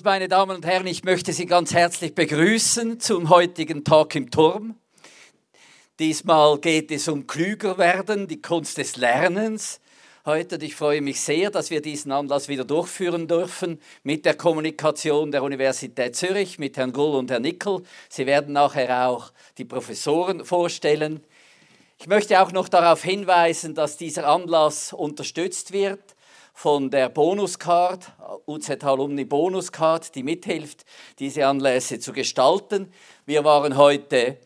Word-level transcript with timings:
Gut, 0.00 0.06
meine 0.06 0.28
Damen 0.28 0.56
und 0.56 0.64
Herren, 0.64 0.86
ich 0.86 1.04
möchte 1.04 1.34
Sie 1.34 1.44
ganz 1.44 1.74
herzlich 1.74 2.14
begrüßen 2.14 3.00
zum 3.00 3.28
heutigen 3.28 3.84
Talk 3.84 4.14
im 4.14 4.30
Turm. 4.30 4.76
Diesmal 5.98 6.58
geht 6.58 6.90
es 6.90 7.06
um 7.06 7.26
klüger 7.26 7.76
werden, 7.76 8.26
die 8.26 8.40
Kunst 8.40 8.78
des 8.78 8.96
Lernens. 8.96 9.78
Heute, 10.24 10.54
und 10.54 10.62
ich 10.62 10.74
freue 10.74 11.02
mich 11.02 11.20
sehr, 11.20 11.50
dass 11.50 11.68
wir 11.68 11.82
diesen 11.82 12.12
Anlass 12.12 12.48
wieder 12.48 12.64
durchführen 12.64 13.28
dürfen 13.28 13.78
mit 14.02 14.24
der 14.24 14.38
Kommunikation 14.38 15.32
der 15.32 15.42
Universität 15.42 16.16
Zürich, 16.16 16.58
mit 16.58 16.78
Herrn 16.78 16.94
Gull 16.94 17.16
und 17.16 17.30
Herrn 17.30 17.42
Nickel. 17.42 17.82
Sie 18.08 18.24
werden 18.24 18.54
nachher 18.54 19.06
auch 19.06 19.34
die 19.58 19.66
Professoren 19.66 20.46
vorstellen. 20.46 21.22
Ich 21.98 22.06
möchte 22.06 22.40
auch 22.40 22.52
noch 22.52 22.70
darauf 22.70 23.02
hinweisen, 23.02 23.74
dass 23.74 23.98
dieser 23.98 24.26
Anlass 24.26 24.94
unterstützt 24.94 25.74
wird 25.74 26.00
von 26.60 26.90
der 26.90 27.08
Bonuscard, 27.08 28.12
UZ 28.46 28.84
Alumni 28.84 29.24
Bonuscard, 29.24 30.14
die 30.14 30.22
mithilft, 30.22 30.84
diese 31.18 31.46
Anlässe 31.46 32.00
zu 32.00 32.12
gestalten. 32.12 32.92
Wir 33.24 33.44
waren 33.44 33.78
heute 33.78 34.36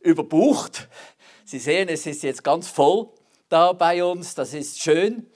überbucht. 0.00 0.86
Sie 1.46 1.58
sehen, 1.58 1.88
es 1.88 2.04
ist 2.04 2.24
jetzt 2.24 2.44
ganz 2.44 2.68
voll 2.68 3.08
da 3.48 3.72
bei 3.72 4.04
uns, 4.04 4.34
das 4.34 4.52
ist 4.52 4.82
schön. 4.82 5.30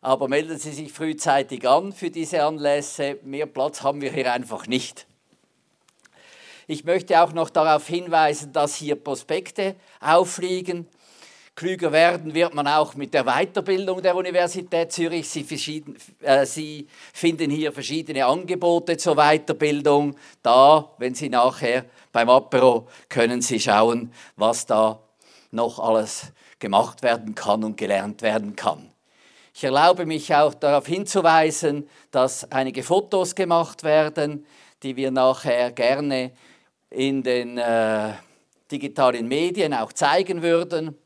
Aber 0.00 0.28
melden 0.28 0.58
Sie 0.58 0.72
sich 0.72 0.94
frühzeitig 0.94 1.68
an 1.68 1.92
für 1.92 2.10
diese 2.10 2.42
Anlässe. 2.42 3.18
Mehr 3.22 3.44
Platz 3.44 3.82
haben 3.82 4.00
wir 4.00 4.12
hier 4.12 4.32
einfach 4.32 4.66
nicht. 4.66 5.06
Ich 6.68 6.84
möchte 6.84 7.20
auch 7.20 7.34
noch 7.34 7.50
darauf 7.50 7.86
hinweisen, 7.86 8.54
dass 8.54 8.76
hier 8.76 8.96
Prospekte 8.96 9.76
aufliegen. 10.00 10.88
Klüger 11.54 11.92
werden 11.92 12.32
wird 12.32 12.54
man 12.54 12.66
auch 12.66 12.94
mit 12.94 13.12
der 13.12 13.24
Weiterbildung 13.24 14.00
der 14.00 14.16
Universität 14.16 14.92
Zürich. 14.92 15.28
Sie, 15.28 15.84
äh, 16.22 16.46
Sie, 16.46 16.86
finden 17.12 17.50
hier 17.50 17.72
verschiedene 17.72 18.24
Angebote 18.24 18.96
zur 18.96 19.16
Weiterbildung. 19.16 20.16
Da, 20.42 20.90
wenn 20.98 21.14
Sie 21.14 21.28
nachher 21.28 21.84
beim 22.12 22.30
Apero 22.30 22.88
können 23.08 23.42
Sie 23.42 23.60
schauen, 23.60 24.12
was 24.36 24.64
da 24.64 25.00
noch 25.50 25.78
alles 25.78 26.32
gemacht 26.58 27.02
werden 27.02 27.34
kann 27.34 27.64
und 27.64 27.76
gelernt 27.76 28.22
werden 28.22 28.56
kann. 28.56 28.90
Ich 29.52 29.64
erlaube 29.64 30.06
mich 30.06 30.34
auch 30.34 30.54
darauf 30.54 30.86
hinzuweisen, 30.86 31.88
dass 32.10 32.50
einige 32.52 32.82
Fotos 32.82 33.34
gemacht 33.34 33.82
werden, 33.82 34.46
die 34.82 34.96
wir 34.96 35.10
nachher 35.10 35.72
gerne 35.72 36.32
in 36.88 37.22
den 37.22 37.58
äh, 37.58 38.12
digitalen 38.70 39.28
Medien 39.28 39.74
auch 39.74 39.92
zeigen 39.92 40.42
würden. 40.42 40.96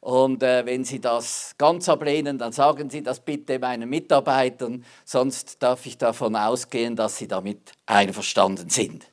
Und 0.00 0.42
äh, 0.42 0.64
wenn 0.64 0.84
Sie 0.84 1.00
das 1.00 1.54
ganz 1.58 1.88
ablehnen, 1.88 2.38
dann 2.38 2.52
sagen 2.52 2.88
Sie 2.90 3.02
das 3.02 3.20
bitte 3.20 3.58
meinen 3.58 3.88
Mitarbeitern, 3.88 4.84
sonst 5.04 5.62
darf 5.62 5.84
ich 5.86 5.98
davon 5.98 6.36
ausgehen, 6.36 6.94
dass 6.94 7.16
Sie 7.16 7.26
damit 7.26 7.72
einverstanden 7.86 8.70
sind. 8.70 9.06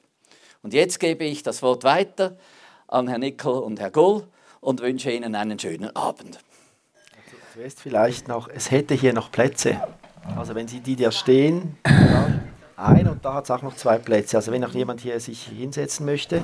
Und 0.61 0.73
jetzt 0.73 0.99
gebe 0.99 1.23
ich 1.23 1.43
das 1.43 1.61
Wort 1.61 1.83
weiter 1.83 2.37
an 2.87 3.07
Herrn 3.07 3.21
Nickel 3.21 3.51
und 3.51 3.79
Herr 3.79 3.91
Gull 3.91 4.27
und 4.61 4.81
wünsche 4.81 5.11
Ihnen 5.11 5.35
einen 5.35 5.59
schönen 5.59 5.95
Abend. 5.95 6.39
Zuerst 7.53 7.79
vielleicht 7.79 8.27
noch, 8.27 8.49
es 8.49 8.69
hätte 8.69 8.93
hier 8.95 9.13
noch 9.13 9.31
Plätze. 9.31 9.81
Also 10.35 10.55
wenn 10.55 10.67
Sie 10.67 10.79
die 10.79 10.95
da 10.95 11.11
stehen, 11.11 11.77
ein 12.75 13.07
und 13.07 13.23
da 13.23 13.35
hat 13.35 13.45
es 13.45 13.51
auch 13.51 13.61
noch 13.61 13.75
zwei 13.75 13.97
Plätze. 13.97 14.37
Also 14.37 14.51
wenn 14.51 14.61
noch 14.61 14.73
jemand 14.73 15.01
hier 15.01 15.19
sich 15.19 15.43
hinsetzen 15.43 16.05
möchte. 16.05 16.41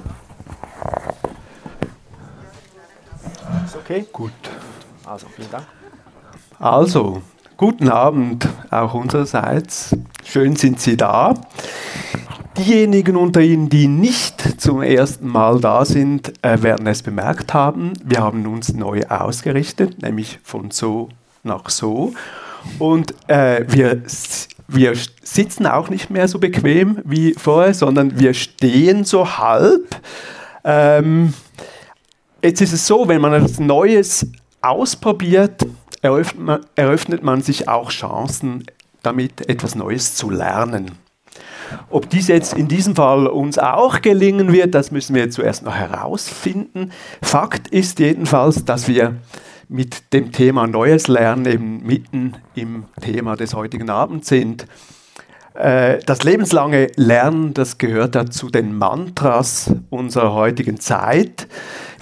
Ist 3.66 3.76
okay? 3.92 4.06
Gut. 4.12 4.32
Also, 5.06 5.28
vielen 5.36 5.52
Dank. 5.52 5.66
Also, 6.60 7.22
guten 7.58 7.90
Abend 7.90 8.48
auch 8.70 8.94
unsererseits. 8.94 9.96
Schön 10.24 10.56
sind 10.56 10.80
Sie 10.80 10.96
da. 10.96 11.34
Diejenigen 12.58 13.16
unter 13.16 13.42
Ihnen, 13.42 13.70
die 13.70 13.88
nicht 13.88 14.62
zum 14.62 14.82
ersten 14.82 15.28
Mal 15.28 15.60
da 15.60 15.86
sind, 15.86 16.34
äh, 16.44 16.62
werden 16.62 16.86
es 16.88 17.02
bemerkt 17.02 17.54
haben. 17.54 17.94
Wir 18.04 18.20
haben 18.20 18.46
uns 18.46 18.74
neu 18.74 19.04
ausgerichtet, 19.08 20.02
nämlich 20.02 20.40
von 20.44 20.70
so 20.72 21.10
nach 21.44 21.70
so. 21.70 22.14
Und 22.78 23.16
äh, 23.28 23.66
wir, 23.68 24.04
wir 24.68 24.94
sitzen 25.24 25.66
auch 25.66 25.90
nicht 25.90 26.10
mehr 26.12 26.28
so 26.28 26.40
bequem 26.40 27.00
wie 27.04 27.34
vorher, 27.34 27.74
sondern 27.74 28.20
wir 28.20 28.34
stehen 28.34 29.06
so 29.06 29.38
halb. 29.38 29.96
Ähm, 30.64 31.34
Jetzt 32.44 32.62
ist 32.62 32.74
es 32.74 32.88
so, 32.88 33.08
wenn 33.08 33.22
man 33.22 33.34
etwas 33.34 33.60
Neues 33.60 34.28
ausprobiert, 34.62 35.66
eröffnet 36.02 36.44
man, 36.44 36.66
eröffnet 36.76 37.24
man 37.24 37.42
sich 37.42 37.68
auch 37.68 37.92
Chancen, 37.92 38.66
damit 39.04 39.48
etwas 39.48 39.76
Neues 39.76 40.16
zu 40.16 40.32
lernen. 40.32 40.92
Ob 41.90 42.10
dies 42.10 42.28
jetzt 42.28 42.54
in 42.54 42.68
diesem 42.68 42.96
Fall 42.96 43.28
uns 43.28 43.60
auch 43.60 44.02
gelingen 44.02 44.52
wird, 44.52 44.74
das 44.74 44.92
müssen 44.92 45.16
wir 45.16 45.30
zuerst 45.30 45.64
noch 45.64 45.76
herausfinden. 45.76 46.92
Fakt 47.22 47.68
ist 47.68 48.00
jedenfalls, 48.00 48.66
dass 48.66 48.88
wir 48.88 49.16
mit 49.70 50.12
dem 50.12 50.32
Thema 50.32 50.66
Neues 50.66 51.08
Lernen 51.08 51.46
eben 51.46 51.86
mitten 51.86 52.34
im 52.56 52.86
Thema 53.00 53.36
des 53.36 53.54
heutigen 53.54 53.90
Abends 53.90 54.28
sind. 54.28 54.66
Äh, 55.54 56.00
das 56.06 56.24
lebenslange 56.24 56.88
Lernen, 56.96 57.54
das 57.54 57.78
gehört 57.78 58.16
ja 58.16 58.26
zu 58.26 58.50
den 58.50 58.78
Mantras 58.78 59.74
unserer 59.90 60.34
heutigen 60.34 60.80
Zeit. 60.80 61.48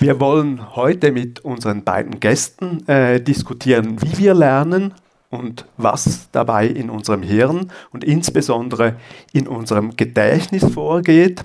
Wir 0.01 0.21
wollen 0.21 0.77
heute 0.77 1.11
mit 1.11 1.43
unseren 1.43 1.83
beiden 1.83 2.21
Gästen 2.21 2.87
äh, 2.87 3.19
diskutieren, 3.19 4.01
wie 4.01 4.17
wir 4.17 4.33
lernen 4.33 4.93
und 5.29 5.65
was 5.75 6.29
dabei 6.31 6.67
in 6.67 6.89
unserem 6.89 7.21
Hirn 7.21 7.69
und 7.91 8.05
insbesondere 8.05 8.95
in 9.33 9.45
unserem 9.45 9.97
Gedächtnis 9.97 10.63
vorgeht. 10.63 11.43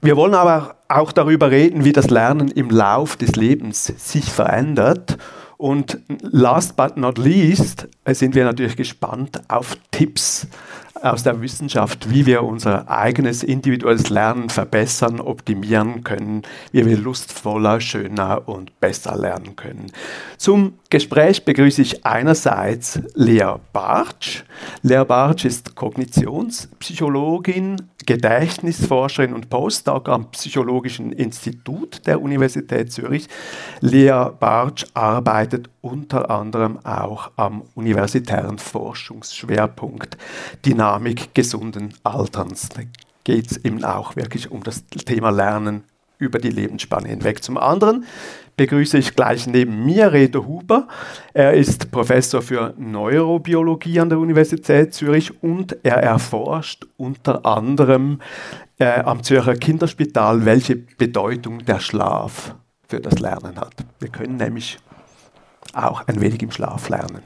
Wir 0.00 0.16
wollen 0.16 0.32
aber 0.32 0.76
auch 0.88 1.12
darüber 1.12 1.50
reden, 1.50 1.84
wie 1.84 1.92
das 1.92 2.08
Lernen 2.08 2.48
im 2.48 2.70
Lauf 2.70 3.16
des 3.16 3.36
Lebens 3.36 3.92
sich 3.98 4.24
verändert. 4.24 5.18
Und 5.58 5.98
last 6.22 6.76
but 6.76 6.96
not 6.96 7.18
least 7.18 7.88
äh, 8.04 8.14
sind 8.14 8.34
wir 8.34 8.44
natürlich 8.44 8.76
gespannt 8.76 9.42
auf 9.48 9.76
Tipps 9.90 10.46
aus 11.02 11.22
der 11.22 11.40
Wissenschaft, 11.40 12.10
wie 12.10 12.26
wir 12.26 12.42
unser 12.42 12.90
eigenes 12.90 13.42
individuelles 13.42 14.10
Lernen 14.10 14.48
verbessern, 14.48 15.20
optimieren 15.20 16.04
können, 16.04 16.42
wie 16.72 16.86
wir 16.86 16.96
lustvoller, 16.96 17.80
schöner 17.80 18.42
und 18.46 18.78
besser 18.80 19.16
lernen 19.16 19.56
können. 19.56 19.90
Zum 20.38 20.74
Gespräch 20.90 21.44
begrüße 21.44 21.82
ich 21.82 22.06
einerseits 22.06 23.00
Lea 23.14 23.54
Bartsch. 23.72 24.44
Lea 24.82 25.04
Bartsch 25.06 25.44
ist 25.44 25.74
Kognitionspsychologin, 25.74 27.76
Gedächtnisforscherin 28.06 29.34
und 29.34 29.50
Postdoc 29.50 30.08
am 30.08 30.30
Psychologischen 30.30 31.12
Institut 31.12 32.06
der 32.06 32.20
Universität 32.20 32.92
Zürich. 32.92 33.28
Lea 33.80 34.26
Bartsch 34.38 34.84
arbeitet 34.94 35.68
unter 35.84 36.30
anderem 36.30 36.78
auch 36.84 37.30
am 37.36 37.62
universitären 37.74 38.58
Forschungsschwerpunkt 38.58 40.16
Dynamik 40.64 41.34
gesunden 41.34 41.92
Alterns. 42.02 42.70
Da 42.70 42.82
geht 43.24 43.50
es 43.50 43.64
eben 43.64 43.84
auch 43.84 44.16
wirklich 44.16 44.50
um 44.50 44.62
das 44.62 44.86
Thema 44.86 45.28
Lernen 45.30 45.84
über 46.18 46.38
die 46.38 46.48
Lebensspanne 46.48 47.08
hinweg. 47.08 47.44
Zum 47.44 47.58
anderen 47.58 48.06
begrüße 48.56 48.96
ich 48.96 49.14
gleich 49.14 49.46
neben 49.46 49.84
mir 49.84 50.12
Reto 50.12 50.46
Huber. 50.46 50.88
Er 51.34 51.52
ist 51.52 51.90
Professor 51.90 52.40
für 52.40 52.72
Neurobiologie 52.78 54.00
an 54.00 54.08
der 54.08 54.18
Universität 54.18 54.94
Zürich 54.94 55.42
und 55.42 55.76
er 55.82 56.02
erforscht 56.02 56.86
unter 56.96 57.44
anderem 57.44 58.20
äh, 58.78 59.00
am 59.00 59.22
Zürcher 59.22 59.54
Kinderspital, 59.54 60.46
welche 60.46 60.76
Bedeutung 60.76 61.64
der 61.66 61.80
Schlaf 61.80 62.54
für 62.88 63.00
das 63.00 63.18
Lernen 63.18 63.58
hat. 63.58 63.74
Wir 63.98 64.08
können 64.08 64.36
nämlich 64.36 64.78
auch 65.74 66.06
ein 66.06 66.20
wenig 66.20 66.42
im 66.42 66.50
Schlaf 66.50 66.88
lernen. 66.88 67.22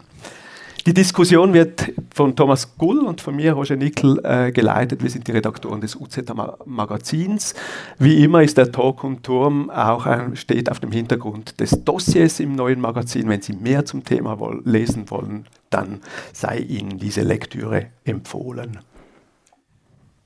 Die 0.88 0.94
Diskussion 0.94 1.52
wird 1.52 1.92
von 2.14 2.34
Thomas 2.34 2.78
Gull 2.78 3.00
und 3.00 3.20
von 3.20 3.36
mir, 3.36 3.52
Roger 3.52 3.76
Nickel, 3.76 4.20
äh, 4.24 4.52
geleitet. 4.52 5.02
Wir 5.02 5.10
sind 5.10 5.26
die 5.26 5.32
Redaktoren 5.32 5.82
des 5.82 5.94
UZ 5.94 6.22
Magazins. 6.64 7.54
Wie 7.98 8.24
immer 8.24 8.42
ist 8.42 8.56
der 8.56 8.72
Talk 8.72 9.04
und 9.04 9.22
Turm 9.22 9.68
auch 9.68 10.06
ein, 10.06 10.34
steht 10.34 10.70
auf 10.70 10.80
dem 10.80 10.90
Hintergrund 10.90 11.60
des 11.60 11.84
Dossiers 11.84 12.40
im 12.40 12.54
neuen 12.54 12.80
Magazin. 12.80 13.28
Wenn 13.28 13.42
Sie 13.42 13.52
mehr 13.52 13.84
zum 13.84 14.02
Thema 14.02 14.38
lesen 14.64 15.10
wollen, 15.10 15.44
dann 15.68 16.00
sei 16.32 16.60
Ihnen 16.60 16.98
diese 16.98 17.20
Lektüre 17.20 17.88
empfohlen. 18.04 18.78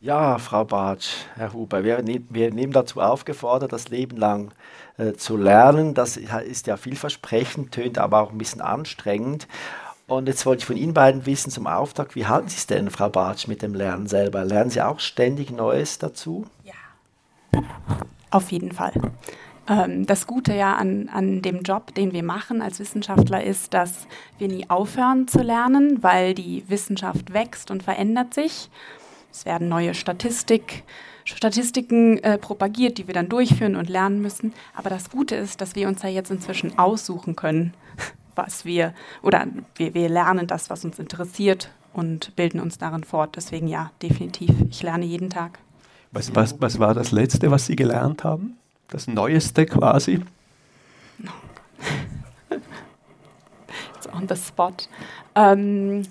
Ja, 0.02 0.38
Frau 0.38 0.64
Bartsch, 0.64 1.26
Herr 1.36 1.52
Huber, 1.52 1.84
wir, 1.84 2.02
ne 2.02 2.20
wir 2.28 2.52
nehmen 2.52 2.72
dazu 2.72 3.00
aufgefordert, 3.00 3.72
das 3.72 3.88
Leben 3.88 4.16
lang 4.16 4.50
äh, 4.98 5.12
zu 5.12 5.36
lernen. 5.36 5.94
Das 5.94 6.16
ist 6.16 6.66
ja 6.66 6.76
vielversprechend, 6.76 7.70
tönt 7.70 7.98
aber 7.98 8.20
auch 8.20 8.32
ein 8.32 8.38
bisschen 8.38 8.60
anstrengend. 8.60 9.46
Und 10.08 10.26
jetzt 10.26 10.44
wollte 10.44 10.62
ich 10.62 10.66
von 10.66 10.76
Ihnen 10.76 10.92
beiden 10.92 11.24
wissen 11.24 11.52
zum 11.52 11.68
Auftakt, 11.68 12.16
wie 12.16 12.26
halten 12.26 12.48
Sie 12.48 12.56
es 12.56 12.66
denn, 12.66 12.90
Frau 12.90 13.10
Bartsch, 13.10 13.46
mit 13.46 13.62
dem 13.62 13.74
Lernen 13.74 14.08
selber? 14.08 14.44
Lernen 14.44 14.70
Sie 14.70 14.82
auch 14.82 14.98
ständig 14.98 15.52
Neues 15.52 15.98
dazu? 15.98 16.46
Ja, 16.64 17.62
auf 18.32 18.50
jeden 18.50 18.72
Fall. 18.72 18.94
Ähm, 19.68 20.04
das 20.06 20.26
Gute 20.26 20.52
ja 20.52 20.74
an, 20.74 21.10
an 21.12 21.42
dem 21.42 21.62
Job, 21.62 21.94
den 21.94 22.12
wir 22.12 22.24
machen 22.24 22.60
als 22.60 22.80
Wissenschaftler, 22.80 23.44
ist, 23.44 23.72
dass 23.72 24.08
wir 24.38 24.48
nie 24.48 24.68
aufhören 24.68 25.28
zu 25.28 25.42
lernen, 25.42 26.02
weil 26.02 26.34
die 26.34 26.64
Wissenschaft 26.66 27.32
wächst 27.32 27.70
und 27.70 27.84
verändert 27.84 28.34
sich. 28.34 28.68
Es 29.32 29.46
werden 29.46 29.68
neue 29.68 29.94
Statistik, 29.94 30.84
Statistiken 31.24 32.18
äh, 32.18 32.36
propagiert, 32.36 32.98
die 32.98 33.06
wir 33.06 33.14
dann 33.14 33.28
durchführen 33.28 33.76
und 33.76 33.88
lernen 33.88 34.20
müssen. 34.20 34.52
Aber 34.74 34.90
das 34.90 35.10
Gute 35.10 35.36
ist, 35.36 35.60
dass 35.60 35.74
wir 35.74 35.88
uns 35.88 36.02
ja 36.02 36.08
jetzt 36.08 36.30
inzwischen 36.30 36.78
aussuchen 36.78 37.34
können, 37.36 37.72
was 38.34 38.64
wir, 38.64 38.92
oder 39.22 39.46
wir, 39.76 39.94
wir 39.94 40.08
lernen 40.08 40.46
das, 40.46 40.68
was 40.68 40.84
uns 40.84 40.98
interessiert 40.98 41.70
und 41.92 42.36
bilden 42.36 42.60
uns 42.60 42.78
darin 42.78 43.04
fort. 43.04 43.36
Deswegen 43.36 43.68
ja, 43.68 43.90
definitiv. 44.02 44.50
Ich 44.70 44.82
lerne 44.82 45.04
jeden 45.04 45.30
Tag. 45.30 45.58
Was, 46.10 46.34
was, 46.34 46.60
was 46.60 46.78
war 46.78 46.92
das 46.94 47.12
Letzte, 47.12 47.50
was 47.50 47.66
Sie 47.66 47.76
gelernt 47.76 48.24
haben? 48.24 48.58
Das 48.90 49.06
Neueste 49.06 49.64
quasi? 49.64 50.20
It's 53.96 54.08
on 54.12 54.28
the 54.28 54.36
spot. 54.36 54.88
Ähm, 55.34 56.02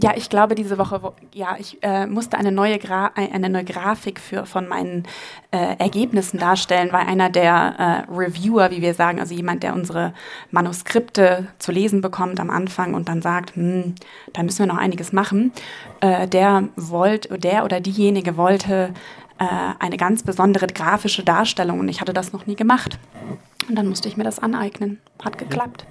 ja, 0.00 0.12
ich 0.14 0.30
glaube, 0.30 0.54
diese 0.54 0.78
Woche, 0.78 1.00
ja, 1.34 1.56
ich 1.58 1.82
äh, 1.82 2.06
musste 2.06 2.38
eine 2.38 2.52
neue, 2.52 2.78
Gra 2.78 3.10
eine 3.16 3.48
neue 3.48 3.64
Grafik 3.64 4.20
für, 4.20 4.46
von 4.46 4.68
meinen 4.68 5.08
äh, 5.50 5.76
Ergebnissen 5.78 6.38
darstellen, 6.38 6.92
weil 6.92 7.06
einer 7.06 7.30
der 7.30 8.06
äh, 8.08 8.12
Reviewer, 8.12 8.70
wie 8.70 8.80
wir 8.80 8.94
sagen, 8.94 9.18
also 9.18 9.34
jemand, 9.34 9.64
der 9.64 9.74
unsere 9.74 10.14
Manuskripte 10.52 11.48
zu 11.58 11.72
lesen 11.72 12.00
bekommt 12.00 12.38
am 12.38 12.48
Anfang 12.48 12.94
und 12.94 13.08
dann 13.08 13.22
sagt, 13.22 13.56
hm, 13.56 13.96
da 14.34 14.44
müssen 14.44 14.60
wir 14.60 14.66
noch 14.66 14.76
einiges 14.76 15.12
machen, 15.12 15.52
äh, 16.00 16.28
der 16.28 16.68
wollte, 16.76 17.36
der 17.36 17.64
oder 17.64 17.80
diejenige 17.80 18.36
wollte 18.36 18.94
äh, 19.38 19.46
eine 19.80 19.96
ganz 19.96 20.22
besondere 20.22 20.68
grafische 20.68 21.24
Darstellung 21.24 21.80
und 21.80 21.88
ich 21.88 22.00
hatte 22.00 22.12
das 22.12 22.32
noch 22.32 22.46
nie 22.46 22.56
gemacht. 22.56 23.00
Und 23.68 23.74
dann 23.74 23.88
musste 23.88 24.06
ich 24.08 24.16
mir 24.16 24.24
das 24.24 24.38
aneignen. 24.38 25.00
Hat 25.24 25.38
geklappt. 25.38 25.86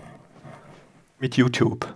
Mit 1.19 1.36
YouTube 1.36 1.88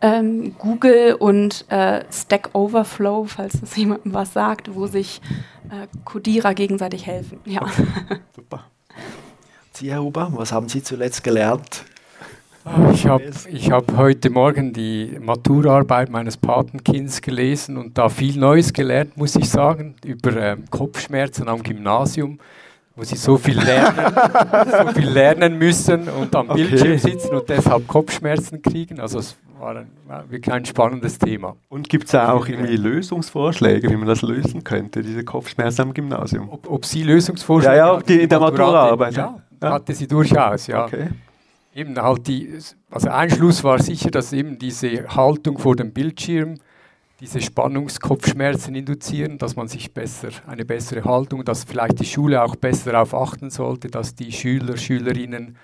ähm, 0.00 0.54
Google 0.58 1.14
und 1.14 1.64
äh, 1.68 2.04
Stack 2.10 2.50
Overflow, 2.54 3.24
falls 3.24 3.60
das 3.60 3.76
jemandem 3.76 4.14
was 4.14 4.32
sagt, 4.32 4.74
wo 4.74 4.86
sich 4.86 5.20
äh, 5.70 5.86
Codierer 6.04 6.54
gegenseitig 6.54 7.06
helfen. 7.06 7.38
Ja. 7.44 7.62
Okay. 7.62 7.86
Super. 8.36 8.64
Sie, 9.72 9.90
Herr 9.90 10.02
Huber, 10.02 10.30
was 10.34 10.52
haben 10.52 10.68
Sie 10.68 10.82
zuletzt 10.82 11.22
gelernt? 11.22 11.84
Ich 12.92 13.06
habe 13.06 13.24
ich 13.50 13.70
hab 13.70 13.96
heute 13.96 14.28
Morgen 14.28 14.74
die 14.74 15.18
Maturarbeit 15.18 16.10
meines 16.10 16.36
Patenkinds 16.36 17.22
gelesen 17.22 17.78
und 17.78 17.96
da 17.96 18.10
viel 18.10 18.38
Neues 18.38 18.74
gelernt, 18.74 19.16
muss 19.16 19.34
ich 19.34 19.48
sagen, 19.48 19.94
über 20.04 20.36
ähm, 20.36 20.64
Kopfschmerzen 20.70 21.48
am 21.48 21.62
Gymnasium 21.62 22.38
wo 23.00 23.04
sie 23.04 23.16
so 23.16 23.38
viel 23.38 23.58
lernen, 23.58 24.14
so 24.70 24.92
viel 24.92 25.08
lernen 25.08 25.56
müssen 25.56 26.06
und 26.08 26.36
am 26.36 26.50
okay. 26.50 26.64
Bildschirm 26.64 26.98
sitzen 26.98 27.34
und 27.34 27.48
deshalb 27.48 27.88
Kopfschmerzen 27.88 28.60
kriegen. 28.60 29.00
Also 29.00 29.20
es 29.20 29.36
war, 29.60 29.84
war 30.06 30.30
wirklich 30.30 30.52
ein 30.52 30.64
spannendes 30.64 31.18
Thema. 31.18 31.56
Und 31.68 31.88
gibt 31.88 32.06
es 32.06 32.14
auch 32.14 32.48
irgendwie 32.48 32.76
Lösungsvorschläge, 32.76 33.88
wie 33.90 33.96
man 33.96 34.08
das 34.08 34.22
lösen 34.22 34.64
könnte, 34.64 35.02
diese 35.02 35.24
Kopfschmerzen 35.24 35.82
am 35.82 35.94
Gymnasium? 35.94 36.48
Ob, 36.50 36.70
ob 36.70 36.84
Sie 36.84 37.02
Lösungsvorschläge 37.02 37.76
Ja, 37.76 37.94
ja, 37.94 38.02
die, 38.02 38.22
in 38.22 38.28
der 38.28 38.40
Maturaarbeit. 38.40 39.14
Ja, 39.14 39.40
ja, 39.62 39.72
hatte 39.72 39.94
sie 39.94 40.06
durchaus, 40.06 40.66
ja. 40.66 40.86
Okay. 40.86 41.08
Eben 41.74 42.00
halt 42.00 42.26
die, 42.26 42.58
also 42.90 43.08
ein 43.08 43.30
Schluss 43.30 43.62
war 43.62 43.78
sicher, 43.78 44.10
dass 44.10 44.32
eben 44.32 44.58
diese 44.58 45.08
Haltung 45.14 45.58
vor 45.58 45.76
dem 45.76 45.92
Bildschirm 45.92 46.56
diese 47.20 47.40
Spannungskopfschmerzen 47.40 48.74
induzieren, 48.74 49.36
dass 49.38 49.54
man 49.54 49.68
sich 49.68 49.92
besser, 49.92 50.30
eine 50.46 50.64
bessere 50.64 51.04
Haltung, 51.04 51.44
dass 51.44 51.64
vielleicht 51.64 52.00
die 52.00 52.06
Schule 52.06 52.42
auch 52.42 52.56
besser 52.56 52.92
darauf 52.92 53.14
achten 53.14 53.50
sollte, 53.50 53.88
dass 53.88 54.14
die 54.14 54.32
Schüler, 54.32 54.78
Schülerinnen 54.78 55.56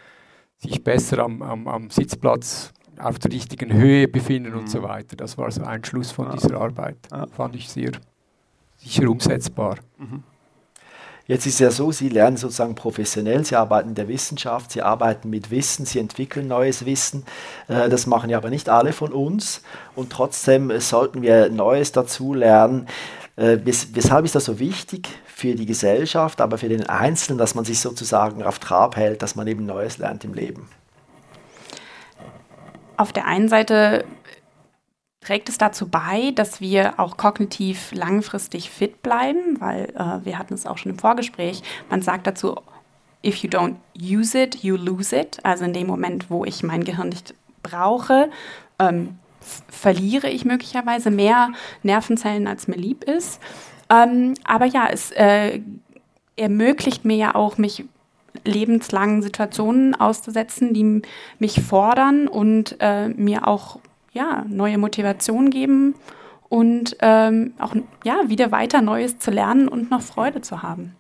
sich 0.58 0.84
besser 0.84 1.20
am, 1.20 1.42
am, 1.42 1.66
am 1.66 1.90
Sitzplatz 1.90 2.72
auf 2.98 3.18
der 3.18 3.32
richtigen 3.32 3.72
Höhe 3.72 4.08
befinden 4.08 4.52
mhm. 4.52 4.58
und 4.58 4.70
so 4.70 4.82
weiter. 4.82 5.16
Das 5.16 5.38
war 5.38 5.50
so 5.50 5.62
ein 5.62 5.84
Schluss 5.84 6.10
von 6.10 6.30
dieser 6.30 6.60
Arbeit. 6.60 6.96
Fand 7.36 7.54
ich 7.56 7.68
sehr 7.68 7.92
sicher 8.78 9.08
umsetzbar. 9.08 9.76
Mhm. 9.98 10.22
Jetzt 11.28 11.44
ist 11.44 11.54
es 11.54 11.58
ja 11.58 11.70
so, 11.72 11.90
Sie 11.90 12.08
lernen 12.08 12.36
sozusagen 12.36 12.76
professionell, 12.76 13.44
Sie 13.44 13.56
arbeiten 13.56 13.90
in 13.90 13.94
der 13.96 14.06
Wissenschaft, 14.06 14.70
Sie 14.70 14.82
arbeiten 14.82 15.28
mit 15.28 15.50
Wissen, 15.50 15.84
Sie 15.84 15.98
entwickeln 15.98 16.46
neues 16.46 16.86
Wissen. 16.86 17.24
Äh, 17.66 17.88
das 17.88 18.06
machen 18.06 18.30
ja 18.30 18.38
aber 18.38 18.50
nicht 18.50 18.68
alle 18.68 18.92
von 18.92 19.12
uns 19.12 19.62
und 19.96 20.10
trotzdem 20.10 20.70
äh, 20.70 20.80
sollten 20.80 21.22
wir 21.22 21.50
Neues 21.50 21.90
dazu 21.90 22.32
lernen. 22.32 22.86
Äh, 23.34 23.58
weshalb 23.64 24.24
ist 24.24 24.36
das 24.36 24.44
so 24.44 24.60
wichtig 24.60 25.08
für 25.26 25.56
die 25.56 25.66
Gesellschaft, 25.66 26.40
aber 26.40 26.58
für 26.58 26.68
den 26.68 26.88
Einzelnen, 26.88 27.38
dass 27.38 27.56
man 27.56 27.64
sich 27.64 27.80
sozusagen 27.80 28.44
auf 28.44 28.60
Trab 28.60 28.94
hält, 28.94 29.20
dass 29.20 29.34
man 29.34 29.48
eben 29.48 29.66
Neues 29.66 29.98
lernt 29.98 30.24
im 30.24 30.32
Leben? 30.32 30.68
Auf 32.96 33.12
der 33.12 33.26
einen 33.26 33.48
Seite 33.48 34.04
trägt 35.20 35.48
es 35.48 35.58
dazu 35.58 35.88
bei, 35.88 36.30
dass 36.34 36.60
wir 36.60 37.00
auch 37.00 37.16
kognitiv 37.16 37.92
langfristig 37.92 38.70
fit 38.70 39.02
bleiben, 39.02 39.60
weil 39.60 39.86
äh, 39.96 40.24
wir 40.24 40.38
hatten 40.38 40.54
es 40.54 40.66
auch 40.66 40.78
schon 40.78 40.92
im 40.92 40.98
Vorgespräch, 40.98 41.62
man 41.90 42.00
sagt 42.00 42.26
dazu, 42.26 42.56
if 43.24 43.36
you 43.38 43.50
don't 43.50 43.76
use 44.00 44.38
it, 44.38 44.62
you 44.62 44.76
lose 44.76 45.14
it. 45.14 45.38
Also 45.42 45.64
in 45.64 45.72
dem 45.72 45.88
Moment, 45.88 46.30
wo 46.30 46.44
ich 46.44 46.62
mein 46.62 46.84
Gehirn 46.84 47.08
nicht 47.08 47.34
brauche, 47.62 48.30
ähm, 48.78 49.18
verliere 49.40 50.28
ich 50.28 50.44
möglicherweise 50.44 51.10
mehr 51.10 51.50
Nervenzellen, 51.82 52.46
als 52.46 52.68
mir 52.68 52.76
lieb 52.76 53.04
ist. 53.04 53.40
Ähm, 53.90 54.34
aber 54.44 54.66
ja, 54.66 54.88
es 54.90 55.10
äh, 55.12 55.60
ermöglicht 56.36 57.04
mir 57.04 57.16
ja 57.16 57.34
auch, 57.34 57.58
mich 57.58 57.84
lebenslangen 58.44 59.22
Situationen 59.22 59.94
auszusetzen, 59.94 60.74
die 60.74 61.02
mich 61.38 61.60
fordern 61.60 62.28
und 62.28 62.76
äh, 62.80 63.08
mir 63.08 63.46
auch 63.46 63.78
ja, 64.12 64.44
neue 64.48 64.78
Motivation 64.78 65.50
geben 65.50 65.94
und 66.48 66.96
ähm, 67.00 67.54
auch 67.58 67.74
ja, 68.04 68.28
wieder 68.28 68.50
weiter 68.52 68.82
Neues 68.82 69.18
zu 69.18 69.30
lernen 69.30 69.68
und 69.68 69.90
noch 69.90 70.00
Freude 70.00 70.40
zu 70.40 70.62
haben. 70.62 70.96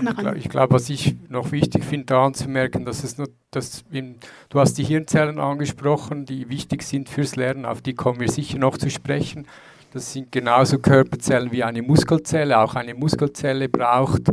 Ja, 0.00 0.10
ich 0.10 0.16
glaube, 0.16 0.48
glaub, 0.48 0.72
was 0.72 0.88
ich 0.88 1.16
noch 1.28 1.52
wichtig 1.52 1.84
finde, 1.84 2.06
daran 2.06 2.32
zu 2.32 2.48
merken, 2.48 2.84
dass 2.84 3.04
es 3.04 3.18
nur, 3.18 3.28
dass 3.50 3.84
in, 3.90 4.16
du 4.48 4.60
hast 4.60 4.74
die 4.74 4.84
Hirnzellen 4.84 5.38
angesprochen, 5.40 6.24
die 6.24 6.48
wichtig 6.48 6.82
sind 6.82 7.08
fürs 7.08 7.36
Lernen, 7.36 7.66
auf 7.66 7.82
die 7.82 7.94
kommen 7.94 8.20
wir 8.20 8.30
sicher 8.30 8.58
noch 8.58 8.78
zu 8.78 8.90
sprechen. 8.90 9.46
Das 9.92 10.12
sind 10.12 10.30
genauso 10.30 10.78
Körperzellen 10.78 11.50
wie 11.50 11.64
eine 11.64 11.82
Muskelzelle. 11.82 12.58
Auch 12.58 12.74
eine 12.74 12.94
Muskelzelle 12.94 13.68
braucht 13.68 14.30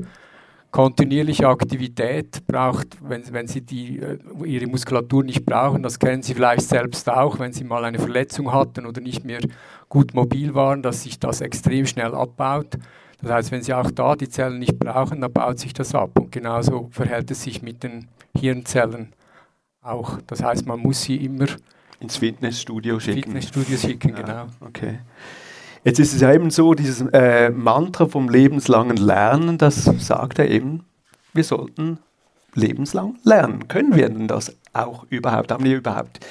kontinuierliche 0.76 1.48
Aktivität 1.48 2.46
braucht, 2.48 2.98
wenn, 3.02 3.24
wenn 3.32 3.48
Sie 3.48 3.62
die, 3.62 3.98
äh, 3.98 4.18
Ihre 4.44 4.68
Muskulatur 4.68 5.24
nicht 5.24 5.46
brauchen, 5.46 5.82
das 5.82 5.98
kennen 5.98 6.22
Sie 6.22 6.34
vielleicht 6.34 6.68
selbst 6.68 7.10
auch, 7.10 7.40
wenn 7.40 7.54
Sie 7.54 7.64
mal 7.64 7.86
eine 7.86 7.98
Verletzung 7.98 8.52
hatten 8.52 8.86
oder 8.86 9.00
nicht 9.00 9.24
mehr 9.24 9.40
gut 9.88 10.14
mobil 10.14 10.54
waren, 10.54 10.82
dass 10.82 11.04
sich 11.04 11.18
das 11.18 11.40
extrem 11.40 11.86
schnell 11.86 12.14
abbaut. 12.14 12.78
Das 13.22 13.32
heißt, 13.32 13.52
wenn 13.54 13.64
Sie 13.64 13.74
auch 13.74 13.90
da 13.90 14.18
die 14.18 14.28
Zellen 14.28 14.60
nicht 14.60 14.78
brauchen, 14.78 15.22
dann 15.22 15.32
baut 15.32 15.60
sich 15.60 15.72
das 15.72 15.96
ab. 15.96 16.20
Und 16.20 16.34
genauso 16.34 16.90
verhält 16.92 17.32
es 17.32 17.44
sich 17.44 17.62
mit 17.62 17.82
den 17.82 18.10
Hirnzellen 18.38 19.14
auch. 19.82 20.20
Das 20.28 20.44
heißt, 20.44 20.66
man 20.66 20.82
muss 20.82 21.04
sie 21.04 21.16
immer 21.24 21.46
ins 22.02 22.18
Fitnessstudio 22.18 23.00
schicken. 23.00 23.24
Fitnessstudio 23.24 23.78
schicken, 23.78 24.10
ja, 24.10 24.22
genau. 24.22 24.48
Okay. 24.60 25.00
Jetzt 25.86 26.00
ist 26.00 26.16
es 26.16 26.22
ja 26.22 26.34
eben 26.34 26.50
so, 26.50 26.74
dieses 26.74 27.02
äh, 27.14 27.52
Mantra 27.52 28.08
vom 28.08 28.28
lebenslangen 28.28 28.98
Lernen, 28.98 29.60
das 29.60 29.84
sagt 30.00 30.40
er 30.40 30.50
eben, 30.50 30.84
wir 31.32 31.44
sollten 31.44 32.00
lebenslang 32.56 33.20
lernen. 33.24 33.68
Können 33.68 33.96
wir 33.96 34.10
denn 34.10 34.28
das 34.28 34.58
auch 34.74 35.06
überhaupt? 35.12 35.52
Haben 35.52 35.64
wir 35.64 35.78
überhaupt 35.78 36.26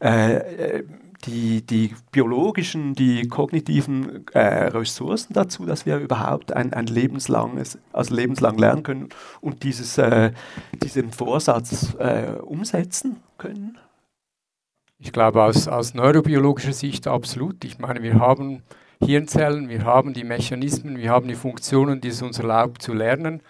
äh, 0.00 0.36
äh, 0.36 0.84
die, 1.24 1.66
die 1.66 1.96
biologischen, 2.12 2.94
die 2.94 3.26
kognitiven 3.26 4.24
äh, 4.34 4.66
Ressourcen 4.66 5.32
dazu, 5.32 5.66
dass 5.66 5.84
wir 5.84 5.98
überhaupt 5.98 6.52
ein, 6.52 6.72
ein 6.72 6.86
lebenslanges, 6.86 7.78
also 7.92 8.14
lebenslang 8.14 8.56
lernen 8.56 8.84
können 8.84 9.08
und 9.40 9.64
dieses, 9.64 9.98
äh, 9.98 10.30
diesen 10.80 11.10
Vorsatz 11.10 11.96
äh, 11.98 12.34
umsetzen 12.40 13.16
können? 13.36 13.78
Ich 15.00 15.12
glaube, 15.12 15.42
aus, 15.42 15.66
aus 15.66 15.94
neurobiologischer 15.94 16.72
Sicht 16.72 17.08
absolut. 17.08 17.64
Ich 17.64 17.80
meine, 17.80 18.04
wir 18.04 18.20
haben 18.20 18.62
Hirnzellen, 19.04 19.68
wir 19.68 19.84
haben 19.84 20.12
die 20.12 20.24
Mechanismen, 20.24 20.98
wir 20.98 21.10
haben 21.10 21.28
die 21.28 21.34
Funktionen, 21.34 22.00
die 22.00 22.08
es 22.08 22.22
uns 22.22 22.38
erlaubt 22.38 22.82
zu 22.82 22.92
lernen. 22.92 23.42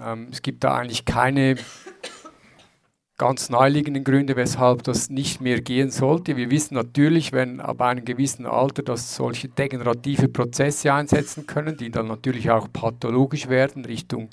Ähm, 0.00 0.28
es 0.30 0.42
gibt 0.42 0.64
da 0.64 0.76
eigentlich 0.76 1.04
keine 1.04 1.56
ganz 3.18 3.50
naheliegenden 3.50 4.04
Gründe, 4.04 4.34
weshalb 4.36 4.82
das 4.82 5.10
nicht 5.10 5.40
mehr 5.40 5.60
gehen 5.60 5.90
sollte. 5.90 6.36
Wir 6.36 6.50
wissen 6.50 6.74
natürlich, 6.74 7.32
wenn 7.32 7.60
ab 7.60 7.80
einem 7.80 8.04
gewissen 8.04 8.46
Alter, 8.46 8.82
dass 8.82 9.14
solche 9.14 9.48
degenerative 9.48 10.28
Prozesse 10.28 10.92
einsetzen 10.92 11.46
können, 11.46 11.76
die 11.76 11.90
dann 11.90 12.08
natürlich 12.08 12.50
auch 12.50 12.66
pathologisch 12.72 13.48
werden, 13.48 13.84
Richtung 13.84 14.30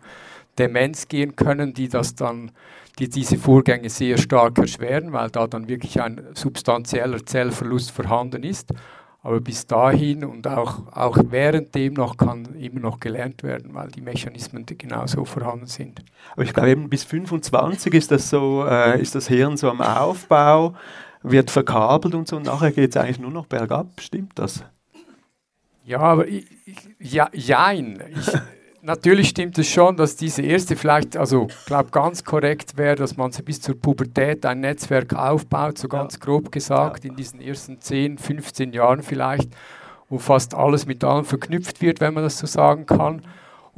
Demenz 0.57 1.07
gehen 1.07 1.35
können, 1.35 1.73
die 1.73 1.87
das 1.87 2.15
dann 2.15 2.51
die 2.99 3.09
diese 3.09 3.37
Vorgänge 3.37 3.89
sehr 3.89 4.17
stark 4.17 4.57
erschweren, 4.57 5.13
weil 5.13 5.29
da 5.29 5.47
dann 5.47 5.69
wirklich 5.69 6.01
ein 6.01 6.21
substanzieller 6.33 7.25
Zellverlust 7.25 7.91
vorhanden 7.91 8.43
ist. 8.43 8.73
Aber 9.21 9.41
bis 9.41 9.67
dahin 9.67 10.23
und 10.23 10.47
auch, 10.47 10.95
auch 10.95 11.17
währenddem 11.29 11.93
noch 11.93 12.15
kann 12.15 12.55
immer 12.55 12.79
noch 12.79 13.01
gelernt 13.01 13.43
werden, 13.43 13.73
weil 13.73 13.89
die 13.89 14.01
Mechanismen 14.01 14.65
genauso 14.65 15.25
vorhanden 15.25 15.65
sind. 15.65 16.03
Aber 16.31 16.43
ich 16.43 16.53
glaube 16.53 16.69
eben 16.69 16.89
bis 16.89 17.03
25 17.03 17.93
ist 17.93 18.11
das 18.11 18.29
so, 18.29 18.65
äh, 18.65 19.01
ist 19.01 19.15
das 19.15 19.27
Hirn 19.27 19.57
so 19.57 19.69
am 19.69 19.81
Aufbau, 19.81 20.73
wird 21.21 21.51
verkabelt 21.51 22.15
und 22.15 22.29
so 22.29 22.37
und 22.37 22.45
nachher 22.45 22.71
geht 22.71 22.91
es 22.91 22.97
eigentlich 22.97 23.19
nur 23.19 23.31
noch 23.31 23.45
bergab, 23.45 23.87
stimmt 23.99 24.39
das? 24.39 24.63
Ja, 25.83 25.99
aber 25.99 26.27
ich, 26.27 26.45
ja, 26.99 27.29
jein. 27.33 28.01
Ich, 28.11 28.31
natürlich 28.89 29.29
stimmt 29.29 29.57
es 29.59 29.69
schon, 29.69 29.95
dass 29.97 30.15
diese 30.15 30.41
erste 30.41 30.75
vielleicht, 30.75 31.15
also 31.15 31.47
ich 31.47 31.65
glaube 31.65 31.91
ganz 31.91 32.23
korrekt 32.23 32.75
wäre, 32.75 32.95
dass 32.95 33.17
man 33.17 33.31
sich 33.31 33.45
bis 33.45 33.61
zur 33.61 33.79
Pubertät 33.79 34.45
ein 34.47 34.61
Netzwerk 34.61 35.13
aufbaut, 35.13 35.77
so 35.77 35.87
ganz 35.87 36.15
ja. 36.15 36.19
grob 36.19 36.51
gesagt, 36.51 37.03
ja. 37.03 37.11
in 37.11 37.15
diesen 37.15 37.39
ersten 37.39 37.79
10, 37.79 38.17
15 38.17 38.73
Jahren 38.73 39.03
vielleicht, 39.03 39.51
wo 40.09 40.17
fast 40.17 40.55
alles 40.55 40.87
mit 40.87 41.03
allem 41.03 41.23
verknüpft 41.23 41.81
wird, 41.81 42.01
wenn 42.01 42.15
man 42.15 42.23
das 42.23 42.39
so 42.39 42.47
sagen 42.47 42.87
kann. 42.87 43.21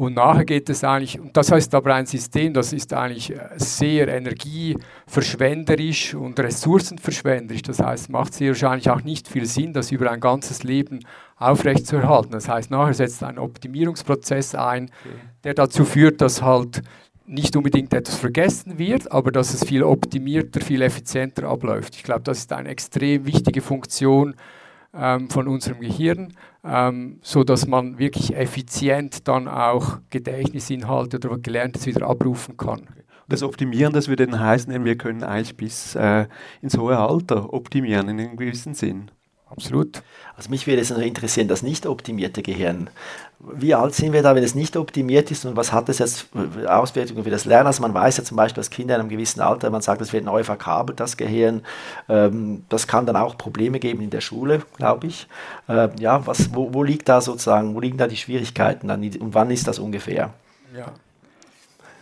Und 0.02 0.16
nachher 0.16 0.46
geht 0.46 0.68
es 0.68 0.84
eigentlich, 0.84 1.20
und 1.20 1.38
das 1.38 1.52
heißt 1.52 1.76
aber 1.76 1.94
ein 1.94 2.08
System, 2.08 2.56
das 2.56 2.74
ist 2.74 2.92
eigentlich 2.92 3.36
sehr 3.58 4.08
energieverschwenderisch 4.08 6.16
und 6.16 6.40
ressourcenverschwenderisch. 6.40 7.62
Das 7.62 7.78
heißt, 7.78 8.10
macht 8.10 8.34
sehr 8.34 8.48
wahrscheinlich 8.48 8.90
auch 8.90 9.04
nicht 9.04 9.28
viel 9.28 9.46
Sinn, 9.46 9.74
das 9.74 9.92
über 9.92 10.10
ein 10.10 10.20
ganzes 10.20 10.64
Leben 10.64 11.02
aufrechtzuerhalten. 11.38 12.32
Das 12.32 12.50
heißt, 12.50 12.72
nachher 12.72 12.96
setzt 12.96 13.22
ein 13.22 13.38
Optimierungsprozess 13.38 14.56
ein, 14.56 14.90
der 15.44 15.54
dazu 15.54 15.86
führt, 15.86 16.20
dass 16.20 16.42
halt 16.42 16.82
nicht 17.28 17.56
unbedingt 17.56 17.94
etwas 17.94 18.16
vergessen 18.16 18.80
wird, 18.80 19.12
aber 19.12 19.32
dass 19.32 19.54
es 19.54 19.64
viel 19.64 19.84
optimierter, 19.84 20.62
viel 20.62 20.82
effizienter 20.82 21.48
abläuft. 21.48 21.96
Ich 21.96 22.02
glaube, 22.02 22.24
das 22.24 22.40
ist 22.40 22.52
eine 22.54 22.70
extrem 22.70 23.28
wichtige 23.28 23.62
Funktion 23.62 24.34
von 24.94 25.48
unserem 25.48 25.80
Gehirn, 25.80 26.34
ähm, 26.66 27.20
so 27.22 27.44
dass 27.44 27.66
man 27.66 27.98
wirklich 27.98 28.36
effizient 28.36 29.28
dann 29.28 29.48
auch 29.48 30.00
Gedächtnisinhalte 30.10 31.18
oder 31.18 31.38
Gelerntes 31.38 31.86
wieder 31.86 32.08
abrufen 32.08 32.58
kann. 32.58 32.88
Das 33.30 33.44
Optimieren, 33.44 33.94
das 33.94 34.10
würde 34.10 34.28
dann 34.28 34.42
heißen, 34.42 34.84
wir 34.84 34.98
können 34.98 35.24
eigentlich 35.24 35.56
bis 35.56 35.96
äh, 35.96 36.28
ins 36.62 36.78
hohe 36.78 36.98
Alter 36.98 37.54
optimieren 37.54 38.10
in 38.10 38.20
einem 38.20 38.36
gewissen 38.36 38.74
Sinn. 38.74 39.10
Absolut. 39.52 40.02
Also 40.36 40.50
mich 40.50 40.66
würde 40.66 40.82
es 40.82 40.90
noch 40.90 41.00
interessieren, 41.00 41.48
das 41.48 41.62
nicht 41.62 41.86
optimierte 41.86 42.42
Gehirn. 42.42 42.90
Wie 43.54 43.74
alt 43.74 43.96
sind 43.96 44.14
wir 44.14 44.22
da, 44.22 44.36
wenn 44.36 44.44
es 44.44 44.56
nicht 44.56 44.78
optimiert 44.78 45.32
ist 45.32 45.46
und 45.46 45.56
was 45.56 45.74
hat 45.74 45.90
es 45.90 46.00
jetzt 46.00 46.28
Auswirkungen 46.68 47.24
für 47.24 47.30
das 47.30 47.46
Lernen? 47.46 47.68
Also 47.68 47.82
man 47.82 47.94
weiß 47.94 48.18
ja 48.18 48.24
zum 48.24 48.38
Beispiel, 48.38 48.62
dass 48.62 48.70
Kinder 48.70 48.96
in 48.96 49.02
einem 49.02 49.10
gewissen 49.10 49.42
Alter, 49.42 49.70
man 49.70 49.82
sagt, 49.82 50.02
es 50.02 50.14
wird 50.14 50.26
neu 50.26 50.44
verkabelt, 50.44 51.00
das 51.00 51.18
Gehirn. 51.18 51.64
Ähm, 52.08 52.64
das 52.70 52.88
kann 52.88 53.06
dann 53.06 53.16
auch 53.16 53.38
Probleme 53.38 53.80
geben 53.80 54.02
in 54.02 54.10
der 54.10 54.22
Schule, 54.22 54.62
glaube 54.78 55.08
ich. 55.08 55.28
Ähm, 55.68 55.92
ja, 56.00 56.26
was, 56.26 56.54
wo, 56.54 56.74
wo, 56.74 56.84
liegt 56.84 57.10
da 57.10 57.22
sozusagen, 57.22 57.74
wo 57.74 57.80
liegen 57.80 57.98
da 57.98 58.08
die 58.08 58.18
Schwierigkeiten 58.18 58.88
dann 58.88 59.02
und 59.02 59.34
wann 59.34 59.50
ist 59.50 59.68
das 59.68 59.80
ungefähr? 59.80 60.34
Ja. 60.78 60.92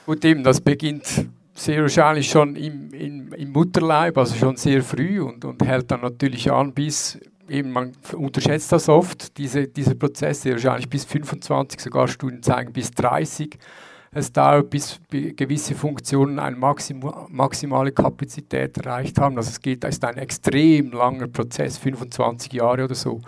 Gut, 0.05 0.25
eben, 0.25 0.43
das 0.43 0.59
beginnt 0.59 1.27
sehr 1.53 1.81
wahrscheinlich 1.81 2.29
schon 2.29 2.55
im, 2.55 2.93
im, 2.93 3.33
im 3.33 3.51
Mutterleib, 3.51 4.17
also 4.17 4.35
schon 4.35 4.55
sehr 4.55 4.81
früh 4.81 5.21
und, 5.21 5.43
und 5.45 5.63
hält 5.63 5.91
dann 5.91 6.01
natürlich 6.01 6.51
an 6.51 6.73
bis 6.73 7.19
eben, 7.49 7.71
man 7.71 7.93
unterschätzt 8.13 8.71
das 8.71 8.89
oft, 8.89 9.37
diese, 9.37 9.67
diese 9.67 9.95
Prozesse, 9.95 10.51
wahrscheinlich 10.51 10.89
bis 10.89 11.05
25, 11.05 11.79
sogar 11.79 12.07
Studien 12.07 12.43
zeigen 12.43 12.73
bis 12.73 12.91
30. 12.91 13.57
Es 14.11 14.31
dauert, 14.31 14.71
bis 14.71 14.99
gewisse 15.11 15.75
Funktionen 15.75 16.39
eine 16.39 16.55
Maxim 16.55 17.03
maximale 17.29 17.91
Kapazität 17.91 18.77
erreicht 18.77 19.19
haben. 19.19 19.37
Also 19.37 19.49
es 19.49 19.61
geht, 19.61 19.83
ist 19.83 20.03
ein 20.03 20.17
extrem 20.17 20.91
langer 20.91 21.27
Prozess, 21.27 21.77
25 21.77 22.53
Jahre 22.53 22.85
oder 22.85 22.95
so, 22.95 23.21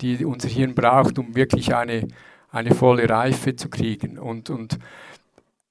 die 0.00 0.24
unser 0.24 0.48
Hirn 0.48 0.74
braucht, 0.74 1.18
um 1.20 1.36
wirklich 1.36 1.72
eine, 1.74 2.08
eine 2.50 2.74
volle 2.74 3.08
Reife 3.08 3.54
zu 3.54 3.68
kriegen. 3.68 4.18
Und, 4.18 4.50
und 4.50 4.78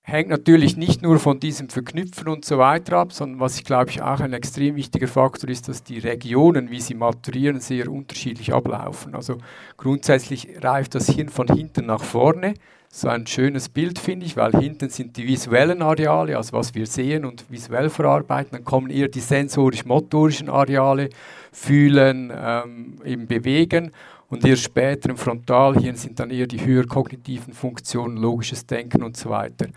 hängt 0.04 0.30
natürlich 0.30 0.76
nicht 0.76 1.02
nur 1.02 1.18
von 1.18 1.40
diesem 1.40 1.70
Verknüpfen 1.70 2.28
und 2.28 2.44
so 2.44 2.58
weiter 2.58 2.98
ab, 2.98 3.14
sondern 3.14 3.40
was 3.40 3.56
ich 3.56 3.64
glaube 3.64 3.90
ich 3.90 4.02
auch 4.02 4.20
ein 4.20 4.34
extrem 4.34 4.76
wichtiger 4.76 5.08
Faktor 5.08 5.50
ist, 5.50 5.70
dass 5.70 5.84
die 5.84 6.00
Regionen, 6.00 6.70
wie 6.70 6.82
sie 6.82 6.94
maturieren, 6.94 7.62
sehr 7.62 7.90
unterschiedlich 7.90 8.54
ablaufen. 8.54 9.16
Also 9.16 9.38
grundsätzlich 9.78 10.50
reift 10.62 10.94
das 10.96 11.10
Hirn 11.10 11.30
von 11.30 11.48
hinten 11.48 11.86
nach 11.86 12.04
vorne. 12.04 12.54
So 12.90 13.08
ein 13.08 13.26
schönes 13.26 13.70
Bild 13.70 13.98
finde 13.98 14.26
ich, 14.28 14.38
weil 14.38 14.52
hinten 14.52 14.90
sind 14.90 15.18
die 15.18 15.26
visuellen 15.26 15.82
Areale, 15.82 16.38
also 16.38 16.54
was 16.54 16.76
wir 16.76 16.86
sehen 16.86 17.26
und 17.26 17.46
visuell 17.50 17.90
verarbeiten. 17.90 18.52
Dann 18.52 18.66
kommen 18.66 18.92
eher 18.92 19.08
die 19.08 19.20
sensorisch-motorischen 19.20 20.48
Areale, 20.48 21.10
fühlen, 21.52 22.32
ähm, 22.36 22.96
eben 23.04 23.26
bewegen. 23.26 23.92
Und 24.34 24.44
erst 24.44 24.64
später 24.64 25.12
im 25.12 25.18
Frontalhirn 25.18 25.96
sind 25.96 26.20
dann 26.20 26.32
eher 26.32 26.48
die 26.48 26.66
höher 26.66 26.88
kognitiven 26.88 27.54
Funktionen, 27.54 28.18
logisches 28.18 28.66
Denken 28.66 29.04
und 29.04 29.16
so 29.16 29.30
weiter. 29.30 29.68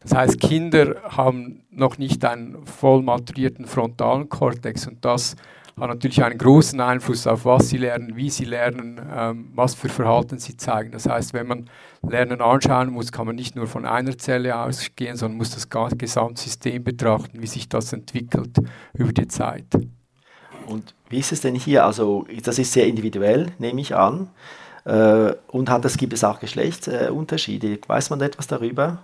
Das 0.00 0.14
heißt, 0.14 0.40
Kinder 0.40 1.02
haben 1.02 1.64
noch 1.70 1.98
nicht 1.98 2.24
einen 2.24 2.64
voll 2.64 3.02
maturierten 3.02 3.66
frontalen 3.66 4.30
Kortex 4.30 4.86
und 4.86 5.04
das 5.04 5.36
hat 5.78 5.90
natürlich 5.90 6.24
einen 6.24 6.38
großen 6.38 6.80
Einfluss 6.80 7.26
auf 7.26 7.44
was 7.44 7.68
sie 7.68 7.76
lernen, 7.76 8.16
wie 8.16 8.30
sie 8.30 8.46
lernen, 8.46 8.98
ähm, 9.14 9.50
was 9.54 9.74
für 9.74 9.90
Verhalten 9.90 10.38
sie 10.38 10.56
zeigen. 10.56 10.92
Das 10.92 11.06
heißt, 11.06 11.34
wenn 11.34 11.46
man 11.46 11.68
Lernen 12.00 12.40
anschauen 12.40 12.94
muss, 12.94 13.12
kann 13.12 13.26
man 13.26 13.36
nicht 13.36 13.54
nur 13.54 13.66
von 13.66 13.84
einer 13.84 14.16
Zelle 14.16 14.56
ausgehen, 14.56 15.16
sondern 15.16 15.36
muss 15.36 15.50
das 15.50 15.68
Gesamtsystem 15.68 16.82
betrachten, 16.82 17.42
wie 17.42 17.46
sich 17.46 17.68
das 17.68 17.92
entwickelt 17.92 18.60
über 18.94 19.12
die 19.12 19.28
Zeit. 19.28 19.66
Und 20.66 20.94
wie 21.08 21.18
ist 21.18 21.32
es 21.32 21.40
denn 21.40 21.54
hier? 21.54 21.84
Also 21.84 22.26
das 22.42 22.58
ist 22.58 22.72
sehr 22.72 22.86
individuell, 22.86 23.52
nehme 23.58 23.80
ich 23.80 23.94
an. 23.94 24.28
Äh, 24.84 25.34
und 25.48 25.70
hat 25.70 25.86
gibt 25.98 26.12
es 26.12 26.24
auch 26.24 26.40
Geschlechtsunterschiede? 26.40 27.78
Weiß 27.86 28.10
man 28.10 28.20
etwas 28.20 28.46
darüber? 28.46 28.98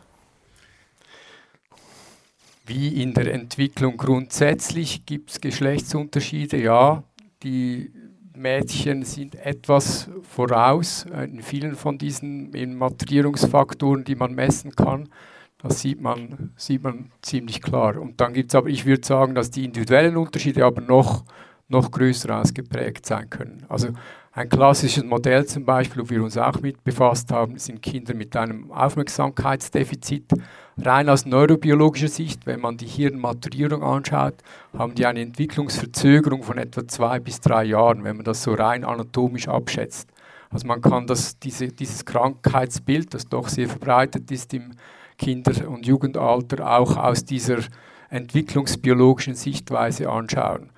Wie 2.65 3.03
in 3.03 3.13
der 3.15 3.35
Entwicklung 3.35 3.97
grundsätzlich 3.97 5.05
gibt 5.05 5.31
es 5.31 5.41
Geschlechtsunterschiede, 5.41 6.63
ja. 6.63 7.03
Die 7.43 7.91
Mädchen 8.37 9.05
sind 9.05 9.35
etwas 9.35 10.09
voraus 10.23 11.05
in 11.05 11.43
vielen 11.43 11.75
von 11.75 11.99
diesen 11.99 12.51
Maturierungsfaktoren, 12.79 14.05
die 14.05 14.15
man 14.15 14.35
messen 14.35 14.75
kann. 14.77 15.09
Das 15.59 15.81
sieht 15.81 16.01
man, 16.01 16.53
sieht 16.57 16.83
man 16.83 17.11
ziemlich 17.21 17.63
klar. 17.63 18.01
Und 18.01 18.21
dann 18.21 18.33
gibt 18.33 18.51
es 18.51 18.55
aber, 18.55 18.69
ich 18.69 18.87
würde 18.87 19.07
sagen, 19.07 19.35
dass 19.35 19.51
die 19.51 19.65
individuellen 19.65 20.17
Unterschiede 20.17 20.65
aber 20.65 20.81
noch 20.81 21.25
noch 21.69 21.91
größer 21.91 22.39
ausgeprägt 22.39 23.07
sein 23.07 23.31
können. 23.31 23.65
Also 23.69 23.89
ein 24.35 24.49
klassisches 24.49 25.05
Modell 25.05 25.45
zum 25.45 25.67
Beispiel, 25.67 26.03
wo 26.03 26.09
wir 26.11 26.23
uns 26.23 26.39
auch 26.39 26.59
mit 26.63 26.83
befasst 26.85 27.31
haben, 27.31 27.59
sind 27.59 27.83
Kinder 27.83 28.15
mit 28.15 28.35
einem 28.35 28.73
Aufmerksamkeitsdefizit. 28.73 30.33
Rein 30.79 31.11
aus 31.11 31.27
neurobiologischer 31.27 32.09
Sicht, 32.09 32.47
wenn 32.47 32.61
man 32.61 32.79
die 32.79 32.87
Hirnmaturierung 32.87 33.83
anschaut, 33.83 34.37
haben 34.77 34.95
die 34.95 35.05
eine 35.05 35.21
Entwicklungsverzögerung 35.21 36.43
von 36.43 36.57
etwa 36.57 36.89
zwei 36.89 37.21
bis 37.21 37.41
drei 37.41 37.65
Jahren, 37.65 38.05
wenn 38.05 38.17
man 38.17 38.25
das 38.25 38.43
so 38.43 38.55
rein 38.55 38.85
anatomisch 38.85 39.49
abschätzt. 39.49 40.09
Also 40.49 40.67
man 40.67 40.81
kann 40.81 41.07
das, 41.07 41.39
diese, 41.39 41.69
dieses 41.69 42.07
Krankheitsbild, 42.07 43.13
das 43.13 43.29
doch 43.29 43.49
sehr 43.49 43.69
verbreitet 43.69 44.31
ist 44.31 44.55
im 44.55 44.73
Kinder- 45.19 45.69
und 45.69 45.87
Jugendalter, 45.87 46.67
auch 46.67 46.97
aus 46.97 47.27
dieser 47.27 47.59
entwicklungsbiologischen 48.09 49.35
Sichtweise 49.35 50.09
anschauen 50.09 50.72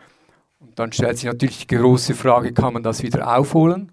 dann 0.74 0.92
stellt 0.92 1.18
sich 1.18 1.26
natürlich 1.26 1.66
die 1.66 1.76
große 1.76 2.14
Frage, 2.14 2.52
kann 2.52 2.72
man 2.72 2.82
das 2.82 3.02
wieder 3.02 3.36
aufholen? 3.36 3.92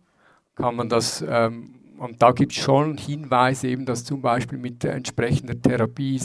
Kann 0.56 0.76
man 0.76 0.90
das, 0.90 1.24
ähm, 1.28 1.76
und 1.98 2.22
da 2.22 2.32
gibt 2.32 2.52
es 2.52 2.58
schon 2.60 2.98
Hinweise, 2.98 3.68
eben, 3.68 3.86
dass 3.86 4.04
zum 4.04 4.22
Beispiel 4.22 4.58
mit 4.58 4.84
entsprechender 4.84 5.60
Therapie, 5.60 6.22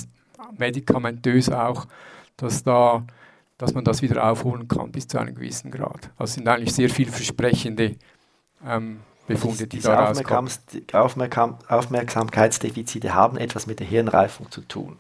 medikamentös 0.57 1.51
auch, 1.51 1.87
dass, 2.37 2.63
da, 2.63 3.05
dass 3.59 3.75
man 3.75 3.85
das 3.85 4.03
wieder 4.03 4.29
aufholen 4.31 4.69
kann 4.69 4.93
bis 4.93 5.09
zu 5.09 5.19
einem 5.19 5.35
gewissen 5.35 5.71
Grad. 5.71 6.11
Das 6.19 6.35
sind 6.35 6.49
eigentlich 6.49 6.75
sehr 6.75 6.89
vielversprechende 6.89 7.97
ähm, 8.65 9.01
Befunde, 9.27 9.67
die 9.67 9.81
da 9.81 10.07
rauskommen. 10.07 10.51
Aufmerksam 10.93 11.59
Aufmerksamkeitsdefizite 11.69 13.15
haben 13.15 13.37
etwas 13.37 13.67
mit 13.67 13.81
der 13.81 13.87
Hirnreifung 13.87 14.51
zu 14.51 14.61
tun. 14.63 14.97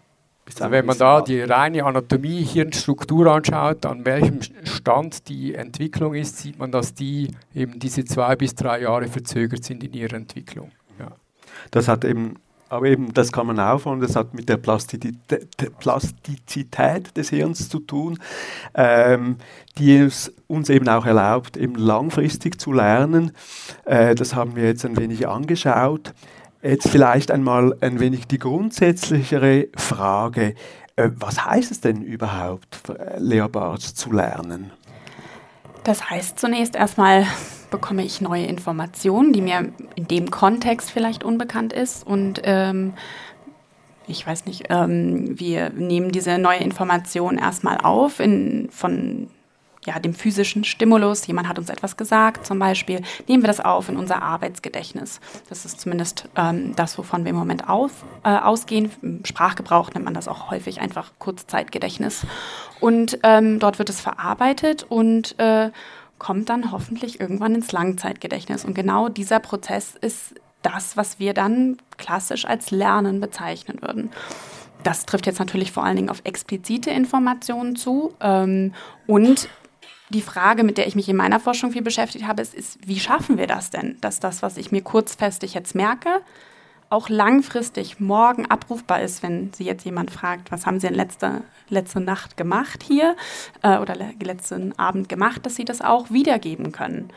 Also 0.46 0.70
wenn 0.70 0.86
man 0.86 0.96
da 0.96 1.20
die 1.20 1.40
reine 1.40 1.84
Anatomie, 1.84 2.42
Hirnstruktur 2.44 3.26
anschaut, 3.26 3.84
an 3.84 4.04
welchem 4.04 4.40
Stand 4.64 5.28
die 5.28 5.54
Entwicklung 5.54 6.14
ist, 6.14 6.38
sieht 6.38 6.58
man, 6.58 6.70
dass 6.70 6.94
die 6.94 7.28
eben 7.54 7.78
diese 7.78 8.04
zwei 8.04 8.36
bis 8.36 8.54
drei 8.54 8.82
Jahre 8.82 9.08
verzögert 9.08 9.64
sind 9.64 9.82
in 9.82 9.92
ihrer 9.92 10.14
Entwicklung. 10.14 10.70
Ja. 10.98 11.08
Das 11.72 11.88
hat 11.88 12.04
eben, 12.04 12.36
aber 12.68 12.86
eben, 12.86 13.12
das 13.12 13.32
kann 13.32 13.48
man 13.48 13.58
aufholen, 13.58 14.00
das 14.00 14.14
hat 14.14 14.34
mit 14.34 14.48
der 14.48 14.56
Plastizität, 14.56 15.48
Plastizität 15.80 17.16
des 17.16 17.30
Hirns 17.30 17.68
zu 17.68 17.80
tun, 17.80 18.18
ähm, 18.74 19.36
die 19.78 19.96
es 19.96 20.32
uns 20.46 20.70
eben 20.70 20.88
auch 20.88 21.06
erlaubt, 21.06 21.56
eben 21.56 21.74
langfristig 21.74 22.60
zu 22.60 22.72
lernen. 22.72 23.32
Äh, 23.84 24.14
das 24.14 24.36
haben 24.36 24.54
wir 24.54 24.64
jetzt 24.64 24.84
ein 24.84 24.96
wenig 24.96 25.26
angeschaut. 25.26 26.14
Jetzt 26.62 26.88
vielleicht 26.88 27.30
einmal 27.30 27.76
ein 27.80 28.00
wenig 28.00 28.26
die 28.26 28.38
grundsätzlichere 28.38 29.68
Frage. 29.76 30.54
Äh, 30.96 31.10
was 31.14 31.44
heißt 31.44 31.70
es 31.70 31.80
denn 31.80 32.02
überhaupt, 32.02 32.82
Lea 33.18 33.46
Bartsch, 33.50 33.94
zu 33.94 34.12
lernen? 34.12 34.72
Das 35.84 36.10
heißt 36.10 36.38
zunächst 36.38 36.75
erstmal 36.75 37.26
bekomme 37.70 38.04
ich 38.04 38.20
neue 38.20 38.46
Informationen, 38.46 39.32
die 39.32 39.42
mir 39.42 39.72
in 39.94 40.08
dem 40.08 40.30
Kontext 40.30 40.90
vielleicht 40.90 41.25
unbekannt 41.25 41.72
ist 41.72 42.06
und 42.06 42.40
ähm, 42.44 42.94
ich 44.08 44.26
weiß 44.26 44.46
nicht, 44.46 44.64
ähm, 44.68 45.38
wir 45.38 45.70
nehmen 45.70 46.12
diese 46.12 46.38
neue 46.38 46.58
Information 46.58 47.38
erstmal 47.38 47.78
auf 47.78 48.20
in, 48.20 48.68
von 48.70 49.28
ja, 49.86 49.98
dem 49.98 50.14
physischen 50.14 50.64
Stimulus. 50.64 51.26
Jemand 51.26 51.48
hat 51.48 51.58
uns 51.58 51.70
etwas 51.70 51.96
gesagt, 51.96 52.46
zum 52.46 52.58
Beispiel, 52.58 53.02
nehmen 53.28 53.42
wir 53.42 53.48
das 53.48 53.60
auf 53.60 53.88
in 53.88 53.96
unser 53.96 54.22
Arbeitsgedächtnis. 54.22 55.20
Das 55.48 55.64
ist 55.64 55.80
zumindest 55.80 56.28
ähm, 56.36 56.74
das, 56.76 56.98
wovon 56.98 57.24
wir 57.24 57.30
im 57.30 57.36
Moment 57.36 57.68
auf, 57.68 58.04
äh, 58.24 58.36
ausgehen. 58.36 58.90
Im 59.00 59.24
Sprachgebrauch 59.24 59.92
nennt 59.94 60.04
man 60.04 60.14
das 60.14 60.28
auch 60.28 60.50
häufig 60.50 60.80
einfach 60.80 61.12
Kurzzeitgedächtnis. 61.18 62.26
Und 62.80 63.18
ähm, 63.22 63.58
dort 63.58 63.78
wird 63.78 63.88
es 63.88 64.00
verarbeitet 64.00 64.84
und 64.88 65.38
äh, 65.38 65.70
kommt 66.18 66.48
dann 66.48 66.72
hoffentlich 66.72 67.20
irgendwann 67.20 67.54
ins 67.54 67.72
Langzeitgedächtnis. 67.72 68.64
Und 68.64 68.74
genau 68.74 69.08
dieser 69.08 69.38
Prozess 69.38 69.94
ist 70.00 70.34
das, 70.62 70.96
was 70.96 71.18
wir 71.18 71.32
dann 71.32 71.76
klassisch 71.96 72.44
als 72.44 72.70
Lernen 72.70 73.20
bezeichnen 73.20 73.80
würden. 73.80 74.10
Das 74.82 75.06
trifft 75.06 75.26
jetzt 75.26 75.38
natürlich 75.38 75.72
vor 75.72 75.84
allen 75.84 75.96
Dingen 75.96 76.10
auf 76.10 76.20
explizite 76.24 76.90
Informationen 76.90 77.76
zu. 77.76 78.14
Ähm, 78.20 78.72
und 79.06 79.48
die 80.10 80.22
Frage, 80.22 80.62
mit 80.62 80.78
der 80.78 80.86
ich 80.86 80.94
mich 80.94 81.08
in 81.08 81.16
meiner 81.16 81.40
Forschung 81.40 81.72
viel 81.72 81.82
beschäftigt 81.82 82.26
habe, 82.26 82.42
ist, 82.42 82.54
ist, 82.54 82.78
wie 82.86 83.00
schaffen 83.00 83.38
wir 83.38 83.46
das 83.46 83.70
denn, 83.70 83.96
dass 84.00 84.20
das, 84.20 84.42
was 84.42 84.56
ich 84.56 84.70
mir 84.70 84.82
kurzfestig 84.82 85.54
jetzt 85.54 85.75
merke, 85.75 86.20
auch 86.88 87.08
langfristig 87.08 87.98
morgen 87.98 88.46
abrufbar 88.46 89.02
ist, 89.02 89.22
wenn 89.22 89.52
Sie 89.52 89.64
jetzt 89.64 89.84
jemand 89.84 90.10
fragt, 90.10 90.52
was 90.52 90.66
haben 90.66 90.78
Sie 90.78 90.86
in 90.86 90.94
letzter, 90.94 91.42
letzte 91.68 92.00
Nacht 92.00 92.36
gemacht 92.36 92.82
hier 92.82 93.16
äh, 93.62 93.78
oder 93.78 93.96
le 93.96 94.12
letzten 94.22 94.78
Abend 94.78 95.08
gemacht, 95.08 95.44
dass 95.44 95.56
Sie 95.56 95.64
das 95.64 95.80
auch 95.80 96.10
wiedergeben 96.10 96.70
können. 96.70 97.10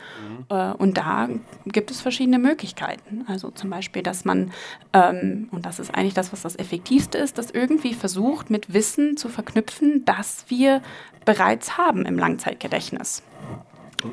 Mhm. 0.48 0.56
Äh, 0.56 0.72
und 0.72 0.98
da 0.98 1.28
gibt 1.66 1.90
es 1.90 2.00
verschiedene 2.00 2.38
Möglichkeiten. 2.38 3.24
Also 3.28 3.50
zum 3.50 3.70
Beispiel, 3.70 4.02
dass 4.02 4.24
man, 4.24 4.52
ähm, 4.92 5.48
und 5.52 5.66
das 5.66 5.78
ist 5.78 5.94
eigentlich 5.94 6.14
das, 6.14 6.32
was 6.32 6.42
das 6.42 6.58
Effektivste 6.58 7.18
ist, 7.18 7.38
das 7.38 7.50
irgendwie 7.50 7.94
versucht, 7.94 8.50
mit 8.50 8.74
Wissen 8.74 9.16
zu 9.16 9.28
verknüpfen, 9.28 10.04
das 10.04 10.46
wir 10.48 10.82
bereits 11.24 11.78
haben 11.78 12.06
im 12.06 12.18
Langzeitgedächtnis. 12.18 13.22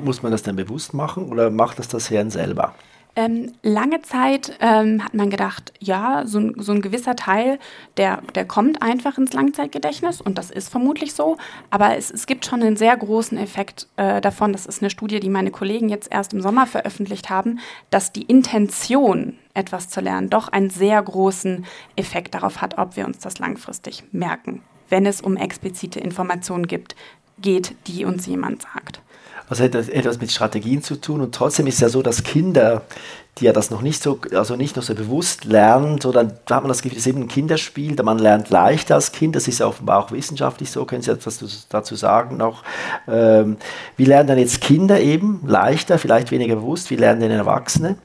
Muss 0.04 0.22
man 0.22 0.32
das 0.32 0.44
denn 0.44 0.56
bewusst 0.56 0.94
machen 0.94 1.30
oder 1.30 1.50
macht 1.50 1.80
das 1.80 1.88
das 1.88 2.10
Hirn 2.10 2.30
selber? 2.30 2.76
Ähm, 3.18 3.54
lange 3.64 4.04
Zeit 4.04 4.56
ähm, 4.62 5.04
hat 5.04 5.16
man 5.16 5.32
gedacht, 5.32 5.74
ja, 5.80 6.22
so 6.28 6.38
ein, 6.38 6.54
so 6.60 6.72
ein 6.72 6.84
gewisser 6.84 7.16
Teil, 7.16 7.58
der, 7.98 8.22
der 8.36 8.46
kommt 8.46 8.84
einfach 8.84 9.18
ins 9.18 9.34
Langzeitgedächtnis 9.34 10.22
und 10.22 10.38
das 10.38 10.52
ist 10.52 10.70
vermutlich 10.70 11.16
so. 11.16 11.36
Aber 11.72 11.98
es, 11.98 12.12
es 12.12 12.28
gibt 12.28 12.46
schon 12.46 12.62
einen 12.62 12.78
sehr 12.78 12.96
großen 12.96 13.40
Effekt 13.40 13.88
äh, 13.96 14.22
davon. 14.22 14.52
Das 14.52 14.68
ist 14.68 14.84
eine 14.84 14.92
Studie, 14.92 15.20
die 15.20 15.32
meine 15.32 15.50
Kollegen 15.50 15.90
jetzt 15.90 16.12
erst 16.12 16.32
im 16.32 16.42
Sommer 16.42 16.68
veröffentlicht 16.68 17.32
haben, 17.32 17.58
dass 17.90 18.14
die 18.14 18.22
Intention, 18.22 19.40
etwas 19.56 19.90
zu 19.90 20.00
lernen, 20.00 20.30
doch 20.30 20.50
einen 20.50 20.70
sehr 20.70 21.02
großen 21.02 21.66
Effekt 21.96 22.36
darauf 22.36 22.62
hat, 22.62 22.78
ob 22.78 22.98
wir 22.98 23.08
uns 23.08 23.18
das 23.18 23.40
langfristig 23.40 24.04
merken, 24.12 24.62
wenn 24.90 25.08
es 25.08 25.22
um 25.22 25.38
explizite 25.38 26.00
Informationen 26.00 26.68
gibt, 26.68 26.96
geht, 27.40 27.76
die 27.88 28.06
uns 28.06 28.28
jemand 28.28 28.62
sagt. 28.62 29.02
Also 29.50 29.64
hat 29.64 29.74
das 29.74 29.90
etwas 29.90 30.20
mit 30.20 30.32
Strategien 30.32 30.82
zu 30.82 30.96
tun 30.96 31.22
und 31.22 31.34
trotzdem 31.34 31.68
ist 31.68 31.76
es 31.76 31.82
ja 31.82 31.90
so, 31.90 32.02
dass 32.02 32.24
Kinder, 32.24 32.84
die 33.38 33.46
ja 33.46 33.54
das 33.54 33.72
noch 33.72 33.82
nicht 33.82 34.02
so, 34.02 34.20
also 34.34 34.56
nicht 34.56 34.76
noch 34.76 34.84
so 34.84 34.94
bewusst 34.96 35.46
lernen, 35.46 36.02
so 36.02 36.12
dann 36.12 36.34
hat 36.50 36.64
man 36.64 36.68
das 36.68 36.82
Gefühl, 36.82 36.98
es 36.98 37.06
ist 37.06 37.14
eben 37.14 37.24
ein 37.24 37.28
Kinderspiel, 37.28 37.96
da 37.96 38.04
man 38.04 38.20
lernt 38.20 38.50
leichter 38.50 38.96
als 38.96 39.12
Kind, 39.12 39.36
das 39.36 39.48
ist 39.48 39.60
ja 39.60 39.68
offenbar 39.68 40.00
auch 40.00 40.12
wissenschaftlich 40.12 40.72
so, 40.72 40.86
können 40.86 41.02
Sie 41.02 41.12
etwas 41.12 41.66
dazu 41.70 41.96
sagen 41.96 42.38
noch? 42.38 42.64
Ähm, 43.08 43.58
wie 43.96 44.06
lernen 44.06 44.28
dann 44.28 44.38
jetzt 44.38 44.62
Kinder 44.62 45.00
eben 45.00 45.42
leichter, 45.46 45.98
vielleicht 45.98 46.32
weniger 46.32 46.56
bewusst, 46.56 46.90
wie 46.90 46.96
lernen 46.96 47.22
denn 47.22 47.32
Erwachsene? 47.32 47.98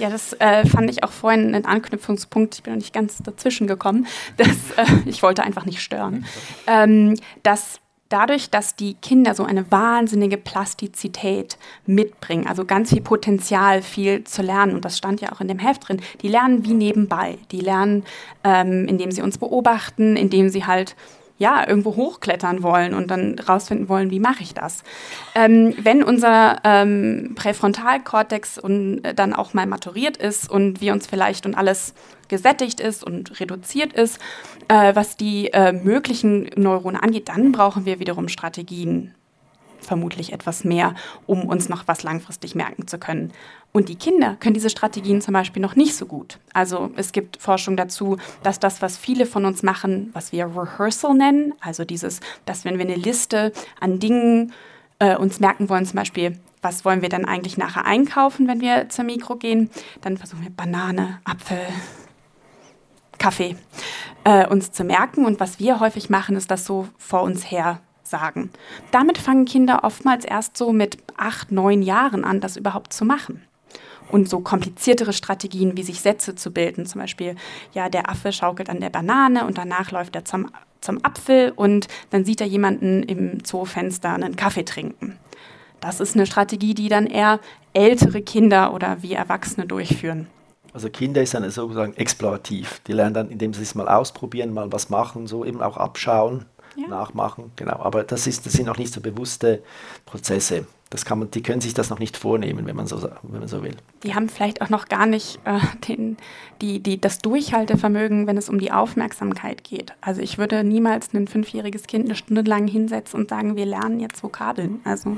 Ja, 0.00 0.08
das 0.08 0.32
äh, 0.40 0.66
fand 0.66 0.90
ich 0.90 1.04
auch 1.04 1.12
vorhin 1.12 1.54
ein 1.54 1.66
Anknüpfungspunkt. 1.66 2.54
Ich 2.54 2.62
bin 2.62 2.72
noch 2.72 2.78
nicht 2.78 2.94
ganz 2.94 3.18
dazwischen 3.18 3.66
gekommen. 3.66 4.06
Das, 4.38 4.48
äh, 4.48 4.86
ich 5.04 5.22
wollte 5.22 5.42
einfach 5.42 5.66
nicht 5.66 5.82
stören. 5.82 6.24
Ähm, 6.66 7.16
dass 7.42 7.80
dadurch, 8.10 8.50
dass 8.50 8.76
die 8.76 8.94
Kinder 8.94 9.34
so 9.34 9.44
eine 9.44 9.70
wahnsinnige 9.70 10.36
Plastizität 10.36 11.56
mitbringen, 11.86 12.46
also 12.46 12.66
ganz 12.66 12.90
viel 12.90 13.00
Potenzial, 13.00 13.80
viel 13.80 14.24
zu 14.24 14.42
lernen, 14.42 14.74
und 14.74 14.84
das 14.84 14.98
stand 14.98 15.22
ja 15.22 15.32
auch 15.32 15.40
in 15.40 15.48
dem 15.48 15.58
Heft 15.58 15.88
drin, 15.88 16.02
die 16.20 16.28
lernen 16.28 16.64
wie 16.66 16.74
nebenbei. 16.74 17.38
Die 17.52 17.60
lernen, 17.60 18.04
ähm, 18.44 18.86
indem 18.86 19.10
sie 19.10 19.22
uns 19.22 19.38
beobachten, 19.38 20.16
indem 20.16 20.50
sie 20.50 20.66
halt 20.66 20.96
ja, 21.40 21.66
irgendwo 21.66 21.96
hochklettern 21.96 22.62
wollen 22.62 22.92
und 22.92 23.10
dann 23.10 23.38
rausfinden 23.38 23.88
wollen, 23.88 24.10
wie 24.10 24.20
mache 24.20 24.42
ich 24.42 24.52
das. 24.52 24.84
Ähm, 25.34 25.74
wenn 25.82 26.04
unser 26.04 26.58
ähm, 26.64 27.32
Präfrontalkortex 27.34 28.58
und, 28.58 29.02
äh, 29.04 29.14
dann 29.14 29.32
auch 29.32 29.54
mal 29.54 29.66
maturiert 29.66 30.18
ist 30.18 30.50
und 30.50 30.82
wir 30.82 30.92
uns 30.92 31.06
vielleicht 31.06 31.46
und 31.46 31.54
alles 31.54 31.94
gesättigt 32.28 32.78
ist 32.78 33.02
und 33.02 33.40
reduziert 33.40 33.94
ist, 33.94 34.20
äh, 34.68 34.94
was 34.94 35.16
die 35.16 35.50
äh, 35.54 35.72
möglichen 35.72 36.50
Neuronen 36.56 37.00
angeht, 37.00 37.30
dann 37.30 37.52
brauchen 37.52 37.86
wir 37.86 38.00
wiederum 38.00 38.28
Strategien, 38.28 39.14
vermutlich 39.80 40.32
etwas 40.32 40.64
mehr, 40.64 40.94
um 41.26 41.44
uns 41.44 41.68
noch 41.68 41.86
was 41.86 42.02
langfristig 42.02 42.54
merken 42.54 42.86
zu 42.86 42.98
können. 42.98 43.32
Und 43.72 43.88
die 43.88 43.94
Kinder 43.94 44.36
können 44.40 44.54
diese 44.54 44.70
Strategien 44.70 45.20
zum 45.20 45.34
Beispiel 45.34 45.62
noch 45.62 45.76
nicht 45.76 45.94
so 45.94 46.06
gut. 46.06 46.38
Also 46.52 46.90
es 46.96 47.12
gibt 47.12 47.40
Forschung 47.40 47.76
dazu, 47.76 48.16
dass 48.42 48.58
das, 48.58 48.82
was 48.82 48.96
viele 48.96 49.26
von 49.26 49.44
uns 49.44 49.62
machen, 49.62 50.10
was 50.12 50.32
wir 50.32 50.46
Rehearsal 50.46 51.14
nennen, 51.14 51.54
also 51.60 51.84
dieses, 51.84 52.20
dass 52.46 52.64
wenn 52.64 52.78
wir 52.78 52.84
eine 52.84 52.96
Liste 52.96 53.52
an 53.78 54.00
Dingen 54.00 54.52
äh, 54.98 55.16
uns 55.16 55.38
merken 55.38 55.68
wollen, 55.68 55.86
zum 55.86 55.96
Beispiel, 55.96 56.38
was 56.62 56.84
wollen 56.84 57.00
wir 57.00 57.08
dann 57.08 57.24
eigentlich 57.24 57.56
nachher 57.56 57.86
einkaufen, 57.86 58.48
wenn 58.48 58.60
wir 58.60 58.88
zur 58.88 59.04
Mikro 59.04 59.36
gehen, 59.36 59.70
dann 60.00 60.16
versuchen 60.16 60.42
wir 60.42 60.50
Banane, 60.50 61.20
Apfel, 61.24 61.58
Kaffee 63.18 63.56
äh, 64.24 64.46
uns 64.46 64.72
zu 64.72 64.82
merken. 64.82 65.24
Und 65.24 65.38
was 65.40 65.58
wir 65.60 65.80
häufig 65.80 66.10
machen, 66.10 66.36
ist 66.36 66.50
das 66.50 66.64
so 66.66 66.88
vor 66.98 67.22
uns 67.22 67.50
her 67.50 67.80
sagen. 68.10 68.50
Damit 68.90 69.18
fangen 69.18 69.44
Kinder 69.44 69.80
oftmals 69.84 70.24
erst 70.24 70.56
so 70.56 70.72
mit 70.72 70.98
acht, 71.16 71.52
neun 71.52 71.82
Jahren 71.82 72.24
an, 72.24 72.40
das 72.40 72.56
überhaupt 72.56 72.92
zu 72.92 73.04
machen. 73.04 73.42
Und 74.10 74.28
so 74.28 74.40
kompliziertere 74.40 75.12
Strategien, 75.12 75.76
wie 75.76 75.84
sich 75.84 76.00
Sätze 76.00 76.34
zu 76.34 76.50
bilden, 76.50 76.84
zum 76.84 77.00
Beispiel, 77.00 77.36
ja, 77.72 77.88
der 77.88 78.10
Affe 78.10 78.32
schaukelt 78.32 78.68
an 78.68 78.80
der 78.80 78.90
Banane 78.90 79.46
und 79.46 79.56
danach 79.56 79.92
läuft 79.92 80.16
er 80.16 80.24
zum, 80.24 80.50
zum 80.80 81.04
Apfel 81.04 81.52
und 81.54 81.86
dann 82.10 82.24
sieht 82.24 82.40
er 82.40 82.48
jemanden 82.48 83.04
im 83.04 83.44
Zoofenster 83.44 84.12
einen 84.12 84.34
Kaffee 84.34 84.64
trinken. 84.64 85.16
Das 85.80 86.00
ist 86.00 86.16
eine 86.16 86.26
Strategie, 86.26 86.74
die 86.74 86.88
dann 86.88 87.06
eher 87.06 87.38
ältere 87.72 88.20
Kinder 88.20 88.74
oder 88.74 89.02
wie 89.02 89.14
Erwachsene 89.14 89.66
durchführen. 89.66 90.26
Also 90.72 90.88
Kinder 90.88 91.22
ist 91.22 91.34
dann 91.34 91.48
sozusagen 91.48 91.94
explorativ. 91.94 92.80
Die 92.86 92.92
lernen 92.92 93.14
dann, 93.14 93.30
indem 93.30 93.54
sie 93.54 93.62
es 93.62 93.74
mal 93.74 93.88
ausprobieren, 93.88 94.52
mal 94.52 94.70
was 94.72 94.90
machen, 94.90 95.26
so 95.26 95.44
eben 95.44 95.62
auch 95.62 95.76
abschauen 95.76 96.46
ja. 96.76 96.88
nachmachen. 96.88 97.52
Genau, 97.56 97.76
aber 97.80 98.04
das, 98.04 98.26
ist, 98.26 98.46
das 98.46 98.54
sind 98.54 98.66
noch 98.66 98.78
nicht 98.78 98.92
so 98.92 99.00
bewusste 99.00 99.62
Prozesse. 100.06 100.66
Das 100.90 101.04
kann 101.04 101.20
man, 101.20 101.30
die 101.30 101.42
können 101.42 101.60
sich 101.60 101.72
das 101.72 101.88
noch 101.88 102.00
nicht 102.00 102.16
vornehmen, 102.16 102.66
wenn 102.66 102.74
man 102.74 102.88
so, 102.88 103.00
wenn 103.22 103.38
man 103.38 103.48
so 103.48 103.62
will. 103.62 103.76
Die 104.02 104.14
haben 104.16 104.28
vielleicht 104.28 104.60
auch 104.60 104.70
noch 104.70 104.88
gar 104.88 105.06
nicht 105.06 105.38
äh, 105.44 105.60
den, 105.88 106.16
die, 106.60 106.80
die, 106.80 107.00
das 107.00 107.18
Durchhaltevermögen, 107.18 108.26
wenn 108.26 108.36
es 108.36 108.48
um 108.48 108.58
die 108.58 108.72
Aufmerksamkeit 108.72 109.62
geht. 109.62 109.92
Also 110.00 110.20
ich 110.20 110.36
würde 110.36 110.64
niemals 110.64 111.14
ein 111.14 111.28
fünfjähriges 111.28 111.86
Kind 111.86 112.06
eine 112.06 112.16
Stunde 112.16 112.42
lang 112.42 112.66
hinsetzen 112.66 113.20
und 113.20 113.30
sagen, 113.30 113.54
wir 113.56 113.66
lernen 113.66 114.00
jetzt 114.00 114.22
Vokabeln. 114.22 114.80
Also. 114.84 115.16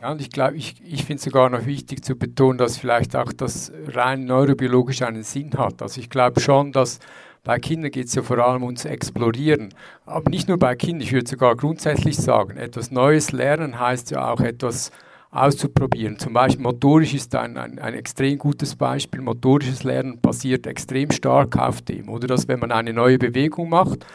Ja, 0.00 0.10
und 0.10 0.20
ich 0.20 0.30
glaube, 0.30 0.56
ich, 0.56 0.82
ich 0.84 1.04
finde 1.04 1.18
es 1.18 1.22
sogar 1.22 1.48
noch 1.48 1.64
wichtig 1.64 2.04
zu 2.04 2.16
betonen, 2.16 2.58
dass 2.58 2.76
vielleicht 2.76 3.14
auch 3.14 3.32
das 3.32 3.70
rein 3.86 4.24
neurobiologisch 4.24 5.02
einen 5.02 5.22
Sinn 5.22 5.52
hat. 5.56 5.80
Also 5.80 6.00
ich 6.00 6.10
glaube 6.10 6.40
schon, 6.40 6.72
dass 6.72 6.98
bei 7.44 7.58
Kindern 7.58 7.90
geht 7.90 8.06
es 8.06 8.14
ja 8.14 8.22
vor 8.22 8.38
allem 8.38 8.62
ums 8.62 8.84
Explorieren. 8.84 9.74
Aber 10.06 10.30
nicht 10.30 10.48
nur 10.48 10.58
bei 10.58 10.76
Kindern, 10.76 11.02
ich 11.02 11.12
würde 11.12 11.28
sogar 11.28 11.56
grundsätzlich 11.56 12.16
sagen, 12.16 12.56
etwas 12.56 12.90
Neues 12.90 13.32
lernen 13.32 13.80
heißt 13.80 14.12
ja 14.12 14.30
auch 14.30 14.40
etwas 14.40 14.92
auszuprobieren. 15.32 16.18
Zum 16.18 16.34
Beispiel 16.34 16.62
motorisch 16.62 17.14
ist 17.14 17.34
ein, 17.34 17.56
ein, 17.56 17.78
ein 17.78 17.94
extrem 17.94 18.38
gutes 18.38 18.76
Beispiel. 18.76 19.22
Motorisches 19.22 19.82
Lernen 19.82 20.20
basiert 20.20 20.66
extrem 20.66 21.10
stark 21.10 21.56
auf 21.58 21.82
dem. 21.82 22.08
Oder 22.08 22.28
dass 22.28 22.46
wenn 22.46 22.60
man 22.60 22.70
eine 22.70 22.92
neue 22.92 23.18
Bewegung 23.18 23.70
macht, 23.70 24.06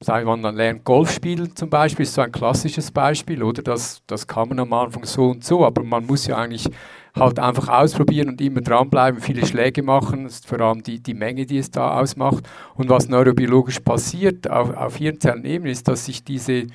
sei 0.00 0.24
man 0.24 0.42
dann 0.42 0.56
lernt 0.56 0.84
Golf 0.84 1.12
spielen 1.12 1.54
zum 1.54 1.70
Beispiel, 1.70 2.04
ist 2.04 2.14
so 2.14 2.22
ein 2.22 2.32
klassisches 2.32 2.90
Beispiel, 2.90 3.42
oder? 3.42 3.62
Das, 3.62 4.02
das 4.06 4.26
kann 4.26 4.48
man 4.48 4.60
am 4.60 4.72
Anfang 4.72 5.04
so 5.04 5.30
und 5.30 5.44
so, 5.44 5.64
aber 5.64 5.82
man 5.82 6.06
muss 6.06 6.26
ja 6.26 6.38
eigentlich 6.38 6.68
halt 7.14 7.38
einfach 7.38 7.68
ausprobieren 7.68 8.28
und 8.28 8.40
immer 8.40 8.60
dranbleiben, 8.60 9.20
viele 9.20 9.46
Schläge 9.46 9.82
machen, 9.82 10.24
das 10.24 10.34
ist 10.34 10.46
vor 10.46 10.60
allem 10.60 10.82
die, 10.82 11.00
die 11.00 11.14
Menge, 11.14 11.44
die 11.46 11.58
es 11.58 11.70
da 11.70 12.00
ausmacht. 12.00 12.48
Und 12.74 12.88
was 12.88 13.08
neurobiologisch 13.08 13.80
passiert 13.80 14.50
auf, 14.50 14.74
auf 14.74 14.96
Hirnzellenebene 14.96 15.70
ist, 15.70 15.88
dass 15.88 16.06
sich 16.06 16.24
diese 16.24 16.66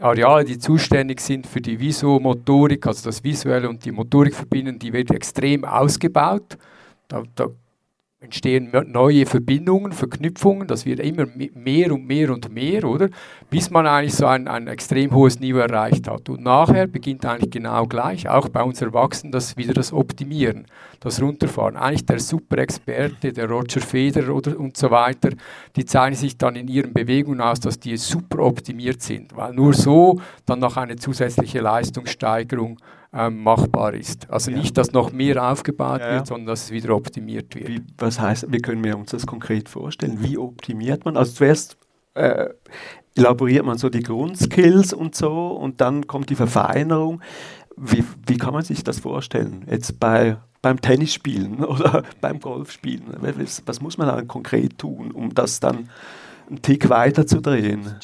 Areale, 0.00 0.44
die 0.44 0.58
zuständig 0.58 1.20
sind 1.20 1.46
für 1.46 1.60
die 1.60 1.78
Visomotorik, 1.78 2.86
also 2.86 3.08
das 3.08 3.24
Visuelle 3.24 3.68
und 3.68 3.84
die 3.84 3.92
Motorik 3.92 4.34
verbinden, 4.34 4.78
die 4.78 4.92
werden 4.92 5.16
extrem 5.16 5.64
ausgebaut. 5.64 6.58
Da, 7.08 7.22
da 7.34 7.48
entstehen 8.18 8.72
neue 8.86 9.26
Verbindungen, 9.26 9.92
Verknüpfungen, 9.92 10.66
das 10.66 10.86
wird 10.86 11.00
immer 11.00 11.26
mehr 11.26 11.92
und 11.92 12.06
mehr 12.06 12.30
und 12.30 12.50
mehr, 12.50 12.84
oder? 12.84 13.10
Bis 13.50 13.68
man 13.68 13.86
eigentlich 13.86 14.14
so 14.14 14.24
ein, 14.24 14.48
ein 14.48 14.68
extrem 14.68 15.12
hohes 15.12 15.38
Niveau 15.38 15.58
erreicht 15.58 16.08
hat. 16.08 16.30
Und 16.30 16.42
nachher 16.42 16.86
beginnt 16.86 17.26
eigentlich 17.26 17.50
genau 17.50 17.84
gleich, 17.86 18.26
auch 18.26 18.48
bei 18.48 18.62
uns 18.62 18.80
Erwachsenen, 18.80 19.32
das 19.32 19.58
wieder 19.58 19.74
das 19.74 19.92
Optimieren, 19.92 20.64
das 21.00 21.20
Runterfahren. 21.20 21.76
Eigentlich 21.76 22.06
der 22.06 22.18
Super-Experte, 22.18 23.34
der 23.34 23.50
Roger 23.50 23.82
Federer 23.82 24.34
oder, 24.34 24.58
und 24.58 24.78
so 24.78 24.90
weiter, 24.90 25.30
die 25.76 25.84
zeichnen 25.84 26.16
sich 26.16 26.38
dann 26.38 26.56
in 26.56 26.68
ihren 26.68 26.94
Bewegungen 26.94 27.42
aus, 27.42 27.60
dass 27.60 27.78
die 27.78 27.98
super 27.98 28.38
optimiert 28.38 29.02
sind, 29.02 29.36
weil 29.36 29.52
nur 29.52 29.74
so 29.74 30.18
dann 30.46 30.60
noch 30.60 30.78
eine 30.78 30.96
zusätzliche 30.96 31.60
Leistungssteigerung 31.60 32.78
ähm, 33.16 33.42
machbar 33.42 33.94
ist. 33.94 34.30
Also 34.30 34.50
ja. 34.50 34.58
nicht, 34.58 34.76
dass 34.76 34.92
noch 34.92 35.12
mehr 35.12 35.50
aufgebaut 35.50 36.00
ja, 36.00 36.12
wird, 36.12 36.26
sondern 36.26 36.46
dass 36.46 36.64
es 36.64 36.70
wieder 36.70 36.94
optimiert 36.94 37.54
wird. 37.54 37.68
Wie, 37.68 37.82
was 37.96 38.20
heißt, 38.20 38.52
wie 38.52 38.58
können 38.58 38.84
wir 38.84 38.96
uns 38.96 39.10
das 39.10 39.26
konkret 39.26 39.68
vorstellen? 39.68 40.18
Wie 40.20 40.36
optimiert 40.36 41.04
man? 41.04 41.16
Also 41.16 41.32
zuerst 41.32 41.78
äh, 42.14 42.50
elaboriert 43.14 43.64
man 43.64 43.78
so 43.78 43.88
die 43.88 44.02
Grundskills 44.02 44.92
und 44.92 45.14
so 45.14 45.48
und 45.48 45.80
dann 45.80 46.06
kommt 46.06 46.28
die 46.28 46.34
Verfeinerung. 46.34 47.22
Wie, 47.76 48.04
wie 48.26 48.36
kann 48.36 48.52
man 48.52 48.64
sich 48.64 48.84
das 48.84 49.00
vorstellen? 49.00 49.64
Jetzt 49.70 49.98
bei, 49.98 50.36
beim 50.60 50.80
Tennisspielen 50.80 51.64
oder 51.64 52.02
beim 52.20 52.38
Golfspielen? 52.40 53.16
Was, 53.20 53.62
was 53.64 53.80
muss 53.80 53.96
man 53.96 54.08
dann 54.08 54.28
konkret 54.28 54.76
tun, 54.78 55.10
um 55.10 55.32
das 55.34 55.60
dann 55.60 55.88
einen 56.48 56.60
Tick 56.60 56.90
weiter 56.90 57.26
zu 57.26 57.40
drehen? 57.40 57.96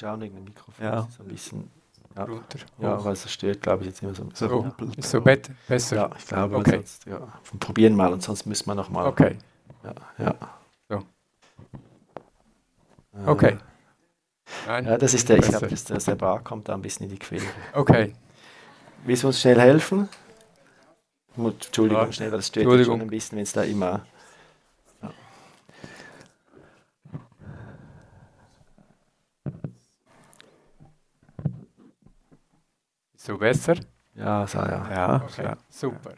Ja. 0.80 1.06
So 1.16 1.22
ein 1.22 1.28
bisschen 1.28 1.81
ja, 2.16 2.24
runter. 2.24 2.58
Ja, 2.78 3.04
weil 3.04 3.12
es 3.12 3.30
stört, 3.30 3.62
glaube 3.62 3.82
ich, 3.82 3.90
jetzt 3.90 4.02
immer 4.02 4.14
so. 4.14 4.28
so 4.34 4.46
oh, 4.48 4.84
ist 4.96 5.10
so 5.10 5.20
bet 5.20 5.50
besser? 5.66 5.96
Ja, 5.96 6.10
ich 6.16 6.26
glaube, 6.26 6.56
okay. 6.56 6.76
sonst, 6.76 7.06
ja, 7.06 7.20
probieren 7.58 7.94
mal 7.94 8.12
und 8.12 8.22
sonst 8.22 8.46
müssen 8.46 8.66
wir 8.66 8.74
noch 8.74 8.90
mal. 8.90 9.06
Okay. 9.06 9.38
Ja, 9.84 9.94
ja. 10.18 10.34
So. 10.88 11.04
Okay. 13.26 13.58
Nein, 14.66 14.86
ja, 14.86 14.98
das 14.98 15.14
ist 15.14 15.28
der, 15.28 15.38
ich 15.38 15.48
glaube, 15.48 15.68
der, 15.68 15.98
der 15.98 16.14
Bar 16.14 16.42
kommt 16.42 16.68
da 16.68 16.74
ein 16.74 16.82
bisschen 16.82 17.04
in 17.04 17.12
die 17.12 17.18
Quere. 17.18 17.44
Okay. 17.72 18.14
Willst 19.04 19.22
du 19.22 19.28
uns 19.28 19.40
schnell 19.40 19.60
helfen? 19.60 20.08
Entschuldigung, 21.36 22.12
schnell, 22.12 22.30
das 22.30 22.48
stört 22.48 22.84
schon 22.84 23.00
ein 23.00 23.08
bisschen, 23.08 23.36
wenn 23.36 23.44
es 23.44 23.52
da 23.52 23.62
immer 23.62 24.04
So 33.24 33.38
besser? 33.38 33.76
Ja, 34.16 34.44
so, 34.48 34.58
ja. 34.58 34.88
ja, 34.90 35.22
okay. 35.24 35.44
ja. 35.44 35.56
Super. 35.68 36.10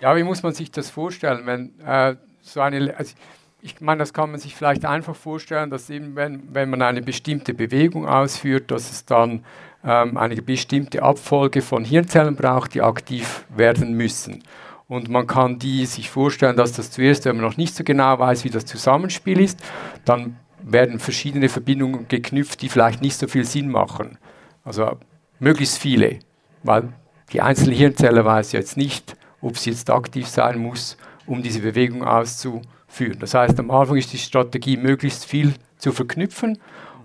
Ja, 0.00 0.16
wie 0.16 0.22
muss 0.22 0.42
man 0.42 0.54
sich 0.54 0.70
das 0.70 0.88
vorstellen? 0.88 1.44
Wenn, 1.44 1.78
äh, 1.80 2.16
so 2.40 2.62
eine, 2.62 2.96
also 2.96 3.14
ich 3.60 3.82
meine, 3.82 3.98
das 3.98 4.14
kann 4.14 4.30
man 4.30 4.40
sich 4.40 4.56
vielleicht 4.56 4.86
einfach 4.86 5.14
vorstellen, 5.14 5.68
dass 5.68 5.90
eben, 5.90 6.16
wenn, 6.16 6.54
wenn 6.54 6.70
man 6.70 6.80
eine 6.80 7.02
bestimmte 7.02 7.52
Bewegung 7.52 8.08
ausführt, 8.08 8.70
dass 8.70 8.90
es 8.90 9.04
dann 9.04 9.44
ähm, 9.84 10.16
eine 10.16 10.40
bestimmte 10.40 11.02
Abfolge 11.02 11.60
von 11.60 11.84
Hirnzellen 11.84 12.34
braucht, 12.34 12.72
die 12.72 12.80
aktiv 12.80 13.44
werden 13.54 13.92
müssen. 13.92 14.42
Und 14.88 15.10
man 15.10 15.26
kann 15.26 15.58
die 15.58 15.84
sich 15.84 16.08
vorstellen, 16.08 16.56
dass 16.56 16.72
das 16.72 16.90
zuerst, 16.90 17.26
wenn 17.26 17.36
man 17.36 17.44
noch 17.44 17.58
nicht 17.58 17.76
so 17.76 17.84
genau 17.84 18.18
weiß, 18.18 18.44
wie 18.44 18.50
das 18.50 18.64
Zusammenspiel 18.64 19.38
ist, 19.38 19.62
dann 20.06 20.38
werden 20.62 20.98
verschiedene 20.98 21.50
Verbindungen 21.50 22.08
geknüpft, 22.08 22.62
die 22.62 22.70
vielleicht 22.70 23.02
nicht 23.02 23.18
so 23.18 23.28
viel 23.28 23.44
Sinn 23.44 23.68
machen. 23.68 24.16
Also 24.64 24.98
möglichst 25.40 25.78
viele, 25.78 26.20
weil 26.62 26.92
die 27.32 27.40
einzelne 27.40 27.74
Hirnzelle 27.74 28.24
weiß 28.24 28.52
jetzt 28.52 28.76
nicht, 28.76 29.16
ob 29.40 29.56
sie 29.56 29.70
jetzt 29.70 29.90
aktiv 29.90 30.28
sein 30.28 30.58
muss, 30.58 30.96
um 31.26 31.42
diese 31.42 31.60
Bewegung 31.60 32.04
auszuführen. 32.04 33.18
Das 33.18 33.34
heißt, 33.34 33.58
am 33.58 33.70
Anfang 33.70 33.96
ist 33.96 34.12
die 34.12 34.18
Strategie, 34.18 34.76
möglichst 34.76 35.24
viel 35.24 35.54
zu 35.78 35.92
verknüpfen 35.92 36.58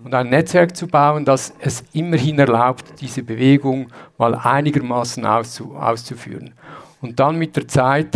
und 0.04 0.14
ein 0.14 0.28
Netzwerk 0.28 0.76
zu 0.76 0.86
bauen, 0.86 1.24
das 1.24 1.54
es 1.60 1.84
immerhin 1.92 2.38
erlaubt, 2.38 3.00
diese 3.00 3.22
Bewegung 3.22 3.88
mal 4.18 4.34
einigermaßen 4.34 5.24
auszu 5.24 5.74
auszuführen. 5.74 6.54
Und 7.00 7.18
dann 7.18 7.36
mit 7.36 7.56
der 7.56 7.68
Zeit 7.68 8.08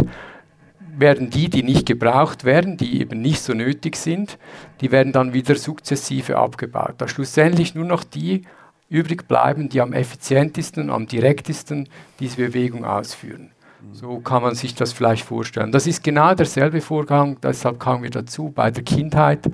werden 0.96 1.30
die, 1.30 1.48
die 1.48 1.62
nicht 1.62 1.86
gebraucht 1.86 2.44
werden, 2.44 2.76
die 2.76 3.00
eben 3.00 3.20
nicht 3.20 3.40
so 3.40 3.54
nötig 3.54 3.96
sind, 3.96 4.38
die 4.80 4.90
werden 4.90 5.12
dann 5.12 5.32
wieder 5.32 5.54
sukzessive 5.54 6.36
abgebaut. 6.36 6.94
Da 6.98 7.08
schlussendlich 7.08 7.74
nur 7.74 7.86
noch 7.86 8.04
die 8.04 8.42
übrig 8.90 9.26
bleiben, 9.26 9.70
die 9.70 9.80
am 9.80 9.94
effizientesten, 9.94 10.90
am 10.90 11.06
direktesten 11.06 11.88
diese 12.18 12.36
Bewegung 12.36 12.84
ausführen. 12.84 13.52
So 13.92 14.18
kann 14.18 14.42
man 14.42 14.54
sich 14.54 14.74
das 14.74 14.92
vielleicht 14.92 15.24
vorstellen. 15.24 15.72
Das 15.72 15.86
ist 15.86 16.04
genau 16.04 16.34
derselbe 16.34 16.82
Vorgang, 16.82 17.38
deshalb 17.42 17.80
kamen 17.80 18.02
wir 18.02 18.10
dazu 18.10 18.50
bei 18.54 18.70
der 18.70 18.82
Kindheit, 18.82 19.50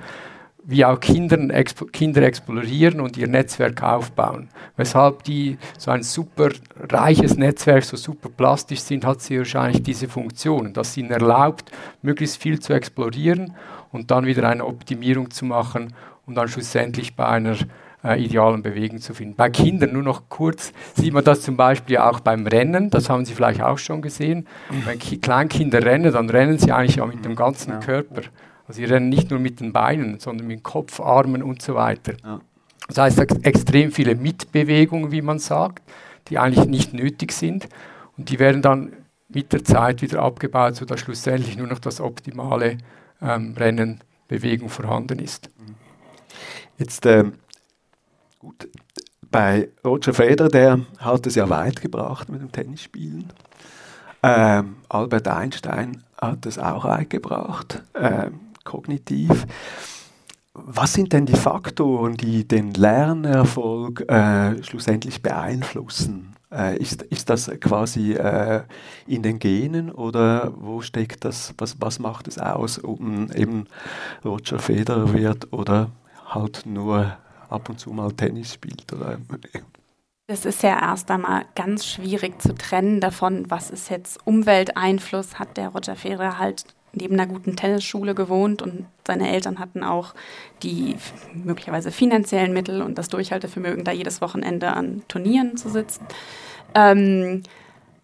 wie 0.68 0.84
auch 0.84 0.98
Kindern, 0.98 1.50
exp 1.50 1.92
Kinder 1.92 2.22
explorieren 2.22 3.00
und 3.00 3.16
ihr 3.16 3.28
Netzwerk 3.28 3.84
aufbauen. 3.84 4.48
Weshalb 4.76 5.22
die 5.22 5.58
so 5.78 5.92
ein 5.92 6.02
super 6.02 6.48
reiches 6.90 7.36
Netzwerk, 7.36 7.84
so 7.84 7.96
super 7.96 8.28
plastisch 8.28 8.80
sind, 8.80 9.04
hat 9.04 9.22
sie 9.22 9.38
wahrscheinlich 9.38 9.84
diese 9.84 10.08
Funktion, 10.08 10.72
dass 10.72 10.96
ihnen 10.96 11.12
erlaubt, 11.12 11.70
möglichst 12.02 12.42
viel 12.42 12.58
zu 12.58 12.72
explorieren 12.72 13.54
und 13.92 14.10
dann 14.10 14.26
wieder 14.26 14.48
eine 14.48 14.66
Optimierung 14.66 15.30
zu 15.30 15.44
machen 15.44 15.94
und 16.26 16.34
dann 16.34 16.48
schlussendlich 16.48 17.14
bei 17.14 17.26
einer 17.26 17.56
äh, 18.06 18.22
idealen 18.22 18.62
Bewegung 18.62 19.00
zu 19.00 19.14
finden. 19.14 19.34
Bei 19.34 19.50
Kindern 19.50 19.92
nur 19.92 20.02
noch 20.02 20.28
kurz 20.28 20.72
sieht 20.94 21.12
man 21.12 21.24
das 21.24 21.42
zum 21.42 21.56
Beispiel 21.56 21.98
auch 21.98 22.20
beim 22.20 22.46
Rennen, 22.46 22.90
das 22.90 23.10
haben 23.10 23.24
Sie 23.24 23.34
vielleicht 23.34 23.62
auch 23.62 23.78
schon 23.78 24.02
gesehen. 24.02 24.46
Wenn 24.84 24.98
Ki 24.98 25.18
Kleinkinder 25.18 25.84
rennen, 25.84 26.12
dann 26.12 26.30
rennen 26.30 26.58
sie 26.58 26.72
eigentlich 26.72 27.00
auch 27.00 27.06
mit 27.06 27.24
dem 27.24 27.34
ganzen 27.34 27.72
ja. 27.72 27.78
Körper. 27.80 28.22
Also 28.68 28.78
sie 28.78 28.84
rennen 28.84 29.08
nicht 29.08 29.30
nur 29.30 29.38
mit 29.38 29.60
den 29.60 29.72
Beinen, 29.72 30.18
sondern 30.18 30.46
mit 30.46 30.58
dem 30.58 30.62
Kopf, 30.62 31.00
Armen 31.00 31.42
und 31.42 31.62
so 31.62 31.74
weiter. 31.74 32.14
Ja. 32.24 32.40
Das 32.88 32.98
heißt, 32.98 33.18
ex 33.18 33.34
extrem 33.42 33.92
viele 33.92 34.14
Mitbewegungen, 34.14 35.10
wie 35.10 35.22
man 35.22 35.38
sagt, 35.38 35.82
die 36.28 36.38
eigentlich 36.38 36.66
nicht 36.66 36.92
nötig 36.92 37.32
sind. 37.32 37.68
Und 38.16 38.30
die 38.30 38.38
werden 38.38 38.62
dann 38.62 38.92
mit 39.28 39.52
der 39.52 39.64
Zeit 39.64 40.02
wieder 40.02 40.22
abgebaut, 40.22 40.76
sodass 40.76 41.00
schlussendlich 41.00 41.56
nur 41.56 41.66
noch 41.66 41.78
das 41.78 42.00
optimale 42.00 42.78
ähm, 43.20 43.54
Rennen, 43.56 44.00
Bewegung 44.28 44.68
vorhanden 44.68 45.18
ist. 45.20 45.50
Jetzt 46.78 47.06
ähm, 47.06 47.34
Bei 49.30 49.68
Roger 49.84 50.14
Federer, 50.14 50.48
der 50.48 50.80
hat 50.98 51.26
es 51.26 51.34
ja 51.34 51.48
weit 51.50 51.80
gebracht 51.80 52.28
mit 52.28 52.40
dem 52.40 52.52
Tennisspielen. 52.52 53.32
Ähm, 54.22 54.76
Albert 54.88 55.28
Einstein 55.28 56.02
hat 56.20 56.46
es 56.46 56.58
auch 56.58 56.84
weit 56.84 57.10
gebracht, 57.10 57.82
ähm, 57.94 58.40
kognitiv. 58.64 59.46
Was 60.54 60.94
sind 60.94 61.12
denn 61.12 61.26
die 61.26 61.36
Faktoren, 61.36 62.16
die 62.16 62.48
den 62.48 62.72
Lernerfolg 62.72 64.08
äh, 64.10 64.62
schlussendlich 64.62 65.22
beeinflussen? 65.22 66.34
Äh, 66.50 66.78
ist, 66.78 67.02
ist 67.02 67.28
das 67.28 67.50
quasi 67.60 68.14
äh, 68.14 68.62
in 69.06 69.22
den 69.22 69.38
Genen 69.38 69.90
oder 69.90 70.54
wo 70.56 70.80
steckt 70.80 71.24
das, 71.24 71.52
was, 71.58 71.76
was 71.80 71.98
macht 71.98 72.28
es 72.28 72.38
aus, 72.38 72.82
ob 72.82 73.00
man 73.00 73.30
eben 73.32 73.66
Roger 74.24 74.58
Federer 74.58 75.12
wird 75.12 75.52
oder 75.52 75.90
halt 76.24 76.64
nur 76.64 77.16
ab 77.48 77.68
und 77.68 77.78
zu 77.78 77.90
mal 77.90 78.12
Tennis 78.12 78.54
spielt. 78.54 78.92
Oder 78.92 79.18
das 80.28 80.44
ist 80.44 80.62
ja 80.62 80.80
erst 80.80 81.10
einmal 81.10 81.44
ganz 81.54 81.86
schwierig 81.86 82.40
zu 82.40 82.54
trennen 82.54 83.00
davon, 83.00 83.50
was 83.50 83.70
ist 83.70 83.90
jetzt 83.90 84.18
Umwelteinfluss. 84.26 85.38
Hat 85.38 85.56
der 85.56 85.68
Roger 85.68 85.96
Federer 85.96 86.38
halt 86.38 86.64
neben 86.96 87.14
einer 87.14 87.26
guten 87.26 87.56
Tennisschule 87.56 88.14
gewohnt 88.14 88.62
und 88.62 88.86
seine 89.06 89.30
Eltern 89.30 89.58
hatten 89.58 89.84
auch 89.84 90.14
die 90.62 90.96
möglicherweise 91.34 91.92
finanziellen 91.92 92.52
Mittel 92.52 92.82
und 92.82 92.96
das 92.96 93.08
Durchhaltevermögen, 93.08 93.84
da 93.84 93.92
jedes 93.92 94.20
Wochenende 94.20 94.72
an 94.72 95.02
Turnieren 95.06 95.56
zu 95.56 95.68
sitzen. 95.68 96.06
Ähm, 96.74 97.42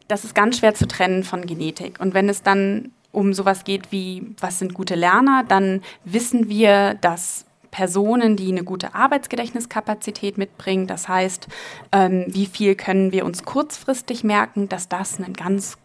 das 0.09 0.25
ist 0.25 0.35
ganz 0.35 0.59
schwer 0.59 0.75
zu 0.75 0.87
trennen 0.87 1.25
von 1.25 1.47
Genetik. 1.47 1.99
Und 1.99 2.13
wenn 2.13 2.29
es 2.29 2.43
dann 2.43 2.93
um 3.13 3.35
sowas 3.35 3.65
geht 3.65 3.93
wie, 3.93 4.35
was 4.41 4.59
sind 4.59 4.75
gute 4.75 4.95
Lerner, 4.95 5.45
dann 5.47 5.83
wissen 6.05 6.49
wir, 6.49 6.95
dass 6.95 7.47
Personen, 7.73 8.37
die 8.37 8.53
eine 8.53 8.63
gute 8.63 8.95
Arbeitsgedächtniskapazität 8.95 10.39
mitbringen. 10.39 10.87
Das 10.87 11.09
heißt, 11.09 11.49
ähm, 11.91 12.27
wie 12.29 12.47
viel 12.47 12.77
können 12.77 13.11
wir 13.11 13.25
uns 13.25 13.43
kurzfristig 13.43 14.23
merken, 14.23 14.69
dass 14.69 14.89
das 14.89 15.19
ein 15.19 15.33
ganz 15.33 15.79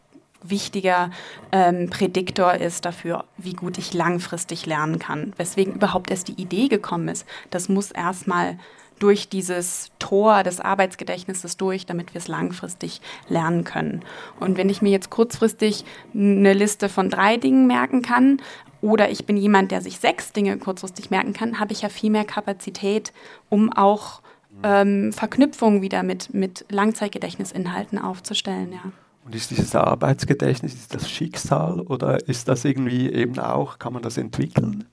wichtiger 0.44 1.10
ähm, 1.52 1.90
Prädiktor 1.90 2.54
ist 2.54 2.86
dafür, 2.86 3.26
wie 3.38 3.54
gut 3.54 3.80
ich 3.80 3.94
langfristig 3.94 4.66
lernen 4.66 5.00
kann. 5.00 5.34
Weswegen 5.38 5.74
überhaupt 5.74 6.12
erst 6.12 6.28
die 6.28 6.40
Idee 6.40 6.68
gekommen 6.68 7.08
ist. 7.08 7.26
Das 7.50 7.70
muss 7.70 7.92
erstmal 7.92 8.60
durch 9.00 9.30
dieses 9.30 9.92
Tor 10.00 10.44
des 10.44 10.60
Arbeitsgedächtnisses 10.60 11.58
durch, 11.58 11.86
damit 11.86 12.14
wir 12.14 12.20
es 12.20 12.28
langfristig 12.28 13.02
lernen 13.30 13.64
können. 13.64 14.04
Und 14.40 14.58
wenn 14.58 14.70
ich 14.70 14.82
mir 14.82 14.90
jetzt 14.90 15.10
kurzfristig 15.10 15.86
eine 16.14 16.54
Liste 16.54 16.90
von 16.90 17.10
drei 17.10 17.38
Dingen 17.38 17.68
merken 17.68 18.02
kann, 18.02 18.42
oder 18.82 19.10
ich 19.10 19.26
bin 19.26 19.38
jemand, 19.38 19.72
der 19.72 19.82
sich 19.82 20.00
sechs 20.00 20.32
Dinge 20.32 20.58
kurzfristig 20.58 21.10
merken 21.10 21.34
kann, 21.34 21.60
habe 21.60 21.74
ich 21.74 21.82
ja 21.82 21.90
viel 21.90 22.10
mehr 22.10 22.26
Kapazität, 22.26 23.14
um 23.50 23.72
auch 23.72 24.22
ähm, 24.64 25.14
Verknüpfungen 25.14 25.82
wieder 25.82 26.04
mit, 26.04 26.34
mit 26.34 26.66
Langzeitgedächtnisinhalten 26.70 28.00
aufzustellen. 28.00 28.72
Ja. 28.74 28.92
Und 29.26 29.36
ist 29.36 29.52
dieses 29.52 29.76
Arbeitsgedächtnis, 29.76 30.74
ist 30.74 30.96
das 30.96 31.10
Schicksal 31.10 31.82
oder 31.82 32.28
ist 32.28 32.48
das 32.48 32.64
irgendwie 32.66 33.12
eben 33.12 33.38
auch, 33.40 33.78
kann 33.78 33.94
man 33.94 34.02
das 34.02 34.18
entwickeln? 34.18 34.86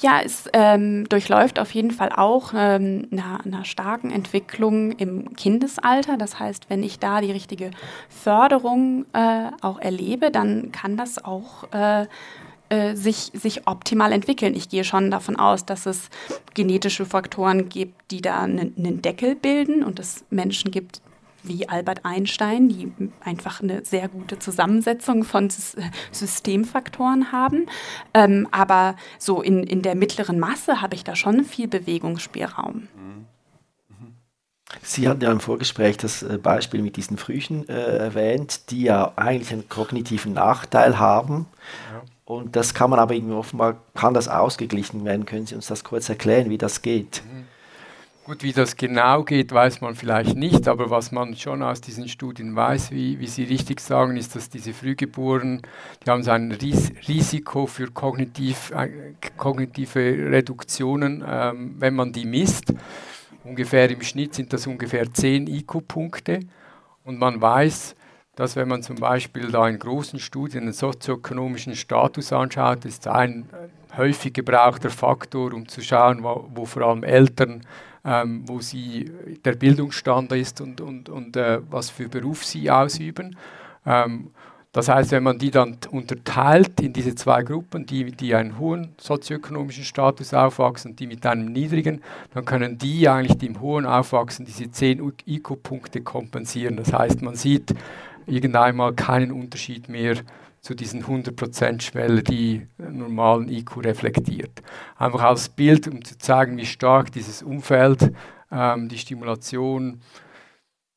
Ja, 0.00 0.20
es 0.24 0.48
ähm, 0.52 1.08
durchläuft 1.08 1.58
auf 1.58 1.72
jeden 1.72 1.90
Fall 1.90 2.10
auch 2.14 2.52
ähm, 2.54 3.08
einer, 3.10 3.44
einer, 3.44 3.64
starken 3.64 4.12
Entwicklung 4.12 4.92
im 4.92 5.34
Kindesalter. 5.34 6.16
Das 6.16 6.38
heißt, 6.38 6.70
wenn 6.70 6.84
ich 6.84 7.00
da 7.00 7.20
die 7.20 7.32
richtige 7.32 7.72
Förderung 8.08 9.06
äh, 9.12 9.50
auch 9.60 9.80
erlebe, 9.80 10.30
dann 10.30 10.70
kann 10.70 10.96
das 10.96 11.24
auch 11.24 11.72
äh, 11.72 12.06
äh, 12.70 12.94
sich, 12.94 13.30
sich 13.34 13.66
optimal 13.66 14.12
entwickeln. 14.12 14.54
Ich 14.54 14.68
gehe 14.68 14.84
schon 14.84 15.10
davon 15.10 15.36
aus, 15.36 15.64
dass 15.64 15.86
es 15.86 16.10
genetische 16.54 17.06
Faktoren 17.06 17.68
gibt, 17.68 18.10
die 18.10 18.20
da 18.20 18.40
einen, 18.40 19.02
Deckel 19.02 19.34
bilden 19.34 19.82
und 19.82 19.98
es 19.98 20.24
Menschen 20.30 20.70
gibt, 20.70 21.00
wie 21.42 21.68
Albert 21.68 22.04
Einstein, 22.04 22.68
die 22.68 22.92
einfach 23.20 23.62
eine 23.62 23.84
sehr 23.84 24.08
gute 24.08 24.38
Zusammensetzung 24.38 25.24
von 25.24 25.48
Systemfaktoren 26.10 27.32
haben. 27.32 27.66
Ähm, 28.12 28.48
aber 28.50 28.96
so 29.18 29.40
in, 29.40 29.62
in 29.62 29.82
der 29.82 29.94
mittleren 29.94 30.38
Masse 30.38 30.82
habe 30.82 30.94
ich 30.94 31.04
da 31.04 31.16
schon 31.16 31.44
viel 31.44 31.68
Bewegungsspielraum. 31.68 32.88
Sie 34.82 35.08
hatten 35.08 35.22
ja 35.22 35.32
im 35.32 35.40
Vorgespräch 35.40 35.96
das 35.96 36.22
äh, 36.22 36.36
Beispiel 36.36 36.82
mit 36.82 36.96
diesen 36.96 37.16
Früchen 37.16 37.66
äh, 37.68 37.96
erwähnt, 37.96 38.70
die 38.70 38.82
ja 38.82 39.12
eigentlich 39.16 39.52
einen 39.52 39.68
kognitiven 39.68 40.34
Nachteil 40.34 40.98
haben. 40.98 41.46
Ja. 41.92 42.02
Und 42.28 42.56
das 42.56 42.74
kann 42.74 42.90
man 42.90 42.98
aber 42.98 43.14
irgendwie 43.14 43.32
offenbar, 43.32 43.78
kann 43.94 44.12
das 44.12 44.28
ausgeglichen 44.28 45.02
werden. 45.06 45.24
Können 45.24 45.46
Sie 45.46 45.54
uns 45.54 45.68
das 45.68 45.82
kurz 45.82 46.10
erklären, 46.10 46.50
wie 46.50 46.58
das 46.58 46.82
geht? 46.82 47.22
Mhm. 47.24 47.46
Gut, 48.26 48.42
wie 48.42 48.52
das 48.52 48.76
genau 48.76 49.22
geht, 49.24 49.50
weiß 49.50 49.80
man 49.80 49.94
vielleicht 49.94 50.36
nicht, 50.36 50.68
aber 50.68 50.90
was 50.90 51.10
man 51.10 51.34
schon 51.36 51.62
aus 51.62 51.80
diesen 51.80 52.06
Studien 52.06 52.54
weiß, 52.54 52.90
wie, 52.90 53.18
wie 53.18 53.26
Sie 53.26 53.44
richtig 53.44 53.80
sagen, 53.80 54.18
ist, 54.18 54.36
dass 54.36 54.50
diese 54.50 54.74
Frühgeborenen, 54.74 55.62
die 56.04 56.10
haben 56.10 56.22
so 56.22 56.30
ein 56.32 56.52
Ris 56.52 56.92
Risiko 57.08 57.66
für 57.66 57.90
kognitiv, 57.90 58.72
äh, 58.72 59.14
kognitive 59.38 59.98
Reduktionen, 60.30 61.24
ähm, 61.26 61.76
wenn 61.78 61.94
man 61.94 62.12
die 62.12 62.26
misst. 62.26 62.74
Ungefähr 63.42 63.88
im 63.88 64.02
Schnitt 64.02 64.34
sind 64.34 64.52
das 64.52 64.66
ungefähr 64.66 65.10
10 65.10 65.46
IQ-Punkte 65.46 66.40
und 67.04 67.18
man 67.18 67.40
weiß, 67.40 67.96
dass 68.38 68.54
wenn 68.54 68.68
man 68.68 68.84
zum 68.84 68.96
Beispiel 68.96 69.50
da 69.50 69.68
in 69.68 69.80
großen 69.80 70.20
Studien 70.20 70.66
den 70.66 70.72
sozioökonomischen 70.72 71.74
Status 71.74 72.32
anschaut, 72.32 72.84
ist 72.84 73.08
ein 73.08 73.48
häufig 73.96 74.32
gebrauchter 74.32 74.90
Faktor, 74.90 75.52
um 75.52 75.66
zu 75.66 75.80
schauen, 75.80 76.22
wo, 76.22 76.48
wo 76.54 76.64
vor 76.64 76.82
allem 76.82 77.02
Eltern 77.02 77.62
ähm, 78.04 78.44
wo 78.46 78.60
sie 78.60 79.10
der 79.44 79.54
Bildungsstand 79.54 80.30
ist 80.30 80.60
und, 80.60 80.80
und, 80.80 81.08
und 81.08 81.36
äh, 81.36 81.58
was 81.68 81.90
für 81.90 82.08
Beruf 82.08 82.44
sie 82.44 82.70
ausüben. 82.70 83.36
Ähm, 83.84 84.30
das 84.70 84.88
heißt, 84.88 85.10
wenn 85.10 85.24
man 85.24 85.38
die 85.38 85.50
dann 85.50 85.78
unterteilt 85.90 86.80
in 86.80 86.92
diese 86.92 87.16
zwei 87.16 87.42
Gruppen, 87.42 87.86
die, 87.86 88.12
die 88.12 88.36
einen 88.36 88.58
hohen 88.58 88.94
sozioökonomischen 89.00 89.82
Status 89.82 90.32
aufwachsen 90.32 90.92
und 90.92 91.00
die 91.00 91.08
mit 91.08 91.26
einem 91.26 91.52
niedrigen, 91.52 92.02
dann 92.34 92.44
können 92.44 92.78
die 92.78 93.08
eigentlich, 93.08 93.38
die 93.38 93.46
im 93.46 93.60
hohen 93.60 93.84
aufwachsen, 93.84 94.46
diese 94.46 94.70
10 94.70 95.12
IQ-Punkte 95.26 96.02
kompensieren. 96.02 96.76
Das 96.76 96.92
heißt, 96.92 97.22
man 97.22 97.34
sieht 97.34 97.74
irgendeinmal 98.28 98.94
keinen 98.94 99.32
Unterschied 99.32 99.88
mehr 99.88 100.16
zu 100.60 100.74
diesen 100.74 101.04
100%-Schwelle, 101.04 102.22
die 102.22 102.66
normalen 102.78 103.48
IQ 103.48 103.78
reflektiert. 103.84 104.62
Einfach 104.96 105.22
als 105.22 105.48
Bild, 105.48 105.88
um 105.88 106.04
zu 106.04 106.18
zeigen, 106.18 106.56
wie 106.56 106.66
stark 106.66 107.12
dieses 107.12 107.42
Umfeld, 107.42 108.12
ähm, 108.50 108.88
die 108.88 108.98
Stimulation, 108.98 110.00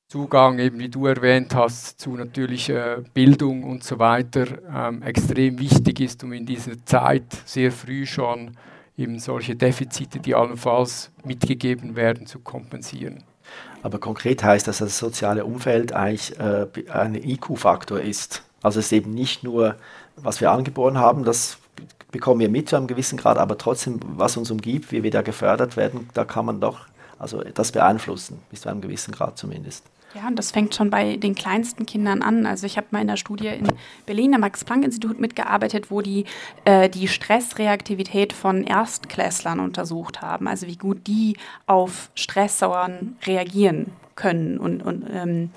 Zugang, 0.07 0.59
eben 0.59 0.77
wie 0.79 0.89
du 0.89 1.05
erwähnt 1.05 1.55
hast, 1.55 2.01
zu 2.01 2.17
natürlicher 2.17 3.01
Bildung 3.13 3.63
und 3.63 3.81
so 3.85 3.97
weiter, 3.97 4.45
ähm, 4.69 5.01
extrem 5.03 5.57
wichtig 5.57 6.01
ist, 6.01 6.21
um 6.25 6.33
in 6.33 6.45
dieser 6.45 6.83
Zeit 6.85 7.23
sehr 7.45 7.71
früh 7.71 8.05
schon 8.05 8.57
eben 8.97 9.19
solche 9.19 9.55
Defizite, 9.55 10.19
die 10.19 10.35
allenfalls 10.35 11.11
mitgegeben 11.23 11.95
werden, 11.95 12.25
zu 12.25 12.39
kompensieren. 12.39 13.23
Aber 13.83 13.99
konkret 13.99 14.43
heißt 14.43 14.67
das, 14.67 14.77
dass 14.77 14.89
das 14.89 14.97
soziale 14.99 15.45
Umfeld 15.45 15.93
eigentlich 15.93 16.37
äh, 16.39 16.67
ein 16.91 17.15
IQ-Faktor 17.15 17.99
ist. 17.99 18.43
Also 18.61 18.79
es 18.79 18.87
ist 18.87 18.91
eben 18.91 19.11
nicht 19.11 19.43
nur, 19.43 19.75
was 20.17 20.39
wir 20.39 20.51
angeboren 20.51 20.97
haben, 20.97 21.23
das 21.23 21.57
bekommen 22.11 22.41
wir 22.41 22.49
mit 22.49 22.69
zu 22.69 22.75
einem 22.75 22.87
gewissen 22.87 23.17
Grad, 23.17 23.37
aber 23.37 23.57
trotzdem, 23.57 23.99
was 24.15 24.37
uns 24.37 24.51
umgibt, 24.51 24.91
wie 24.91 25.01
wir 25.01 25.11
da 25.11 25.21
gefördert 25.21 25.77
werden, 25.77 26.09
da 26.13 26.25
kann 26.25 26.45
man 26.45 26.59
doch 26.59 26.87
also 27.17 27.43
das 27.53 27.71
beeinflussen, 27.71 28.41
bis 28.49 28.61
zu 28.61 28.69
einem 28.69 28.81
gewissen 28.81 29.13
Grad 29.13 29.37
zumindest. 29.37 29.83
Ja, 30.13 30.27
und 30.27 30.37
das 30.37 30.51
fängt 30.51 30.75
schon 30.75 30.89
bei 30.89 31.15
den 31.15 31.35
kleinsten 31.35 31.85
Kindern 31.85 32.21
an. 32.21 32.45
Also 32.45 32.65
ich 32.65 32.77
habe 32.77 32.87
mal 32.91 33.01
in 33.01 33.07
der 33.07 33.17
Studie 33.17 33.47
in 33.47 33.67
Berlin 34.05 34.35
am 34.35 34.41
Max-Planck-Institut 34.41 35.19
mitgearbeitet, 35.19 35.89
wo 35.89 36.01
die 36.01 36.25
äh, 36.65 36.89
die 36.89 37.07
Stressreaktivität 37.07 38.33
von 38.33 38.63
Erstklässlern 38.65 39.59
untersucht 39.59 40.21
haben. 40.21 40.47
Also 40.47 40.67
wie 40.67 40.75
gut 40.75 41.07
die 41.07 41.37
auf 41.65 42.09
Stressoren 42.15 43.15
reagieren 43.25 43.91
können 44.15 44.57
und, 44.57 44.83
und 44.83 45.07
ähm, 45.11 45.49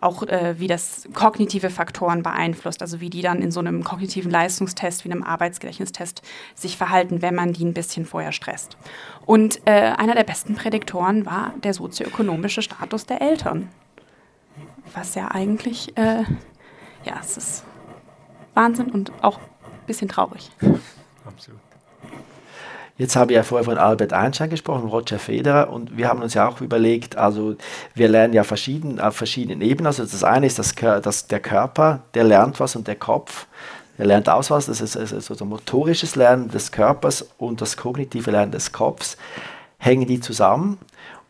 auch 0.00 0.22
äh, 0.24 0.54
wie 0.58 0.66
das 0.66 1.08
kognitive 1.14 1.70
Faktoren 1.70 2.22
beeinflusst, 2.22 2.82
also 2.82 3.00
wie 3.00 3.10
die 3.10 3.22
dann 3.22 3.40
in 3.40 3.50
so 3.50 3.60
einem 3.60 3.82
kognitiven 3.82 4.30
Leistungstest 4.30 5.04
wie 5.04 5.10
einem 5.10 5.22
Arbeitsgedächtnistest 5.22 6.22
sich 6.54 6.76
verhalten, 6.76 7.22
wenn 7.22 7.34
man 7.34 7.52
die 7.52 7.64
ein 7.64 7.74
bisschen 7.74 8.04
vorher 8.04 8.32
stresst. 8.32 8.76
Und 9.24 9.62
äh, 9.64 9.70
einer 9.70 10.14
der 10.14 10.24
besten 10.24 10.54
Prädiktoren 10.54 11.24
war 11.24 11.54
der 11.64 11.74
sozioökonomische 11.74 12.62
Status 12.62 13.06
der 13.06 13.22
Eltern. 13.22 13.70
Was 14.94 15.14
ja 15.14 15.28
eigentlich, 15.30 15.96
äh, 15.96 16.22
ja, 17.04 17.14
es 17.20 17.36
ist 17.36 17.64
Wahnsinn 18.54 18.90
und 18.90 19.12
auch 19.22 19.38
ein 19.38 19.86
bisschen 19.86 20.08
traurig. 20.08 20.50
Absolut. 21.24 21.60
Jetzt 22.98 23.16
habe 23.16 23.32
ich 23.32 23.36
ja 23.36 23.42
vorher 23.42 23.64
von 23.64 23.78
Albert 23.78 24.12
Einstein 24.12 24.50
gesprochen, 24.50 24.88
Roger 24.88 25.18
Federer, 25.18 25.70
und 25.70 25.96
wir 25.96 26.08
haben 26.08 26.22
uns 26.22 26.34
ja 26.34 26.46
auch 26.46 26.60
überlegt, 26.60 27.16
also 27.16 27.56
wir 27.94 28.08
lernen 28.08 28.34
ja 28.34 28.44
verschieden, 28.44 29.00
auf 29.00 29.16
verschiedenen 29.16 29.62
Ebenen. 29.62 29.86
Also 29.86 30.02
das 30.02 30.22
eine 30.22 30.46
ist 30.46 30.58
das, 30.58 30.74
das, 30.74 31.26
der 31.26 31.40
Körper, 31.40 32.02
der 32.14 32.24
lernt 32.24 32.60
was 32.60 32.76
und 32.76 32.86
der 32.86 32.96
Kopf, 32.96 33.46
der 33.96 34.06
lernt 34.06 34.28
aus 34.28 34.50
was. 34.50 34.66
Das 34.66 34.80
ist 34.82 34.96
also 34.96 35.34
so 35.34 35.44
motorisches 35.44 36.16
Lernen 36.16 36.48
des 36.48 36.70
Körpers 36.70 37.26
und 37.38 37.62
das 37.62 37.78
kognitive 37.78 38.30
Lernen 38.30 38.52
des 38.52 38.72
Kopfs. 38.72 39.16
Hängen 39.78 40.06
die 40.06 40.20
zusammen 40.20 40.78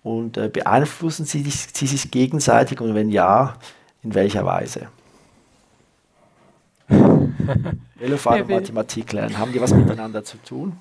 und 0.03 0.37
äh, 0.37 0.49
beeinflussen 0.49 1.25
sie, 1.25 1.43
sie 1.43 1.87
sich 1.87 2.11
gegenseitig 2.11 2.81
und 2.81 2.95
wenn 2.95 3.11
ja, 3.11 3.55
in 4.03 4.15
welcher 4.15 4.45
Weise? 4.45 4.88
Velofahren 7.97 8.43
und 8.43 8.51
Mathematik 8.51 9.12
lernen, 9.12 9.38
haben 9.38 9.53
die 9.53 9.61
was 9.61 9.73
miteinander 9.73 10.25
zu 10.25 10.37
tun? 10.38 10.77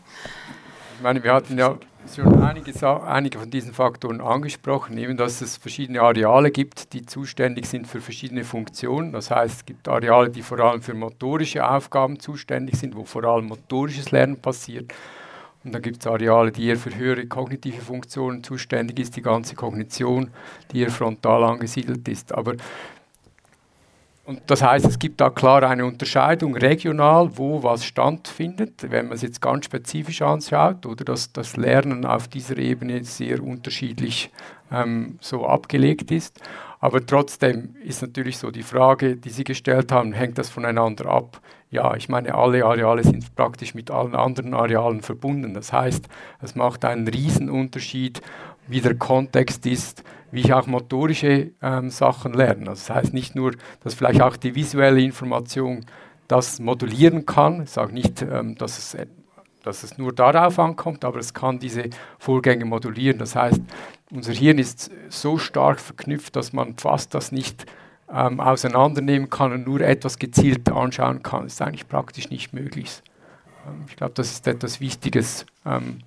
Ich 0.98 1.04
meine, 1.04 1.24
wir 1.24 1.34
hatten 1.34 1.58
ja 1.58 1.78
schon 2.14 2.42
einige, 2.42 2.74
einige 3.08 3.40
von 3.40 3.50
diesen 3.50 3.74
Faktoren 3.74 4.22
angesprochen, 4.22 4.98
eben 4.98 5.18
dass 5.18 5.42
es 5.42 5.58
verschiedene 5.58 6.02
Areale 6.02 6.52
gibt, 6.52 6.94
die 6.94 7.06
zuständig 7.06 7.68
sind 7.68 7.88
für 7.88 8.02
verschiedene 8.02 8.44
Funktionen. 8.44 9.12
Das 9.12 9.32
heißt, 9.32 9.56
es 9.58 9.66
gibt 9.66 9.88
Areale, 9.88 10.30
die 10.30 10.42
vor 10.42 10.60
allem 10.60 10.82
für 10.82 10.94
motorische 10.94 11.68
Aufgaben 11.68 12.20
zuständig 12.20 12.78
sind, 12.78 12.96
wo 12.96 13.06
vor 13.06 13.24
allem 13.24 13.46
motorisches 13.48 14.12
Lernen 14.12 14.38
passiert. 14.38 14.92
Und 15.64 15.74
dann 15.74 15.82
gibt 15.82 16.02
es 16.02 16.08
Areale, 16.08 16.52
die 16.52 16.68
eher 16.68 16.78
für 16.78 16.96
höhere 16.96 17.26
kognitive 17.28 17.82
Funktionen 17.82 18.44
zuständig 18.44 19.00
ist, 19.00 19.16
die 19.16 19.22
ganze 19.22 19.56
Kognition, 19.56 20.32
die 20.72 20.82
eher 20.82 20.90
frontal 20.90 21.44
angesiedelt 21.44 22.08
ist. 22.08 22.34
Aber 22.34 22.56
und 24.24 24.44
das 24.48 24.62
heißt, 24.62 24.86
es 24.86 25.00
gibt 25.00 25.20
da 25.20 25.30
klar 25.30 25.64
eine 25.64 25.84
Unterscheidung 25.84 26.56
regional, 26.56 27.38
wo 27.38 27.64
was 27.64 27.84
stattfindet, 27.84 28.90
wenn 28.90 29.08
man 29.08 29.16
es 29.16 29.24
jetzt 29.24 29.42
ganz 29.42 29.66
spezifisch 29.66 30.22
anschaut, 30.22 30.86
oder 30.86 31.04
dass 31.04 31.34
das 31.34 31.58
Lernen 31.58 32.06
auf 32.06 32.28
dieser 32.28 32.58
Ebene 32.58 33.04
sehr 33.04 33.44
unterschiedlich 33.44 34.32
ähm, 34.72 35.18
so 35.22 35.46
abgelegt 35.46 36.12
ist. 36.12 36.40
Aber 36.80 37.06
trotzdem 37.06 37.76
ist 37.84 38.02
natürlich 38.04 38.38
so 38.38 38.52
die 38.52 38.64
Frage, 38.64 39.18
die 39.18 39.30
Sie 39.30 39.44
gestellt 39.44 39.92
haben, 39.92 40.14
hängt 40.14 40.38
das 40.38 40.50
voneinander 40.50 41.08
ab? 41.08 41.42
Ja, 41.72 41.96
ich 41.96 42.10
meine, 42.10 42.36
alle 42.36 42.66
Areale 42.66 43.02
sind 43.02 43.34
praktisch 43.34 43.74
mit 43.74 43.92
allen 43.92 44.14
anderen 44.14 44.54
Arealen 44.54 45.02
verbunden. 45.02 45.54
Das 45.54 45.72
heißt, 45.72 46.06
es 46.42 46.54
macht 46.54 46.84
einen 46.84 47.08
Riesenunterschied, 47.08 48.22
wie 48.68 48.82
der 48.82 48.96
Kontext 48.96 49.66
ist, 49.66 50.04
wie 50.32 50.42
ich 50.42 50.54
auch 50.54 50.68
motorische 50.68 51.52
ähm, 51.62 51.90
Sachen 51.90 52.34
lerne. 52.34 52.70
Also 52.70 52.88
das 52.88 52.90
heißt 52.90 53.14
nicht 53.14 53.36
nur, 53.36 53.54
dass 53.84 53.94
vielleicht 53.94 54.22
auch 54.22 54.36
die 54.36 54.54
visuelle 54.54 55.02
Information 55.02 55.86
das 56.28 56.60
modulieren 56.60 57.26
kann. 57.26 57.64
Ich 57.64 57.70
sage 57.70 57.94
nicht, 57.94 58.22
ähm, 58.22 58.56
dass, 58.56 58.78
es, 58.78 58.98
dass 59.64 59.84
es 59.84 59.98
nur 59.98 60.12
darauf 60.12 60.60
ankommt, 60.60 61.06
aber 61.06 61.20
es 61.20 61.34
kann 61.34 61.58
diese 61.58 61.90
Vorgänge 62.20 62.66
modulieren. 62.66 63.18
Das 63.18 63.38
heißt, 63.38 63.62
unser 64.12 64.34
Hirn 64.34 64.58
ist 64.58 64.92
so 65.08 65.38
stark 65.38 65.80
verknüpft, 65.80 66.36
dass 66.36 66.52
man 66.52 66.76
fast 66.76 67.14
das 67.14 67.32
nicht 67.32 67.66
ähm, 68.14 68.40
auseinandernehmen 68.40 69.30
kann 69.30 69.52
und 69.52 69.66
nur 69.66 69.82
etwas 69.82 70.20
gezielt 70.20 70.72
anschauen 70.72 71.24
kann. 71.24 71.46
Ist 71.46 71.62
eigentlich 71.62 71.88
praktisch 71.88 72.30
nicht 72.30 72.54
möglich. 72.54 73.02
Ähm, 73.68 73.86
ich 73.88 73.96
glaube, 73.96 74.14
das 74.16 74.32
ist 74.32 74.48
etwas 74.48 74.80
Wichtiges. 74.80 75.46
Ähm, 75.66 76.00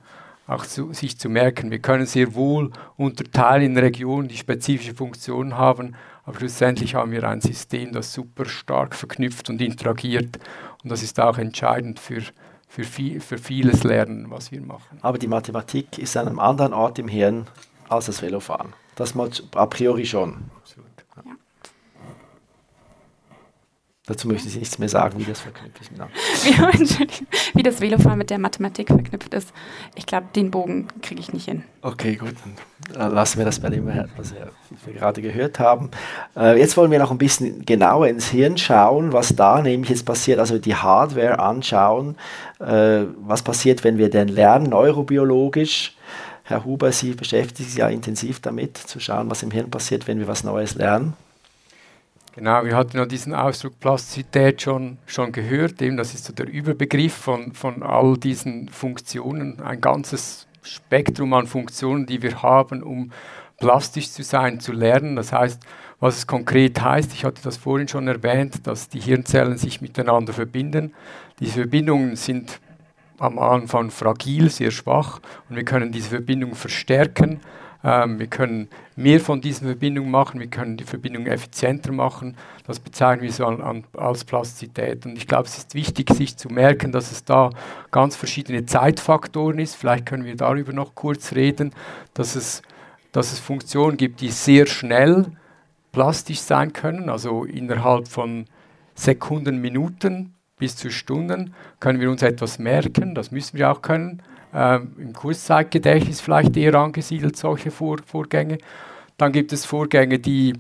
auch 0.47 0.67
zu, 0.67 0.93
sich 0.93 1.19
zu 1.19 1.29
merken. 1.29 1.71
Wir 1.71 1.79
können 1.79 2.07
sehr 2.07 2.35
wohl 2.35 2.71
unterteilen 2.97 3.73
in 3.73 3.79
Regionen, 3.79 4.29
die 4.29 4.37
spezifische 4.37 4.95
Funktionen 4.95 5.57
haben, 5.57 5.97
Aber 6.27 6.39
schlussendlich 6.39 6.95
haben 6.95 7.13
wir 7.13 7.25
ein 7.25 7.41
System, 7.41 7.93
das 7.93 8.13
super 8.13 8.45
stark 8.47 8.95
verknüpft 8.95 9.51
und 9.51 9.61
interagiert. 9.61 10.39
Und 10.83 10.91
das 10.91 11.03
ist 11.03 11.21
auch 11.21 11.39
entscheidend 11.39 11.99
für, 11.99 12.23
für, 12.69 12.85
viel, 12.85 13.21
für 13.21 13.39
vieles 13.39 13.85
Lernen, 13.85 14.31
was 14.31 14.53
wir 14.53 14.61
machen. 14.61 14.99
Aber 15.03 15.19
die 15.19 15.29
Mathematik 15.29 15.99
ist 15.99 16.17
an 16.17 16.29
einem 16.29 16.39
anderen 16.39 16.73
Ort 16.73 16.99
im 16.99 17.09
Hirn 17.09 17.47
als 17.89 18.07
das 18.07 18.23
Velofahren. 18.23 18.73
Das 18.97 19.15
mal 19.15 19.31
a 19.55 19.67
priori 19.67 20.07
schon. 20.07 20.51
Dazu 24.07 24.29
möchte 24.29 24.49
ich 24.49 24.57
nichts 24.57 24.79
mehr 24.79 24.91
sagen, 24.91 25.19
wie 25.19 25.25
das 25.25 25.41
verknüpft 25.41 25.81
ist 25.81 25.91
wie 27.55 27.63
das 27.63 27.81
Velofahren 27.81 28.19
mit 28.19 28.29
der 28.29 28.39
Mathematik 28.39 28.89
verknüpft 28.89 29.33
ist. 29.33 29.55
Ich 29.95 30.05
glaube, 30.05 30.27
den 30.37 30.51
Bogen 30.51 30.89
kriege 31.01 31.23
ich 31.23 31.33
nicht 31.33 31.47
hin. 31.47 31.65
Okay, 31.81 32.17
gut. 32.17 32.35
Dann 32.93 33.15
lassen 33.15 33.39
wir 33.39 33.47
das 33.47 33.61
bei 33.61 33.71
dem, 33.71 33.87
was 33.87 34.35
wir 34.35 34.93
gerade 34.93 35.23
gehört 35.23 35.59
haben. 35.59 35.91
Äh, 36.37 36.59
jetzt 36.59 36.77
wollen 36.77 36.91
wir 36.91 36.99
noch 36.99 37.13
ein 37.13 37.19
bisschen 37.19 37.65
genauer 37.65 38.09
ins 38.09 38.29
Hirn 38.29 38.59
schauen, 38.59 39.15
was 39.15 39.35
da 39.35 39.63
nämlich 39.63 39.89
jetzt 39.89 40.05
passiert, 40.05 40.39
also 40.39 40.59
die 40.59 40.75
Hardware 40.75 41.39
anschauen. 41.39 42.17
Äh, 42.61 43.05
was 43.17 43.41
passiert, 43.41 43.85
wenn 43.85 43.97
wir 43.97 44.11
denn 44.11 44.29
lernen, 44.29 44.69
neurobiologisch? 44.69 45.97
Herr 46.43 46.67
Huber, 46.67 46.93
Sie 46.93 47.15
beschäftigen 47.15 47.71
sich 47.71 47.79
ja 47.79 47.89
intensiv 47.89 48.41
damit, 48.41 48.77
zu 48.77 49.01
schauen, 49.01 49.31
was 49.31 49.43
im 49.43 49.51
Hirn 49.51 49.71
passiert, 49.71 50.07
wenn 50.07 50.19
wir 50.19 50.29
was 50.29 50.45
Neues 50.45 50.75
lernen. 50.75 51.15
Genau, 52.35 52.65
wir 52.65 52.75
hatten 52.75 52.97
ja 52.97 53.07
diesen 53.07 53.33
Ausdruck 53.33 53.79
Plastizität 53.79 54.61
schon, 54.61 54.99
schon 55.07 55.31
gehört. 55.31 55.81
Eben, 55.81 55.97
das 55.97 56.15
ist 56.15 56.25
so 56.25 56.33
der 56.33 56.49
Überbegriff 56.49 57.15
von, 57.15 57.53
von 57.53 57.85
all 57.85 58.17
diesen 58.17 58.69
Funktionen, 58.71 59.61
ein 59.61 59.81
ganzes 59.81 60.49
Spektrum 60.63 61.33
an 61.33 61.47
Funktionen, 61.47 62.07
die 62.07 62.23
wir 62.23 62.43
haben, 62.43 62.83
um 62.83 63.13
plastisch 63.59 64.11
zu 64.11 64.25
sein, 64.25 64.59
zu 64.59 64.73
lernen. 64.73 65.15
Das 65.15 65.33
heißt, 65.33 65.63
was 66.01 66.19
es 66.19 66.27
konkret 66.27 66.81
heißt, 66.81 67.13
ich 67.13 67.25
hatte 67.25 67.41
das 67.41 67.57
vorhin 67.57 67.87
schon 67.87 68.09
erwähnt, 68.09 68.67
dass 68.67 68.89
die 68.89 69.01
Hirnzellen 69.01 69.57
sich 69.57 69.81
miteinander 69.81 70.33
verbinden. 70.33 70.93
Diese 71.39 71.53
Verbindungen 71.61 72.17
sind 72.17 72.59
am 73.19 73.39
Anfang 73.39 73.93
fragil, 73.93 74.51
sehr 74.51 74.73
schwach 74.73 75.21
und 75.49 75.55
wir 75.55 75.65
können 75.65 75.93
diese 75.93 76.09
Verbindung 76.09 76.57
verstärken 76.57 77.39
ähm, 77.85 78.19
wir 78.19 78.29
können 78.29 78.69
mehr 78.97 79.21
von 79.21 79.43
diesen 79.43 79.67
Verbindungen 79.67 80.11
machen, 80.11 80.41
wir 80.41 80.47
können 80.47 80.79
die 80.79 80.85
Verbindung 80.85 81.27
effizienter 81.27 81.93
machen. 81.93 82.35
Das 82.67 82.81
bezeichnen 82.81 83.23
wir 83.23 83.33
so 83.33 83.45
an, 83.45 83.61
an, 83.61 83.85
als 83.95 84.25
Plastizität. 84.25 85.05
Und 85.05 85.19
ich 85.19 85.27
glaube, 85.27 85.45
es 85.45 85.59
ist 85.59 85.75
wichtig, 85.75 86.11
sich 86.15 86.39
zu 86.39 86.49
merken, 86.49 86.93
dass 86.93 87.13
es 87.13 87.25
da 87.25 87.51
ganz 87.91 88.17
verschiedene 88.17 88.65
Zeitfaktoren 88.65 89.59
ist. 89.59 89.77
Vielleicht 89.77 90.07
können 90.07 90.25
wir 90.25 90.35
darüber 90.35 90.73
noch 90.73 90.95
kurz 90.95 91.35
reden, 91.35 91.73
dass 92.15 92.37
es, 92.37 92.63
dass 93.13 93.33
es 93.33 93.39
Funktionen 93.39 93.99
gibt, 93.99 94.23
die 94.23 94.31
sehr 94.31 94.67
schnell 94.67 95.27
plastisch 95.93 96.41
sein 96.41 96.73
können, 96.73 97.11
also 97.11 97.45
innerhalb 97.45 98.09
von 98.09 98.47
Sekunden, 98.95 99.61
Minuten 99.61 100.35
bis 100.59 100.77
zu 100.77 100.91
Stunden 100.91 101.55
können 101.81 102.01
wir 102.01 102.11
uns 102.11 102.23
etwas 102.23 102.59
merken, 102.59 103.15
das 103.15 103.31
müssen 103.31 103.59
wir 103.59 103.71
auch 103.71 103.83
können 103.83 104.23
ähm, 104.55 104.93
Im 104.99 105.13
Kurszeitgedächtnis 105.13 106.21
vielleicht 106.21 106.57
eher 106.57 106.75
angesiedelt, 106.77 107.37
solche 107.37 107.73
Vor 107.73 107.99
Vorgänge. 108.07 108.59
Dann 109.17 109.33
gibt 109.33 109.53
es 109.53 109.65
Vorgänge, 109.65 110.21
die, 110.21 110.55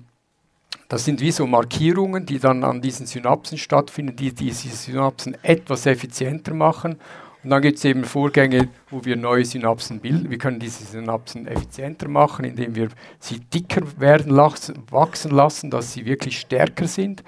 das 0.88 1.04
sind 1.04 1.20
wie 1.20 1.30
so 1.30 1.46
Markierungen, 1.46 2.26
die 2.26 2.40
dann 2.40 2.64
an 2.64 2.80
diesen 2.80 3.06
Synapsen 3.06 3.56
stattfinden, 3.56 4.16
die 4.16 4.34
diese 4.34 4.68
Synapsen 4.68 5.36
etwas 5.42 5.86
effizienter 5.86 6.54
machen. 6.54 6.96
Und 7.44 7.50
dann 7.50 7.62
gibt 7.62 7.78
es 7.78 7.84
eben 7.84 8.04
Vorgänge, 8.04 8.68
wo 8.90 9.04
wir 9.04 9.16
neue 9.16 9.44
Synapsen 9.44 10.00
bilden. 10.00 10.30
Wir 10.30 10.38
können 10.38 10.58
diese 10.58 10.82
Synapsen 10.84 11.46
effizienter 11.46 12.08
machen, 12.08 12.44
indem 12.44 12.74
wir 12.74 12.88
sie 13.20 13.38
dicker 13.38 13.82
werden 14.00 14.32
lassen, 14.32 14.82
wachsen 14.90 15.30
lassen, 15.30 15.70
dass 15.70 15.92
sie 15.92 16.04
wirklich 16.04 16.40
stärker 16.40 16.88
sind. 16.88 17.22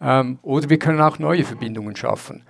Ähm, 0.00 0.38
oder 0.42 0.70
wir 0.70 0.78
können 0.78 1.00
auch 1.00 1.18
neue 1.18 1.42
Verbindungen 1.42 1.96
schaffen. 1.96 2.44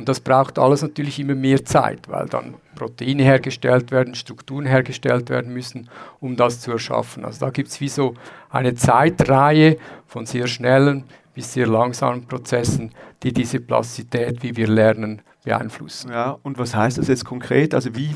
Und 0.00 0.08
das 0.08 0.20
braucht 0.20 0.58
alles 0.58 0.80
natürlich 0.80 1.20
immer 1.20 1.34
mehr 1.34 1.62
Zeit, 1.62 2.08
weil 2.08 2.26
dann 2.26 2.54
Proteine 2.74 3.22
hergestellt 3.22 3.90
werden, 3.90 4.14
Strukturen 4.14 4.64
hergestellt 4.64 5.28
werden 5.28 5.52
müssen, 5.52 5.90
um 6.20 6.36
das 6.36 6.60
zu 6.60 6.70
erschaffen. 6.70 7.22
Also 7.22 7.44
da 7.44 7.50
gibt 7.50 7.68
es 7.68 7.82
wie 7.82 7.90
so 7.90 8.14
eine 8.48 8.74
Zeitreihe 8.74 9.76
von 10.06 10.24
sehr 10.24 10.46
schnellen 10.46 11.04
bis 11.34 11.52
sehr 11.52 11.66
langsamen 11.66 12.26
Prozessen, 12.26 12.92
die 13.22 13.34
diese 13.34 13.60
Plastizität, 13.60 14.42
wie 14.42 14.56
wir 14.56 14.68
lernen, 14.68 15.20
beeinflussen. 15.44 16.10
Ja, 16.10 16.38
und 16.42 16.58
was 16.58 16.74
heißt 16.74 16.96
das 16.96 17.08
jetzt 17.08 17.26
konkret? 17.26 17.74
Also 17.74 17.94
wie, 17.94 18.14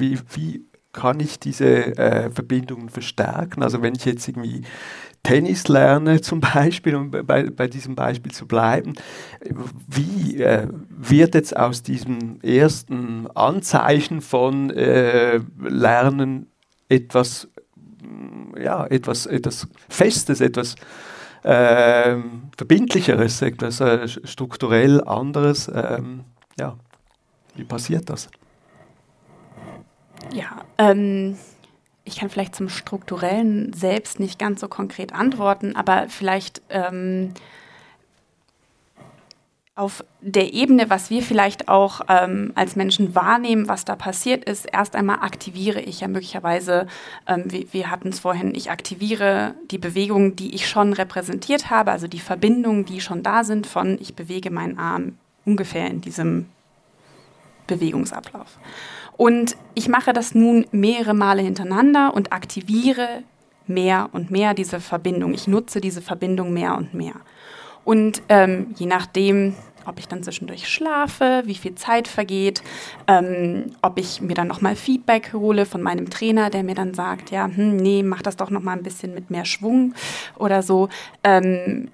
wie, 0.00 0.18
wie 0.32 0.64
kann 0.92 1.20
ich 1.20 1.38
diese 1.38 1.96
äh, 1.96 2.28
Verbindungen 2.30 2.88
verstärken? 2.88 3.62
Also 3.62 3.82
wenn 3.82 3.94
ich 3.94 4.04
jetzt 4.04 4.26
irgendwie 4.26 4.62
Tennis 5.22 5.68
lerne 5.68 6.20
zum 6.22 6.40
Beispiel, 6.40 6.94
um 6.96 7.10
bei, 7.10 7.44
bei 7.50 7.68
diesem 7.68 7.94
Beispiel 7.94 8.32
zu 8.32 8.46
bleiben, 8.46 8.94
wie 9.88 10.42
äh, 10.42 10.66
wird 10.88 11.34
jetzt 11.34 11.56
aus 11.56 11.82
diesem 11.82 12.40
ersten 12.42 13.28
Anzeichen 13.34 14.20
von 14.20 14.70
äh, 14.70 15.40
Lernen 15.58 16.50
etwas, 16.88 17.48
ja, 18.58 18.86
etwas, 18.86 19.26
etwas 19.26 19.68
Festes, 19.88 20.40
etwas 20.40 20.74
äh, 21.42 22.16
Verbindlicheres, 22.56 23.42
etwas 23.42 23.80
äh, 23.80 24.08
strukturell 24.08 25.02
anderes? 25.04 25.70
Ähm, 25.72 26.24
ja, 26.58 26.76
wie 27.54 27.64
passiert 27.64 28.10
das? 28.10 28.28
Ja, 30.32 30.64
ähm, 30.78 31.36
ich 32.04 32.16
kann 32.16 32.30
vielleicht 32.30 32.54
zum 32.54 32.68
strukturellen 32.68 33.72
selbst 33.72 34.20
nicht 34.20 34.38
ganz 34.38 34.60
so 34.60 34.68
konkret 34.68 35.14
antworten, 35.14 35.76
aber 35.76 36.06
vielleicht 36.08 36.62
ähm, 36.70 37.34
auf 39.80 40.04
der 40.20 40.52
Ebene, 40.52 40.90
was 40.90 41.08
wir 41.08 41.22
vielleicht 41.22 41.68
auch 41.68 42.02
ähm, 42.08 42.52
als 42.54 42.76
Menschen 42.76 43.14
wahrnehmen, 43.14 43.66
was 43.66 43.86
da 43.86 43.96
passiert 43.96 44.44
ist, 44.44 44.66
erst 44.70 44.94
einmal 44.94 45.20
aktiviere 45.20 45.80
ich 45.80 46.00
ja 46.00 46.08
möglicherweise, 46.08 46.86
ähm, 47.26 47.44
wir, 47.46 47.72
wir 47.72 47.90
hatten 47.90 48.08
es 48.08 48.20
vorhin, 48.20 48.54
ich 48.54 48.70
aktiviere 48.70 49.54
die 49.70 49.78
Bewegungen, 49.78 50.36
die 50.36 50.54
ich 50.54 50.68
schon 50.68 50.92
repräsentiert 50.92 51.70
habe, 51.70 51.92
also 51.92 52.08
die 52.08 52.20
Verbindungen, 52.20 52.84
die 52.84 53.00
schon 53.00 53.22
da 53.22 53.42
sind 53.42 53.66
von, 53.66 53.96
ich 54.00 54.14
bewege 54.14 54.50
meinen 54.50 54.78
Arm 54.78 55.18
ungefähr 55.46 55.86
in 55.86 56.02
diesem 56.02 56.50
Bewegungsablauf. 57.66 58.58
Und 59.20 59.54
ich 59.74 59.86
mache 59.90 60.14
das 60.14 60.34
nun 60.34 60.64
mehrere 60.72 61.12
Male 61.12 61.42
hintereinander 61.42 62.14
und 62.14 62.32
aktiviere 62.32 63.22
mehr 63.66 64.08
und 64.12 64.30
mehr 64.30 64.54
diese 64.54 64.80
Verbindung. 64.80 65.34
Ich 65.34 65.46
nutze 65.46 65.82
diese 65.82 66.00
Verbindung 66.00 66.54
mehr 66.54 66.74
und 66.74 66.94
mehr. 66.94 67.12
Und 67.84 68.22
ähm, 68.30 68.74
je 68.78 68.86
nachdem, 68.86 69.56
ob 69.84 69.98
ich 69.98 70.08
dann 70.08 70.22
zwischendurch 70.22 70.70
schlafe, 70.70 71.42
wie 71.44 71.54
viel 71.54 71.74
Zeit 71.74 72.08
vergeht, 72.08 72.62
ähm, 73.08 73.72
ob 73.82 73.98
ich 73.98 74.22
mir 74.22 74.32
dann 74.32 74.48
nochmal 74.48 74.74
Feedback 74.74 75.34
hole 75.34 75.66
von 75.66 75.82
meinem 75.82 76.08
Trainer, 76.08 76.48
der 76.48 76.62
mir 76.62 76.74
dann 76.74 76.94
sagt, 76.94 77.30
ja, 77.30 77.44
hm, 77.44 77.76
nee, 77.76 78.02
mach 78.02 78.22
das 78.22 78.36
doch 78.36 78.48
nochmal 78.48 78.78
ein 78.78 78.82
bisschen 78.82 79.12
mit 79.12 79.28
mehr 79.28 79.44
Schwung 79.44 79.92
oder 80.38 80.62
so. 80.62 80.88
Ähm, 81.24 81.90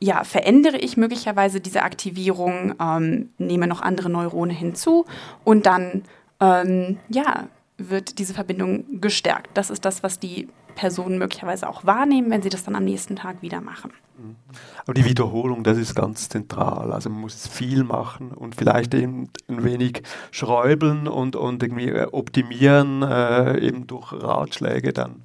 ja, 0.00 0.24
verändere 0.24 0.76
ich 0.76 0.96
möglicherweise 0.96 1.60
diese 1.60 1.82
Aktivierung, 1.82 2.74
ähm, 2.80 3.30
nehme 3.38 3.66
noch 3.66 3.80
andere 3.80 4.10
Neurone 4.10 4.52
hinzu 4.52 5.06
und 5.44 5.66
dann 5.66 6.02
ähm, 6.40 6.98
ja, 7.08 7.48
wird 7.78 8.18
diese 8.18 8.34
Verbindung 8.34 9.00
gestärkt. 9.00 9.50
Das 9.54 9.70
ist 9.70 9.84
das, 9.84 10.02
was 10.02 10.18
die 10.18 10.48
Personen 10.74 11.18
möglicherweise 11.18 11.68
auch 11.68 11.84
wahrnehmen, 11.84 12.30
wenn 12.30 12.42
sie 12.42 12.50
das 12.50 12.64
dann 12.64 12.76
am 12.76 12.84
nächsten 12.84 13.16
Tag 13.16 13.42
wieder 13.42 13.60
machen. 13.60 13.92
Aber 14.82 14.94
die 14.94 15.04
Wiederholung, 15.04 15.62
das 15.62 15.76
ist 15.76 15.94
ganz 15.94 16.28
zentral. 16.28 16.92
Also 16.92 17.10
man 17.10 17.20
muss 17.20 17.46
viel 17.46 17.84
machen 17.84 18.32
und 18.32 18.54
vielleicht 18.54 18.94
eben 18.94 19.28
ein 19.48 19.64
wenig 19.64 20.02
schräubeln 20.30 21.08
und, 21.08 21.36
und 21.36 21.62
irgendwie 21.62 21.92
optimieren, 21.92 23.02
äh, 23.02 23.58
eben 23.58 23.86
durch 23.86 24.12
Ratschläge 24.12 24.92
dann. 24.92 25.22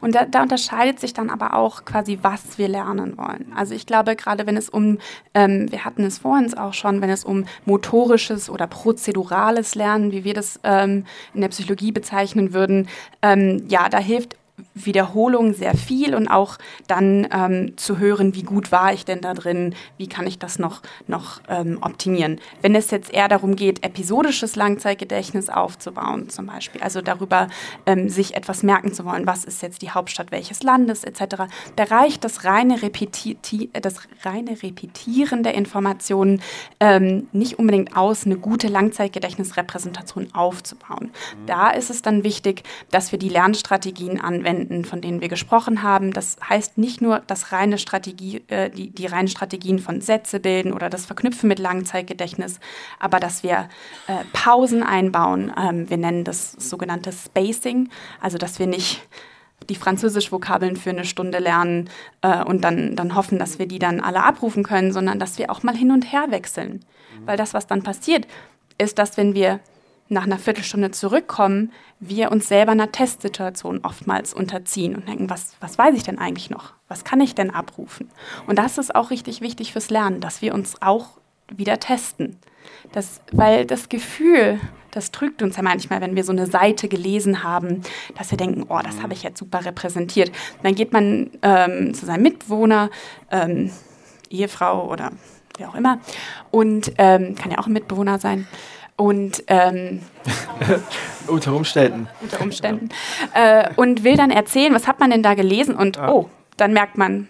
Und 0.00 0.14
da, 0.14 0.24
da, 0.24 0.42
unterscheidet 0.42 1.00
sich 1.00 1.12
dann 1.12 1.30
aber 1.30 1.54
auch 1.54 1.84
quasi, 1.84 2.18
was 2.22 2.58
wir 2.58 2.68
lernen 2.68 3.18
wollen. 3.18 3.52
Also 3.54 3.74
ich 3.74 3.86
glaube, 3.86 4.16
gerade 4.16 4.46
wenn 4.46 4.56
es 4.56 4.68
um, 4.68 4.98
ähm, 5.34 5.70
wir 5.70 5.84
hatten 5.84 6.04
es 6.04 6.18
vorhin 6.18 6.56
auch 6.56 6.72
schon, 6.72 7.00
wenn 7.00 7.10
es 7.10 7.24
um 7.24 7.44
motorisches 7.64 8.48
oder 8.48 8.66
prozedurales 8.66 9.74
Lernen, 9.74 10.12
wie 10.12 10.24
wir 10.24 10.34
das 10.34 10.60
ähm, 10.64 11.04
in 11.34 11.40
der 11.40 11.48
Psychologie 11.48 11.92
bezeichnen 11.92 12.52
würden, 12.52 12.88
ähm, 13.22 13.64
ja, 13.68 13.88
da 13.88 13.98
hilft 13.98 14.36
Wiederholung 14.74 15.54
sehr 15.54 15.74
viel 15.74 16.14
und 16.14 16.28
auch 16.28 16.58
dann 16.86 17.26
ähm, 17.32 17.76
zu 17.76 17.98
hören, 17.98 18.34
wie 18.34 18.42
gut 18.42 18.72
war 18.72 18.92
ich 18.92 19.04
denn 19.04 19.20
da 19.20 19.34
drin, 19.34 19.74
wie 19.96 20.08
kann 20.08 20.26
ich 20.26 20.38
das 20.38 20.58
noch, 20.58 20.82
noch 21.06 21.40
ähm, 21.48 21.78
optimieren. 21.80 22.40
Wenn 22.62 22.74
es 22.74 22.90
jetzt 22.90 23.12
eher 23.12 23.28
darum 23.28 23.56
geht, 23.56 23.84
episodisches 23.84 24.56
Langzeitgedächtnis 24.56 25.48
aufzubauen, 25.48 26.28
zum 26.28 26.46
Beispiel, 26.46 26.82
also 26.82 27.00
darüber 27.00 27.48
ähm, 27.86 28.08
sich 28.08 28.34
etwas 28.34 28.62
merken 28.62 28.92
zu 28.92 29.04
wollen, 29.04 29.26
was 29.26 29.44
ist 29.44 29.62
jetzt 29.62 29.82
die 29.82 29.90
Hauptstadt 29.90 30.30
welches 30.30 30.62
Landes 30.62 31.04
etc., 31.04 31.44
da 31.76 31.84
reicht 31.84 32.24
das 32.24 32.44
reine, 32.44 32.82
Repeti 32.82 33.38
das 33.72 34.00
reine 34.22 34.62
Repetieren 34.62 35.42
der 35.42 35.54
Informationen 35.54 36.40
ähm, 36.80 37.28
nicht 37.32 37.58
unbedingt 37.58 37.96
aus, 37.96 38.26
eine 38.26 38.36
gute 38.36 38.68
Langzeitgedächtnisrepräsentation 38.68 40.34
aufzubauen. 40.34 41.10
Da 41.46 41.70
ist 41.70 41.90
es 41.90 42.02
dann 42.02 42.24
wichtig, 42.24 42.62
dass 42.90 43.12
wir 43.12 43.18
die 43.18 43.28
Lernstrategien 43.28 44.20
anwenden, 44.20 44.47
anwenden, 44.48 44.84
von 44.84 45.00
denen 45.00 45.20
wir 45.20 45.28
gesprochen 45.28 45.82
haben. 45.82 46.12
Das 46.12 46.36
heißt 46.46 46.78
nicht 46.78 47.00
nur 47.00 47.20
das 47.26 47.52
reine 47.52 47.78
Strategie, 47.78 48.42
äh, 48.48 48.70
die, 48.70 48.90
die 48.90 49.06
reinen 49.06 49.28
Strategien 49.28 49.78
von 49.78 50.00
Sätze 50.00 50.40
bilden 50.40 50.72
oder 50.72 50.88
das 50.90 51.06
Verknüpfen 51.06 51.48
mit 51.48 51.58
Langzeitgedächtnis, 51.58 52.58
aber 52.98 53.20
dass 53.20 53.42
wir 53.42 53.68
äh, 54.06 54.24
Pausen 54.32 54.82
einbauen. 54.82 55.52
Ähm, 55.58 55.88
wir 55.90 55.96
nennen 55.96 56.24
das 56.24 56.52
sogenannte 56.52 57.12
Spacing, 57.12 57.90
also 58.20 58.38
dass 58.38 58.58
wir 58.58 58.66
nicht 58.66 59.02
die 59.68 59.74
Französisch-Vokabeln 59.74 60.76
für 60.76 60.90
eine 60.90 61.04
Stunde 61.04 61.38
lernen 61.40 61.90
äh, 62.22 62.42
und 62.42 62.62
dann, 62.62 62.96
dann 62.96 63.14
hoffen, 63.14 63.38
dass 63.38 63.58
wir 63.58 63.66
die 63.66 63.78
dann 63.78 64.00
alle 64.00 64.22
abrufen 64.22 64.62
können, 64.62 64.92
sondern 64.92 65.18
dass 65.18 65.38
wir 65.38 65.50
auch 65.50 65.62
mal 65.62 65.76
hin 65.76 65.90
und 65.90 66.12
her 66.12 66.26
wechseln. 66.30 66.84
Mhm. 67.20 67.26
Weil 67.26 67.36
das, 67.36 67.54
was 67.54 67.66
dann 67.66 67.82
passiert, 67.82 68.26
ist, 68.78 68.98
dass 68.98 69.16
wenn 69.16 69.34
wir 69.34 69.60
nach 70.08 70.24
einer 70.24 70.38
Viertelstunde 70.38 70.90
zurückkommen, 70.90 71.72
wir 72.00 72.30
uns 72.30 72.48
selber 72.48 72.72
einer 72.72 72.92
Testsituation 72.92 73.80
oftmals 73.82 74.32
unterziehen 74.32 74.94
und 74.94 75.08
denken, 75.08 75.28
was, 75.28 75.56
was 75.60 75.78
weiß 75.78 75.94
ich 75.94 76.02
denn 76.02 76.18
eigentlich 76.18 76.50
noch? 76.50 76.72
Was 76.88 77.04
kann 77.04 77.20
ich 77.20 77.34
denn 77.34 77.50
abrufen? 77.50 78.10
Und 78.46 78.58
das 78.58 78.78
ist 78.78 78.94
auch 78.94 79.10
richtig 79.10 79.40
wichtig 79.40 79.72
fürs 79.72 79.90
Lernen, 79.90 80.20
dass 80.20 80.40
wir 80.40 80.54
uns 80.54 80.80
auch 80.80 81.18
wieder 81.54 81.80
testen. 81.80 82.36
Das, 82.92 83.20
weil 83.32 83.66
das 83.66 83.88
Gefühl, 83.88 84.60
das 84.90 85.10
trügt 85.10 85.42
uns 85.42 85.56
ja 85.56 85.62
manchmal, 85.62 86.00
wenn 86.00 86.16
wir 86.16 86.24
so 86.24 86.32
eine 86.32 86.46
Seite 86.46 86.88
gelesen 86.88 87.42
haben, 87.42 87.82
dass 88.16 88.30
wir 88.30 88.38
denken, 88.38 88.66
oh, 88.68 88.80
das 88.82 89.02
habe 89.02 89.12
ich 89.12 89.22
jetzt 89.22 89.38
super 89.38 89.64
repräsentiert. 89.64 90.30
Dann 90.62 90.74
geht 90.74 90.92
man 90.92 91.30
ähm, 91.42 91.94
zu 91.94 92.06
seinem 92.06 92.22
Mitwohner, 92.22 92.90
ähm, 93.30 93.70
Ehefrau 94.30 94.90
oder 94.90 95.10
wer 95.58 95.68
auch 95.68 95.74
immer, 95.74 95.98
und 96.50 96.92
ähm, 96.98 97.34
kann 97.34 97.50
ja 97.50 97.58
auch 97.58 97.66
ein 97.66 97.72
Mitbewohner 97.72 98.18
sein. 98.18 98.46
Und 98.98 99.44
ähm, 99.46 100.00
unter 101.28 101.54
Umständen. 101.54 102.08
Unter 102.20 102.40
Umständen. 102.40 102.88
Äh, 103.32 103.70
und 103.76 104.02
will 104.02 104.16
dann 104.16 104.32
erzählen, 104.32 104.74
was 104.74 104.88
hat 104.88 104.98
man 104.98 105.10
denn 105.10 105.22
da 105.22 105.34
gelesen? 105.34 105.76
Und 105.76 105.98
ah. 105.98 106.10
oh, 106.10 106.30
dann 106.56 106.72
merkt 106.72 106.98
man, 106.98 107.28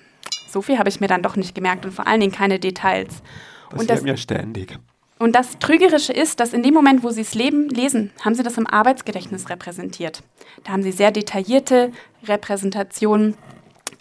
so 0.48 0.62
viel 0.62 0.78
habe 0.78 0.88
ich 0.88 1.00
mir 1.00 1.08
dann 1.08 1.22
doch 1.22 1.36
nicht 1.36 1.54
gemerkt 1.54 1.84
und 1.84 1.92
vor 1.92 2.06
allen 2.06 2.20
Dingen 2.20 2.32
keine 2.32 2.58
Details. 2.58 3.22
Das 3.70 3.80
und 3.80 3.90
das 3.90 4.02
mir 4.02 4.16
ständig. 4.16 4.78
Und 5.18 5.34
das 5.34 5.58
Trügerische 5.58 6.12
ist, 6.12 6.40
dass 6.40 6.54
in 6.54 6.62
dem 6.62 6.72
Moment, 6.72 7.02
wo 7.02 7.10
Sie 7.10 7.20
es 7.20 7.34
leben, 7.34 7.68
lesen, 7.68 8.12
haben 8.24 8.34
Sie 8.34 8.42
das 8.42 8.56
im 8.56 8.66
Arbeitsgedächtnis 8.66 9.50
repräsentiert. 9.50 10.22
Da 10.64 10.72
haben 10.72 10.82
Sie 10.82 10.92
sehr 10.92 11.10
detaillierte 11.10 11.92
Repräsentationen 12.26 13.34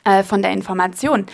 äh, 0.03 0.23
von 0.23 0.41
der 0.41 0.51
Information. 0.51 1.25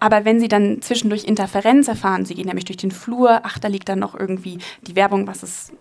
Aber 0.00 0.24
wenn 0.24 0.40
Sie 0.40 0.48
dann 0.48 0.82
zwischendurch 0.82 1.24
Interferenz 1.24 1.86
erfahren, 1.86 2.24
Sie 2.24 2.34
gehen 2.34 2.46
nämlich 2.46 2.64
durch 2.64 2.78
den 2.78 2.90
Flur, 2.90 3.40
ach, 3.44 3.58
da 3.58 3.68
liegt 3.68 3.88
dann 3.88 3.98
noch 3.98 4.18
irgendwie 4.18 4.58
die 4.82 4.96
Werbung, 4.96 5.26
was 5.26 5.42
es 5.42 5.72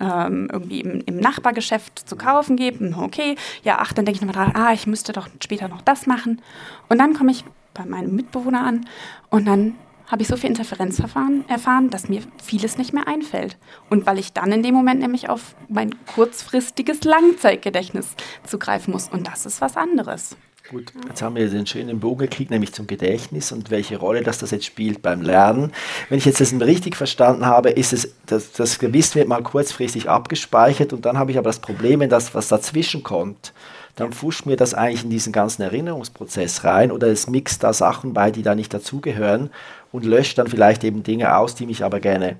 ähm, 0.00 0.48
irgendwie 0.52 0.80
im, 0.80 1.02
im, 1.04 1.16
Nachbargeschäft 1.18 2.08
zu 2.08 2.16
kaufen 2.16 2.56
gibt, 2.56 2.80
hm, 2.80 2.96
okay, 2.98 3.34
ja, 3.64 3.78
ach, 3.80 3.92
dann 3.92 4.04
denke 4.04 4.16
ich 4.16 4.26
nochmal 4.26 4.46
dran, 4.46 4.56
ah, 4.56 4.72
ich 4.72 4.86
müsste 4.86 5.12
doch 5.12 5.28
später 5.42 5.68
noch 5.68 5.82
das 5.82 6.06
machen. 6.06 6.40
Und 6.88 6.98
dann 6.98 7.14
komme 7.14 7.32
ich 7.32 7.44
bei 7.74 7.84
meinem 7.84 8.14
Mitbewohner 8.14 8.64
an 8.64 8.86
und 9.28 9.46
dann 9.46 9.74
habe 10.06 10.22
ich 10.22 10.28
so 10.28 10.36
viel 10.36 10.48
Interferenzverfahren 10.48 11.46
erfahren, 11.48 11.90
dass 11.90 12.08
mir 12.08 12.22
vieles 12.42 12.78
nicht 12.78 12.94
mehr 12.94 13.06
einfällt. 13.06 13.58
Und 13.90 14.06
weil 14.06 14.18
ich 14.18 14.32
dann 14.32 14.50
in 14.52 14.62
dem 14.62 14.74
Moment 14.74 15.00
nämlich 15.00 15.28
auf 15.28 15.54
mein 15.68 15.94
kurzfristiges 16.14 17.04
Langzeitgedächtnis 17.04 18.14
zugreifen 18.42 18.94
muss. 18.94 19.08
Und 19.08 19.26
das 19.26 19.44
ist 19.44 19.60
was 19.60 19.76
anderes. 19.76 20.34
Gut, 20.70 20.92
jetzt 21.08 21.22
haben 21.22 21.34
wir 21.34 21.48
den 21.48 21.66
schönen 21.66 21.98
Bogen 21.98 22.18
gekriegt, 22.18 22.50
nämlich 22.50 22.74
zum 22.74 22.86
Gedächtnis 22.86 23.52
und 23.52 23.70
welche 23.70 23.96
Rolle 23.96 24.22
das, 24.22 24.36
das 24.36 24.50
jetzt 24.50 24.66
spielt 24.66 25.00
beim 25.00 25.22
Lernen. 25.22 25.72
Wenn 26.10 26.18
ich 26.18 26.26
jetzt 26.26 26.42
das 26.42 26.52
richtig 26.52 26.94
verstanden 26.94 27.46
habe, 27.46 27.70
ist 27.70 27.94
es, 27.94 28.12
das, 28.26 28.52
das 28.52 28.78
Gewiss 28.78 29.14
wird 29.14 29.28
mal 29.28 29.42
kurzfristig 29.42 30.10
abgespeichert 30.10 30.92
und 30.92 31.06
dann 31.06 31.16
habe 31.16 31.30
ich 31.30 31.38
aber 31.38 31.48
das 31.48 31.60
Problem, 31.60 32.00
wenn 32.00 32.10
das, 32.10 32.34
was 32.34 32.48
dazwischen 32.48 33.02
kommt, 33.02 33.54
dann 33.96 34.12
fuscht 34.12 34.44
mir 34.44 34.56
das 34.56 34.74
eigentlich 34.74 35.04
in 35.04 35.10
diesen 35.10 35.32
ganzen 35.32 35.62
Erinnerungsprozess 35.62 36.64
rein 36.64 36.92
oder 36.92 37.06
es 37.06 37.28
mixt 37.28 37.64
da 37.64 37.72
Sachen 37.72 38.12
bei, 38.12 38.30
die 38.30 38.42
da 38.42 38.54
nicht 38.54 38.74
dazugehören 38.74 39.48
und 39.90 40.04
löscht 40.04 40.36
dann 40.36 40.48
vielleicht 40.48 40.84
eben 40.84 41.02
Dinge 41.02 41.34
aus, 41.34 41.54
die 41.54 41.64
mich 41.64 41.82
aber 41.82 41.98
gerne 41.98 42.36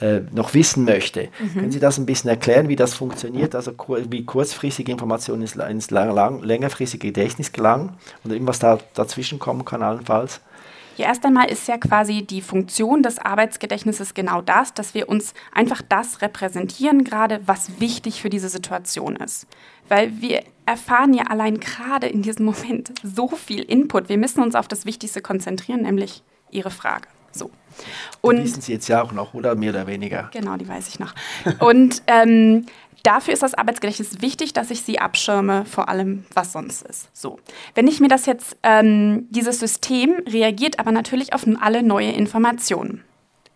äh, 0.00 0.20
noch 0.32 0.54
wissen 0.54 0.84
möchte. 0.84 1.28
Mhm. 1.38 1.54
Können 1.54 1.72
Sie 1.72 1.80
das 1.80 1.98
ein 1.98 2.06
bisschen 2.06 2.30
erklären, 2.30 2.68
wie 2.68 2.76
das 2.76 2.94
funktioniert, 2.94 3.54
also 3.54 3.72
wie 4.08 4.24
kurzfristige 4.24 4.92
Informationen 4.92 5.42
ins, 5.42 5.56
ins 5.56 5.90
lang, 5.90 6.10
lang, 6.14 6.42
längerfristige 6.42 7.08
Gedächtnis 7.08 7.52
gelangen 7.52 7.96
und 8.24 8.32
irgendwas 8.32 8.58
da 8.58 8.78
dazwischen 8.94 9.38
kommen 9.38 9.64
kann 9.64 9.82
allenfalls? 9.82 10.40
Ja, 10.96 11.06
erst 11.06 11.24
einmal 11.24 11.50
ist 11.50 11.66
ja 11.66 11.78
quasi 11.78 12.22
die 12.26 12.42
Funktion 12.42 13.02
des 13.02 13.18
Arbeitsgedächtnisses 13.18 14.12
genau 14.12 14.42
das, 14.42 14.74
dass 14.74 14.92
wir 14.92 15.08
uns 15.08 15.32
einfach 15.52 15.80
das 15.88 16.20
repräsentieren, 16.20 17.04
gerade 17.04 17.40
was 17.46 17.80
wichtig 17.80 18.20
für 18.20 18.28
diese 18.28 18.48
Situation 18.48 19.16
ist. 19.16 19.46
Weil 19.88 20.20
wir 20.20 20.42
erfahren 20.66 21.14
ja 21.14 21.24
allein 21.24 21.58
gerade 21.58 22.06
in 22.06 22.22
diesem 22.22 22.44
Moment 22.44 22.92
so 23.02 23.28
viel 23.28 23.62
Input. 23.62 24.08
Wir 24.08 24.18
müssen 24.18 24.42
uns 24.42 24.54
auf 24.54 24.68
das 24.68 24.84
Wichtigste 24.84 25.22
konzentrieren, 25.22 25.82
nämlich 25.82 26.22
Ihre 26.50 26.70
Frage. 26.70 27.08
So. 27.32 27.50
Und 28.20 28.36
die 28.36 28.44
wissen 28.44 28.60
Sie 28.60 28.72
jetzt 28.72 28.88
ja 28.88 29.02
auch 29.02 29.12
noch, 29.12 29.34
oder 29.34 29.54
mehr 29.54 29.70
oder 29.70 29.86
weniger? 29.86 30.28
Genau, 30.32 30.56
die 30.56 30.68
weiß 30.68 30.88
ich 30.88 30.98
noch. 30.98 31.14
Und 31.60 32.02
ähm, 32.06 32.66
dafür 33.02 33.34
ist 33.34 33.42
das 33.42 33.54
Arbeitsgedächtnis 33.54 34.20
wichtig, 34.20 34.52
dass 34.52 34.70
ich 34.70 34.82
sie 34.82 34.98
abschirme 34.98 35.64
vor 35.64 35.88
allem, 35.88 36.24
was 36.34 36.52
sonst 36.52 36.82
ist. 36.82 37.08
So, 37.16 37.38
wenn 37.74 37.86
ich 37.86 38.00
mir 38.00 38.08
das 38.08 38.26
jetzt, 38.26 38.56
ähm, 38.62 39.26
dieses 39.30 39.60
System 39.60 40.16
reagiert 40.28 40.78
aber 40.78 40.92
natürlich 40.92 41.32
auf 41.32 41.46
alle 41.60 41.82
neue 41.82 42.12
Informationen. 42.12 43.04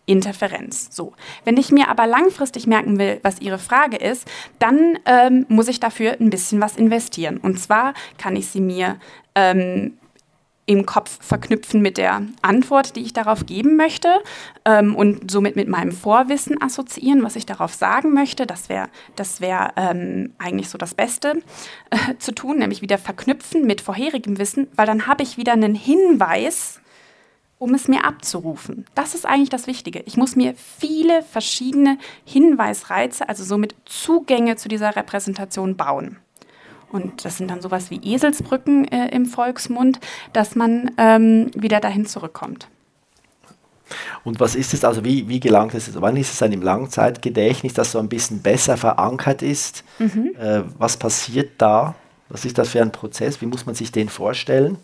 Interferenz. 0.07 0.89
So. 0.91 1.13
Wenn 1.45 1.57
ich 1.57 1.71
mir 1.71 1.89
aber 1.89 2.05
langfristig 2.05 2.67
merken 2.67 2.99
will, 2.99 3.19
was 3.23 3.41
Ihre 3.41 3.57
Frage 3.57 3.97
ist, 3.97 4.27
dann 4.59 4.99
ähm, 5.05 5.47
muss 5.49 5.67
ich 5.67 5.79
dafür 5.79 6.17
ein 6.19 6.29
bisschen 6.29 6.61
was 6.61 6.77
investieren. 6.77 7.37
Und 7.37 7.59
zwar 7.59 7.95
kann 8.19 8.35
ich 8.35 8.47
sie 8.47 8.61
mir 8.61 8.97
ähm, 9.33 9.97
im 10.67 10.85
Kopf 10.85 11.19
verknüpfen 11.21 11.81
mit 11.81 11.97
der 11.97 12.23
Antwort, 12.41 12.95
die 12.95 13.01
ich 13.01 13.13
darauf 13.13 13.45
geben 13.45 13.75
möchte 13.75 14.09
ähm, 14.65 14.95
und 14.95 15.29
somit 15.29 15.55
mit 15.55 15.67
meinem 15.67 15.91
Vorwissen 15.91 16.61
assoziieren, 16.61 17.23
was 17.23 17.35
ich 17.35 17.45
darauf 17.45 17.73
sagen 17.73 18.13
möchte. 18.13 18.47
Das 18.47 18.67
wäre 18.67 18.89
das 19.15 19.41
wär, 19.41 19.73
ähm, 19.75 20.33
eigentlich 20.39 20.69
so 20.69 20.77
das 20.77 20.95
Beste 20.95 21.41
äh, 21.91 22.15
zu 22.17 22.33
tun, 22.33 22.57
nämlich 22.57 22.81
wieder 22.81 22.97
verknüpfen 22.97 23.67
mit 23.67 23.81
vorherigem 23.81 24.39
Wissen, 24.39 24.67
weil 24.75 24.87
dann 24.87 25.05
habe 25.05 25.21
ich 25.21 25.37
wieder 25.37 25.53
einen 25.53 25.75
Hinweis, 25.75 26.81
um 27.59 27.73
es 27.73 27.87
mir 27.87 28.03
abzurufen. 28.03 28.85
Das 28.95 29.13
ist 29.13 29.25
eigentlich 29.25 29.49
das 29.49 29.67
Wichtige. 29.67 30.01
Ich 30.05 30.17
muss 30.17 30.35
mir 30.35 30.55
viele 30.55 31.21
verschiedene 31.21 31.97
Hinweisreize, 32.25 33.29
also 33.29 33.43
somit 33.43 33.75
Zugänge 33.85 34.55
zu 34.55 34.67
dieser 34.67 34.95
Repräsentation 34.95 35.77
bauen. 35.77 36.17
Und 36.91 37.25
das 37.25 37.37
sind 37.37 37.49
dann 37.49 37.61
sowas 37.61 37.91
wie 37.91 37.99
Eselsbrücken 38.03 38.85
äh, 38.85 39.09
im 39.09 39.25
Volksmund, 39.25 39.99
dass 40.33 40.55
man 40.55 40.91
ähm, 40.97 41.51
wieder 41.55 41.79
dahin 41.79 42.05
zurückkommt. 42.05 42.67
Und 44.23 44.39
was 44.39 44.55
ist 44.55 44.73
es, 44.73 44.83
also 44.83 45.03
wie, 45.03 45.27
wie 45.27 45.39
gelangt 45.39 45.73
es, 45.73 45.89
wann 46.01 46.17
ist 46.17 46.33
es 46.33 46.39
dann 46.39 46.51
im 46.51 46.61
Langzeitgedächtnis, 46.61 47.73
das 47.73 47.91
so 47.91 47.99
ein 47.99 48.09
bisschen 48.09 48.41
besser 48.41 48.77
verankert 48.77 49.41
ist? 49.41 49.83
Mhm. 49.99 50.35
Äh, 50.39 50.63
was 50.77 50.97
passiert 50.97 51.53
da? 51.59 51.95
Was 52.29 52.43
ist 52.45 52.57
das 52.57 52.69
für 52.69 52.81
ein 52.81 52.91
Prozess? 52.91 53.41
Wie 53.41 53.45
muss 53.45 53.65
man 53.67 53.75
sich 53.75 53.91
den 53.91 54.09
vorstellen? 54.09 54.77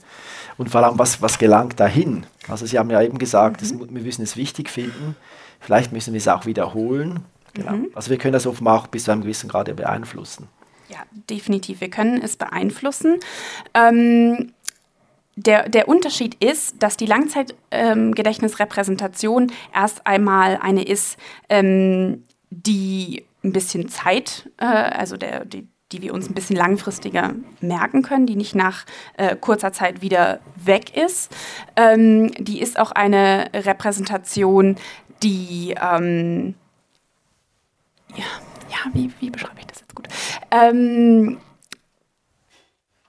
Und 0.57 0.69
vor 0.69 0.83
allem, 0.83 0.99
was, 0.99 1.21
was 1.21 1.39
gelangt 1.39 1.79
dahin? 1.79 2.25
Also 2.47 2.67
Sie 2.67 2.77
haben 2.77 2.91
ja 2.91 3.01
eben 3.01 3.17
gesagt, 3.17 3.61
mhm. 3.61 3.79
das, 3.79 3.89
wir 3.89 4.01
müssen 4.01 4.21
es 4.21 4.37
wichtig 4.37 4.69
finden. 4.69 5.15
Vielleicht 5.59 5.91
müssen 5.91 6.13
wir 6.13 6.19
es 6.19 6.27
auch 6.27 6.45
wiederholen. 6.45 7.21
Genau. 7.53 7.73
Mhm. 7.73 7.87
Also 7.95 8.11
wir 8.11 8.17
können 8.17 8.33
das 8.33 8.45
offenbar 8.45 8.79
auch 8.79 8.87
bis 8.87 9.05
zu 9.05 9.11
einem 9.11 9.21
gewissen 9.21 9.49
Grad 9.49 9.75
beeinflussen. 9.75 10.47
Ja, 10.91 10.99
definitiv. 11.29 11.81
Wir 11.81 11.89
können 11.89 12.21
es 12.21 12.35
beeinflussen. 12.35 13.19
Ähm, 13.73 14.51
der, 15.37 15.69
der 15.69 15.87
Unterschied 15.87 16.35
ist, 16.43 16.83
dass 16.83 16.97
die 16.97 17.05
Langzeitgedächtnisrepräsentation 17.05 19.43
ähm, 19.43 19.51
erst 19.73 20.05
einmal 20.05 20.59
eine 20.61 20.83
ist, 20.83 21.17
ähm, 21.47 22.25
die 22.49 23.23
ein 23.43 23.53
bisschen 23.53 23.87
Zeit, 23.87 24.49
äh, 24.57 24.65
also 24.65 25.15
der, 25.15 25.45
die, 25.45 25.69
die 25.93 26.01
wir 26.01 26.13
uns 26.13 26.29
ein 26.29 26.33
bisschen 26.33 26.57
langfristiger 26.57 27.35
merken 27.61 28.01
können, 28.01 28.27
die 28.27 28.35
nicht 28.35 28.55
nach 28.55 28.85
äh, 29.15 29.37
kurzer 29.37 29.71
Zeit 29.71 30.01
wieder 30.01 30.41
weg 30.55 30.97
ist. 30.97 31.33
Ähm, 31.77 32.33
die 32.37 32.59
ist 32.61 32.77
auch 32.77 32.91
eine 32.91 33.49
Repräsentation, 33.53 34.75
die, 35.23 35.75
ähm, 35.81 36.55
ja, 38.15 38.25
ja, 38.71 38.77
wie, 38.93 39.11
wie 39.19 39.29
beschreibe 39.29 39.59
ich 39.59 39.67
das 39.67 39.81
jetzt 39.81 39.95
gut? 39.95 40.07
Ähm, 40.49 41.37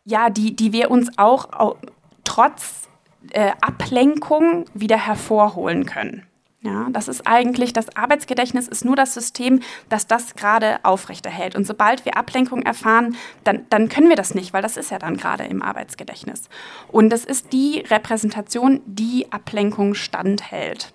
ja, 0.05 0.31
die, 0.31 0.57
die 0.57 0.73
wir 0.73 0.91
uns 0.91 1.17
auch, 1.17 1.53
auch 1.53 1.77
trotz 2.25 2.89
äh, 3.31 3.53
Ablenkung 3.61 4.67
wieder 4.75 4.97
hervorholen 4.97 5.87
können. 5.87 6.27
Ja, 6.65 6.87
das 6.91 7.09
ist 7.09 7.27
eigentlich, 7.27 7.73
das 7.73 7.97
Arbeitsgedächtnis 7.97 8.69
ist 8.69 8.85
nur 8.85 8.95
das 8.95 9.15
System, 9.15 9.61
das 9.89 10.07
das 10.07 10.37
gerade 10.37 10.79
aufrechterhält. 10.85 11.57
Und 11.57 11.67
sobald 11.67 12.05
wir 12.05 12.17
Ablenkung 12.17 12.63
erfahren, 12.63 13.17
dann, 13.43 13.67
dann 13.69 13.89
können 13.89 14.09
wir 14.09 14.15
das 14.15 14.37
nicht, 14.37 14.53
weil 14.53 14.63
das 14.63 14.77
ist 14.77 14.93
ja 14.93 15.01
dann 15.01 15.17
gerade 15.17 15.43
im 15.43 15.61
Arbeitsgedächtnis. 15.61 16.49
Und 16.87 17.11
das 17.11 17.25
ist 17.25 17.53
die 17.53 17.81
Repräsentation, 17.81 18.81
die 18.87 19.27
Ablenkung 19.33 19.95
standhält. 19.95 20.93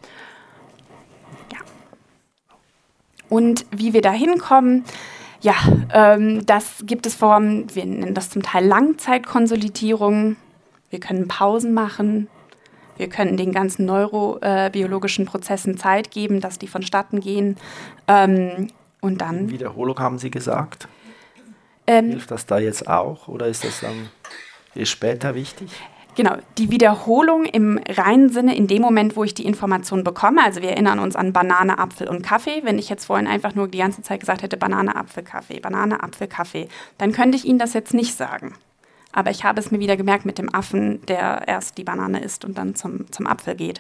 Ja. 1.52 1.60
Und 3.30 3.66
wie 3.72 3.94
wir 3.94 4.02
da 4.02 4.12
hinkommen, 4.12 4.84
Ja, 5.42 5.54
ähm, 5.94 6.46
das 6.46 6.84
gibt 6.84 7.06
es 7.06 7.14
Formen, 7.14 7.68
wir 7.76 7.86
nennen 7.86 8.16
das 8.16 8.32
zum 8.32 8.42
Teil 8.42 8.66
Langzeitkonsolidierung. 8.66 10.36
Wir 10.90 11.00
können 11.00 11.28
Pausen 11.28 11.74
machen. 11.74 12.28
Wir 12.98 13.08
können 13.08 13.38
den 13.38 13.52
ganzen 13.52 13.86
neurobiologischen 13.86 15.26
Prozessen 15.26 15.78
Zeit 15.78 16.10
geben, 16.10 16.42
dass 16.42 16.58
die 16.58 16.68
vonstatten 16.68 17.20
gehen. 17.20 17.58
Ähm, 18.08 18.68
und 19.00 19.22
dann. 19.22 19.52
Wiederholung 19.52 20.00
haben 20.00 20.18
Sie 20.18 20.32
gesagt. 20.32 20.88
Ähm, 21.86 22.10
Hilft 22.10 22.32
das 22.32 22.48
da 22.48 22.58
jetzt 22.58 22.88
auch 22.88 23.28
oder 23.28 23.48
ist 23.48 23.64
das 23.64 23.82
dann 23.82 24.10
ist 24.74 24.90
später 24.90 25.36
wichtig? 25.36 25.70
Genau, 26.18 26.36
die 26.58 26.72
Wiederholung 26.72 27.46
im 27.46 27.80
reinen 27.88 28.30
Sinne 28.30 28.58
in 28.58 28.66
dem 28.66 28.82
Moment, 28.82 29.16
wo 29.16 29.24
ich 29.24 29.36
die 29.36 29.46
Information 29.46 30.04
bekomme. 30.04 30.44
Also 30.44 30.64
wir 30.64 30.72
erinnern 30.72 30.98
uns 30.98 31.16
an 31.16 31.32
Banane, 31.32 31.78
Apfel 31.78 32.08
und 32.08 32.24
Kaffee. 32.24 32.62
Wenn 32.64 32.80
ich 32.80 32.90
jetzt 32.90 33.06
vorhin 33.06 33.28
einfach 33.28 33.54
nur 33.54 33.68
die 33.68 33.78
ganze 33.78 34.02
Zeit 34.02 34.22
gesagt 34.22 34.42
hätte, 34.42 34.58
Banane, 34.58 34.96
Apfel, 34.96 35.22
Kaffee, 35.22 35.60
Banane, 35.60 36.02
Apfel, 36.02 36.28
Kaffee, 36.28 36.70
dann 36.98 37.12
könnte 37.12 37.38
ich 37.38 37.46
Ihnen 37.46 37.60
das 37.60 37.76
jetzt 37.76 37.94
nicht 37.94 38.16
sagen. 38.16 38.56
Aber 39.12 39.30
ich 39.30 39.44
habe 39.44 39.60
es 39.60 39.70
mir 39.70 39.80
wieder 39.80 39.96
gemerkt 39.96 40.26
mit 40.26 40.40
dem 40.40 40.52
Affen, 40.52 41.06
der 41.06 41.48
erst 41.48 41.78
die 41.78 41.84
Banane 41.84 42.24
isst 42.24 42.46
und 42.46 42.58
dann 42.58 42.74
zum, 42.74 43.12
zum 43.12 43.28
Apfel 43.28 43.54
geht. 43.54 43.80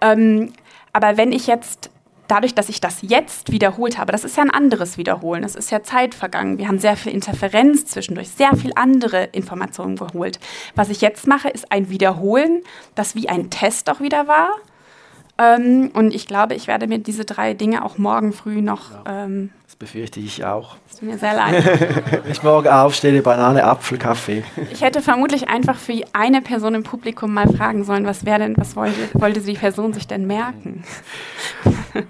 Ähm, 0.00 0.52
aber 0.92 1.16
wenn 1.16 1.32
ich 1.32 1.48
jetzt 1.48 1.90
dadurch, 2.28 2.54
dass 2.54 2.68
ich 2.68 2.80
das 2.80 2.98
jetzt 3.02 3.52
wiederholt 3.52 3.98
habe, 3.98 4.12
das 4.12 4.24
ist 4.24 4.36
ja 4.36 4.42
ein 4.42 4.50
anderes 4.50 4.98
Wiederholen, 4.98 5.42
das 5.42 5.54
ist 5.54 5.70
ja 5.70 5.82
Zeit 5.82 6.14
vergangen. 6.14 6.58
Wir 6.58 6.68
haben 6.68 6.78
sehr 6.78 6.96
viel 6.96 7.12
Interferenz 7.12 7.86
zwischendurch, 7.86 8.30
sehr 8.30 8.56
viel 8.56 8.72
andere 8.74 9.24
Informationen 9.24 9.96
geholt. 9.96 10.40
Was 10.74 10.88
ich 10.88 11.00
jetzt 11.00 11.26
mache, 11.26 11.48
ist 11.48 11.70
ein 11.70 11.90
Wiederholen, 11.90 12.62
das 12.94 13.14
wie 13.14 13.28
ein 13.28 13.50
Test 13.50 13.90
auch 13.90 14.00
wieder 14.00 14.28
war. 14.28 14.50
Ähm, 15.38 15.90
und 15.94 16.14
ich 16.14 16.26
glaube, 16.26 16.54
ich 16.54 16.66
werde 16.66 16.86
mir 16.86 16.98
diese 16.98 17.24
drei 17.24 17.54
Dinge 17.54 17.84
auch 17.84 17.98
morgen 17.98 18.32
früh 18.32 18.60
noch. 18.60 18.90
Ja, 18.90 19.24
ähm, 19.24 19.50
das 19.72 19.76
befürchte 19.76 20.20
ich 20.20 20.44
auch. 20.44 20.76
Es 20.90 20.98
tut 20.98 21.08
mir 21.08 21.18
sehr 21.18 21.34
leid. 21.34 22.22
Ich 22.30 22.42
morgen 22.42 22.68
aufstehe, 22.68 23.22
Banane, 23.22 23.64
Apfel, 23.64 23.96
Kaffee. 23.96 24.44
Ich 24.70 24.82
hätte 24.82 25.00
vermutlich 25.00 25.48
einfach 25.48 25.78
für 25.78 25.94
eine 26.12 26.42
Person 26.42 26.74
im 26.74 26.82
Publikum 26.82 27.32
mal 27.32 27.48
fragen 27.48 27.84
sollen, 27.84 28.04
was 28.04 28.26
wäre 28.26 28.40
denn, 28.40 28.56
was 28.58 28.76
wollte, 28.76 29.08
wollte 29.14 29.40
die 29.40 29.54
Person 29.54 29.94
sich 29.94 30.06
denn 30.06 30.26
merken? 30.26 30.84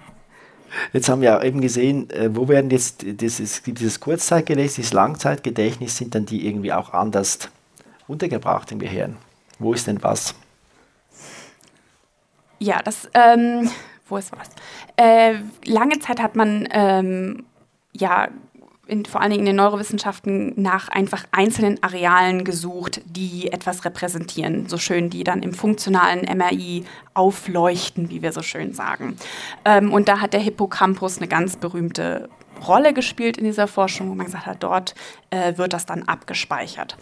Jetzt 0.92 1.08
haben 1.08 1.20
wir 1.20 1.42
eben 1.44 1.60
gesehen, 1.60 2.10
äh, 2.10 2.34
wo 2.34 2.48
werden 2.48 2.70
jetzt 2.70 3.04
dieses, 3.06 3.62
dieses 3.62 4.00
Kurzzeitgedächtnis, 4.00 4.74
dieses 4.76 4.92
Langzeitgedächtnis, 4.94 5.98
sind 5.98 6.14
dann 6.14 6.24
die 6.24 6.46
irgendwie 6.48 6.72
auch 6.72 6.94
anders 6.94 7.50
untergebracht 8.08 8.72
im 8.72 8.78
Gehirn? 8.78 9.18
Wo 9.58 9.74
ist 9.74 9.86
denn 9.86 10.02
was? 10.02 10.34
Ja, 12.58 12.80
das, 12.82 13.08
ähm, 13.12 13.70
wo 14.08 14.16
ist 14.16 14.32
was? 14.32 14.48
Äh, 14.96 15.40
lange 15.64 15.98
Zeit 15.98 16.22
hat 16.22 16.36
man 16.36 16.66
ähm, 16.72 17.44
ja 17.92 18.28
in, 18.86 19.04
vor 19.04 19.20
allen 19.20 19.30
Dingen 19.30 19.42
in 19.42 19.46
den 19.46 19.56
Neurowissenschaften 19.56 20.54
nach 20.56 20.88
einfach 20.88 21.24
einzelnen 21.30 21.82
Arealen 21.82 22.44
gesucht, 22.44 23.00
die 23.06 23.52
etwas 23.52 23.84
repräsentieren, 23.84 24.68
so 24.68 24.76
schön 24.76 25.08
die 25.08 25.24
dann 25.24 25.42
im 25.42 25.54
funktionalen 25.54 26.26
MRI 26.36 26.84
aufleuchten, 27.14 28.10
wie 28.10 28.22
wir 28.22 28.32
so 28.32 28.42
schön 28.42 28.74
sagen. 28.74 29.16
Ähm, 29.64 29.92
und 29.92 30.08
da 30.08 30.20
hat 30.20 30.32
der 30.32 30.40
Hippocampus 30.40 31.18
eine 31.18 31.28
ganz 31.28 31.56
berühmte 31.56 32.28
Rolle 32.66 32.92
gespielt 32.92 33.38
in 33.38 33.44
dieser 33.44 33.66
Forschung, 33.66 34.10
wo 34.10 34.14
man 34.14 34.26
gesagt 34.26 34.46
hat, 34.46 34.62
dort 34.62 34.94
äh, 35.30 35.56
wird 35.56 35.72
das 35.72 35.86
dann 35.86 36.04
abgespeichert. 36.04 36.96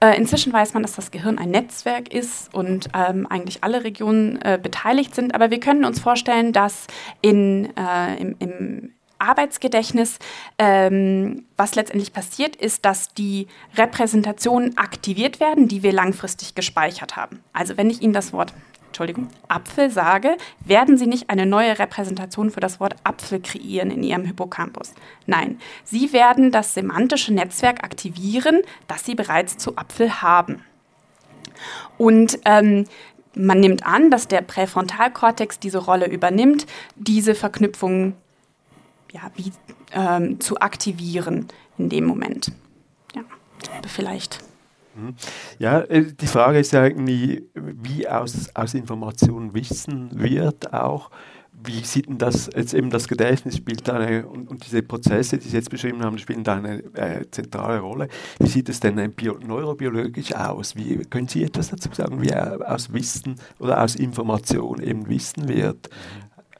Äh, 0.00 0.16
inzwischen 0.16 0.52
weiß 0.52 0.74
man, 0.74 0.82
dass 0.82 0.94
das 0.94 1.10
Gehirn 1.10 1.38
ein 1.38 1.50
Netzwerk 1.50 2.12
ist 2.12 2.54
und 2.54 2.88
ähm, 2.94 3.26
eigentlich 3.28 3.64
alle 3.64 3.84
Regionen 3.84 4.40
äh, 4.42 4.58
beteiligt 4.62 5.14
sind, 5.14 5.34
aber 5.34 5.50
wir 5.50 5.60
können 5.60 5.84
uns 5.84 5.98
vorstellen, 5.98 6.52
dass 6.52 6.86
in, 7.20 7.76
äh, 7.76 8.16
im, 8.16 8.36
im 8.38 8.92
Arbeitsgedächtnis, 9.22 10.18
ähm, 10.58 11.44
was 11.56 11.74
letztendlich 11.74 12.12
passiert, 12.12 12.56
ist, 12.56 12.84
dass 12.84 13.14
die 13.14 13.46
Repräsentationen 13.76 14.76
aktiviert 14.76 15.40
werden, 15.40 15.68
die 15.68 15.82
wir 15.82 15.92
langfristig 15.92 16.54
gespeichert 16.54 17.16
haben. 17.16 17.42
Also 17.52 17.76
wenn 17.76 17.88
ich 17.88 18.02
Ihnen 18.02 18.12
das 18.12 18.32
Wort 18.32 18.52
Entschuldigung, 18.88 19.28
Apfel 19.48 19.90
sage, 19.90 20.36
werden 20.60 20.98
Sie 20.98 21.06
nicht 21.06 21.30
eine 21.30 21.46
neue 21.46 21.78
Repräsentation 21.78 22.50
für 22.50 22.60
das 22.60 22.78
Wort 22.78 22.94
Apfel 23.04 23.40
kreieren 23.40 23.90
in 23.90 24.02
Ihrem 24.02 24.26
Hippocampus. 24.26 24.92
Nein, 25.24 25.58
Sie 25.82 26.12
werden 26.12 26.52
das 26.52 26.74
semantische 26.74 27.32
Netzwerk 27.32 27.84
aktivieren, 27.84 28.60
das 28.88 29.06
Sie 29.06 29.14
bereits 29.14 29.56
zu 29.56 29.78
Apfel 29.78 30.20
haben. 30.20 30.62
Und 31.96 32.38
ähm, 32.44 32.84
man 33.34 33.60
nimmt 33.60 33.86
an, 33.86 34.10
dass 34.10 34.28
der 34.28 34.42
Präfrontalkortex 34.42 35.58
diese 35.58 35.78
Rolle 35.78 36.06
übernimmt, 36.06 36.66
diese 36.96 37.34
Verknüpfungen 37.34 38.14
ja, 39.12 39.30
wie, 39.36 39.52
ähm, 39.92 40.40
zu 40.40 40.58
aktivieren 40.60 41.48
in 41.78 41.88
dem 41.88 42.04
Moment. 42.04 42.52
Ja, 43.14 43.22
vielleicht. 43.86 44.40
Mhm. 44.94 45.14
Ja, 45.58 45.80
äh, 45.82 46.12
die 46.12 46.26
Frage 46.26 46.58
ist 46.58 46.72
ja 46.72 46.84
irgendwie, 46.84 47.48
wie 47.54 48.08
aus, 48.08 48.50
aus 48.54 48.74
Informationen 48.74 49.54
Wissen 49.54 50.10
wird 50.12 50.72
auch. 50.72 51.10
Wie 51.64 51.84
sieht 51.84 52.08
denn 52.08 52.18
das 52.18 52.50
jetzt 52.56 52.74
eben 52.74 52.90
das 52.90 53.06
Gedächtnis 53.06 53.56
spielt 53.58 53.88
eine 53.88 54.26
und, 54.26 54.48
und 54.48 54.66
diese 54.66 54.82
Prozesse, 54.82 55.38
die 55.38 55.48
Sie 55.48 55.56
jetzt 55.56 55.70
beschrieben 55.70 56.02
haben, 56.02 56.18
spielen 56.18 56.42
da 56.42 56.56
eine 56.56 56.82
äh, 56.94 57.30
zentrale 57.30 57.78
Rolle. 57.78 58.08
Wie 58.40 58.48
sieht 58.48 58.68
es 58.68 58.80
denn 58.80 58.96
bio, 59.12 59.38
neurobiologisch 59.38 60.34
aus? 60.34 60.74
Wie 60.74 61.04
können 61.04 61.28
Sie 61.28 61.44
etwas 61.44 61.68
dazu 61.68 61.90
sagen, 61.92 62.20
wie 62.20 62.34
aus 62.34 62.92
Wissen 62.92 63.36
oder 63.60 63.80
aus 63.80 63.94
Information 63.94 64.82
eben 64.82 65.08
Wissen 65.08 65.46
wird? 65.46 65.88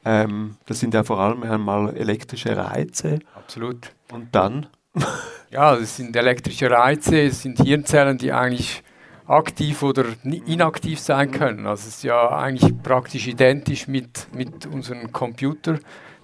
Ähm, 0.05 0.57
das 0.65 0.79
sind 0.79 0.93
ja 0.93 1.03
vor 1.03 1.19
allem 1.19 1.43
einmal 1.43 1.95
elektrische 1.95 2.55
Reize. 2.55 3.19
Absolut. 3.35 3.91
Und 4.11 4.33
dann? 4.33 4.67
ja, 5.49 5.75
das 5.75 5.97
sind 5.97 6.15
elektrische 6.15 6.69
Reize, 6.69 7.21
es 7.21 7.41
sind 7.41 7.61
Hirnzellen, 7.61 8.17
die 8.17 8.31
eigentlich 8.31 8.83
aktiv 9.27 9.81
oder 9.83 10.05
inaktiv 10.23 10.99
sein 10.99 11.31
können. 11.31 11.65
Also 11.65 11.87
es 11.87 11.95
ist 11.95 12.03
ja 12.03 12.29
eigentlich 12.29 12.73
praktisch 12.83 13.27
identisch 13.27 13.87
mit, 13.87 14.27
mit 14.33 14.65
unseren 14.65 15.11
Computern, 15.11 15.79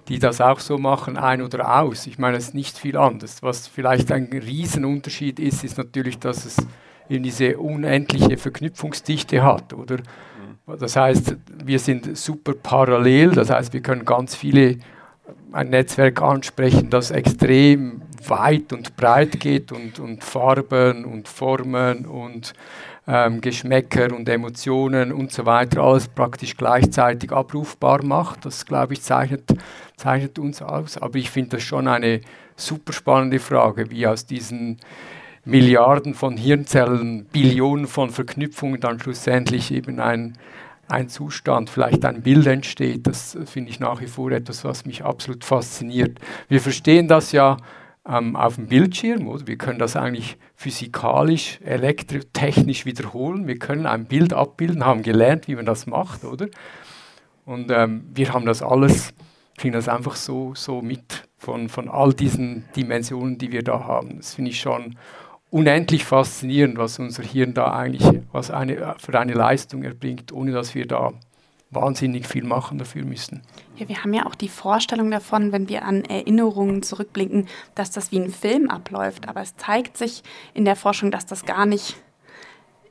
die 0.08 0.18
das 0.18 0.40
auch 0.40 0.60
so 0.60 0.76
machen, 0.76 1.16
ein 1.16 1.40
oder 1.40 1.80
aus. 1.80 2.06
Ich 2.06 2.18
meine, 2.18 2.36
es 2.36 2.48
ist 2.48 2.54
nicht 2.54 2.76
viel 2.76 2.96
anders. 2.96 3.42
Was 3.42 3.68
vielleicht 3.68 4.12
ein 4.12 4.28
Riesenunterschied 4.30 5.38
ist, 5.40 5.64
ist 5.64 5.78
natürlich, 5.78 6.18
dass 6.18 6.44
es 6.44 6.56
eben 7.08 7.22
diese 7.22 7.58
unendliche 7.58 8.36
Verknüpfungsdichte 8.36 9.42
hat, 9.42 9.72
oder? 9.72 9.98
Das 10.66 10.96
heißt, 10.96 11.36
wir 11.64 11.78
sind 11.78 12.16
super 12.16 12.54
parallel, 12.54 13.32
das 13.32 13.50
heißt, 13.50 13.72
wir 13.72 13.82
können 13.82 14.04
ganz 14.04 14.34
viele 14.34 14.78
ein 15.52 15.70
Netzwerk 15.70 16.22
ansprechen, 16.22 16.90
das 16.90 17.10
extrem 17.10 18.02
weit 18.26 18.72
und 18.72 18.96
breit 18.96 19.40
geht 19.40 19.72
und, 19.72 19.98
und 19.98 20.22
Farben 20.22 21.04
und 21.04 21.26
Formen 21.26 22.06
und 22.06 22.52
ähm, 23.06 23.40
Geschmäcker 23.40 24.14
und 24.14 24.28
Emotionen 24.28 25.12
und 25.12 25.32
so 25.32 25.46
weiter 25.46 25.82
alles 25.82 26.08
praktisch 26.08 26.56
gleichzeitig 26.56 27.32
abrufbar 27.32 28.04
macht. 28.04 28.44
Das, 28.44 28.66
glaube 28.66 28.92
ich, 28.92 29.02
zeichnet, 29.02 29.44
zeichnet 29.96 30.38
uns 30.38 30.62
aus. 30.62 30.98
Aber 30.98 31.16
ich 31.16 31.30
finde 31.30 31.56
das 31.56 31.62
schon 31.62 31.88
eine 31.88 32.20
super 32.56 32.92
spannende 32.92 33.38
Frage, 33.38 33.90
wie 33.90 34.06
aus 34.06 34.26
diesen 34.26 34.78
Milliarden 35.44 36.14
von 36.14 36.36
Hirnzellen, 36.36 37.24
Billionen 37.26 37.86
von 37.86 38.10
Verknüpfungen 38.10 38.80
dann 38.80 39.00
schlussendlich 39.00 39.70
eben 39.70 39.98
ein, 39.98 40.36
ein 40.88 41.08
Zustand, 41.08 41.70
vielleicht 41.70 42.04
ein 42.04 42.22
Bild 42.22 42.46
entsteht. 42.46 43.06
Das 43.06 43.38
finde 43.46 43.70
ich 43.70 43.80
nach 43.80 44.00
wie 44.00 44.06
vor 44.06 44.30
etwas, 44.32 44.64
was 44.64 44.84
mich 44.84 45.04
absolut 45.04 45.44
fasziniert. 45.44 46.18
Wir 46.48 46.60
verstehen 46.60 47.08
das 47.08 47.32
ja 47.32 47.56
ähm, 48.06 48.36
auf 48.36 48.56
dem 48.56 48.66
Bildschirm, 48.66 49.28
oder? 49.28 49.46
wir 49.46 49.56
können 49.56 49.78
das 49.78 49.96
eigentlich 49.96 50.36
physikalisch, 50.54 51.58
elektrotechnisch 51.64 52.84
wiederholen. 52.84 53.46
Wir 53.46 53.58
können 53.58 53.86
ein 53.86 54.06
Bild 54.06 54.32
abbilden, 54.32 54.84
haben 54.84 55.02
gelernt, 55.02 55.48
wie 55.48 55.54
man 55.54 55.66
das 55.66 55.86
macht, 55.86 56.24
oder? 56.24 56.48
Und 57.46 57.70
ähm, 57.70 58.04
wir 58.12 58.32
haben 58.32 58.46
das 58.46 58.62
alles, 58.62 59.14
kriegen 59.56 59.72
das 59.72 59.88
einfach 59.88 60.16
so, 60.16 60.54
so 60.54 60.82
mit 60.82 61.28
von, 61.38 61.68
von 61.68 61.88
all 61.88 62.12
diesen 62.12 62.66
Dimensionen, 62.76 63.38
die 63.38 63.50
wir 63.50 63.62
da 63.62 63.84
haben. 63.84 64.18
Das 64.18 64.34
finde 64.34 64.50
ich 64.50 64.60
schon 64.60 64.96
unendlich 65.50 66.04
faszinierend, 66.04 66.78
was 66.78 66.98
unser 66.98 67.22
Hirn 67.22 67.54
da 67.54 67.72
eigentlich 67.72 68.22
was 68.32 68.50
eine, 68.50 68.94
für 68.98 69.18
eine 69.18 69.34
Leistung 69.34 69.82
erbringt, 69.82 70.32
ohne 70.32 70.52
dass 70.52 70.74
wir 70.74 70.86
da 70.86 71.12
wahnsinnig 71.70 72.26
viel 72.26 72.44
machen 72.44 72.78
dafür 72.78 73.04
müssen. 73.04 73.42
Ja, 73.76 73.88
wir 73.88 74.02
haben 74.02 74.12
ja 74.12 74.26
auch 74.26 74.34
die 74.34 74.48
Vorstellung 74.48 75.10
davon, 75.10 75.52
wenn 75.52 75.68
wir 75.68 75.84
an 75.84 76.04
Erinnerungen 76.04 76.82
zurückblicken, 76.82 77.46
dass 77.74 77.90
das 77.90 78.10
wie 78.12 78.18
ein 78.18 78.30
Film 78.30 78.68
abläuft. 78.68 79.28
Aber 79.28 79.40
es 79.40 79.56
zeigt 79.56 79.96
sich 79.96 80.22
in 80.52 80.64
der 80.64 80.76
Forschung, 80.76 81.10
dass 81.10 81.26
das 81.26 81.44
gar 81.44 81.66
nicht 81.66 81.96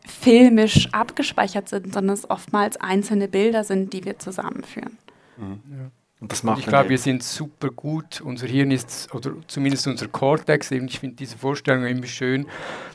filmisch 0.06 0.92
abgespeichert 0.94 1.70
sind, 1.70 1.94
sondern 1.94 2.14
es 2.14 2.30
oftmals 2.30 2.78
einzelne 2.78 3.28
Bilder 3.28 3.64
sind, 3.64 3.94
die 3.94 4.06
wir 4.06 4.18
zusammenführen. 4.18 4.98
Mhm. 5.38 5.62
Ja. 5.72 5.92
Und 6.22 6.34
das 6.34 6.44
macht 6.44 6.60
ich 6.60 6.66
glaube, 6.66 6.90
wir. 6.90 6.98
sind 6.98 7.24
super 7.24 7.70
gut. 7.70 8.20
Unser 8.20 8.48
Hirn 8.48 8.72
ist, 8.72 9.14
oder 9.14 9.32
zumindest 9.48 9.88
unser 9.88 10.10
Cortex, 10.10 10.70
eben, 10.72 10.88
ich 10.88 11.00
finde 11.00 11.16
diese 11.16 11.38
Vorstellung 11.38 11.86
immer 11.86 12.08
schön, 12.08 12.46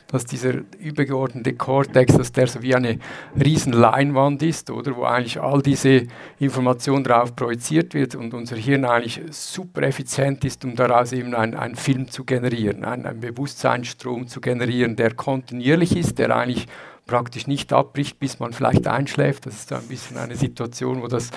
dass 0.09 0.27
dieser 0.27 0.57
übergeordnete 0.79 1.55
Cortex, 1.55 2.19
dass 2.19 2.33
der 2.33 2.47
so 2.47 2.61
wie 2.63 2.75
eine 2.75 2.99
riesen 3.43 3.73
Leinwand 3.73 4.43
ist, 4.43 4.69
oder? 4.71 4.95
Wo 4.95 5.05
eigentlich 5.05 5.41
all 5.41 5.63
diese 5.63 6.07
Information 6.39 7.03
drauf 7.03 7.35
projiziert 7.35 7.95
wird 7.95 8.15
und 8.15 8.35
unser 8.35 8.57
Hirn 8.57 8.85
eigentlich 8.85 9.23
super 9.31 9.83
effizient 9.83 10.45
ist, 10.45 10.63
um 10.67 10.77
daraus 10.77 11.13
eben 11.13 11.35
einen 11.35 11.77
Film 11.77 12.11
zu 12.11 12.25
generieren, 12.25 12.85
einen, 12.85 13.07
einen 13.07 13.21
Bewusstseinsstrom 13.21 14.29
zu 14.29 14.43
generieren, 14.43 14.97
der 14.97 15.15
kontinuierlich 15.15 15.97
ist, 15.97 16.19
der 16.19 16.37
eigentlich 16.37 16.67
praktisch 17.07 17.47
nicht 17.47 17.73
abbricht, 17.73 18.19
bis 18.19 18.39
man 18.39 18.53
vielleicht 18.53 18.87
einschläft. 18.87 19.47
Das 19.47 19.55
ist 19.55 19.73
ein 19.73 19.87
bisschen 19.89 20.17
eine 20.17 20.37
Situation, 20.37 21.03
wo 21.03 21.09
das 21.09 21.31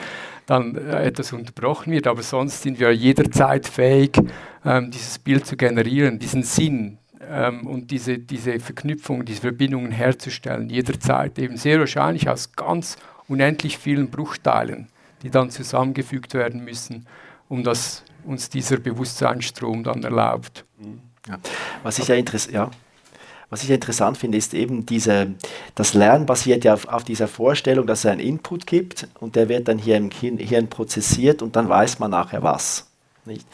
dann 0.45 0.75
äh, 0.75 1.03
etwas 1.03 1.33
unterbrochen 1.33 1.91
wird. 1.91 2.07
Aber 2.07 2.23
sonst 2.23 2.61
sind 2.61 2.79
wir 2.79 2.91
jederzeit 2.91 3.67
fähig, 3.67 4.17
ähm, 4.65 4.91
dieses 4.91 5.19
Bild 5.19 5.45
zu 5.45 5.57
generieren, 5.57 6.19
diesen 6.19 6.43
Sinn 6.43 6.97
ähm, 7.29 7.67
und 7.67 7.91
diese, 7.91 8.17
diese 8.17 8.59
Verknüpfungen, 8.59 9.25
diese 9.25 9.41
Verbindungen 9.41 9.91
herzustellen, 9.91 10.69
jederzeit. 10.69 11.37
Eben 11.37 11.57
sehr 11.57 11.79
wahrscheinlich 11.79 12.29
aus 12.29 12.53
ganz 12.53 12.97
unendlich 13.27 13.77
vielen 13.77 14.09
Bruchteilen, 14.09 14.87
die 15.21 15.29
dann 15.29 15.49
zusammengefügt 15.49 16.33
werden 16.33 16.63
müssen, 16.63 17.05
um 17.49 17.63
dass 17.63 18.03
uns 18.23 18.49
dieser 18.49 18.77
Bewusstseinsstrom 18.77 19.83
dann 19.83 20.03
erlaubt. 20.03 20.65
Ja. 21.27 21.39
Was 21.83 21.99
ich 21.99 22.07
ja 22.07 22.15
interessiert, 22.15 22.53
ja. 22.53 22.71
Was 23.49 23.63
ich 23.63 23.69
interessant 23.69 24.17
finde, 24.17 24.37
ist 24.37 24.53
eben 24.53 24.85
diese, 24.85 25.33
das 25.73 25.93
Lernen 25.93 26.25
basiert 26.25 26.65
ja 26.65 26.73
auf, 26.73 26.87
auf, 26.87 27.05
dieser 27.05 27.29
Vorstellung, 27.29 27.87
dass 27.87 27.99
es 27.99 28.05
einen 28.07 28.19
Input 28.19 28.67
gibt 28.67 29.07
und 29.21 29.37
der 29.37 29.47
wird 29.47 29.69
dann 29.69 29.77
hier 29.77 29.95
im 29.95 30.09
Hirn 30.11 30.67
prozessiert 30.67 31.41
und 31.41 31.55
dann 31.55 31.69
weiß 31.69 31.99
man 31.99 32.11
nachher 32.11 32.43
was. 32.43 32.87
Nicht? 33.25 33.47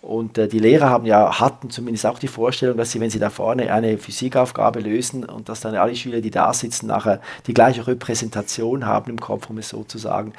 Und 0.00 0.36
äh, 0.36 0.48
die 0.48 0.58
Lehrer 0.58 0.88
haben 0.88 1.06
ja, 1.06 1.40
hatten 1.40 1.70
zumindest 1.70 2.06
auch 2.06 2.18
die 2.18 2.28
Vorstellung, 2.28 2.76
dass 2.76 2.90
sie, 2.90 3.00
wenn 3.00 3.10
sie 3.10 3.18
da 3.18 3.30
vorne 3.30 3.72
eine 3.72 3.96
Physikaufgabe 3.98 4.80
lösen 4.80 5.24
und 5.24 5.48
dass 5.48 5.60
dann 5.60 5.74
alle 5.74 5.96
Schüler, 5.96 6.20
die 6.20 6.30
da 6.30 6.52
sitzen, 6.52 6.86
nachher 6.86 7.20
die 7.46 7.54
gleiche 7.54 7.86
Repräsentation 7.86 8.86
haben 8.86 9.10
im 9.10 9.20
Kopf, 9.20 9.48
um 9.48 9.58
es 9.58 9.70
so 9.70 9.84
zu 9.84 9.98
sagen. 9.98 10.32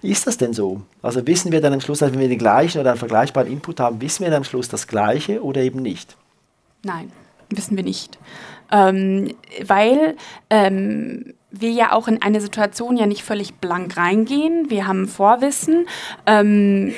Ist 0.00 0.26
das 0.26 0.36
denn 0.36 0.52
so? 0.52 0.82
Also 1.02 1.26
wissen 1.26 1.52
wir 1.52 1.60
dann 1.60 1.72
am 1.72 1.80
Schluss, 1.80 2.00
wenn 2.02 2.18
wir 2.18 2.28
den 2.28 2.38
gleichen 2.38 2.80
oder 2.80 2.90
einen 2.90 2.98
vergleichbaren 2.98 3.50
Input 3.50 3.80
haben, 3.80 4.00
wissen 4.00 4.24
wir 4.24 4.30
dann 4.30 4.38
am 4.38 4.44
Schluss 4.44 4.68
das 4.68 4.86
Gleiche 4.86 5.42
oder 5.42 5.62
eben 5.62 5.80
nicht? 5.80 6.16
Nein 6.82 7.10
wissen 7.50 7.76
wir 7.76 7.84
nicht. 7.84 8.18
Ähm, 8.70 9.34
weil 9.64 10.16
ähm, 10.50 11.34
wir 11.50 11.70
ja 11.70 11.92
auch 11.92 12.08
in 12.08 12.20
eine 12.22 12.40
Situation 12.40 12.96
ja 12.96 13.06
nicht 13.06 13.22
völlig 13.22 13.54
blank 13.54 13.96
reingehen. 13.96 14.68
Wir 14.68 14.86
haben 14.86 15.08
Vorwissen. 15.08 15.86
Ähm, 16.26 16.92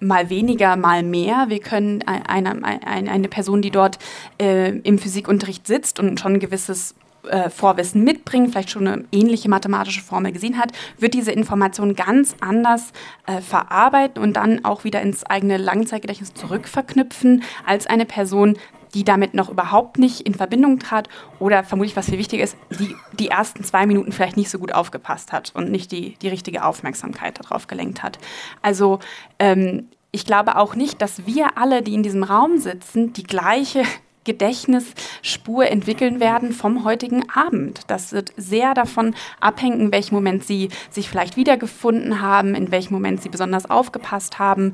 mal 0.00 0.28
weniger, 0.28 0.76
mal 0.76 1.02
mehr. 1.02 1.46
Wir 1.48 1.60
können 1.60 2.02
eine, 2.02 2.62
eine, 2.62 3.10
eine 3.10 3.28
Person, 3.28 3.62
die 3.62 3.70
dort 3.70 3.98
äh, 4.40 4.76
im 4.78 4.98
Physikunterricht 4.98 5.66
sitzt 5.66 5.98
und 5.98 6.20
schon 6.20 6.34
ein 6.34 6.40
gewisses 6.40 6.94
äh, 7.28 7.48
Vorwissen 7.48 8.04
mitbringen, 8.04 8.50
vielleicht 8.50 8.70
schon 8.70 8.86
eine 8.86 9.04
ähnliche 9.10 9.48
mathematische 9.48 10.02
Formel 10.02 10.32
gesehen 10.32 10.58
hat, 10.58 10.72
wird 10.98 11.14
diese 11.14 11.32
Information 11.32 11.94
ganz 11.94 12.36
anders 12.40 12.92
äh, 13.26 13.40
verarbeiten 13.40 14.22
und 14.22 14.34
dann 14.34 14.64
auch 14.64 14.84
wieder 14.84 15.00
ins 15.00 15.24
eigene 15.24 15.56
Langzeitgedächtnis 15.56 16.34
zurückverknüpfen 16.34 17.42
als 17.64 17.86
eine 17.86 18.04
Person, 18.04 18.58
die 18.94 19.04
damit 19.04 19.34
noch 19.34 19.50
überhaupt 19.50 19.98
nicht 19.98 20.20
in 20.20 20.34
Verbindung 20.34 20.78
trat 20.78 21.08
oder 21.38 21.64
vermutlich, 21.64 21.96
was 21.96 22.06
viel 22.06 22.18
wichtiger 22.18 22.44
ist, 22.44 22.56
die 22.70 22.94
die 23.18 23.28
ersten 23.28 23.64
zwei 23.64 23.86
Minuten 23.86 24.12
vielleicht 24.12 24.36
nicht 24.36 24.50
so 24.50 24.58
gut 24.58 24.72
aufgepasst 24.72 25.32
hat 25.32 25.52
und 25.54 25.70
nicht 25.70 25.92
die, 25.92 26.14
die 26.22 26.28
richtige 26.28 26.64
Aufmerksamkeit 26.64 27.38
darauf 27.44 27.66
gelenkt 27.66 28.02
hat. 28.02 28.18
Also 28.62 29.00
ähm, 29.38 29.88
ich 30.12 30.24
glaube 30.24 30.56
auch 30.56 30.76
nicht, 30.76 31.02
dass 31.02 31.26
wir 31.26 31.58
alle, 31.58 31.82
die 31.82 31.94
in 31.94 32.04
diesem 32.04 32.22
Raum 32.22 32.58
sitzen, 32.58 33.12
die 33.12 33.24
gleiche 33.24 33.82
Gedächtnisspur 34.24 35.66
entwickeln 35.66 36.18
werden 36.18 36.52
vom 36.52 36.84
heutigen 36.84 37.28
Abend. 37.28 37.82
Das 37.88 38.12
wird 38.12 38.32
sehr 38.38 38.72
davon 38.72 39.14
abhängen, 39.38 39.80
in 39.80 39.92
welchem 39.92 40.14
Moment 40.14 40.44
Sie 40.44 40.70
sich 40.88 41.10
vielleicht 41.10 41.36
wiedergefunden 41.36 42.22
haben, 42.22 42.54
in 42.54 42.70
welchem 42.70 42.94
Moment 42.94 43.20
Sie 43.20 43.28
besonders 43.28 43.68
aufgepasst 43.68 44.38
haben, 44.38 44.72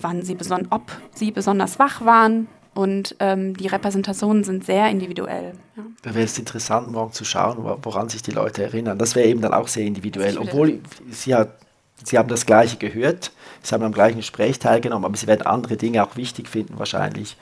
wann 0.00 0.22
Sie 0.22 0.34
beson 0.34 0.68
ob 0.70 0.82
Sie 1.12 1.32
besonders 1.32 1.80
wach 1.80 2.04
waren, 2.04 2.46
und 2.78 3.16
ähm, 3.18 3.56
die 3.56 3.66
Repräsentationen 3.66 4.44
sind 4.44 4.64
sehr 4.64 4.88
individuell. 4.88 5.54
Ja. 5.76 5.82
Da 6.02 6.14
wäre 6.14 6.24
es 6.24 6.38
interessant, 6.38 6.92
morgen 6.92 7.12
zu 7.12 7.24
schauen, 7.24 7.56
woran 7.82 8.08
sich 8.08 8.22
die 8.22 8.30
Leute 8.30 8.62
erinnern. 8.62 8.96
Das 8.98 9.16
wäre 9.16 9.26
eben 9.26 9.40
dann 9.40 9.52
auch 9.52 9.66
sehr 9.66 9.84
individuell. 9.84 10.38
Obwohl 10.38 10.78
sie, 11.10 11.34
hat, 11.34 11.58
sie 12.04 12.16
haben 12.16 12.28
das 12.28 12.46
Gleiche 12.46 12.76
gehört, 12.76 13.32
sie 13.64 13.74
haben 13.74 13.82
am 13.82 13.90
gleichen 13.90 14.18
Gespräch 14.18 14.60
teilgenommen, 14.60 15.06
aber 15.06 15.16
sie 15.16 15.26
werden 15.26 15.42
andere 15.42 15.76
Dinge 15.76 16.04
auch 16.04 16.14
wichtig 16.14 16.48
finden, 16.48 16.78
wahrscheinlich, 16.78 17.36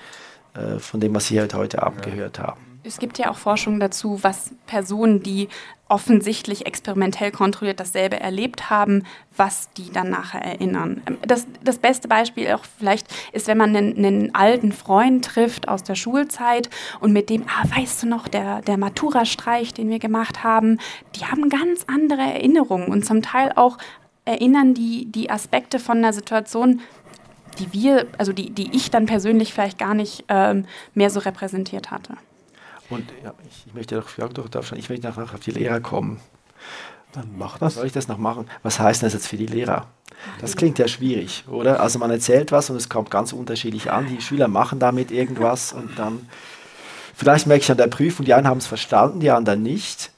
äh, 0.55 0.78
von 0.78 1.01
dem, 1.01 1.14
was 1.14 1.26
sie 1.26 1.39
heute, 1.39 1.59
heute 1.59 1.82
Abend 1.82 2.07
ja. 2.07 2.12
gehört 2.12 2.39
haben. 2.39 2.75
Es 2.87 2.99
gibt 2.99 3.18
ja 3.18 3.30
auch 3.30 3.37
Forschung 3.37 3.80
dazu, 3.80 4.22
was 4.22 4.53
Personen, 4.66 5.22
die 5.22 5.49
offensichtlich 5.89 6.66
experimentell 6.66 7.30
kontrolliert 7.30 7.78
dasselbe 7.78 8.18
erlebt 8.18 8.70
haben, 8.70 9.05
was 9.37 9.70
die 9.76 9.91
dann 9.93 10.11
nachher 10.11 10.43
erinnern. 10.43 11.03
Das, 11.26 11.47
das 11.62 11.78
beste 11.78 12.09
Beispiel 12.09 12.53
auch 12.53 12.64
vielleicht 12.78 13.07
ist, 13.32 13.47
wenn 13.47 13.59
man 13.59 13.76
einen, 13.76 13.97
einen, 13.97 14.34
alten 14.34 14.72
Freund 14.72 15.24
trifft 15.24 15.68
aus 15.68 15.84
der 15.84 15.95
Schulzeit 15.95 16.70
und 17.01 17.12
mit 17.12 17.30
dem, 17.30 17.45
ah, 17.45 17.64
weißt 17.76 18.03
du 18.03 18.09
noch, 18.09 18.26
der, 18.26 18.62
der 18.62 18.78
Matura-Streich, 18.78 19.74
den 19.74 19.89
wir 19.89 20.01
gemacht 20.01 20.43
haben, 20.43 20.78
die 21.14 21.24
haben 21.24 21.49
ganz 21.49 21.84
andere 21.87 22.22
Erinnerungen 22.22 22.89
und 22.89 23.05
zum 23.05 23.22
Teil 23.22 23.53
auch 23.55 23.78
erinnern 24.24 24.74
die, 24.74 25.07
die 25.07 25.30
Aspekte 25.30 25.78
von 25.78 25.99
einer 25.99 26.12
Situation, 26.12 26.80
die 27.61 27.72
wir, 27.72 28.07
also 28.18 28.32
die, 28.32 28.51
die 28.51 28.74
ich 28.74 28.91
dann 28.91 29.07
persönlich 29.07 29.55
vielleicht 29.55 29.78
gar 29.78 29.95
nicht 29.95 30.24
ähm, 30.28 30.66
mehr 30.95 31.11
so 31.11 31.20
repräsentiert 31.20 31.93
hatte. 31.93 32.16
Und 32.91 33.05
ja, 33.22 33.34
ich, 33.49 33.64
ich 33.66 33.74
möchte 33.74 33.97
doch, 33.97 34.16
ja, 34.16 34.28
doch, 34.28 34.49
darf 34.49 34.66
schon, 34.66 34.78
ich 34.78 34.89
möchte 34.89 35.07
nachher 35.07 35.22
auf 35.22 35.41
die 35.41 35.51
Lehrer 35.51 35.80
kommen. 35.80 36.20
Dann 37.12 37.30
mach 37.37 37.59
das. 37.59 37.74
Soll 37.74 37.87
ich 37.87 37.93
das 37.93 38.09
noch 38.09 38.18
machen? 38.18 38.47
Was 38.62 38.78
heißt 38.78 39.03
das 39.03 39.14
jetzt 39.14 39.26
für 39.26 39.37
die 39.37 39.47
Lehrer? 39.47 39.87
Das 40.41 40.57
klingt 40.57 40.78
ja 40.78 40.89
schwierig, 40.89 41.45
oder? 41.49 41.80
Also 41.80 41.99
man 41.99 42.11
erzählt 42.11 42.53
was 42.53 42.70
und 42.70 42.76
es 42.76 42.89
kommt 42.89 43.11
ganz 43.11 43.32
unterschiedlich 43.32 43.91
an. 43.91 44.07
Die 44.07 44.20
Schüler 44.20 44.49
machen 44.49 44.78
damit 44.78 45.11
irgendwas 45.11 45.72
und 45.72 45.99
dann, 45.99 46.28
vielleicht 47.14 47.47
merke 47.47 47.62
ich 47.62 47.70
an 47.70 47.76
der 47.76 47.87
Prüfung, 47.87 48.24
die 48.24 48.34
einen 48.34 48.47
haben 48.47 48.59
es 48.59 48.66
verstanden, 48.66 49.20
die 49.20 49.30
anderen 49.30 49.62
nicht. 49.62 50.11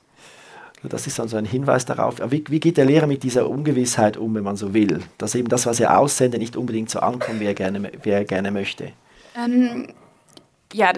Das 0.84 1.08
ist 1.08 1.18
dann 1.18 1.28
so 1.28 1.36
ein 1.36 1.44
Hinweis 1.44 1.84
darauf. 1.86 2.16
Wie, 2.30 2.44
wie, 2.48 2.60
geht 2.60 2.76
der 2.76 2.84
Lehrer 2.84 3.08
mit 3.08 3.24
dieser 3.24 3.48
Ungewissheit 3.48 4.16
um, 4.16 4.34
wenn 4.36 4.44
man 4.44 4.56
so 4.56 4.74
will? 4.74 5.00
Dass 5.18 5.34
eben 5.34 5.48
das, 5.48 5.66
was 5.66 5.80
er 5.80 5.98
aussendet, 5.98 6.40
nicht 6.40 6.56
unbedingt 6.56 6.88
so 6.88 7.00
ankommt, 7.00 7.40
wie 7.40 7.46
er 7.46 7.54
gerne, 7.54 7.90
wie 8.02 8.10
er 8.10 8.24
gerne 8.24 8.52
möchte. 8.52 8.92
Ähm, 9.36 9.88
ja, 10.72 10.92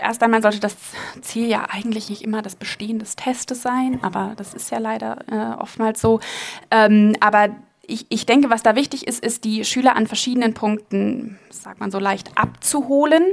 erst 0.00 0.22
einmal 0.22 0.42
sollte 0.42 0.60
das 0.60 0.76
Ziel 1.22 1.48
ja 1.48 1.66
eigentlich 1.70 2.10
nicht 2.10 2.22
immer 2.22 2.42
das 2.42 2.56
Bestehen 2.56 2.98
des 2.98 3.16
Testes 3.16 3.62
sein, 3.62 4.00
aber 4.02 4.34
das 4.36 4.54
ist 4.54 4.70
ja 4.70 4.78
leider 4.78 5.18
äh, 5.30 5.60
oftmals 5.60 6.00
so. 6.00 6.20
Ähm, 6.70 7.14
aber 7.20 7.50
ich, 7.88 8.06
ich 8.08 8.26
denke, 8.26 8.50
was 8.50 8.62
da 8.62 8.74
wichtig 8.74 9.06
ist, 9.06 9.24
ist, 9.24 9.44
die 9.44 9.64
Schüler 9.64 9.96
an 9.96 10.06
verschiedenen 10.06 10.54
Punkten, 10.54 11.38
sagt 11.50 11.80
man 11.80 11.90
so 11.90 11.98
leicht, 11.98 12.30
abzuholen. 12.36 13.24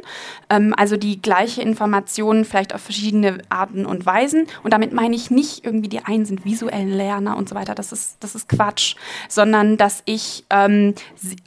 Ähm, 0.50 0.74
also 0.78 0.98
die 0.98 1.22
gleiche 1.22 1.62
Information 1.62 2.46
vielleicht 2.46 2.74
auf 2.74 2.82
verschiedene 2.82 3.40
Arten 3.50 3.86
und 3.86 4.06
Weisen. 4.06 4.48
Und 4.64 4.74
damit 4.74 4.94
meine 4.94 5.16
ich 5.16 5.32
nicht 5.32 5.66
irgendwie, 5.66 5.90
die 5.90 6.06
einen 6.06 6.26
sind 6.26 6.46
visuellen 6.46 6.90
Lerner 6.90 7.38
und 7.38 7.50
so 7.50 7.56
weiter. 7.56 7.76
Das 7.76 7.92
ist, 7.92 8.18
das 8.20 8.36
ist 8.36 8.50
Quatsch. 8.50 8.96
Sondern, 9.28 9.78
dass 9.78 10.04
ich 10.06 10.46
ähm, 10.50 10.96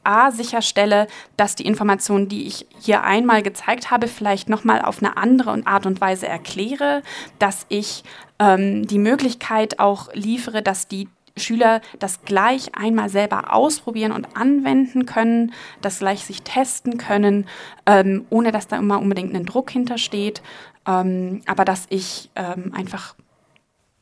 A, 0.05 0.31
sicherstelle, 0.31 1.07
dass 1.37 1.55
die 1.55 1.67
Informationen, 1.67 2.29
die 2.29 2.47
ich 2.47 2.67
hier 2.81 3.03
einmal 3.03 3.43
gezeigt 3.43 3.91
habe, 3.91 4.09
vielleicht 4.09 4.49
nochmal 4.49 4.83
auf 4.83 4.99
eine 4.99 5.17
andere 5.17 5.63
Art 5.65 5.87
und 5.87 6.01
Weise 6.01 6.27
erkläre. 6.27 7.03
Dass 7.39 7.67
ich 7.69 8.05
ähm, 8.39 8.87
die 8.87 8.99
Möglichkeit 8.99 9.79
auch 9.79 10.13
liefere, 10.13 10.63
dass 10.63 10.89
die 10.89 11.09
Schüler 11.37 11.81
das 11.99 12.23
gleich 12.23 12.75
einmal 12.75 13.09
selber 13.09 13.55
ausprobieren 13.55 14.13
und 14.13 14.37
anwenden 14.37 15.07
können, 15.07 15.53
das 15.83 15.99
gleich 15.99 16.25
sich 16.25 16.43
testen 16.43 16.99
können, 16.99 17.47
ähm, 17.85 18.27
ohne 18.31 18.53
dass 18.53 18.69
da 18.69 18.77
immer 18.77 19.01
unbedingt 19.01 19.35
ein 19.35 19.47
Druck 19.47 19.71
hintersteht. 19.71 20.43
Ähm, 20.87 21.43
aber 21.47 21.65
dass 21.65 21.87
ich 21.91 22.31
ähm, 22.37 22.73
einfach, 22.75 23.15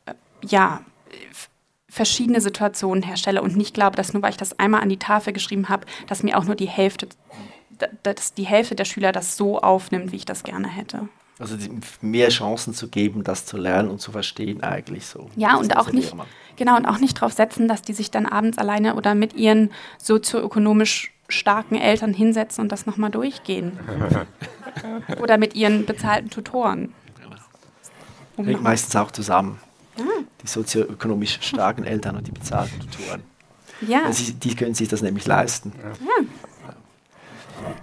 äh, 0.06 0.14
ja, 0.46 0.80
verschiedene 1.88 2.40
Situationen 2.40 3.04
herstelle 3.04 3.40
und 3.40 3.56
nicht 3.56 3.72
glaube, 3.72 3.96
dass 3.96 4.12
nur 4.12 4.22
weil 4.22 4.30
ich 4.30 4.36
das 4.36 4.58
einmal 4.58 4.82
an 4.82 4.88
die 4.88 4.98
Tafel 4.98 5.32
geschrieben 5.32 5.68
habe, 5.68 5.86
dass 6.08 6.24
mir 6.24 6.36
auch 6.36 6.44
nur 6.44 6.56
die 6.56 6.66
Hälfte, 6.66 7.08
dass 8.02 8.34
die 8.34 8.46
Hälfte 8.46 8.74
der 8.74 8.84
Schüler 8.84 9.12
das 9.12 9.36
so 9.36 9.60
aufnimmt, 9.60 10.10
wie 10.10 10.16
ich 10.16 10.24
das 10.24 10.42
gerne 10.42 10.68
hätte. 10.68 11.08
Also 11.38 11.56
mehr 12.00 12.28
Chancen 12.28 12.74
zu 12.74 12.88
geben, 12.88 13.24
das 13.24 13.44
zu 13.44 13.56
lernen 13.56 13.90
und 13.90 14.00
zu 14.00 14.12
verstehen 14.12 14.62
eigentlich 14.62 15.06
so. 15.06 15.28
Ja, 15.34 15.56
und 15.56 15.76
auch 15.76 15.90
nicht, 15.90 16.14
genau, 16.56 16.76
und 16.76 16.86
auch 16.86 16.98
nicht 16.98 17.16
darauf 17.16 17.32
setzen, 17.32 17.66
dass 17.66 17.82
die 17.82 17.92
sich 17.92 18.12
dann 18.12 18.26
abends 18.26 18.56
alleine 18.56 18.94
oder 18.94 19.16
mit 19.16 19.34
ihren 19.34 19.72
sozioökonomisch 19.98 21.12
starken 21.28 21.74
Eltern 21.74 22.14
hinsetzen 22.14 22.62
und 22.62 22.70
das 22.70 22.86
nochmal 22.86 23.10
durchgehen. 23.10 23.78
oder 25.20 25.36
mit 25.36 25.54
ihren 25.56 25.86
bezahlten 25.86 26.30
Tutoren. 26.30 26.94
Um 28.36 28.46
Hängt 28.46 28.62
meistens 28.62 28.94
auch 28.96 29.10
zusammen. 29.10 29.58
Ah. 29.98 30.02
Die 30.42 30.46
sozioökonomisch 30.46 31.38
starken 31.40 31.84
Eltern 31.84 32.16
und 32.16 32.26
die 32.26 32.32
bezahlten 32.32 32.78
Tutoren. 32.80 33.22
Ja. 33.80 34.12
Sie, 34.12 34.34
die 34.34 34.54
können 34.54 34.74
sich 34.74 34.88
das 34.88 35.02
nämlich 35.02 35.26
leisten. 35.26 35.72
Ja. 35.82 36.24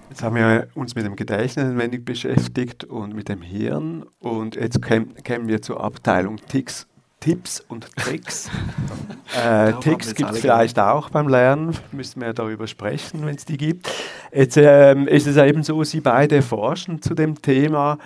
Jetzt 0.10 0.24
haben 0.24 0.36
wir 0.36 0.68
uns 0.76 0.96
mit 0.96 1.06
dem 1.06 1.16
Gedächtnis 1.16 1.66
ein 1.66 1.78
wenig 1.78 2.04
beschäftigt 2.04 2.84
und 2.84 3.16
mit 3.16 3.30
dem 3.30 3.42
Hirn. 3.42 4.06
Und 4.20 4.56
jetzt 4.56 4.82
kämen 4.82 5.48
wir 5.48 5.62
zur 5.62 5.84
Abteilung 5.84 6.38
Ticks, 6.48 6.88
Tipps 7.22 7.64
und 7.68 7.96
Tricks. 7.96 8.50
äh, 9.42 9.74
Ticks 9.80 10.16
gibt 10.16 10.32
es 10.32 10.40
vielleicht 10.40 10.80
auch 10.80 11.10
beim 11.10 11.28
Lernen, 11.28 11.78
müssen 11.92 12.20
wir 12.20 12.34
darüber 12.34 12.68
sprechen, 12.68 13.26
wenn 13.26 13.36
es 13.36 13.46
die 13.46 13.58
gibt. 13.58 13.90
Jetzt 14.34 14.58
ähm, 14.58 15.08
ist 15.08 15.28
es 15.28 15.38
eben 15.38 15.64
so, 15.64 15.84
Sie 15.84 16.02
beide 16.02 16.42
forschen 16.42 17.02
zu 17.02 17.14
dem 17.14 17.42
Thema. 17.42 17.98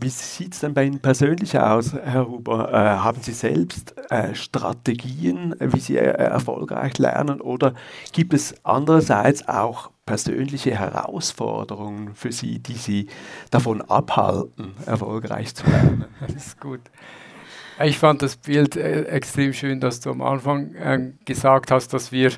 Wie 0.00 0.08
sieht 0.08 0.54
es 0.54 0.60
denn 0.60 0.72
bei 0.72 0.84
Ihnen 0.84 1.00
persönlich 1.00 1.58
aus, 1.58 1.92
Herr 1.92 2.26
Huber? 2.26 2.72
Äh, 2.72 2.76
haben 3.00 3.20
Sie 3.20 3.32
selbst 3.32 3.94
äh, 4.10 4.34
Strategien, 4.34 5.54
wie 5.58 5.80
Sie 5.80 5.96
äh, 5.96 6.04
erfolgreich 6.04 6.96
lernen 6.96 7.40
oder 7.40 7.74
gibt 8.12 8.32
es 8.32 8.54
andererseits 8.64 9.46
auch 9.46 9.90
persönliche 10.10 10.76
Herausforderungen 10.76 12.16
für 12.16 12.32
Sie, 12.32 12.58
die 12.58 12.74
Sie 12.74 13.06
davon 13.52 13.80
abhalten, 13.80 14.74
erfolgreich 14.84 15.54
zu 15.54 15.64
lernen? 15.70 16.04
Das 16.20 16.34
ist 16.34 16.60
gut. 16.60 16.80
Ich 17.84 17.96
fand 17.96 18.20
das 18.20 18.36
Bild 18.36 18.74
äh, 18.74 19.04
extrem 19.04 19.52
schön, 19.52 19.78
dass 19.78 20.00
du 20.00 20.10
am 20.10 20.20
Anfang 20.20 20.74
äh, 20.74 21.12
gesagt 21.24 21.70
hast, 21.70 21.94
dass 21.94 22.10
wir 22.10 22.32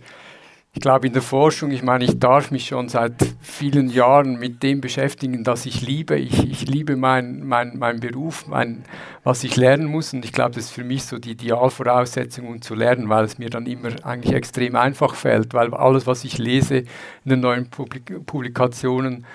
ich 0.74 0.80
glaube, 0.80 1.06
in 1.06 1.12
der 1.12 1.20
Forschung, 1.20 1.70
ich 1.70 1.82
meine, 1.82 2.04
ich 2.04 2.18
darf 2.18 2.50
mich 2.50 2.68
schon 2.68 2.88
seit 2.88 3.12
vielen 3.42 3.90
Jahren 3.90 4.38
mit 4.38 4.62
dem 4.62 4.80
beschäftigen, 4.80 5.44
das 5.44 5.66
ich 5.66 5.82
liebe. 5.82 6.16
Ich, 6.16 6.48
ich 6.50 6.66
liebe 6.66 6.96
meinen 6.96 7.46
mein, 7.46 7.76
mein 7.78 8.00
Beruf, 8.00 8.46
mein, 8.46 8.82
was 9.22 9.44
ich 9.44 9.56
lernen 9.56 9.84
muss. 9.84 10.14
Und 10.14 10.24
ich 10.24 10.32
glaube, 10.32 10.52
das 10.52 10.64
ist 10.64 10.70
für 10.70 10.82
mich 10.82 11.04
so 11.04 11.18
die 11.18 11.32
Idealvoraussetzung, 11.32 12.48
um 12.48 12.62
zu 12.62 12.74
lernen, 12.74 13.10
weil 13.10 13.26
es 13.26 13.36
mir 13.36 13.50
dann 13.50 13.66
immer 13.66 13.90
eigentlich 14.02 14.34
extrem 14.34 14.74
einfach 14.74 15.14
fällt, 15.14 15.52
weil 15.52 15.74
alles, 15.74 16.06
was 16.06 16.24
ich 16.24 16.38
lese 16.38 16.76
in 16.78 16.86
den 17.26 17.40
neuen 17.40 17.68
Publik 17.68 18.24
Publikationen, 18.24 19.26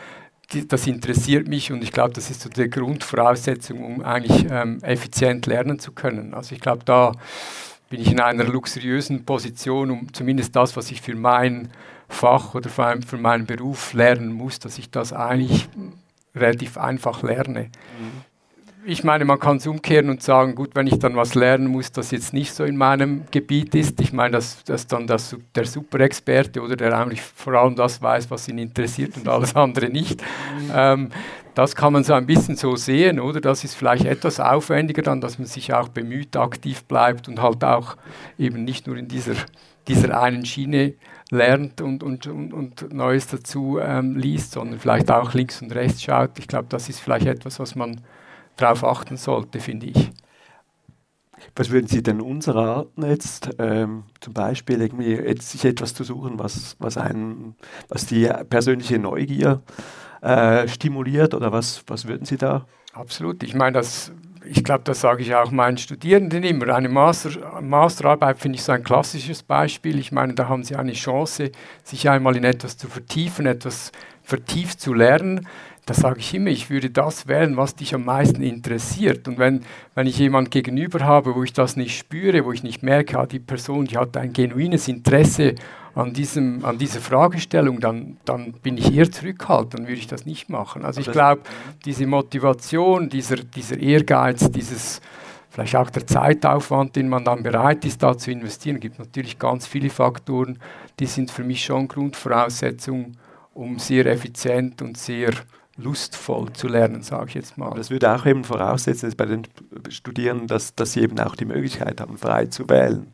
die, 0.54 0.68
das 0.68 0.88
interessiert 0.88 1.48
mich 1.48 1.72
und 1.72 1.84
ich 1.84 1.92
glaube, 1.92 2.14
das 2.14 2.32
ist 2.32 2.42
so 2.42 2.50
die 2.50 2.68
Grundvoraussetzung, 2.68 3.84
um 3.84 4.02
eigentlich 4.02 4.48
ähm, 4.50 4.80
effizient 4.82 5.46
lernen 5.46 5.78
zu 5.78 5.92
können. 5.92 6.34
Also 6.34 6.56
ich 6.56 6.62
glaube, 6.62 6.84
da 6.84 7.12
bin 7.90 8.02
ich 8.02 8.12
in 8.12 8.20
einer 8.20 8.44
luxuriösen 8.44 9.26
Position, 9.26 9.92
um 9.92 10.14
zumindest 10.14 10.56
das, 10.56 10.76
was 10.76 10.92
ich 10.92 11.02
für 11.02 11.16
mein 11.16 11.70
Fach 12.10 12.56
oder 12.56 12.70
vor 12.70 12.86
allem 12.86 13.02
für 13.02 13.18
meinen 13.18 13.46
Beruf 13.46 13.94
lernen 13.94 14.32
muss, 14.32 14.60
dass 14.60 14.78
ich 14.78 14.92
das 14.92 15.14
eigentlich 15.14 15.68
relativ 16.36 16.78
einfach 16.78 17.24
lerne. 17.24 17.64
Mhm 18.00 18.27
ich 18.90 19.04
meine, 19.04 19.26
man 19.26 19.38
kann 19.38 19.58
es 19.58 19.68
umkehren 19.68 20.10
und 20.10 20.24
sagen, 20.24 20.56
gut, 20.56 20.70
wenn 20.74 20.88
ich 20.88 20.98
dann 20.98 21.18
was 21.18 21.36
lernen 21.36 21.68
muss, 21.68 21.92
das 21.92 22.12
jetzt 22.12 22.34
nicht 22.34 22.54
so 22.54 22.64
in 22.64 22.78
meinem 22.78 23.24
Gebiet 23.32 23.76
ist, 23.76 24.00
ich 24.00 24.14
meine, 24.14 24.32
dass, 24.32 24.64
dass 24.64 24.88
dann 24.88 25.08
das, 25.08 25.36
der 25.54 25.66
Superexperte 25.66 26.62
oder 26.62 26.78
der 26.78 26.98
eigentlich 26.98 27.22
vor 27.22 27.54
allem 27.54 27.76
das 27.76 28.02
weiß, 28.02 28.32
was 28.32 28.48
ihn 28.48 28.58
interessiert 28.58 29.18
und 29.18 29.28
alles 29.28 29.58
andere 29.58 29.90
nicht, 29.90 30.24
ähm, 30.74 31.10
das 31.54 31.76
kann 31.76 31.92
man 31.92 32.06
so 32.06 32.14
ein 32.14 32.26
bisschen 32.26 32.56
so 32.56 32.78
sehen, 32.78 33.20
oder? 33.20 33.42
Das 33.42 33.66
ist 33.66 33.76
vielleicht 33.76 34.06
etwas 34.06 34.40
aufwendiger 34.40 35.02
dann, 35.02 35.20
dass 35.20 35.38
man 35.38 35.48
sich 35.48 35.74
auch 35.74 35.90
bemüht, 35.90 36.38
aktiv 36.38 36.86
bleibt 36.86 37.28
und 37.28 37.42
halt 37.42 37.66
auch 37.66 37.98
eben 38.40 38.64
nicht 38.64 38.88
nur 38.88 38.96
in 38.96 39.10
dieser, 39.10 39.34
dieser 39.90 40.22
einen 40.22 40.46
Schiene 40.46 40.94
lernt 41.30 41.82
und, 41.82 42.04
und, 42.04 42.26
und, 42.28 42.54
und 42.54 42.94
Neues 42.94 43.28
dazu 43.28 43.80
ähm, 43.82 44.16
liest, 44.16 44.54
sondern 44.54 44.80
vielleicht 44.80 45.12
auch 45.12 45.34
links 45.34 45.62
und 45.62 45.76
rechts 45.76 46.04
schaut. 46.04 46.40
Ich 46.40 46.48
glaube, 46.48 46.68
das 46.70 46.88
ist 46.88 47.02
vielleicht 47.02 47.26
etwas, 47.26 47.60
was 47.60 47.76
man 47.76 48.00
darauf 48.58 48.84
achten 48.84 49.18
sollte, 49.18 49.60
finde 49.60 49.88
ich. 49.88 50.12
Was 51.56 51.70
würden 51.70 51.88
Sie 51.88 52.04
denn 52.04 52.22
uns 52.22 52.48
raten 52.48 53.06
jetzt, 53.06 53.50
ähm, 53.60 54.04
zum 54.20 54.34
Beispiel 54.34 54.82
irgendwie 54.82 55.14
jetzt 55.14 55.50
sich 55.50 55.66
etwas 55.66 55.94
zu 55.94 56.04
suchen, 56.04 56.40
was, 56.40 56.76
was, 56.80 56.98
einen, 56.98 57.56
was 57.90 58.06
die 58.06 58.30
persönliche 58.50 59.00
Neugier 59.00 59.62
äh, 60.22 60.68
stimuliert 60.68 61.34
oder 61.34 61.52
was, 61.52 61.84
was 61.88 62.08
würden 62.08 62.26
Sie 62.26 62.38
da? 62.38 62.66
Absolut. 62.94 63.44
Ich 63.44 63.54
meine, 63.54 63.74
das, 63.74 64.12
ich 64.46 64.64
glaube, 64.64 64.84
das 64.84 65.02
sage 65.02 65.22
ich 65.22 65.36
auch 65.36 65.52
meinen 65.52 65.78
Studierenden 65.78 66.44
immer. 66.44 66.74
Eine 66.76 66.90
Master, 66.90 67.62
Masterarbeit 67.62 68.40
finde 68.40 68.58
ich 68.58 68.64
so 68.64 68.72
ein 68.72 68.84
klassisches 68.84 69.44
Beispiel. 69.44 70.00
Ich 70.00 70.12
meine, 70.12 70.34
da 70.34 70.50
haben 70.50 70.64
Sie 70.64 70.76
eine 70.76 70.94
Chance, 70.94 71.52
sich 71.84 72.10
einmal 72.10 72.36
in 72.36 72.44
etwas 72.44 72.78
zu 72.78 72.88
vertiefen, 72.88 73.46
etwas 73.46 73.92
vertieft 74.24 74.82
zu 74.82 74.94
lernen 74.94 75.48
da 75.88 75.94
sage 75.94 76.20
ich 76.20 76.34
immer, 76.34 76.50
ich 76.50 76.70
würde 76.70 76.90
das 76.90 77.28
wählen, 77.28 77.56
was 77.56 77.74
dich 77.74 77.96
am 77.96 78.04
meisten 78.04 78.44
interessiert. 78.44 79.26
Und 79.26 79.40
wenn, 79.40 79.62
wenn 79.96 80.06
ich 80.06 80.20
jemanden 80.20 80.50
gegenüber 80.50 81.00
habe, 81.00 81.34
wo 81.34 81.44
ich 81.44 81.54
das 81.54 81.78
nicht 81.78 81.98
spüre, 81.98 82.44
wo 82.44 82.52
ich 82.52 82.62
nicht 82.62 82.84
merke, 82.84 83.18
ah, 83.18 83.26
die 83.26 83.40
Person 83.40 83.86
die 83.86 83.98
hat 83.98 84.18
ein 84.18 84.34
genuines 84.34 84.90
Interesse 84.90 85.56
an, 85.96 86.12
diesem, 86.12 86.66
an 86.66 86.78
dieser 86.78 87.00
Fragestellung, 87.00 87.80
dann, 87.80 88.18
dann 88.26 88.52
bin 88.52 88.78
ich 88.78 88.94
eher 88.94 89.10
zurückhaltend, 89.10 89.76
dann 89.76 89.88
würde 89.88 90.00
ich 90.00 90.08
das 90.08 90.26
nicht 90.26 90.50
machen. 90.50 90.84
Also 90.84 91.00
ich 91.00 91.10
glaube, 91.10 91.44
diese 91.86 92.06
Motivation, 92.06 93.08
dieser, 93.08 93.38
dieser 93.38 93.80
Ehrgeiz, 93.80 94.52
dieses 94.52 95.00
vielleicht 95.50 95.78
auch 95.78 95.90
der 95.90 96.06
Zeitaufwand, 96.06 96.98
den 96.98 97.08
man 97.08 97.24
dann 97.24 97.44
bereit 97.44 97.86
ist, 97.86 98.04
da 98.04 98.18
zu 98.18 98.30
investieren, 98.30 98.82
gibt 98.82 99.00
natürlich 99.00 99.40
ganz 99.40 99.66
viele 99.66 99.90
Faktoren, 99.90 100.60
die 101.00 101.06
sind 101.06 101.32
für 101.32 101.46
mich 101.46 101.64
schon 101.64 101.88
Grundvoraussetzungen, 101.88 103.16
um 103.54 103.80
sehr 103.80 104.06
effizient 104.06 104.82
und 104.82 104.98
sehr 104.98 105.32
lustvoll 105.78 106.52
zu 106.54 106.68
lernen, 106.68 107.04
sage 107.04 107.30
ich 107.30 107.34
jetzt 107.36 107.58
mal. 107.58 107.74
Das 107.76 107.90
würde 107.90 108.14
auch 108.14 108.26
eben 108.26 108.44
voraussetzen, 108.44 109.08
dass 109.08 109.16
bei 109.16 109.26
den 109.26 109.44
Studierenden, 109.90 110.48
dass, 110.48 110.76
dass 110.76 110.94
sie 110.94 111.02
eben 111.02 111.20
auch 111.20 111.36
die 111.36 111.46
Möglichkeit 111.46 112.02
haben, 112.02 112.18
frei 112.18 112.48
zu 112.48 112.68
wählen, 112.68 113.08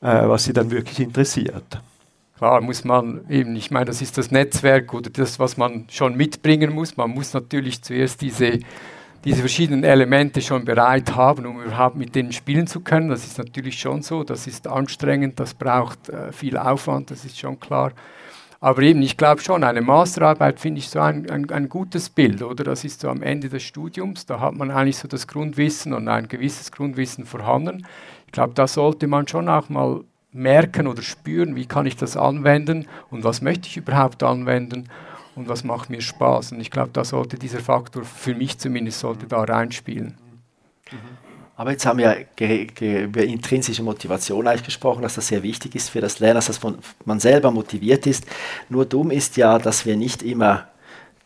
äh, 0.00 0.26
was 0.28 0.44
sie 0.44 0.52
dann 0.52 0.70
wirklich 0.70 1.00
interessiert. 1.00 1.80
Klar, 2.38 2.60
muss 2.60 2.84
man 2.84 3.20
eben, 3.28 3.54
ich 3.54 3.70
meine, 3.70 3.84
das 3.84 4.02
ist 4.02 4.18
das 4.18 4.30
Netzwerk 4.30 4.92
oder 4.94 5.10
das, 5.10 5.38
was 5.38 5.56
man 5.56 5.84
schon 5.88 6.16
mitbringen 6.16 6.72
muss. 6.72 6.96
Man 6.96 7.10
muss 7.10 7.34
natürlich 7.34 7.82
zuerst 7.82 8.20
diese, 8.20 8.58
diese 9.24 9.40
verschiedenen 9.40 9.84
Elemente 9.84 10.40
schon 10.40 10.64
bereit 10.64 11.14
haben, 11.14 11.46
um 11.46 11.62
überhaupt 11.62 11.96
mit 11.96 12.14
denen 12.14 12.32
spielen 12.32 12.66
zu 12.66 12.80
können. 12.80 13.10
Das 13.10 13.24
ist 13.24 13.38
natürlich 13.38 13.78
schon 13.78 14.02
so, 14.02 14.24
das 14.24 14.46
ist 14.46 14.66
anstrengend, 14.66 15.38
das 15.38 15.54
braucht 15.54 16.08
äh, 16.08 16.32
viel 16.32 16.56
Aufwand, 16.56 17.10
das 17.10 17.24
ist 17.24 17.38
schon 17.38 17.60
klar. 17.60 17.92
Aber 18.62 18.80
eben, 18.82 19.02
ich 19.02 19.16
glaube 19.16 19.42
schon, 19.42 19.64
eine 19.64 19.80
Masterarbeit 19.80 20.60
finde 20.60 20.78
ich 20.78 20.88
so 20.88 21.00
ein, 21.00 21.28
ein, 21.28 21.50
ein, 21.50 21.68
gutes 21.68 22.08
Bild, 22.08 22.42
oder? 22.42 22.62
Das 22.62 22.84
ist 22.84 23.00
so 23.00 23.08
am 23.08 23.20
Ende 23.20 23.48
des 23.48 23.64
Studiums, 23.64 24.24
da 24.24 24.38
hat 24.38 24.54
man 24.54 24.70
eigentlich 24.70 24.98
so 24.98 25.08
das 25.08 25.26
Grundwissen 25.26 25.92
und 25.92 26.06
ein 26.06 26.28
gewisses 26.28 26.70
Grundwissen 26.70 27.26
vorhanden. 27.26 27.84
Ich 28.26 28.32
glaube, 28.32 28.54
da 28.54 28.68
sollte 28.68 29.08
man 29.08 29.26
schon 29.26 29.48
auch 29.48 29.68
mal 29.68 30.04
merken 30.30 30.86
oder 30.86 31.02
spüren, 31.02 31.56
wie 31.56 31.66
kann 31.66 31.86
ich 31.86 31.96
das 31.96 32.16
anwenden 32.16 32.86
und 33.10 33.24
was 33.24 33.42
möchte 33.42 33.66
ich 33.66 33.78
überhaupt 33.78 34.22
anwenden 34.22 34.88
und 35.34 35.48
was 35.48 35.64
macht 35.64 35.90
mir 35.90 36.00
Spaß. 36.00 36.52
Und 36.52 36.60
ich 36.60 36.70
glaube, 36.70 36.90
da 36.92 37.04
sollte 37.04 37.38
dieser 37.38 37.58
Faktor, 37.58 38.04
für 38.04 38.36
mich 38.36 38.58
zumindest, 38.58 39.00
sollte 39.00 39.26
da 39.26 39.42
reinspielen. 39.42 40.14
Mhm. 40.92 41.21
Aber 41.54 41.70
jetzt 41.70 41.84
haben 41.84 41.98
wir 41.98 42.26
über 42.80 43.22
intrinsische 43.22 43.82
Motivation 43.82 44.48
eigentlich 44.48 44.64
gesprochen, 44.64 45.02
dass 45.02 45.14
das 45.14 45.28
sehr 45.28 45.42
wichtig 45.42 45.74
ist 45.74 45.90
für 45.90 46.00
das 46.00 46.18
Lernen, 46.18 46.42
dass 46.44 46.60
man 47.04 47.20
selber 47.20 47.50
motiviert 47.50 48.06
ist. 48.06 48.24
Nur 48.68 48.86
dumm 48.86 49.10
ist 49.10 49.36
ja, 49.36 49.58
dass 49.58 49.84
wir 49.84 49.96
nicht 49.96 50.22
immer 50.22 50.66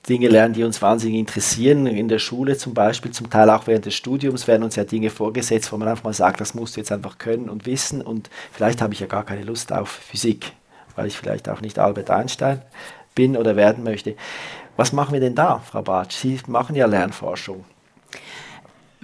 Dinge 0.08 0.28
lernen, 0.28 0.54
die 0.54 0.64
uns 0.64 0.82
wahnsinnig 0.82 1.18
interessieren. 1.18 1.86
In 1.86 2.08
der 2.08 2.18
Schule 2.18 2.56
zum 2.56 2.74
Beispiel, 2.74 3.12
zum 3.12 3.30
Teil 3.30 3.50
auch 3.50 3.66
während 3.66 3.86
des 3.86 3.94
Studiums 3.94 4.46
werden 4.46 4.64
uns 4.64 4.76
ja 4.76 4.84
Dinge 4.84 5.10
vorgesetzt, 5.10 5.72
wo 5.72 5.76
man 5.76 5.88
einfach 5.88 6.04
mal 6.04 6.12
sagt, 6.12 6.40
das 6.40 6.54
musst 6.54 6.76
du 6.76 6.80
jetzt 6.80 6.92
einfach 6.92 7.18
können 7.18 7.48
und 7.48 7.64
wissen. 7.64 8.02
Und 8.02 8.28
vielleicht 8.52 8.82
habe 8.82 8.94
ich 8.94 9.00
ja 9.00 9.06
gar 9.06 9.24
keine 9.24 9.42
Lust 9.42 9.72
auf 9.72 9.88
Physik, 9.88 10.52
weil 10.96 11.06
ich 11.06 11.16
vielleicht 11.16 11.48
auch 11.48 11.60
nicht 11.60 11.78
Albert 11.78 12.10
Einstein 12.10 12.62
bin 13.14 13.36
oder 13.36 13.56
werden 13.56 13.84
möchte. 13.84 14.16
Was 14.76 14.92
machen 14.92 15.12
wir 15.12 15.20
denn 15.20 15.34
da, 15.34 15.60
Frau 15.60 15.82
Bartsch? 15.82 16.16
Sie 16.16 16.38
machen 16.46 16.76
ja 16.76 16.86
Lernforschung 16.86 17.64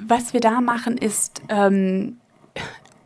was 0.07 0.32
wir 0.32 0.40
da 0.40 0.61
machen, 0.61 0.96
ist 0.96 1.42
ähm, 1.48 2.18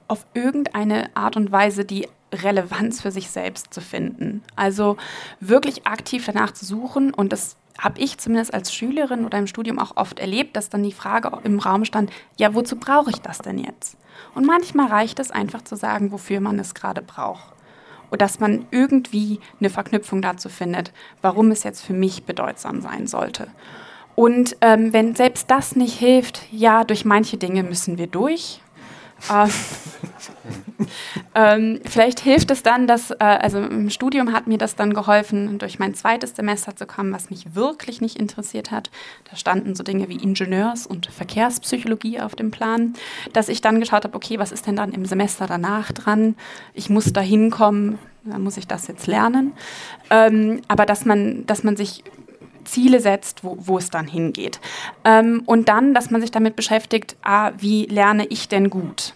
auf 0.09 0.27
irgendeine 0.35 1.15
Art 1.17 1.37
und 1.37 1.53
Weise 1.53 1.85
die 1.85 2.09
Relevanz 2.33 3.01
für 3.01 3.11
sich 3.11 3.31
selbst 3.31 3.73
zu 3.73 3.81
finden. 3.81 4.43
Also 4.57 4.97
wirklich 5.41 5.87
aktiv 5.87 6.25
danach 6.27 6.53
zu 6.53 6.65
suchen 6.65 7.15
und 7.15 7.33
das 7.33 7.57
habe 7.79 8.01
ich 8.01 8.19
zumindest 8.19 8.55
als 8.55 8.75
Schülerin 8.75 9.25
oder 9.25 9.39
im 9.39 9.47
Studium 9.47 9.79
auch 9.79 9.97
oft 9.97 10.19
erlebt, 10.19 10.57
dass 10.57 10.71
dann 10.71 10.83
die 10.83 10.93
Frage 10.93 11.31
im 11.45 11.59
Raum 11.59 11.85
stand, 11.85 12.11
ja, 12.39 12.55
wozu 12.55 12.77
brauche 12.77 13.11
ich 13.11 13.19
das 13.19 13.39
denn 13.39 13.59
jetzt? 13.59 13.99
Und 14.35 14.47
manchmal 14.47 14.89
reicht 14.89 15.19
es 15.19 15.31
einfach 15.31 15.63
zu 15.63 15.77
sagen, 15.77 16.11
wofür 16.11 16.41
man 16.41 16.59
es 16.59 16.75
gerade 16.75 17.03
braucht. 17.03 17.53
Und 18.09 18.23
dass 18.23 18.41
man 18.41 18.67
irgendwie 18.71 19.41
eine 19.61 19.69
Verknüpfung 19.69 20.23
dazu 20.23 20.49
findet, 20.49 20.93
warum 21.23 21.51
es 21.51 21.65
jetzt 21.65 21.85
für 21.85 21.93
mich 21.93 22.25
bedeutsam 22.25 22.81
sein 22.81 23.07
sollte. 23.07 23.49
Und 24.17 24.57
ähm, 24.63 24.93
wenn 24.93 25.15
selbst 25.15 25.51
das 25.51 25.77
nicht 25.77 25.99
hilft, 25.99 26.41
ja, 26.51 26.85
durch 26.85 27.05
manche 27.05 27.37
Dinge 27.37 27.63
müssen 27.63 27.99
wir 27.99 28.07
durch. 28.07 28.61
Ähm, 29.31 29.51
ähm, 31.35 31.81
vielleicht 31.85 32.21
hilft 32.21 32.51
es 32.51 32.63
dann, 32.63 32.87
dass, 32.87 33.11
äh, 33.11 33.17
also 33.19 33.59
im 33.59 33.91
Studium 33.91 34.33
hat 34.33 34.47
mir 34.47 34.57
das 34.57 34.75
dann 34.75 34.95
geholfen, 34.95 35.59
durch 35.59 35.79
mein 35.79 35.95
zweites 35.95 36.35
Semester 36.35 36.75
zu 36.75 36.87
kommen, 36.87 37.13
was 37.13 37.29
mich 37.29 37.55
wirklich 37.55 38.01
nicht 38.01 38.19
interessiert 38.19 38.71
hat. 38.71 38.91
Da 39.31 39.37
standen 39.37 39.75
so 39.75 39.83
Dinge 39.83 40.09
wie 40.09 40.17
Ingenieurs- 40.17 40.87
und 40.87 41.07
Verkehrspsychologie 41.07 42.21
auf 42.21 42.35
dem 42.35 42.51
Plan, 42.51 42.95
dass 43.35 43.51
ich 43.51 43.61
dann 43.61 43.81
geschaut 43.81 44.05
habe, 44.05 44.17
okay, 44.17 44.39
was 44.39 44.51
ist 44.51 44.67
denn 44.67 44.77
dann 44.77 44.93
im 44.93 45.05
Semester 45.05 45.47
danach 45.47 45.93
dran? 45.93 46.37
Ich 46.73 46.89
muss 46.89 47.13
da 47.13 47.21
hinkommen, 47.21 47.99
dann 48.25 48.43
muss 48.43 48.57
ich 48.57 48.67
das 48.67 48.87
jetzt 48.87 49.07
lernen. 49.07 49.53
Ähm, 50.09 50.63
aber 50.69 50.87
dass 50.87 51.05
man, 51.05 51.45
dass 51.47 51.65
man 51.65 51.77
sich 51.77 52.03
Ziele 52.67 53.01
setzt, 53.01 53.45
wo, 53.45 53.57
wo 53.61 53.79
es 53.79 53.91
dann 53.91 54.07
hingeht. 54.07 54.61
Ähm, 55.05 55.43
und 55.47 55.69
dann, 55.69 55.95
dass 55.95 56.11
man 56.11 56.21
sich 56.21 56.31
damit 56.31 56.57
beschäftigt, 56.57 57.17
ah, 57.23 57.53
wie 57.59 57.87
lerne 57.87 58.27
ich 58.27 58.49
denn 58.49 58.71
gut? 58.71 59.15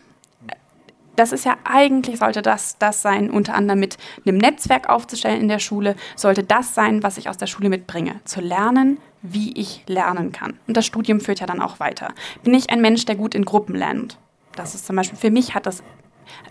Das 1.16 1.32
ist 1.32 1.44
ja 1.44 1.58
eigentlich, 1.64 2.18
sollte 2.18 2.40
das 2.40 2.78
das 2.78 3.02
sein, 3.02 3.30
unter 3.30 3.54
anderem 3.54 3.80
mit 3.80 3.98
einem 4.24 4.38
Netzwerk 4.38 4.88
aufzustellen 4.88 5.40
in 5.40 5.48
der 5.48 5.58
Schule, 5.58 5.94
sollte 6.16 6.42
das 6.42 6.74
sein, 6.74 7.02
was 7.02 7.18
ich 7.18 7.28
aus 7.28 7.36
der 7.36 7.46
Schule 7.46 7.68
mitbringe. 7.68 8.20
Zu 8.24 8.40
lernen, 8.40 8.98
wie 9.20 9.52
ich 9.52 9.84
lernen 9.86 10.32
kann. 10.32 10.58
Und 10.66 10.76
das 10.76 10.86
Studium 10.86 11.20
führt 11.20 11.40
ja 11.40 11.46
dann 11.46 11.60
auch 11.60 11.78
weiter. 11.78 12.14
Bin 12.42 12.54
ich 12.54 12.70
ein 12.70 12.80
Mensch, 12.80 13.04
der 13.04 13.16
gut 13.16 13.34
in 13.34 13.44
Gruppen 13.44 13.74
lernt? 13.74 14.18
Das 14.56 14.74
ist 14.74 14.86
zum 14.86 14.96
Beispiel, 14.96 15.18
für 15.18 15.30
mich 15.30 15.54
hat 15.54 15.66
das 15.66 15.82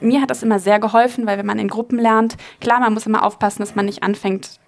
mir 0.01 0.21
hat 0.21 0.29
das 0.29 0.43
immer 0.43 0.59
sehr 0.59 0.79
geholfen, 0.79 1.25
weil 1.25 1.37
wenn 1.37 1.45
man 1.45 1.59
in 1.59 1.67
Gruppen 1.67 1.99
lernt, 1.99 2.37
klar, 2.59 2.79
man 2.79 2.93
muss 2.93 3.05
immer 3.05 3.23
aufpassen, 3.25 3.61
dass 3.61 3.75
man 3.75 3.85
nicht 3.85 4.03
anfängt, 4.03 4.59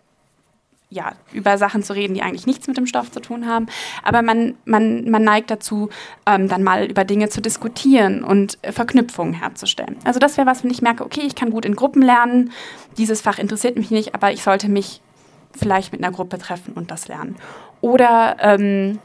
ja, 0.92 1.14
über 1.32 1.58
Sachen 1.58 1.84
zu 1.84 1.94
reden, 1.94 2.14
die 2.14 2.22
eigentlich 2.22 2.46
nichts 2.46 2.68
mit 2.68 2.76
dem 2.76 2.86
Stoff 2.86 3.10
zu 3.12 3.22
tun 3.22 3.48
haben. 3.48 3.68
Aber 4.04 4.22
man, 4.22 4.56
man, 4.66 5.10
man 5.10 5.24
neigt 5.24 5.50
dazu, 5.50 5.90
ähm, 6.26 6.50
dann 6.50 6.64
mal 6.64 6.86
über 6.86 7.06
Dinge 7.06 7.30
zu 7.30 7.42
diskutieren 7.42 8.24
und 8.24 8.58
äh, 8.62 8.74
Verknüpfungen 8.74 9.34
herzustellen. 9.34 9.98
Also 10.04 10.20
das 10.20 10.38
wäre 10.38 10.46
was, 10.46 10.64
wenn 10.64 10.70
ich 10.70 10.82
merke, 10.82 11.06
okay, 11.06 11.22
ich 11.26 11.34
kann 11.34 11.50
gut 11.50 11.66
in 11.66 11.76
Gruppen 11.76 12.02
lernen, 12.02 12.52
dieses 12.98 13.22
Fach 13.22 13.40
interessiert 13.40 13.78
mich 13.78 13.90
nicht, 13.90 14.14
aber 14.14 14.34
ich 14.34 14.44
sollte 14.44 14.68
mich 14.68 15.02
vielleicht 15.58 15.94
mit 15.94 16.04
einer 16.04 16.14
Gruppe 16.14 16.38
treffen 16.38 16.74
und 16.74 16.92
das 16.92 17.08
lernen. 17.08 17.38
Oder 17.80 18.36
ähm, 18.40 19.00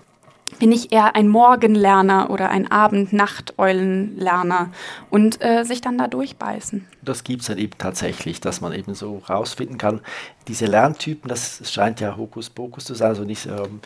bin 0.58 0.72
ich 0.72 0.92
eher 0.92 1.16
ein 1.16 1.28
Morgenlerner 1.28 2.30
oder 2.30 2.50
ein 2.50 2.70
Abend-Nacht-Eulenlerner 2.70 4.70
und 5.10 5.44
äh, 5.44 5.64
sich 5.64 5.80
dann 5.80 5.98
da 5.98 6.08
durchbeißen. 6.08 6.86
Das 7.02 7.24
gibt 7.24 7.42
es 7.42 7.48
dann 7.48 7.58
eben 7.58 7.76
tatsächlich, 7.78 8.40
dass 8.40 8.60
man 8.60 8.72
eben 8.72 8.94
so 8.94 9.22
rausfinden 9.28 9.78
kann. 9.78 10.00
Diese 10.48 10.66
Lerntypen, 10.66 11.28
das 11.28 11.60
scheint 11.70 12.00
ja 12.00 12.16
Hokuspokus 12.16 12.84
zu 12.84 12.94
sein, 12.94 13.08
also 13.08 13.24
nicht, 13.24 13.46
ähm, 13.46 13.80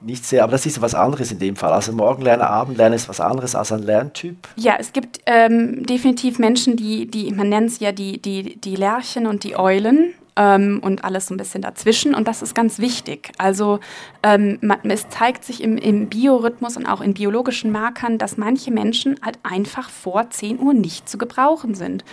nicht 0.00 0.24
sehr, 0.24 0.42
aber 0.42 0.52
das 0.52 0.66
ist 0.66 0.80
was 0.82 0.94
anderes 0.94 1.32
in 1.32 1.38
dem 1.38 1.56
Fall. 1.56 1.72
Also 1.72 1.92
Morgenlerner, 1.92 2.50
Abendlerner 2.50 2.96
ist 2.96 3.08
was 3.08 3.20
anderes 3.20 3.54
als 3.54 3.72
ein 3.72 3.82
Lerntyp. 3.82 4.36
Ja, 4.56 4.76
es 4.78 4.92
gibt 4.92 5.20
ähm, 5.26 5.86
definitiv 5.86 6.38
Menschen, 6.38 6.76
die, 6.76 7.06
die 7.06 7.32
man 7.32 7.48
nennt 7.48 7.70
es 7.70 7.80
ja 7.80 7.92
die, 7.92 8.20
die, 8.20 8.56
die 8.56 8.76
Lerchen 8.76 9.26
und 9.26 9.44
die 9.44 9.56
Eulen 9.56 10.14
ähm, 10.36 10.80
und 10.82 11.04
alles 11.04 11.26
so 11.26 11.34
ein 11.34 11.38
bisschen 11.38 11.62
dazwischen. 11.62 12.14
Und 12.14 12.28
das 12.28 12.42
ist 12.42 12.54
ganz 12.54 12.78
wichtig. 12.78 13.32
Also 13.38 13.80
ähm, 14.22 14.58
es 14.84 15.08
zeigt 15.08 15.44
sich 15.44 15.62
im, 15.62 15.78
im 15.78 16.08
Biorhythmus 16.08 16.76
und 16.76 16.86
auch 16.86 17.00
in 17.00 17.14
biologischen 17.14 17.72
Markern, 17.72 18.18
dass 18.18 18.36
manche 18.36 18.70
Menschen 18.70 19.18
halt 19.24 19.38
einfach 19.42 19.90
vor 19.90 20.30
10 20.30 20.60
Uhr 20.60 20.74
nicht 20.74 21.08
zu 21.08 21.18
gebrauchen 21.18 21.74
sind. 21.74 22.04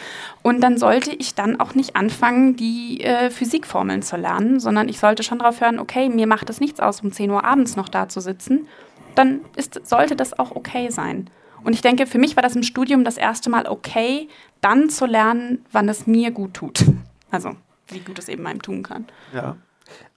Und 0.41 0.61
dann 0.61 0.77
sollte 0.77 1.11
ich 1.11 1.35
dann 1.35 1.59
auch 1.59 1.75
nicht 1.75 1.95
anfangen, 1.95 2.55
die 2.55 3.01
äh, 3.01 3.29
Physikformeln 3.29 4.01
zu 4.01 4.17
lernen, 4.17 4.59
sondern 4.59 4.89
ich 4.89 4.99
sollte 4.99 5.23
schon 5.23 5.39
darauf 5.39 5.61
hören, 5.61 5.79
okay, 5.79 6.09
mir 6.09 6.27
macht 6.27 6.49
es 6.49 6.59
nichts 6.59 6.79
aus, 6.79 7.01
um 7.01 7.11
10 7.11 7.29
Uhr 7.29 7.43
abends 7.43 7.75
noch 7.75 7.89
da 7.89 8.07
zu 8.07 8.21
sitzen. 8.21 8.67
Dann 9.15 9.41
ist, 9.55 9.85
sollte 9.87 10.15
das 10.15 10.37
auch 10.39 10.55
okay 10.55 10.89
sein. 10.89 11.29
Und 11.63 11.73
ich 11.73 11.81
denke, 11.81 12.07
für 12.07 12.17
mich 12.17 12.35
war 12.35 12.43
das 12.43 12.55
im 12.55 12.63
Studium 12.63 13.03
das 13.03 13.17
erste 13.17 13.49
Mal 13.49 13.67
okay, 13.67 14.27
dann 14.61 14.89
zu 14.89 15.05
lernen, 15.05 15.65
wann 15.71 15.87
es 15.87 16.07
mir 16.07 16.31
gut 16.31 16.55
tut. 16.55 16.83
Also 17.31 17.55
wie 17.87 17.99
gut 17.99 18.19
es 18.19 18.29
eben 18.29 18.45
einem 18.47 18.61
tun 18.61 18.83
kann. 18.83 19.05
Ja. 19.33 19.57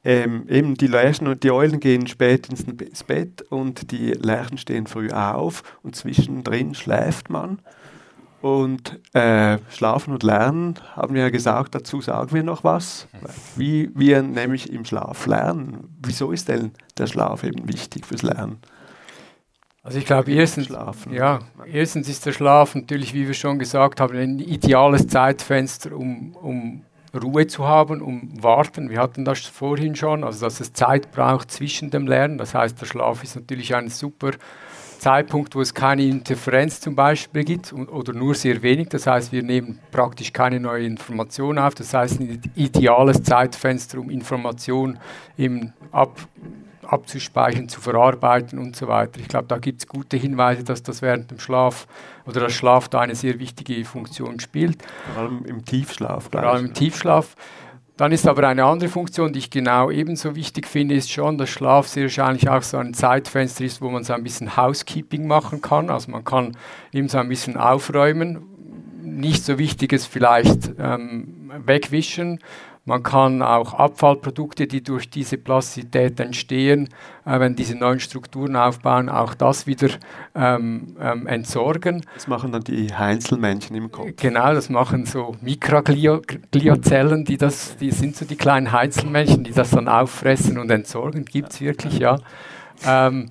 Ähm, 0.05 0.49
eben 0.49 0.77
die 0.77 0.87
Lerchen 0.87 1.27
und 1.27 1.43
die 1.43 1.51
Eulen 1.51 1.81
gehen 1.81 2.07
spät 2.07 2.49
ins 2.49 3.03
Bett 3.05 3.43
und 3.51 3.91
die 3.91 4.13
Lerchen 4.13 4.59
stehen 4.59 4.87
früh 4.87 5.11
auf 5.11 5.79
und 5.83 5.97
zwischendrin 5.97 6.75
schläft 6.75 7.29
man. 7.29 7.59
Und 8.41 9.01
äh, 9.13 9.59
Schlafen 9.71 10.13
und 10.13 10.23
Lernen 10.23 10.75
haben 10.95 11.15
wir 11.15 11.23
ja 11.23 11.31
gesagt, 11.31 11.75
dazu 11.75 12.01
sagen 12.01 12.33
wir 12.33 12.45
noch 12.45 12.63
was, 12.63 13.09
wie 13.57 13.91
wir 13.95 14.23
nämlich 14.23 14.73
im 14.73 14.85
Schlaf 14.85 15.27
lernen. 15.27 15.97
Wieso 16.01 16.31
ist 16.31 16.49
denn 16.49 16.71
der 16.97 17.09
Schlaf 17.09 17.43
eben 17.43 17.67
wichtig 17.67 18.07
fürs 18.07 18.23
Lernen? 18.23 18.59
Also 19.83 19.99
ich 19.99 20.05
glaube, 20.07 20.33
erstens, 20.33 20.69
ja, 21.11 21.41
erstens 21.65 22.09
ist 22.09 22.27
der 22.27 22.33
Schlaf 22.33 22.75
natürlich, 22.75 23.15
wie 23.15 23.27
wir 23.27 23.35
schon 23.35 23.59
gesagt 23.59 24.01
haben, 24.01 24.17
ein 24.17 24.39
ideales 24.39 25.07
Zeitfenster, 25.09 25.93
um, 25.97 26.37
um 26.37 26.83
Ruhe 27.23 27.47
zu 27.47 27.67
haben, 27.67 28.03
um 28.03 28.43
warten. 28.43 28.91
Wir 28.91 29.01
hatten 29.01 29.25
das 29.25 29.41
vorhin 29.41 29.97
schon, 29.97 30.25
also 30.25 30.45
dass 30.45 30.61
es 30.61 30.73
Zeit 30.73 31.13
braucht 31.13 31.51
zwischen 31.51 31.91
dem 31.91 32.07
Lernen. 32.07 32.39
Das 32.39 32.55
heißt, 32.55 32.81
der 32.81 32.87
Schlaf 32.87 33.23
ist 33.23 33.37
natürlich 33.37 33.75
ein 33.75 33.89
super 33.89 34.33
Zeitpunkt, 34.99 35.55
wo 35.55 35.61
es 35.61 35.75
keine 35.75 36.03
Interferenz 36.05 36.81
zum 36.81 36.95
Beispiel 36.95 37.45
gibt 37.45 37.73
oder 37.73 38.13
nur 38.13 38.35
sehr 38.35 38.63
wenig. 38.63 38.89
Das 38.89 39.07
heißt, 39.07 39.33
wir 39.33 39.43
nehmen 39.43 39.79
praktisch 39.91 40.33
keine 40.33 40.59
neue 40.59 40.87
Information 40.87 41.59
auf. 41.59 41.75
Das 41.75 41.93
heißt, 41.95 42.21
ein 42.21 42.41
ideales 42.55 43.23
Zeitfenster, 43.23 43.99
um 43.99 44.11
Information 44.11 44.99
eben 45.37 45.73
ab, 45.93 46.19
abzuspeichern, 46.87 47.69
zu 47.69 47.81
verarbeiten 47.81 48.59
und 48.59 48.77
so 48.77 48.89
weiter. 48.89 49.21
Ich 49.21 49.29
glaube, 49.29 49.47
da 49.49 49.59
gibt 49.59 49.83
es 49.83 49.87
gute 49.87 50.17
Hinweise, 50.17 50.65
dass 50.65 50.83
das 50.83 51.03
während 51.03 51.31
dem 51.31 51.39
Schlaf 51.39 51.87
oder 52.27 52.41
das 52.41 52.53
Schlaf 52.53 52.89
da 52.89 53.01
eine 53.01 53.15
sehr 53.15 53.39
wichtige 53.39 53.85
Funktion 53.85 54.41
spielt. 54.41 54.83
Vor 55.15 55.23
allem 55.23 55.45
im 55.45 55.65
Tiefschlaf. 55.65 56.29
Vor 56.31 56.43
allem 56.43 56.67
im 56.67 56.75
Tiefschlaf. 56.75 57.37
Dann 57.97 58.13
ist 58.13 58.29
aber 58.29 58.47
eine 58.47 58.65
andere 58.65 58.91
Funktion, 58.91 59.33
die 59.33 59.39
ich 59.39 59.51
genau 59.51 59.91
ebenso 59.91 60.37
wichtig 60.37 60.67
finde, 60.67 60.95
ist 60.95 61.11
schon, 61.11 61.39
dass 61.39 61.49
Schlaf 61.49 61.89
sehr 61.89 62.05
wahrscheinlich 62.05 62.49
auch 62.49 62.63
so 62.63 62.77
ein 62.77 62.93
Zeitfenster 62.93 63.65
ist, 63.65 63.81
wo 63.81 63.89
man 63.89 64.05
so 64.05 64.13
ein 64.13 64.23
bisschen 64.23 64.57
Housekeeping 64.57 65.27
machen 65.27 65.63
kann. 65.63 65.89
Also 65.89 66.11
man 66.11 66.23
kann 66.23 66.59
eben 66.93 67.09
so 67.09 67.17
ein 67.17 67.29
bisschen 67.29 67.57
aufräumen, 67.57 68.45
nicht 69.03 69.45
so 69.45 69.57
Wichtiges 69.57 70.05
vielleicht 70.05 70.73
ähm, 70.79 71.51
wegwischen 71.65 72.41
man 72.87 73.03
kann 73.03 73.43
auch 73.43 73.75
Abfallprodukte, 73.75 74.69
die 74.69 74.83
durch 74.83 75.11
diese 75.11 75.37
Plastizität 75.39 76.19
entstehen, 76.21 76.89
äh, 77.25 77.39
wenn 77.41 77.57
diese 77.57 77.75
neuen 77.77 77.99
Strukturen 77.99 78.55
aufbauen, 78.55 79.09
auch 79.09 79.35
das 79.35 79.67
wieder 79.67 79.89
ähm, 80.37 80.97
ähm, 81.01 81.27
entsorgen. 81.27 82.07
Das 82.15 82.29
machen 82.29 82.53
dann 82.53 82.63
die 82.63 82.95
Heinzelmännchen 82.95 83.77
im 83.77 83.91
Kopf. 83.91 84.11
Genau, 84.17 84.55
das 84.55 84.71
machen 84.71 85.05
so 85.05 85.35
Mikrogliazellen, 85.41 87.25
die 87.25 87.37
das, 87.37 87.77
die 87.77 87.91
sind 87.91 88.15
so 88.15 88.25
die 88.25 88.37
kleinen 88.37 88.71
Heinzelmännchen, 88.71 89.43
die 89.43 89.53
das 89.53 89.71
dann 89.71 89.89
auffressen 89.89 90.57
und 90.57 90.71
entsorgen. 90.71 91.25
Gibt 91.25 91.53
es 91.53 91.61
wirklich, 91.61 91.99
ja. 91.99 92.21
Ähm, 92.87 93.31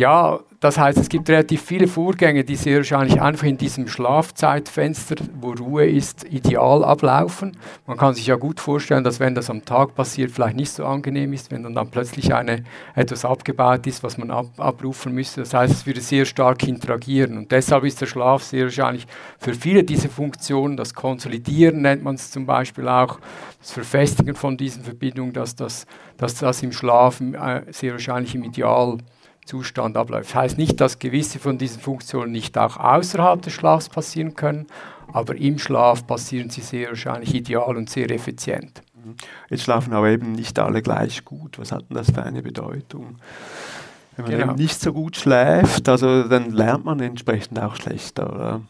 ja, 0.00 0.40
das 0.60 0.78
heißt, 0.78 0.96
es 0.96 1.10
gibt 1.10 1.28
relativ 1.28 1.60
viele 1.60 1.86
Vorgänge, 1.86 2.42
die 2.42 2.56
sehr 2.56 2.78
wahrscheinlich 2.78 3.20
einfach 3.20 3.46
in 3.46 3.58
diesem 3.58 3.86
Schlafzeitfenster, 3.86 5.16
wo 5.38 5.52
Ruhe 5.52 5.86
ist, 5.86 6.24
ideal 6.24 6.84
ablaufen. 6.84 7.54
Man 7.86 7.98
kann 7.98 8.14
sich 8.14 8.26
ja 8.26 8.36
gut 8.36 8.60
vorstellen, 8.60 9.04
dass 9.04 9.20
wenn 9.20 9.34
das 9.34 9.50
am 9.50 9.62
Tag 9.66 9.94
passiert, 9.94 10.30
vielleicht 10.30 10.56
nicht 10.56 10.70
so 10.70 10.86
angenehm 10.86 11.34
ist, 11.34 11.50
wenn 11.50 11.64
dann, 11.64 11.74
dann 11.74 11.90
plötzlich 11.90 12.32
eine, 12.32 12.64
etwas 12.94 13.26
abgebaut 13.26 13.86
ist, 13.86 14.02
was 14.02 14.16
man 14.16 14.30
ab, 14.30 14.46
abrufen 14.56 15.12
müsste. 15.12 15.42
Das 15.42 15.52
heißt, 15.52 15.74
es 15.74 15.86
würde 15.86 16.00
sehr 16.00 16.24
stark 16.24 16.66
interagieren. 16.66 17.36
Und 17.36 17.52
deshalb 17.52 17.84
ist 17.84 18.00
der 18.00 18.06
Schlaf 18.06 18.42
sehr 18.42 18.64
wahrscheinlich 18.64 19.06
für 19.38 19.52
viele 19.52 19.84
dieser 19.84 20.08
Funktionen, 20.08 20.78
das 20.78 20.94
Konsolidieren 20.94 21.82
nennt 21.82 22.02
man 22.02 22.14
es 22.14 22.30
zum 22.30 22.46
Beispiel 22.46 22.88
auch, 22.88 23.18
das 23.58 23.72
Verfestigen 23.72 24.34
von 24.34 24.56
diesen 24.56 24.82
Verbindungen, 24.82 25.34
dass 25.34 25.56
das, 25.56 25.84
dass 26.16 26.36
das 26.36 26.62
im 26.62 26.72
Schlaf 26.72 27.20
äh, 27.20 27.60
sehr 27.70 27.92
wahrscheinlich 27.92 28.34
im 28.34 28.44
Ideal 28.44 28.96
Zustand 29.50 29.96
abläuft. 29.96 30.30
Das 30.30 30.34
heißt 30.36 30.58
nicht, 30.58 30.80
dass 30.80 31.00
gewisse 31.00 31.40
von 31.40 31.58
diesen 31.58 31.80
Funktionen 31.80 32.30
nicht 32.30 32.56
auch 32.56 32.76
außerhalb 32.76 33.42
des 33.42 33.52
Schlafs 33.52 33.88
passieren 33.88 34.34
können, 34.34 34.68
aber 35.12 35.34
im 35.34 35.58
Schlaf 35.58 36.06
passieren 36.06 36.50
sie 36.50 36.60
sehr 36.60 36.90
wahrscheinlich 36.90 37.34
ideal 37.34 37.76
und 37.76 37.90
sehr 37.90 38.08
effizient. 38.12 38.82
Mhm. 38.94 39.16
Jetzt 39.48 39.64
schlafen 39.64 39.92
aber 39.92 40.08
eben 40.08 40.32
nicht 40.32 40.58
alle 40.60 40.82
gleich 40.82 41.24
gut. 41.24 41.58
Was 41.58 41.72
hat 41.72 41.88
denn 41.88 41.96
das 41.96 42.12
für 42.12 42.22
eine 42.22 42.42
Bedeutung? 42.42 43.16
Wenn 44.16 44.24
man 44.24 44.30
genau. 44.30 44.52
eben 44.52 44.54
nicht 44.54 44.80
so 44.80 44.92
gut 44.92 45.16
schläft, 45.16 45.88
also 45.88 46.22
dann 46.24 46.52
lernt 46.52 46.84
man 46.84 47.00
entsprechend 47.00 47.58
auch 47.58 47.74
schlechter, 47.74 48.32
oder? 48.32 48.60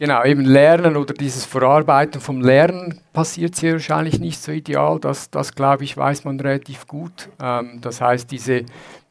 Genau, 0.00 0.22
eben 0.22 0.42
Lernen 0.42 0.96
oder 0.96 1.12
dieses 1.12 1.44
Verarbeiten 1.44 2.20
vom 2.20 2.40
Lernen 2.40 3.00
passiert 3.12 3.56
sehr 3.56 3.72
wahrscheinlich 3.72 4.20
nicht 4.20 4.40
so 4.40 4.52
ideal. 4.52 5.00
Das, 5.00 5.28
das 5.28 5.56
glaube 5.56 5.82
ich, 5.82 5.96
weiß 5.96 6.24
man 6.24 6.38
relativ 6.38 6.86
gut. 6.86 7.28
Ähm, 7.42 7.80
das 7.80 8.00
heißt, 8.00 8.30
diese, 8.30 8.62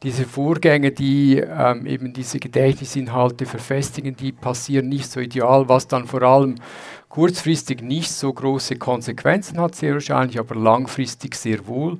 diese 0.02 0.24
Vorgänge, 0.24 0.90
die 0.90 1.36
ähm, 1.40 1.84
eben 1.84 2.14
diese 2.14 2.38
Gedächtnisinhalte 2.38 3.44
verfestigen, 3.44 4.16
die 4.16 4.32
passieren 4.32 4.88
nicht 4.88 5.10
so 5.10 5.20
ideal, 5.20 5.68
was 5.68 5.88
dann 5.88 6.06
vor 6.06 6.22
allem 6.22 6.54
kurzfristig 7.10 7.82
nicht 7.82 8.10
so 8.10 8.32
große 8.32 8.76
Konsequenzen 8.76 9.60
hat, 9.60 9.74
sehr 9.74 9.92
wahrscheinlich, 9.92 10.38
aber 10.38 10.54
langfristig 10.54 11.34
sehr 11.34 11.66
wohl. 11.66 11.98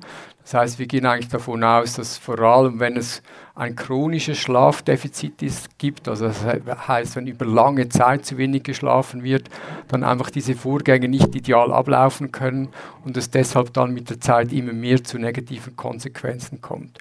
Das 0.49 0.61
heißt, 0.61 0.79
wir 0.79 0.87
gehen 0.87 1.05
eigentlich 1.05 1.27
davon 1.27 1.63
aus, 1.63 1.93
dass 1.93 2.17
vor 2.17 2.39
allem, 2.39 2.79
wenn 2.79 2.97
es 2.97 3.21
ein 3.53 3.75
chronisches 3.75 4.39
Schlafdefizit 4.39 5.43
ist, 5.43 5.77
gibt, 5.77 6.07
also 6.07 6.25
das 6.25 6.43
heißt, 6.43 7.17
wenn 7.17 7.27
über 7.27 7.45
lange 7.45 7.87
Zeit 7.89 8.25
zu 8.25 8.35
wenig 8.39 8.63
geschlafen 8.63 9.21
wird, 9.21 9.47
dann 9.89 10.03
einfach 10.03 10.31
diese 10.31 10.55
Vorgänge 10.55 11.07
nicht 11.07 11.35
ideal 11.35 11.71
ablaufen 11.71 12.31
können 12.31 12.69
und 13.05 13.15
es 13.15 13.29
deshalb 13.29 13.73
dann 13.73 13.93
mit 13.93 14.09
der 14.09 14.19
Zeit 14.19 14.51
immer 14.51 14.73
mehr 14.73 15.03
zu 15.03 15.19
negativen 15.19 15.75
Konsequenzen 15.75 16.61
kommt. 16.61 16.97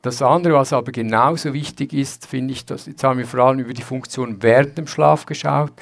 Das 0.00 0.22
andere, 0.22 0.54
was 0.54 0.72
aber 0.72 0.90
genauso 0.90 1.52
wichtig 1.52 1.92
ist, 1.92 2.24
finde 2.24 2.54
ich, 2.54 2.64
dass 2.64 2.86
jetzt 2.86 3.04
haben 3.04 3.18
wir 3.18 3.26
vor 3.26 3.40
allem 3.40 3.58
über 3.58 3.74
die 3.74 3.82
Funktion 3.82 4.42
während 4.42 4.78
dem 4.78 4.86
Schlaf 4.86 5.26
geschaut. 5.26 5.72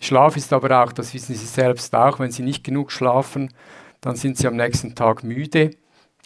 Schlaf 0.00 0.36
ist 0.36 0.52
aber 0.52 0.84
auch, 0.84 0.92
das 0.92 1.12
wissen 1.14 1.34
Sie 1.34 1.46
selbst 1.46 1.92
auch, 1.96 2.20
wenn 2.20 2.30
Sie 2.30 2.44
nicht 2.44 2.62
genug 2.62 2.92
schlafen, 2.92 3.52
dann 4.02 4.14
sind 4.14 4.38
Sie 4.38 4.46
am 4.46 4.54
nächsten 4.54 4.94
Tag 4.94 5.24
müde. 5.24 5.72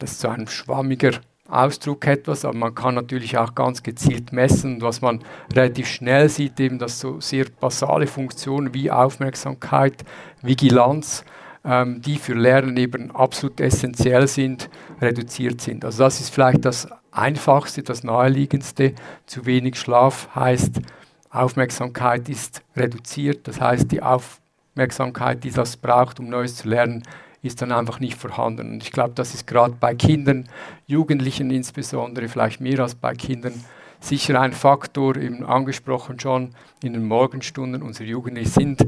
Das 0.00 0.12
ist 0.12 0.20
so 0.20 0.28
ein 0.28 0.48
schwammiger 0.48 1.20
Ausdruck 1.48 2.06
etwas, 2.06 2.44
aber 2.44 2.56
man 2.56 2.74
kann 2.74 2.94
natürlich 2.94 3.36
auch 3.36 3.54
ganz 3.54 3.82
gezielt 3.82 4.32
messen. 4.32 4.76
Und 4.76 4.82
was 4.82 5.02
man 5.02 5.20
relativ 5.54 5.88
schnell 5.88 6.28
sieht, 6.28 6.58
eben, 6.58 6.78
dass 6.78 7.00
so 7.00 7.20
sehr 7.20 7.46
basale 7.60 8.06
Funktionen 8.06 8.72
wie 8.72 8.90
Aufmerksamkeit, 8.90 10.04
Vigilanz, 10.42 11.24
ähm, 11.64 12.00
die 12.00 12.16
für 12.16 12.34
Lernen 12.34 12.76
eben 12.76 13.14
absolut 13.14 13.60
essentiell 13.60 14.26
sind, 14.26 14.70
reduziert 15.02 15.60
sind. 15.60 15.84
Also 15.84 16.04
das 16.04 16.20
ist 16.20 16.32
vielleicht 16.32 16.64
das 16.64 16.88
Einfachste, 17.10 17.82
das 17.82 18.04
Naheliegendste. 18.04 18.94
Zu 19.26 19.44
wenig 19.44 19.78
Schlaf 19.78 20.28
heißt, 20.34 20.80
Aufmerksamkeit 21.28 22.28
ist 22.30 22.62
reduziert. 22.74 23.46
Das 23.46 23.60
heißt, 23.60 23.92
die 23.92 24.02
Aufmerksamkeit, 24.02 25.44
die 25.44 25.50
das 25.50 25.76
braucht, 25.76 26.20
um 26.20 26.28
Neues 26.30 26.56
zu 26.56 26.68
lernen, 26.68 27.02
ist 27.42 27.62
dann 27.62 27.72
einfach 27.72 28.00
nicht 28.00 28.16
vorhanden. 28.16 28.72
Und 28.72 28.82
ich 28.82 28.92
glaube, 28.92 29.12
das 29.14 29.34
ist 29.34 29.46
gerade 29.46 29.74
bei 29.78 29.94
Kindern, 29.94 30.48
Jugendlichen 30.86 31.50
insbesondere, 31.50 32.28
vielleicht 32.28 32.60
mehr 32.60 32.80
als 32.80 32.94
bei 32.94 33.14
Kindern, 33.14 33.54
sicher 34.00 34.40
ein 34.40 34.52
Faktor, 34.52 35.16
eben 35.16 35.44
angesprochen 35.44 36.18
schon 36.18 36.54
in 36.82 36.94
den 36.94 37.04
Morgenstunden. 37.04 37.82
Unsere 37.82 38.08
Jugendlichen 38.08 38.50
sind 38.50 38.86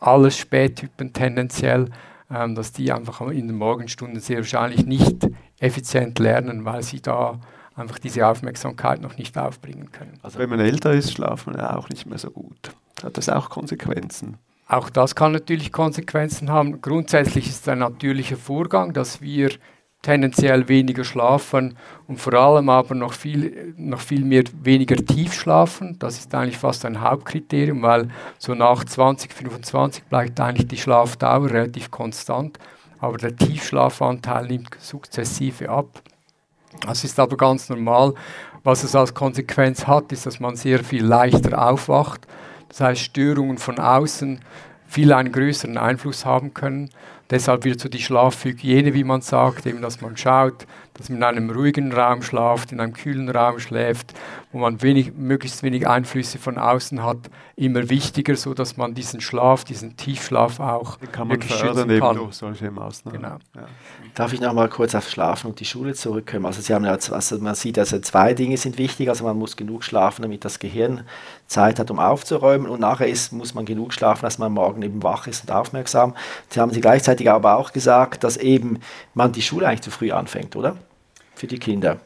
alles 0.00 0.36
Spättypen 0.36 1.12
tendenziell, 1.12 1.90
ähm, 2.30 2.54
dass 2.54 2.72
die 2.72 2.92
einfach 2.92 3.20
in 3.22 3.48
den 3.48 3.56
Morgenstunden 3.56 4.20
sehr 4.20 4.38
wahrscheinlich 4.38 4.86
nicht 4.86 5.28
effizient 5.58 6.18
lernen, 6.18 6.64
weil 6.64 6.82
sie 6.82 7.00
da 7.00 7.40
einfach 7.74 7.98
diese 7.98 8.26
Aufmerksamkeit 8.26 9.00
noch 9.00 9.16
nicht 9.16 9.36
aufbringen 9.38 9.92
können. 9.92 10.18
Also 10.22 10.38
wenn 10.38 10.50
man 10.50 10.60
älter 10.60 10.92
ist, 10.92 11.12
schlaft 11.12 11.46
man 11.46 11.56
ja 11.56 11.76
auch 11.76 11.88
nicht 11.88 12.06
mehr 12.06 12.18
so 12.18 12.30
gut. 12.30 12.72
Hat 13.02 13.16
das 13.16 13.28
auch 13.28 13.50
Konsequenzen? 13.50 14.36
Auch 14.68 14.90
das 14.90 15.14
kann 15.14 15.32
natürlich 15.32 15.72
Konsequenzen 15.72 16.50
haben. 16.50 16.82
Grundsätzlich 16.82 17.48
ist 17.48 17.62
es 17.62 17.68
ein 17.68 17.78
natürlicher 17.78 18.36
Vorgang, 18.36 18.92
dass 18.92 19.22
wir 19.22 19.50
tendenziell 20.02 20.68
weniger 20.68 21.04
schlafen 21.04 21.76
und 22.06 22.20
vor 22.20 22.34
allem 22.34 22.68
aber 22.68 22.94
noch 22.94 23.14
viel, 23.14 23.74
noch 23.76 24.00
viel 24.00 24.24
mehr 24.24 24.44
weniger 24.62 24.96
tief 24.96 25.32
schlafen. 25.32 25.98
Das 25.98 26.18
ist 26.18 26.34
eigentlich 26.34 26.58
fast 26.58 26.84
ein 26.84 27.00
Hauptkriterium, 27.00 27.82
weil 27.82 28.08
so 28.38 28.54
nach 28.54 28.84
20, 28.84 29.32
25 29.32 30.04
bleibt 30.04 30.38
eigentlich 30.38 30.68
die 30.68 30.76
Schlafdauer 30.76 31.50
relativ 31.50 31.90
konstant, 31.90 32.58
aber 33.00 33.16
der 33.16 33.34
Tiefschlafanteil 33.34 34.46
nimmt 34.46 34.76
sukzessive 34.78 35.70
ab. 35.70 36.02
Das 36.86 37.02
ist 37.04 37.18
aber 37.18 37.36
ganz 37.36 37.70
normal. 37.70 38.14
Was 38.62 38.84
es 38.84 38.94
als 38.94 39.14
Konsequenz 39.14 39.86
hat, 39.86 40.12
ist, 40.12 40.26
dass 40.26 40.40
man 40.40 40.56
sehr 40.56 40.84
viel 40.84 41.04
leichter 41.04 41.66
aufwacht. 41.66 42.26
Das 42.68 42.80
heißt, 42.80 43.00
Störungen 43.00 43.58
von 43.58 43.78
außen 43.78 44.40
viel 44.86 45.12
einen 45.12 45.32
größeren 45.32 45.76
Einfluss 45.76 46.24
haben 46.24 46.54
können. 46.54 46.90
Deshalb 47.30 47.64
wird 47.64 47.78
so 47.78 47.90
die 47.90 48.00
Schlafhygiene, 48.00 48.94
wie 48.94 49.04
man 49.04 49.20
sagt, 49.20 49.66
eben, 49.66 49.82
dass 49.82 50.00
man 50.00 50.16
schaut, 50.16 50.66
dass 50.94 51.10
man 51.10 51.18
in 51.18 51.24
einem 51.24 51.50
ruhigen 51.50 51.92
Raum 51.92 52.22
schlaft, 52.22 52.72
in 52.72 52.80
einem 52.80 52.94
kühlen 52.94 53.28
Raum 53.28 53.58
schläft, 53.58 54.14
wo 54.50 54.58
man 54.58 54.80
wenig, 54.80 55.12
möglichst 55.14 55.62
wenig 55.62 55.86
Einflüsse 55.86 56.38
von 56.38 56.56
außen 56.56 57.04
hat, 57.04 57.18
immer 57.54 57.90
wichtiger, 57.90 58.34
so 58.34 58.54
dass 58.54 58.78
man 58.78 58.94
diesen 58.94 59.20
Schlaf, 59.20 59.64
diesen 59.64 59.96
Tiefschlaf 59.98 60.58
auch 60.58 60.96
Den 60.96 61.12
kann 61.12 61.28
man 61.28 61.42
fördern 61.42 61.98
kann. 62.00 62.16
durch 62.16 62.34
solche 62.34 62.70
Maßnahmen. 62.70 63.20
Genau. 63.20 63.36
Ja. 63.54 63.66
Darf 64.14 64.32
ich 64.32 64.40
noch 64.40 64.54
mal 64.54 64.68
kurz 64.70 64.94
auf 64.94 65.08
Schlafen 65.08 65.48
und 65.50 65.60
die 65.60 65.66
Schule 65.66 65.92
zurückkommen? 65.92 66.46
Also 66.46 66.62
Sie 66.62 66.72
haben 66.72 66.86
ja, 66.86 66.92
also 66.92 67.38
man 67.38 67.54
sieht, 67.54 67.78
also 67.78 67.98
zwei 68.00 68.32
Dinge 68.32 68.56
sind 68.56 68.78
wichtig. 68.78 69.10
Also 69.10 69.24
man 69.24 69.36
muss 69.38 69.54
genug 69.56 69.84
schlafen, 69.84 70.22
damit 70.22 70.46
das 70.46 70.58
Gehirn 70.58 71.04
Zeit 71.48 71.78
hat, 71.78 71.90
um 71.90 71.98
aufzuräumen, 71.98 72.68
und 72.68 72.80
nachher 72.80 73.08
ist, 73.08 73.32
muss 73.32 73.54
man 73.54 73.64
genug 73.64 73.92
schlafen, 73.92 74.22
dass 74.22 74.38
man 74.38 74.52
morgen 74.52 74.82
eben 74.82 75.02
wach 75.02 75.26
ist 75.26 75.42
und 75.42 75.50
aufmerksam. 75.50 76.14
Sie 76.50 76.60
haben 76.60 76.72
Sie 76.72 76.80
gleichzeitig 76.80 77.28
aber 77.30 77.56
auch 77.56 77.72
gesagt, 77.72 78.22
dass 78.22 78.36
eben 78.36 78.80
man 79.14 79.32
die 79.32 79.42
Schule 79.42 79.66
eigentlich 79.66 79.82
zu 79.82 79.90
früh 79.90 80.12
anfängt, 80.12 80.54
oder? 80.54 80.76
für 81.38 81.46
die 81.46 81.58
Kinder? 81.58 81.98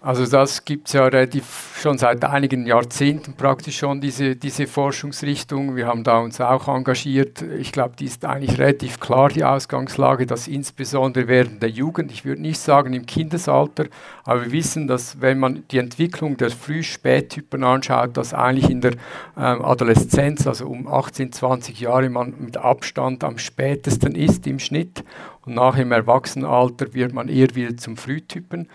Also 0.00 0.24
das 0.26 0.64
gibt 0.64 0.86
es 0.86 0.92
ja 0.92 1.04
relativ 1.06 1.76
schon 1.82 1.98
seit 1.98 2.24
einigen 2.24 2.66
Jahrzehnten 2.66 3.32
praktisch 3.32 3.78
schon, 3.78 4.00
diese, 4.00 4.36
diese 4.36 4.68
Forschungsrichtung. 4.68 5.74
Wir 5.74 5.88
haben 5.88 6.04
da 6.04 6.18
uns 6.18 6.40
auch 6.40 6.68
engagiert. 6.68 7.42
Ich 7.42 7.72
glaube, 7.72 7.96
die 7.98 8.04
ist 8.04 8.24
eigentlich 8.24 8.60
relativ 8.60 9.00
klar, 9.00 9.28
die 9.28 9.42
Ausgangslage, 9.42 10.24
dass 10.24 10.46
insbesondere 10.46 11.26
während 11.26 11.62
der 11.62 11.70
Jugend, 11.70 12.12
ich 12.12 12.24
würde 12.24 12.40
nicht 12.40 12.60
sagen 12.60 12.92
im 12.92 13.06
Kindesalter, 13.06 13.86
aber 14.22 14.44
wir 14.44 14.52
wissen, 14.52 14.86
dass 14.86 15.20
wenn 15.20 15.40
man 15.40 15.64
die 15.72 15.78
Entwicklung 15.78 16.36
der 16.36 16.50
Früh-Spättypen 16.50 17.64
anschaut, 17.64 18.16
dass 18.16 18.34
eigentlich 18.34 18.70
in 18.70 18.80
der 18.80 18.92
ähm, 19.36 19.64
Adoleszenz, 19.64 20.46
also 20.46 20.68
um 20.68 20.86
18, 20.86 21.32
20 21.32 21.80
Jahre, 21.80 22.08
man 22.08 22.34
mit 22.38 22.56
Abstand 22.56 23.24
am 23.24 23.38
spätesten 23.38 24.14
ist 24.14 24.46
im 24.46 24.60
Schnitt 24.60 25.02
und 25.44 25.54
nach 25.54 25.76
im 25.76 25.90
Erwachsenenalter 25.90 26.94
wird 26.94 27.12
man 27.12 27.28
eher 27.28 27.52
wieder 27.56 27.76
zum 27.76 27.96
Frühtypen. 27.96 28.68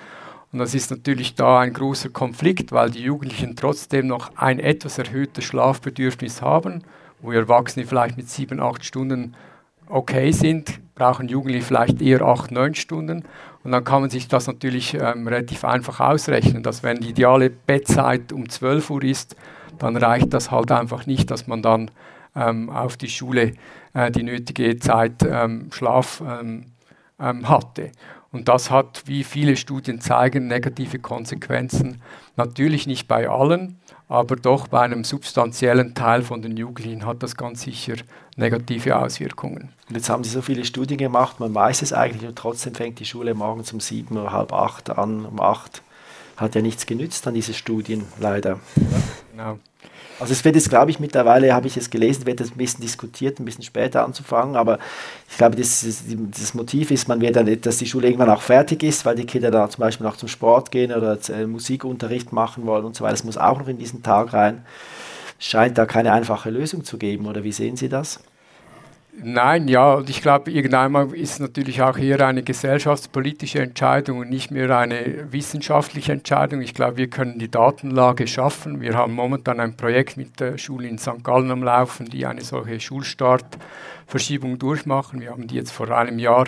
Und 0.53 0.59
das 0.59 0.75
ist 0.75 0.91
natürlich 0.91 1.33
da 1.33 1.61
ein 1.61 1.73
großer 1.73 2.09
Konflikt, 2.09 2.71
weil 2.71 2.91
die 2.91 3.01
Jugendlichen 3.01 3.55
trotzdem 3.55 4.05
noch 4.05 4.37
ein 4.37 4.59
etwas 4.59 4.99
erhöhtes 4.99 5.45
Schlafbedürfnis 5.45 6.43
haben, 6.43 6.83
wo 7.21 7.31
Erwachsene 7.31 7.87
vielleicht 7.87 8.17
mit 8.17 8.29
sieben, 8.29 8.59
acht 8.59 8.85
Stunden 8.85 9.35
okay 9.87 10.31
sind, 10.31 10.79
brauchen 10.93 11.27
Jugendliche 11.27 11.65
vielleicht 11.65 12.03
eher 12.03 12.21
acht, 12.21 12.51
neun 12.51 12.75
Stunden. 12.75 13.23
Und 13.63 13.71
dann 13.71 13.83
kann 13.83 14.01
man 14.01 14.11
sich 14.11 14.27
das 14.27 14.45
natürlich 14.45 14.93
ähm, 14.93 15.27
relativ 15.27 15.65
einfach 15.65 15.99
ausrechnen, 15.99 16.61
dass 16.61 16.83
wenn 16.83 16.99
die 16.99 17.09
ideale 17.09 17.49
Bettzeit 17.49 18.31
um 18.31 18.47
12 18.47 18.89
Uhr 18.91 19.03
ist, 19.03 19.35
dann 19.79 19.97
reicht 19.97 20.33
das 20.33 20.51
halt 20.51 20.71
einfach 20.71 21.07
nicht, 21.07 21.31
dass 21.31 21.47
man 21.47 21.63
dann 21.63 21.89
ähm, 22.35 22.69
auf 22.69 22.95
die 22.95 23.09
Schule 23.09 23.53
äh, 23.95 24.11
die 24.11 24.23
nötige 24.23 24.77
Zeit 24.77 25.23
ähm, 25.27 25.69
Schlaf 25.71 26.21
ähm, 26.25 26.65
ähm, 27.19 27.49
hatte. 27.49 27.91
Und 28.33 28.49
das 28.49 28.71
hat, 28.71 29.03
wie 29.05 29.23
viele 29.23 29.55
Studien 29.55 30.01
zeigen, 30.01 30.47
negative 30.47 30.97
Konsequenzen. 30.97 32.01
Natürlich 32.35 32.87
nicht 32.87 33.07
bei 33.07 33.29
allen, 33.29 33.79
aber 34.09 34.35
doch 34.35 34.67
bei 34.67 34.81
einem 34.81 35.03
substanziellen 35.03 35.93
Teil 35.93 36.23
von 36.23 36.41
den 36.41 36.57
Jugendlichen 36.57 37.05
hat 37.05 37.21
das 37.21 37.37
ganz 37.37 37.61
sicher 37.61 37.93
negative 38.35 38.97
Auswirkungen. 38.97 39.69
Und 39.87 39.95
jetzt 39.95 40.09
haben 40.09 40.23
Sie 40.23 40.31
so 40.31 40.41
viele 40.41 40.65
Studien 40.65 40.97
gemacht, 40.97 41.39
man 41.39 41.53
weiß 41.53 41.83
es 41.83 41.93
eigentlich 41.93 42.27
und 42.27 42.35
trotzdem 42.35 42.73
fängt 42.73 42.99
die 42.99 43.05
Schule 43.05 43.35
morgens 43.35 43.71
um 43.71 43.79
sieben 43.79 44.17
oder 44.17 44.31
halb 44.31 44.51
acht 44.51 44.89
an, 44.89 45.25
um 45.25 45.39
acht. 45.39 45.83
Hat 46.35 46.55
ja 46.55 46.61
nichts 46.61 46.87
genützt 46.87 47.27
an 47.27 47.35
diese 47.35 47.53
Studien, 47.53 48.05
leider. 48.19 48.59
Genau. 49.31 49.59
Also 50.23 50.31
es 50.31 50.45
wird 50.45 50.55
jetzt, 50.55 50.69
glaube 50.69 50.89
ich, 50.89 51.01
mittlerweile, 51.01 51.53
habe 51.53 51.67
ich 51.67 51.75
es 51.75 51.89
gelesen, 51.89 52.25
wird 52.25 52.39
es 52.39 52.51
ein 52.51 52.57
bisschen 52.57 52.79
diskutiert, 52.79 53.41
ein 53.41 53.45
bisschen 53.45 53.65
später 53.65 54.05
anzufangen, 54.05 54.55
aber 54.55 54.79
ich 55.29 55.35
glaube, 55.35 55.57
das, 55.57 55.85
das 56.31 56.53
Motiv 56.53 56.91
ist, 56.91 57.09
man 57.09 57.19
wird 57.19 57.35
dann, 57.35 57.59
dass 57.59 57.75
die 57.75 57.85
Schule 57.85 58.07
irgendwann 58.07 58.29
auch 58.29 58.41
fertig 58.41 58.83
ist, 58.83 59.05
weil 59.05 59.17
die 59.17 59.25
Kinder 59.25 59.51
da 59.51 59.69
zum 59.69 59.81
Beispiel 59.81 60.07
noch 60.07 60.15
zum 60.15 60.29
Sport 60.29 60.71
gehen 60.71 60.93
oder 60.93 61.17
äh, 61.27 61.45
Musikunterricht 61.45 62.31
machen 62.31 62.65
wollen 62.65 62.85
und 62.85 62.95
so 62.95 63.03
weiter. 63.03 63.15
Das 63.15 63.25
muss 63.25 63.37
auch 63.37 63.59
noch 63.59 63.67
in 63.67 63.77
diesen 63.77 64.01
Tag 64.01 64.31
rein. 64.31 64.65
Scheint 65.39 65.77
da 65.77 65.85
keine 65.85 66.13
einfache 66.13 66.49
Lösung 66.49 66.85
zu 66.85 66.97
geben, 66.97 67.25
oder 67.25 67.43
wie 67.43 67.51
sehen 67.51 67.75
Sie 67.75 67.89
das? 67.89 68.21
Nein, 69.21 69.67
ja, 69.67 69.93
und 69.93 70.09
ich 70.09 70.21
glaube, 70.21 70.49
irgendwann 70.49 71.13
ist 71.13 71.39
natürlich 71.39 71.83
auch 71.83 71.97
hier 71.97 72.25
eine 72.25 72.41
gesellschaftspolitische 72.41 73.59
Entscheidung 73.59 74.19
und 74.19 74.29
nicht 74.31 74.49
mehr 74.49 74.75
eine 74.75 75.31
wissenschaftliche 75.31 76.13
Entscheidung. 76.13 76.61
Ich 76.61 76.73
glaube, 76.73 76.97
wir 76.97 77.09
können 77.09 77.37
die 77.37 77.49
Datenlage 77.49 78.25
schaffen. 78.25 78.81
Wir 78.81 78.95
haben 78.95 79.13
momentan 79.13 79.59
ein 79.59 79.77
Projekt 79.77 80.17
mit 80.17 80.39
der 80.39 80.57
Schule 80.57 80.87
in 80.87 80.97
St. 80.97 81.23
Gallen 81.23 81.51
am 81.51 81.63
Laufen, 81.63 82.09
die 82.09 82.25
eine 82.25 82.41
solche 82.41 82.79
Schulstartverschiebung 82.79 84.57
durchmachen. 84.57 85.21
Wir 85.21 85.29
haben 85.29 85.45
die 85.45 85.55
jetzt 85.55 85.71
vor 85.71 85.91
einem 85.91 86.17
Jahr 86.17 86.45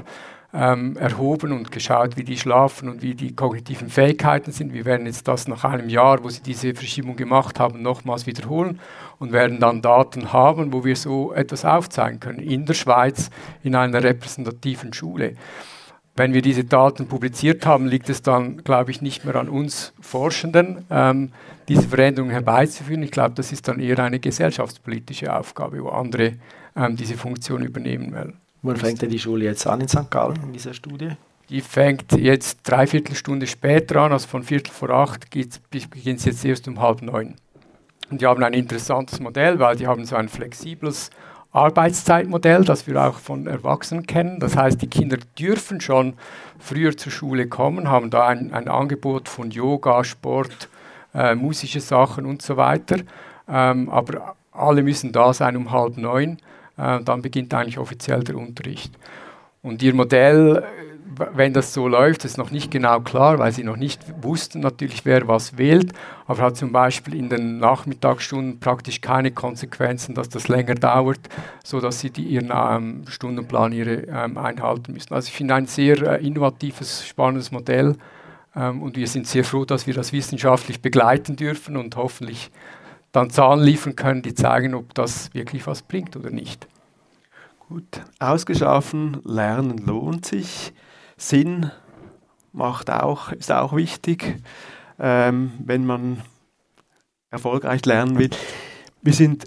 ähm, 0.56 0.96
erhoben 0.96 1.52
und 1.52 1.72
geschaut, 1.72 2.16
wie 2.16 2.24
die 2.24 2.38
schlafen 2.38 2.88
und 2.88 3.02
wie 3.02 3.14
die 3.14 3.36
kognitiven 3.36 3.90
Fähigkeiten 3.90 4.52
sind. 4.52 4.74
Wir 4.74 4.86
werden 4.86 5.06
jetzt 5.06 5.28
das 5.28 5.48
nach 5.48 5.66
einem 5.66 5.90
Jahr, 5.90 6.24
wo 6.24 6.30
sie 6.30 6.42
diese 6.42 6.74
Verschiebung 6.74 7.18
gemacht 7.18 7.60
haben, 7.60 7.82
nochmals 7.82 8.26
wiederholen 8.26 8.80
und 9.20 9.34
werden 9.34 9.60
dann 9.60 9.82
Daten 9.82 10.32
haben, 10.32 10.72
wo 10.72 10.86
wir 10.86 10.96
so 10.96 11.34
etwas 11.34 11.66
aufzeigen 11.66 12.20
können 12.20 12.40
in 12.40 12.66
der 12.66 12.74
Schweiz 12.74 13.30
in 13.64 13.76
einer 13.76 14.02
repräsentativen 14.02 14.94
Schule. 14.94 15.36
Wenn 16.16 16.34
wir 16.34 16.42
diese 16.42 16.64
Daten 16.64 17.08
publiziert 17.08 17.66
haben, 17.66 17.88
liegt 17.88 18.10
es 18.10 18.22
dann, 18.22 18.64
glaube 18.64 18.92
ich, 18.92 19.02
nicht 19.02 19.26
mehr 19.26 19.36
an 19.36 19.50
uns 19.50 19.92
Forschenden, 20.00 20.86
ähm, 20.90 21.34
diese 21.68 21.90
Veränderungen 21.90 22.32
herbeizuführen. 22.32 23.04
Ich 23.04 23.12
glaube, 23.12 23.36
das 23.36 23.52
ist 23.52 23.68
dann 23.68 23.82
eher 23.82 24.00
eine 24.00 24.20
gesellschaftspolitische 24.20 25.36
Aufgabe, 25.36 25.84
wo 25.84 25.90
andere 25.90 26.34
ähm, 26.78 26.96
diese 26.96 27.18
Funktion 27.18 27.64
übernehmen 27.64 28.14
werden. 28.14 28.45
Wann 28.66 28.78
fängt 28.78 29.04
denn 29.04 29.12
die 29.12 29.20
Schule 29.20 29.46
jetzt 29.46 29.68
an 29.68 29.80
in 29.80 29.88
St. 29.88 30.10
Gallen, 30.10 30.40
in 30.42 30.52
dieser 30.52 30.74
Studie? 30.74 31.12
Die 31.50 31.62
fängt 31.62 32.14
jetzt 32.14 32.62
dreiviertel 32.64 33.16
Stunde 33.16 33.46
später 33.46 34.02
an, 34.02 34.12
also 34.12 34.28
von 34.28 34.42
Viertel 34.42 34.72
vor 34.72 34.90
acht 34.90 35.30
beginnt 35.30 36.20
es 36.20 36.26
jetzt 36.26 36.44
erst 36.44 36.68
um 36.68 36.82
halb 36.82 37.04
neun. 37.04 37.36
Und 38.10 38.22
die 38.22 38.26
haben 38.26 38.44
ein 38.44 38.54
interessantes 38.54 39.20
Modell, 39.20 39.60
weil 39.60 39.76
die 39.76 39.86
haben 39.86 40.04
so 40.06 40.16
ein 40.16 40.30
flexibles 40.30 41.12
Arbeitszeitmodell, 41.52 42.66
das 42.66 42.88
wir 42.88 43.00
auch 43.00 43.20
von 43.20 43.46
Erwachsenen 43.46 44.08
kennen. 44.08 44.40
Das 44.40 44.58
heißt, 44.58 44.82
die 44.82 44.88
Kinder 44.88 45.18
dürfen 45.38 45.80
schon 45.80 46.16
früher 46.58 46.98
zur 46.98 47.12
Schule 47.12 47.48
kommen, 47.48 47.88
haben 47.88 48.10
da 48.10 48.26
ein, 48.26 48.52
ein 48.52 48.68
Angebot 48.68 49.30
von 49.30 49.52
Yoga, 49.52 50.04
Sport, 50.04 50.70
äh, 51.14 51.36
musische 51.36 51.82
Sachen 51.82 52.26
und 52.26 52.42
so 52.42 52.58
weiter. 52.58 52.98
Ähm, 53.48 53.90
aber 53.92 54.36
alle 54.52 54.82
müssen 54.82 55.12
da 55.12 55.34
sein 55.34 55.56
um 55.56 55.72
halb 55.72 55.98
neun 55.98 56.40
äh, 56.78 57.02
dann 57.02 57.22
beginnt 57.22 57.54
eigentlich 57.54 57.78
offiziell 57.78 58.24
der 58.24 58.38
Unterricht. 58.38 58.94
Und 59.62 59.82
ihr 59.82 59.96
Modell, 59.96 60.64
wenn 61.34 61.54
das 61.54 61.74
so 61.74 61.88
läuft, 61.88 62.26
ist 62.26 62.38
noch 62.38 62.52
nicht 62.52 62.72
genau 62.72 63.00
klar, 63.00 63.40
weil 63.40 63.52
sie 63.52 63.64
noch 63.64 63.78
nicht 63.78 64.02
wussten 64.22 64.60
natürlich, 64.60 65.06
wer 65.06 65.28
was 65.28 65.58
wählt, 65.58 65.94
aber 66.28 66.44
hat 66.44 66.58
zum 66.58 66.72
Beispiel 66.72 67.16
in 67.16 67.30
den 67.30 67.60
Nachmittagsstunden 67.60 68.60
praktisch 68.60 69.02
keine 69.02 69.32
Konsequenzen, 69.32 70.14
dass 70.14 70.30
das 70.30 70.48
länger 70.48 70.76
dauert, 70.76 71.20
sodass 71.64 72.00
sie 72.00 72.10
die, 72.10 72.24
ihren 72.24 72.52
ähm, 72.54 73.04
Stundenplan 73.08 73.72
ihre, 73.72 74.04
ähm, 74.08 74.38
einhalten 74.38 74.94
müssen. 74.94 75.14
Also 75.14 75.30
ich 75.30 75.36
finde 75.36 75.56
ein 75.56 75.68
sehr 75.68 75.98
äh, 76.02 76.26
innovatives, 76.26 77.08
spannendes 77.08 77.52
Modell 77.52 77.96
ähm, 78.56 78.82
und 78.82 78.98
wir 78.98 79.08
sind 79.08 79.28
sehr 79.28 79.44
froh, 79.44 79.66
dass 79.66 79.88
wir 79.88 79.94
das 79.94 80.14
wissenschaftlich 80.14 80.82
begleiten 80.82 81.36
dürfen 81.36 81.78
und 81.78 81.96
hoffentlich 81.96 82.52
dann 83.16 83.30
Zahlen 83.30 83.64
liefern 83.64 83.96
können, 83.96 84.22
die 84.22 84.34
zeigen, 84.34 84.74
ob 84.74 84.94
das 84.94 85.34
wirklich 85.34 85.66
was 85.68 85.82
bringt 85.82 86.16
oder 86.16 86.30
nicht. 86.30 86.68
Gut, 87.68 88.02
ausgeschaffen, 88.20 89.22
Lernen 89.24 89.78
lohnt 89.78 90.26
sich. 90.26 90.74
Sinn 91.18 91.72
macht 92.52 92.92
auch, 92.92 93.32
ist 93.32 93.52
auch 93.52 93.76
wichtig, 93.76 94.36
ähm, 95.00 95.54
wenn 95.64 95.86
man 95.86 96.22
erfolgreich 97.30 97.86
lernen 97.86 98.18
will. 98.20 98.30
Wir 99.02 99.14
sind 99.14 99.46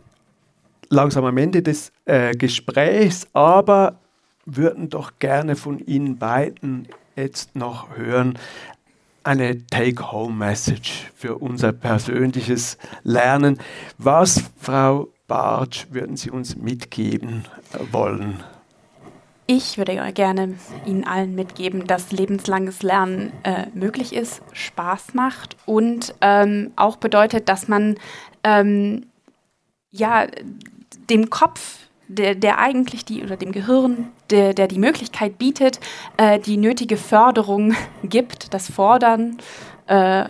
langsam 0.88 1.24
am 1.24 1.36
Ende 1.36 1.62
des 1.62 1.92
äh, 2.06 2.34
Gesprächs, 2.34 3.26
aber 3.32 3.98
würden 4.44 4.88
doch 4.88 5.12
gerne 5.18 5.56
von 5.56 5.78
Ihnen 5.78 6.18
beiden 6.18 6.88
jetzt 7.16 7.56
noch 7.56 7.96
hören, 7.96 8.38
eine 9.24 9.66
Take-Home-Message 9.66 11.10
für 11.14 11.36
unser 11.36 11.72
persönliches 11.72 12.78
Lernen. 13.02 13.58
Was, 13.98 14.44
Frau 14.60 15.08
Bartsch, 15.26 15.86
würden 15.90 16.16
Sie 16.16 16.30
uns 16.30 16.56
mitgeben 16.56 17.44
wollen? 17.92 18.42
Ich 19.46 19.78
würde 19.78 20.12
gerne 20.12 20.54
Ihnen 20.84 21.04
allen 21.04 21.34
mitgeben, 21.34 21.86
dass 21.86 22.12
lebenslanges 22.12 22.82
Lernen 22.82 23.32
äh, 23.44 23.66
möglich 23.72 24.14
ist, 24.14 24.42
Spaß 24.52 25.14
macht 25.14 25.56
und 25.64 26.14
ähm, 26.20 26.72
auch 26.76 26.96
bedeutet, 26.96 27.48
dass 27.48 27.66
man 27.66 27.96
ähm, 28.44 29.06
ja, 29.90 30.26
dem 31.08 31.30
Kopf 31.30 31.78
der, 32.08 32.34
der 32.34 32.58
eigentlich 32.58 33.04
die 33.04 33.22
oder 33.22 33.36
dem 33.36 33.52
Gehirn, 33.52 34.08
der, 34.30 34.54
der 34.54 34.68
die 34.68 34.78
Möglichkeit 34.78 35.38
bietet, 35.38 35.80
äh, 36.16 36.38
die 36.38 36.56
nötige 36.56 36.96
Förderung 36.96 37.74
gibt. 38.02 38.52
Das 38.54 38.70
Fordern 38.70 39.38
äh, 39.86 40.24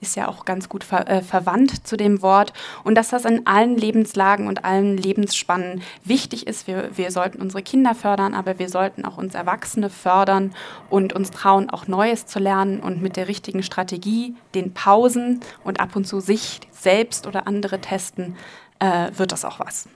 ist 0.00 0.16
ja 0.16 0.28
auch 0.28 0.44
ganz 0.44 0.68
gut 0.68 0.84
ver 0.84 1.08
äh, 1.08 1.22
verwandt 1.22 1.86
zu 1.86 1.96
dem 1.96 2.22
Wort. 2.22 2.52
Und 2.84 2.94
dass 2.94 3.10
das 3.10 3.24
in 3.24 3.46
allen 3.46 3.76
Lebenslagen 3.76 4.46
und 4.46 4.64
allen 4.64 4.96
Lebensspannen 4.96 5.82
wichtig 6.04 6.46
ist. 6.46 6.66
Wir, 6.66 6.96
wir 6.96 7.10
sollten 7.10 7.40
unsere 7.40 7.62
Kinder 7.62 7.94
fördern, 7.94 8.34
aber 8.34 8.58
wir 8.58 8.68
sollten 8.68 9.04
auch 9.04 9.18
uns 9.18 9.34
Erwachsene 9.34 9.90
fördern 9.90 10.54
und 10.90 11.12
uns 11.12 11.30
trauen, 11.30 11.70
auch 11.70 11.86
Neues 11.86 12.26
zu 12.26 12.38
lernen 12.38 12.80
und 12.80 13.02
mit 13.02 13.16
der 13.16 13.28
richtigen 13.28 13.62
Strategie, 13.62 14.34
den 14.54 14.72
Pausen 14.72 15.40
und 15.64 15.80
ab 15.80 15.94
und 15.96 16.06
zu 16.06 16.20
sich 16.20 16.60
selbst 16.70 17.26
oder 17.26 17.46
andere 17.46 17.80
testen, 17.80 18.36
äh, 18.78 19.10
wird 19.16 19.32
das 19.32 19.44
auch 19.44 19.60
was. 19.60 19.88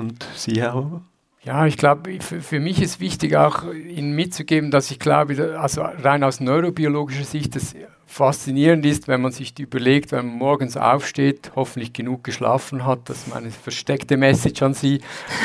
Und 0.00 0.26
Sie, 0.34 0.60
Herr 0.60 0.74
Huber? 0.74 1.02
Ja, 1.42 1.66
ich 1.66 1.78
glaube, 1.78 2.18
für, 2.20 2.60
mich 2.60 2.82
ist 2.82 3.00
wichtig 3.00 3.36
auch 3.36 3.64
Ihnen 3.72 4.14
mitzugeben, 4.14 4.70
dass 4.70 4.90
ich 4.90 4.98
glaube, 4.98 5.58
also 5.58 5.82
rein 5.82 6.22
aus 6.22 6.40
neurobiologischer 6.40 7.24
Sicht, 7.24 7.56
das 7.56 7.74
faszinierend 8.06 8.84
ist, 8.84 9.08
wenn 9.08 9.22
man 9.22 9.30
sich 9.30 9.58
überlegt, 9.58 10.10
wenn 10.10 10.26
man 10.26 10.36
morgens 10.36 10.76
aufsteht, 10.76 11.52
hoffentlich 11.54 11.92
genug 11.92 12.24
geschlafen 12.24 12.84
hat, 12.84 13.08
das 13.08 13.18
ist 13.18 13.28
meine 13.28 13.50
versteckte 13.50 14.16
Message 14.16 14.60
an 14.62 14.74
Sie, 14.74 15.00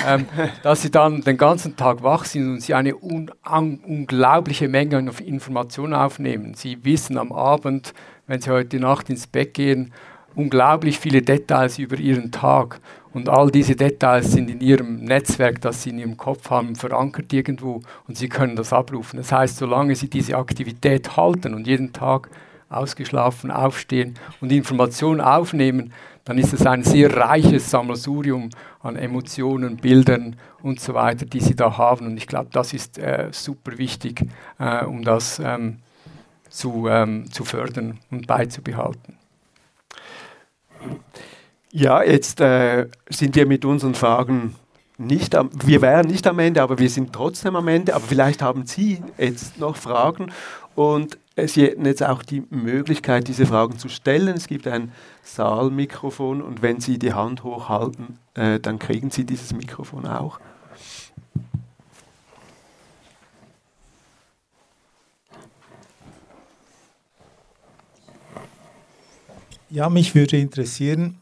ähm, 0.05 0.25
dass 0.63 0.81
Sie 0.81 0.89
dann 0.89 1.21
den 1.21 1.37
ganzen 1.37 1.77
Tag 1.77 2.01
wach 2.01 2.25
sind 2.25 2.49
und 2.49 2.61
Sie 2.61 2.73
eine 2.73 2.95
un 2.95 3.31
unglaubliche 3.43 4.67
Menge 4.67 4.97
an 4.97 5.07
Informationen 5.07 5.93
aufnehmen. 5.93 6.55
Sie 6.55 6.83
wissen 6.83 7.17
am 7.17 7.31
Abend, 7.31 7.93
wenn 8.25 8.41
Sie 8.41 8.49
heute 8.49 8.79
Nacht 8.79 9.09
ins 9.09 9.27
Bett 9.27 9.53
gehen, 9.53 9.93
unglaublich 10.33 10.99
viele 10.99 11.21
Details 11.21 11.77
über 11.77 11.97
Ihren 11.97 12.31
Tag. 12.31 12.79
Und 13.15 13.29
all 13.29 13.49
diese 13.49 13.77
Details 13.77 14.33
sind 14.33 14.49
in 14.49 14.59
ihrem 14.59 14.97
Netzwerk, 14.97 15.61
das 15.61 15.81
sie 15.81 15.91
in 15.91 15.99
ihrem 15.99 16.17
Kopf 16.17 16.49
haben, 16.49 16.75
verankert 16.75 17.31
irgendwo 17.31 17.81
und 18.09 18.17
sie 18.17 18.27
können 18.27 18.57
das 18.57 18.73
abrufen. 18.73 19.15
Das 19.15 19.31
heißt, 19.31 19.55
solange 19.55 19.95
sie 19.95 20.09
diese 20.09 20.35
Aktivität 20.35 21.15
halten 21.15 21.53
und 21.53 21.65
jeden 21.65 21.93
Tag 21.93 22.29
ausgeschlafen 22.67 23.51
aufstehen 23.51 24.15
und 24.41 24.51
Informationen 24.51 25.21
aufnehmen, 25.21 25.93
dann 26.25 26.37
ist 26.37 26.51
es 26.51 26.65
ein 26.65 26.83
sehr 26.83 27.15
reiches 27.15 27.71
Sammelsurium 27.71 28.49
an 28.81 28.97
Emotionen, 28.97 29.77
Bildern 29.77 30.35
und 30.61 30.81
so 30.81 30.93
weiter, 30.93 31.25
die 31.25 31.39
sie 31.39 31.55
da 31.55 31.77
haben. 31.77 32.07
Und 32.07 32.17
ich 32.17 32.27
glaube, 32.27 32.49
das 32.51 32.73
ist 32.73 32.97
äh, 32.97 33.29
super 33.31 33.77
wichtig, 33.77 34.25
äh, 34.59 34.83
um 34.83 35.05
das 35.05 35.39
ähm, 35.39 35.77
zu, 36.49 36.89
ähm, 36.89 37.31
zu 37.31 37.45
fördern 37.45 37.97
und 38.11 38.27
beizubehalten. 38.27 39.17
Ja, 41.77 42.01
jetzt 42.01 42.39
äh, 42.39 42.87
sind 43.09 43.35
wir 43.35 43.45
mit 43.45 43.65
unseren 43.65 43.95
Fragen 43.95 44.55
nicht 44.97 45.35
am, 45.35 45.49
wir 45.65 45.81
wären 45.81 46.07
nicht 46.07 46.25
am 46.25 46.39
Ende, 46.39 46.61
aber 46.61 46.79
wir 46.79 46.89
sind 46.89 47.11
trotzdem 47.11 47.57
am 47.57 47.67
Ende. 47.67 47.93
Aber 47.93 48.05
vielleicht 48.05 48.41
haben 48.41 48.65
Sie 48.65 49.03
jetzt 49.17 49.59
noch 49.59 49.75
Fragen 49.75 50.31
und 50.73 51.17
Sie 51.35 51.63
hätten 51.63 51.85
jetzt 51.85 52.01
auch 52.01 52.23
die 52.23 52.43
Möglichkeit, 52.49 53.27
diese 53.27 53.45
Fragen 53.45 53.77
zu 53.77 53.89
stellen. 53.89 54.37
Es 54.37 54.47
gibt 54.47 54.67
ein 54.67 54.93
Saalmikrofon 55.23 56.41
und 56.41 56.61
wenn 56.61 56.79
Sie 56.79 56.97
die 56.97 57.11
Hand 57.11 57.43
hochhalten, 57.43 58.19
äh, 58.35 58.57
dann 58.57 58.79
kriegen 58.79 59.11
Sie 59.11 59.25
dieses 59.25 59.53
Mikrofon 59.53 60.07
auch. 60.07 60.39
Ja, 69.69 69.89
mich 69.89 70.15
würde 70.15 70.37
interessieren, 70.37 71.17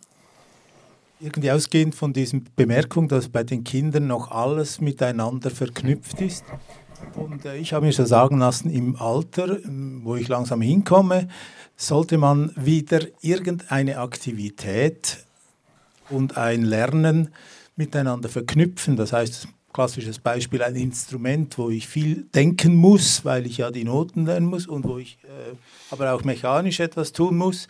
irgendwie 1.24 1.52
ausgehend 1.52 1.96
von 1.96 2.12
dieser 2.14 2.40
Bemerkung, 2.56 3.08
dass 3.08 3.30
bei 3.30 3.44
den 3.44 3.64
Kindern 3.64 4.08
noch 4.08 4.32
alles 4.32 4.82
miteinander 4.82 5.50
verknüpft 5.50 6.22
ist. 6.22 6.44
Und 7.16 7.46
äh, 7.46 7.58
ich 7.58 7.74
habe 7.74 7.86
mir 7.86 7.94
so 7.94 8.06
sagen 8.06 8.40
lassen, 8.40 8.70
im 8.70 8.96
Alter, 8.98 9.64
ähm, 9.64 10.02
wo 10.04 10.16
ich 10.16 10.28
langsam 10.28 10.62
hinkomme, 10.62 11.28
sollte 11.76 12.18
man 12.18 12.52
wieder 12.56 13.02
irgendeine 13.22 14.00
Aktivität 14.00 15.26
und 16.10 16.38
ein 16.38 16.64
Lernen 16.64 17.30
miteinander 17.76 18.30
verknüpfen. 18.30 18.96
Das 18.96 19.14
heißt, 19.14 19.48
klassisches 19.72 20.20
Beispiel, 20.20 20.62
ein 20.62 20.76
Instrument, 20.76 21.58
wo 21.58 21.70
ich 21.70 21.88
viel 21.88 22.28
denken 22.36 22.76
muss, 22.76 23.26
weil 23.26 23.46
ich 23.46 23.58
ja 23.58 23.72
die 23.72 23.84
Noten 23.86 24.26
lernen 24.26 24.48
muss 24.48 24.68
und 24.68 24.84
wo 24.84 24.98
ich 24.98 25.18
äh, 25.24 25.56
aber 25.90 26.14
auch 26.14 26.24
mechanisch 26.24 26.80
etwas 26.80 27.14
tun 27.14 27.38
muss. 27.38 27.68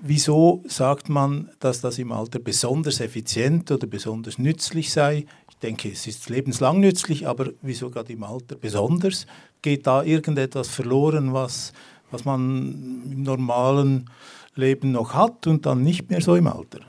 Wieso 0.00 0.62
sagt 0.68 1.08
man, 1.08 1.50
dass 1.58 1.80
das 1.80 1.98
im 1.98 2.12
Alter 2.12 2.38
besonders 2.38 3.00
effizient 3.00 3.70
oder 3.72 3.88
besonders 3.88 4.38
nützlich 4.38 4.92
sei? 4.92 5.26
Ich 5.50 5.56
denke, 5.56 5.90
es 5.90 6.06
ist 6.06 6.30
lebenslang 6.30 6.78
nützlich, 6.78 7.26
aber 7.26 7.50
wieso 7.62 7.90
gerade 7.90 8.12
im 8.12 8.22
Alter 8.22 8.54
besonders? 8.54 9.26
Geht 9.60 9.88
da 9.88 10.04
irgendetwas 10.04 10.68
verloren, 10.68 11.32
was, 11.32 11.72
was 12.12 12.24
man 12.24 13.02
im 13.10 13.24
normalen 13.24 14.08
Leben 14.54 14.92
noch 14.92 15.14
hat 15.14 15.48
und 15.48 15.66
dann 15.66 15.82
nicht 15.82 16.08
mehr 16.10 16.20
so 16.20 16.36
im 16.36 16.46
Alter? 16.46 16.87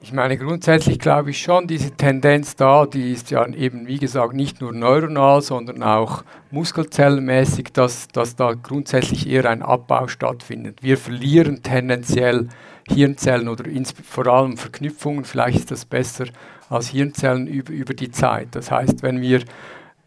Ich 0.00 0.12
meine, 0.12 0.36
grundsätzlich 0.36 0.98
glaube 0.98 1.30
ich 1.30 1.40
schon, 1.40 1.66
diese 1.66 1.90
Tendenz 1.90 2.54
da, 2.54 2.86
die 2.86 3.12
ist 3.12 3.30
ja 3.30 3.46
eben, 3.46 3.86
wie 3.86 3.98
gesagt, 3.98 4.34
nicht 4.34 4.60
nur 4.60 4.72
neuronal, 4.72 5.40
sondern 5.40 5.82
auch 5.82 6.22
muskelzellenmäßig, 6.50 7.72
dass, 7.72 8.06
dass 8.08 8.36
da 8.36 8.52
grundsätzlich 8.52 9.28
eher 9.28 9.48
ein 9.48 9.62
Abbau 9.62 10.06
stattfindet. 10.06 10.82
Wir 10.82 10.98
verlieren 10.98 11.62
tendenziell 11.62 12.48
Hirnzellen 12.88 13.48
oder 13.48 13.64
vor 14.04 14.26
allem 14.26 14.58
Verknüpfungen, 14.58 15.24
vielleicht 15.24 15.60
ist 15.60 15.70
das 15.70 15.86
besser 15.86 16.26
als 16.68 16.88
Hirnzellen 16.88 17.46
über, 17.46 17.72
über 17.72 17.94
die 17.94 18.10
Zeit. 18.10 18.48
Das 18.52 18.70
heißt, 18.70 19.02
wenn 19.02 19.20
wir, 19.20 19.42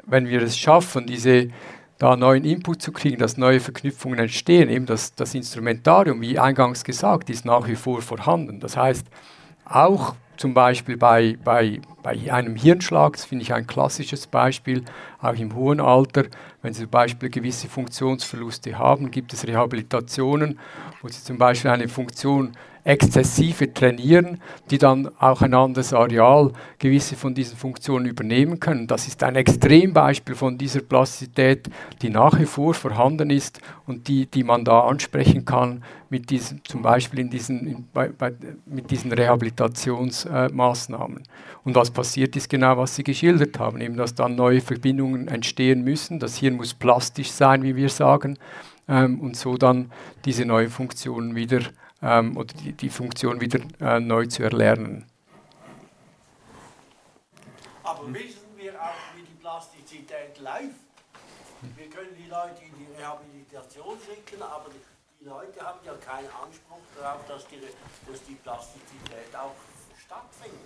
wenn 0.06 0.30
wir 0.30 0.44
es 0.44 0.58
schaffen, 0.58 1.08
diese 1.08 1.50
da 1.98 2.16
neuen 2.16 2.46
Input 2.46 2.82
zu 2.82 2.94
kriegen, 2.94 3.18
dass 3.18 3.38
neue 3.38 3.60
Verknüpfungen 3.60 4.20
entstehen, 4.20 4.70
eben 4.70 4.86
das, 4.86 5.16
das 5.16 5.36
Instrumentarium, 5.36 6.22
wie 6.22 6.40
eingangs 6.40 6.86
gesagt, 6.86 7.30
ist 7.30 7.44
nach 7.44 7.68
wie 7.68 7.76
vor 7.76 8.02
vorhanden. 8.02 8.62
Das 8.62 8.78
heißt, 8.78 9.08
auch 9.70 10.16
zum 10.38 10.54
Beispiel 10.54 10.96
bei, 10.96 11.38
bei, 11.44 11.82
bei 12.02 12.32
einem 12.32 12.56
Hirnschlag, 12.56 13.14
das 13.14 13.26
finde 13.26 13.44
ich 13.44 13.54
ein 13.54 13.68
klassisches 13.68 14.26
Beispiel, 14.26 14.84
auch 15.22 15.34
im 15.34 15.54
hohen 15.54 15.82
Alter, 15.82 16.26
wenn 16.62 16.74
Sie 16.74 16.84
zum 16.84 16.92
Beispiel 16.92 17.30
gewisse 17.30 17.68
Funktionsverluste 17.68 18.78
haben, 18.78 19.12
gibt 19.12 19.34
es 19.34 19.46
Rehabilitationen, 19.46 20.58
wo 21.02 21.10
Sie 21.10 21.22
zum 21.22 21.38
Beispiel 21.38 21.72
eine 21.72 21.90
Funktion 21.90 22.54
exzessive 22.90 23.72
trainieren, 23.72 24.42
die 24.72 24.80
dann 24.80 25.12
auch 25.20 25.44
ein 25.44 25.54
anderes 25.54 25.94
Areal 25.94 26.52
gewisse 26.80 27.16
von 27.16 27.36
diesen 27.36 27.56
Funktionen 27.56 28.08
übernehmen 28.08 28.60
können. 28.60 28.88
Das 28.88 29.08
ist 29.08 29.22
ein 29.22 29.36
Extrembeispiel 29.36 30.34
von 30.34 30.58
dieser 30.58 30.82
Plastizität, 30.82 31.70
die 32.02 32.10
nach 32.10 32.40
wie 32.40 32.48
vor 32.48 32.74
vorhanden 32.74 33.30
ist 33.30 33.62
und 33.86 34.08
die, 34.08 34.26
die 34.26 34.44
man 34.44 34.66
da 34.66 34.80
ansprechen 34.82 35.46
kann 35.46 35.84
mit 36.10 36.32
diesen, 36.32 36.66
zum 36.66 36.82
Beispiel 36.82 37.20
in 37.20 37.30
diesen, 37.30 37.68
in, 37.68 37.88
bei, 37.94 38.10
bei, 38.10 38.34
mit 38.66 38.90
diesen 38.90 39.14
Rehabilitationsmaßnahmen. 39.14 41.20
Äh, 41.20 41.64
und 41.64 41.76
was 41.76 41.92
passiert 41.92 42.36
ist 42.36 42.50
genau, 42.50 42.76
was 42.78 42.96
Sie 42.96 43.04
geschildert 43.04 43.60
haben, 43.60 43.82
eben 43.82 43.98
dass 43.98 44.16
dann 44.16 44.36
neue 44.36 44.62
Verbindungen 44.62 45.28
entstehen 45.28 45.84
müssen. 45.84 46.18
Das 46.18 46.38
Hirn 46.38 46.56
muss 46.56 46.74
plastisch 46.74 47.30
sein, 47.30 47.62
wie 47.62 47.76
wir 47.76 47.90
sagen, 47.90 48.40
ähm, 48.88 49.20
und 49.20 49.38
so 49.38 49.58
dann 49.58 49.92
diese 50.26 50.46
neuen 50.46 50.72
Funktionen 50.72 51.36
wieder 51.36 51.60
ähm, 52.02 52.38
oder 52.38 52.54
die, 52.54 52.74
die, 52.74 52.90
Funktion 52.90 53.42
wieder 53.42 53.60
äh, 53.80 54.00
neu 54.00 54.26
zu 54.26 54.44
erlernen. 54.44 55.06
Aber 57.84 58.14
wissen 58.14 58.48
wir 58.58 58.80
auch, 58.82 59.16
wie 59.16 59.24
die 59.24 59.40
Plastizität 59.40 60.40
läuft? 60.40 60.90
Wir 61.76 61.90
können 61.90 62.16
die 62.18 62.30
Leute 62.30 62.64
in 62.64 62.72
die 62.78 62.88
Rehabilitation 62.98 63.98
schicken, 64.06 64.42
aber 64.42 64.70
die, 64.70 65.26
Leute 65.26 65.60
haben 65.60 65.80
ja 65.86 65.94
keinen 65.96 66.28
Anspruch 66.28 66.80
darauf, 66.98 67.26
dass 67.28 67.46
die, 67.48 67.60
dass 68.10 68.24
die 68.24 68.36
Plastizität 68.36 69.36
auch 69.36 69.54
stattfindet. 70.06 70.60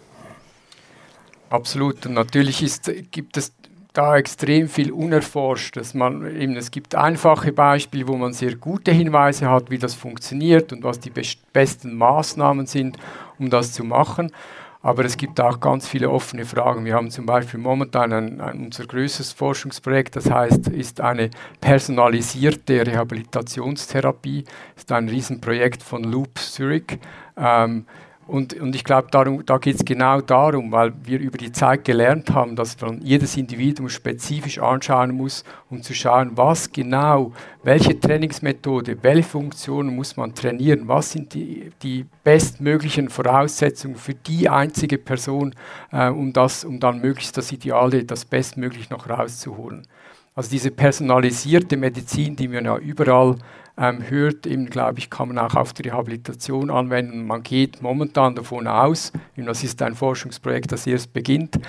Absolut. 1.50 2.06
Und 2.06 2.14
natürlich 2.14 2.62
ist, 2.62 2.92
gibt 3.12 3.38
es 3.38 3.52
da 3.94 4.18
extrem 4.18 4.68
viel 4.68 4.92
unerforscht. 4.92 5.78
Dass 5.78 5.94
man, 5.94 6.36
eben, 6.36 6.56
es 6.56 6.72
gibt 6.72 6.96
einfache 6.96 7.52
Beispiele, 7.54 8.08
wo 8.08 8.18
man 8.18 8.34
sehr 8.34 8.56
gute 8.56 8.92
Hinweise 8.92 9.50
hat, 9.50 9.70
wie 9.70 9.78
das 9.78 9.94
funktioniert 9.94 10.74
und 10.74 10.84
was 10.84 11.00
die 11.00 11.12
besten 11.54 11.96
Maßnahmen 11.96 12.66
sind, 12.66 12.98
um 13.40 13.50
das 13.50 13.74
zu 13.74 13.84
machen. 13.84 14.32
Aber 14.82 15.06
es 15.06 15.16
gibt 15.16 15.40
auch 15.40 15.62
ganz 15.62 15.88
viele 15.88 16.10
offene 16.10 16.44
Fragen. 16.44 16.84
Wir 16.84 16.96
haben 16.96 17.10
zum 17.10 17.26
Beispiel 17.26 17.58
momentan 17.58 18.12
ein, 18.12 18.42
ein, 18.42 18.66
unser 18.66 18.86
größtes 18.86 19.32
Forschungsprojekt, 19.32 20.18
das 20.18 20.30
heißt, 20.30 20.68
ist 20.68 21.00
eine 21.00 21.30
personalisierte 21.62 22.86
Rehabilitationstherapie. 22.86 24.44
Das 24.76 24.84
ist 24.84 24.92
ein 24.92 25.08
Riesenprojekt 25.08 25.82
von 25.82 26.04
Loop 26.04 26.38
Zurich. 26.38 27.00
Ähm, 27.38 27.86
und, 28.28 28.54
und 28.54 28.76
ich 28.76 28.84
glaube, 28.84 29.08
da 29.12 29.58
geht 29.58 29.76
es 29.76 29.86
genau 29.86 30.22
darum, 30.22 30.72
weil 30.72 30.94
wir 31.04 31.20
über 31.20 31.38
die 31.38 31.52
Zeit 31.52 31.84
gelernt 31.84 32.32
haben, 32.32 32.56
dass 32.56 32.80
man 32.80 33.02
jedes 33.02 33.36
Individuum 33.36 33.90
spezifisch 33.90 34.60
anschauen 34.60 35.12
muss, 35.12 35.44
um 35.70 35.82
zu 35.82 35.94
schauen, 35.94 36.32
was 36.36 36.72
genau, 36.72 37.34
welche 37.64 38.00
Trainingsmethode, 38.00 38.98
welche 39.02 39.24
Funktionen 39.24 39.96
muss 39.96 40.16
man 40.16 40.34
trainieren, 40.34 40.88
was 40.88 41.12
sind 41.12 41.34
die, 41.34 41.72
die 41.82 42.06
bestmöglichen 42.24 43.10
Voraussetzungen 43.10 43.96
für 43.96 44.14
die 44.14 44.48
einzige 44.48 44.98
Person, 44.98 45.54
äh, 45.92 46.10
um, 46.10 46.32
das, 46.32 46.64
um 46.64 46.80
dann 46.80 47.02
möglichst 47.02 47.38
das 47.38 47.52
Ideale, 47.52 48.06
das 48.06 48.26
bestmöglich 48.26 48.90
noch 48.90 49.10
rauszuholen. 49.10 49.86
Also 50.36 50.50
diese 50.50 50.72
personalisierte 50.72 51.78
Medizin, 51.78 52.36
die 52.36 52.52
wir 52.52 52.64
ja 52.64 52.78
überall 52.78 53.36
ähm, 53.78 54.08
hört, 54.08 54.46
eben, 54.46 54.70
glaube 54.70 55.00
ich, 55.00 55.10
kann 55.10 55.30
man 55.30 55.40
auch 55.40 55.56
auf 55.56 55.74
die 55.74 55.84
Rehabilitation 55.84 56.70
anwenden. 56.70 57.26
Man 57.26 57.44
geht 57.44 57.82
momentan 57.82 58.36
davon 58.36 58.68
aus, 58.68 59.12
das 59.36 59.64
ist 59.64 59.82
ein 59.82 59.96
Forschungsprojekt, 59.96 60.72
das 60.72 60.86
erst 60.88 61.14
beginnt, 61.14 61.60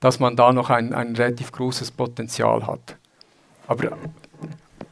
dass 0.00 0.20
man 0.20 0.36
da 0.36 0.52
noch 0.52 0.70
ein, 0.70 0.92
ein 0.92 1.16
relativ 1.16 1.52
großes 1.52 1.90
Potenzial 1.90 2.66
hat. 2.66 2.96
Aber 3.66 3.96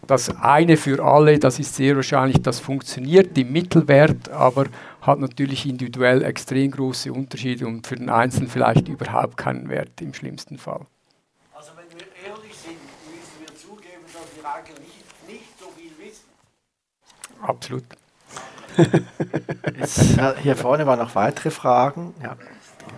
das 0.06 0.30
eine 0.36 0.76
für 0.76 1.02
alle, 1.02 1.38
das 1.38 1.59
ist 1.59 1.76
sehr 1.76 1.96
wahrscheinlich, 1.96 2.42
das 2.42 2.60
funktioniert 2.60 3.36
im 3.38 3.52
Mittelwert, 3.52 4.30
aber 4.30 4.66
hat 5.02 5.18
natürlich 5.18 5.66
individuell 5.66 6.22
extrem 6.22 6.70
große 6.70 7.12
Unterschiede 7.12 7.66
und 7.66 7.86
für 7.86 7.96
den 7.96 8.09
Einzelnen 8.09 8.48
vielleicht 8.48 8.88
überhaupt 8.88 9.36
keinen 9.36 9.68
Wert 9.68 10.01
im 10.01 10.14
schlimmsten 10.14 10.59
Fall. 10.59 10.86
Also 11.52 11.72
wenn 11.76 11.98
wir 11.98 12.06
ehrlich 12.26 12.56
sind, 12.56 12.78
müssen 13.12 13.40
wir 13.40 13.55
zugeben, 13.55 14.05
dass 14.12 14.36
wir 14.36 14.51
eigentlich 14.51 14.94
Absolut. 17.46 17.84
Jetzt, 19.78 20.18
hier 20.42 20.56
vorne 20.56 20.86
waren 20.86 20.98
noch 20.98 21.14
weitere 21.14 21.50
Fragen. 21.50 22.14
Ja. 22.22 22.36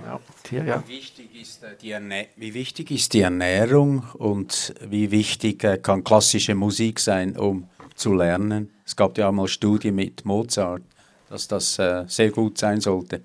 Genau. 0.03 0.21
Hier, 0.49 0.65
ja. 0.65 0.83
Wie, 0.87 0.95
wichtig 0.95 1.41
ist 1.41 1.63
äh, 1.63 1.77
die 1.81 1.95
wie 2.37 2.55
wichtig 2.55 2.91
ist 2.91 3.13
die 3.13 3.21
Ernährung 3.21 4.05
und 4.15 4.75
wie 4.81 5.11
wichtig 5.11 5.65
äh, 5.65 5.79
kann 5.79 6.05
klassische 6.05 6.55
Musik 6.55 7.01
sein, 7.01 7.37
um 7.37 7.69
zu 7.95 8.15
lernen? 8.15 8.71
Es 8.85 8.97
gab 8.97 9.19
ja 9.19 9.29
auch 9.29 9.33
mal 9.33 9.49
Studien 9.49 9.95
mit 9.95 10.25
Mozart, 10.25 10.83
dass 11.29 11.49
das 11.49 11.79
äh, 11.79 12.05
sehr 12.07 12.31
gut 12.31 12.59
sein 12.59 12.81
sollte. 12.81 13.23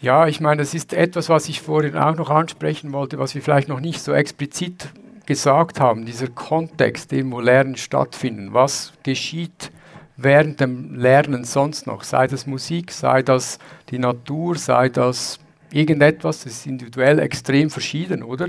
Ja, 0.00 0.26
ich 0.26 0.40
meine, 0.40 0.62
das 0.62 0.74
ist 0.74 0.92
etwas, 0.92 1.28
was 1.28 1.48
ich 1.48 1.60
vorhin 1.60 1.96
auch 1.96 2.16
noch 2.16 2.30
ansprechen 2.30 2.92
wollte, 2.92 3.18
was 3.18 3.34
wir 3.34 3.42
vielleicht 3.42 3.68
noch 3.68 3.80
nicht 3.80 4.00
so 4.00 4.12
explizit 4.12 4.88
gesagt 5.30 5.78
haben, 5.78 6.06
dieser 6.06 6.26
Kontext, 6.26 7.12
in 7.12 7.30
wo 7.30 7.38
Lernen 7.38 7.76
stattfindet, 7.76 8.52
was 8.52 8.92
geschieht 9.04 9.70
während 10.16 10.58
dem 10.58 10.96
Lernen 10.96 11.44
sonst 11.44 11.86
noch, 11.86 12.02
sei 12.02 12.26
das 12.26 12.48
Musik, 12.48 12.90
sei 12.90 13.22
das 13.22 13.60
die 13.90 14.00
Natur, 14.00 14.56
sei 14.56 14.88
das 14.88 15.38
irgendetwas, 15.70 16.42
das 16.42 16.54
ist 16.54 16.66
individuell 16.66 17.20
extrem 17.20 17.70
verschieden, 17.70 18.24
oder? 18.24 18.48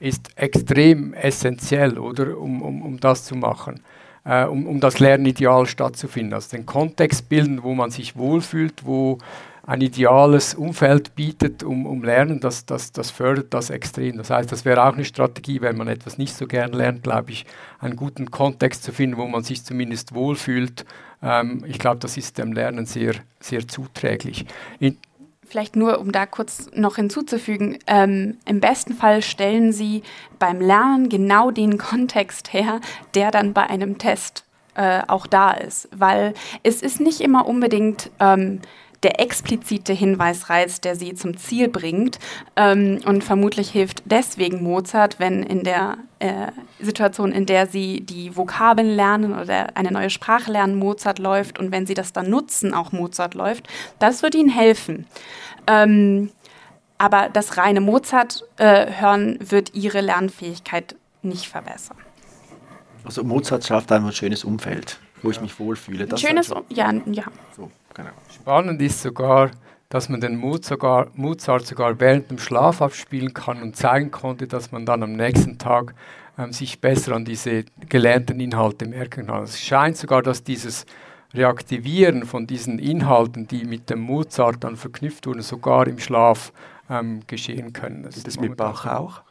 Ist 0.00 0.30
extrem 0.34 1.14
essentiell, 1.14 1.96
oder? 1.96 2.36
Um, 2.36 2.60
um, 2.60 2.82
um 2.82 2.98
das 2.98 3.24
zu 3.24 3.36
machen, 3.36 3.78
äh, 4.24 4.46
um, 4.46 4.66
um 4.66 4.80
das 4.80 4.98
Lernideal 4.98 5.66
stattzufinden. 5.66 6.34
Also 6.34 6.56
den 6.56 6.66
Kontext 6.66 7.28
bilden, 7.28 7.62
wo 7.62 7.72
man 7.72 7.92
sich 7.92 8.16
wohlfühlt, 8.16 8.84
wo 8.84 9.18
ein 9.66 9.80
ideales 9.80 10.54
Umfeld 10.54 11.16
bietet, 11.16 11.64
um, 11.64 11.86
um 11.86 12.04
Lernen, 12.04 12.38
das, 12.38 12.66
das, 12.66 12.92
das 12.92 13.10
fördert 13.10 13.52
das 13.52 13.70
extrem. 13.70 14.16
Das 14.16 14.30
heißt, 14.30 14.50
das 14.50 14.64
wäre 14.64 14.84
auch 14.84 14.94
eine 14.94 15.04
Strategie, 15.04 15.60
wenn 15.60 15.76
man 15.76 15.88
etwas 15.88 16.18
nicht 16.18 16.34
so 16.34 16.46
gern 16.46 16.72
lernt, 16.72 17.02
glaube 17.02 17.32
ich, 17.32 17.46
einen 17.80 17.96
guten 17.96 18.30
Kontext 18.30 18.84
zu 18.84 18.92
finden, 18.92 19.16
wo 19.16 19.26
man 19.26 19.42
sich 19.42 19.64
zumindest 19.64 20.14
wohlfühlt. 20.14 20.84
Ähm, 21.20 21.64
ich 21.66 21.80
glaube, 21.80 21.98
das 21.98 22.16
ist 22.16 22.38
dem 22.38 22.52
Lernen 22.52 22.86
sehr, 22.86 23.14
sehr 23.40 23.66
zuträglich. 23.66 24.46
In 24.78 24.98
Vielleicht 25.48 25.76
nur, 25.76 26.00
um 26.00 26.10
da 26.10 26.26
kurz 26.26 26.70
noch 26.74 26.96
hinzuzufügen, 26.96 27.78
ähm, 27.86 28.36
im 28.46 28.58
besten 28.58 28.94
Fall 28.94 29.22
stellen 29.22 29.72
Sie 29.72 30.02
beim 30.40 30.60
Lernen 30.60 31.08
genau 31.08 31.52
den 31.52 31.78
Kontext 31.78 32.52
her, 32.52 32.80
der 33.14 33.30
dann 33.30 33.52
bei 33.52 33.62
einem 33.62 33.96
Test 33.96 34.44
äh, 34.74 35.02
auch 35.06 35.28
da 35.28 35.52
ist. 35.52 35.88
Weil 35.92 36.34
es 36.64 36.82
ist 36.82 37.00
nicht 37.00 37.20
immer 37.20 37.46
unbedingt... 37.46 38.10
Ähm, 38.20 38.60
der 39.02 39.20
explizite 39.20 39.92
Hinweisreiz, 39.92 40.80
der 40.80 40.96
sie 40.96 41.14
zum 41.14 41.36
Ziel 41.36 41.68
bringt. 41.68 42.18
Ähm, 42.56 43.00
und 43.04 43.24
vermutlich 43.24 43.70
hilft 43.70 44.02
deswegen 44.06 44.62
Mozart, 44.62 45.18
wenn 45.18 45.42
in 45.42 45.62
der 45.62 45.98
äh, 46.18 46.52
Situation, 46.80 47.32
in 47.32 47.46
der 47.46 47.66
sie 47.66 48.00
die 48.00 48.36
Vokabeln 48.36 48.88
lernen 48.88 49.38
oder 49.38 49.76
eine 49.76 49.92
neue 49.92 50.10
Sprache 50.10 50.50
lernen, 50.50 50.76
Mozart 50.76 51.18
läuft 51.18 51.58
und 51.58 51.72
wenn 51.72 51.86
sie 51.86 51.94
das 51.94 52.12
dann 52.12 52.30
nutzen, 52.30 52.74
auch 52.74 52.92
Mozart 52.92 53.34
läuft, 53.34 53.68
das 53.98 54.22
wird 54.22 54.34
ihnen 54.34 54.50
helfen. 54.50 55.06
Ähm, 55.66 56.30
aber 56.98 57.28
das 57.30 57.58
reine 57.58 57.80
Mozart-Hören 57.80 59.40
äh, 59.40 59.50
wird 59.50 59.74
ihre 59.74 60.00
Lernfähigkeit 60.00 60.96
nicht 61.22 61.48
verbessern. 61.48 61.98
Also 63.04 63.22
Mozart 63.22 63.64
schafft 63.64 63.92
einfach 63.92 64.08
ein 64.08 64.14
schönes 64.14 64.44
Umfeld, 64.44 64.98
wo 65.22 65.30
ich 65.30 65.40
mich 65.40 65.58
wohlfühle. 65.60 66.06
Das 66.06 66.20
schönes, 66.20 66.50
also, 66.50 66.64
ja, 66.70 66.92
ja. 67.06 67.24
So, 67.54 67.70
genau. 67.94 68.10
Spannend 68.46 68.80
ist 68.80 69.02
sogar, 69.02 69.50
dass 69.88 70.08
man 70.08 70.20
den 70.20 70.36
Mozart 70.36 71.66
sogar, 71.66 71.98
während 71.98 72.30
dem 72.30 72.38
Schlaf 72.38 72.80
abspielen 72.80 73.34
kann 73.34 73.60
und 73.60 73.74
zeigen 73.74 74.12
konnte, 74.12 74.46
dass 74.46 74.70
man 74.70 74.86
dann 74.86 75.02
am 75.02 75.14
nächsten 75.14 75.58
Tag 75.58 75.96
ähm, 76.38 76.52
sich 76.52 76.80
besser 76.80 77.16
an 77.16 77.24
diese 77.24 77.64
gelernten 77.88 78.38
Inhalte 78.38 78.86
merken 78.86 79.26
kann. 79.26 79.42
Es 79.42 79.60
scheint 79.60 79.96
sogar, 79.96 80.22
dass 80.22 80.44
dieses 80.44 80.86
Reaktivieren 81.34 82.24
von 82.24 82.46
diesen 82.46 82.78
Inhalten, 82.78 83.48
die 83.48 83.64
mit 83.64 83.90
dem 83.90 83.98
Mozart 83.98 84.62
dann 84.62 84.76
verknüpft 84.76 85.26
wurden, 85.26 85.42
sogar 85.42 85.88
im 85.88 85.98
Schlaf 85.98 86.52
ähm, 86.88 87.22
geschehen 87.26 87.72
können. 87.72 88.04
Das, 88.04 88.22
das 88.22 88.38
mit 88.38 88.56
Bach 88.56 88.86
auch? 88.86 89.22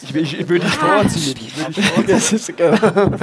Ich, 0.00 0.14
ich, 0.14 0.38
ich 0.38 0.48
würde 0.48 0.64
dich 0.64 0.76
vorziehen. 0.76 1.34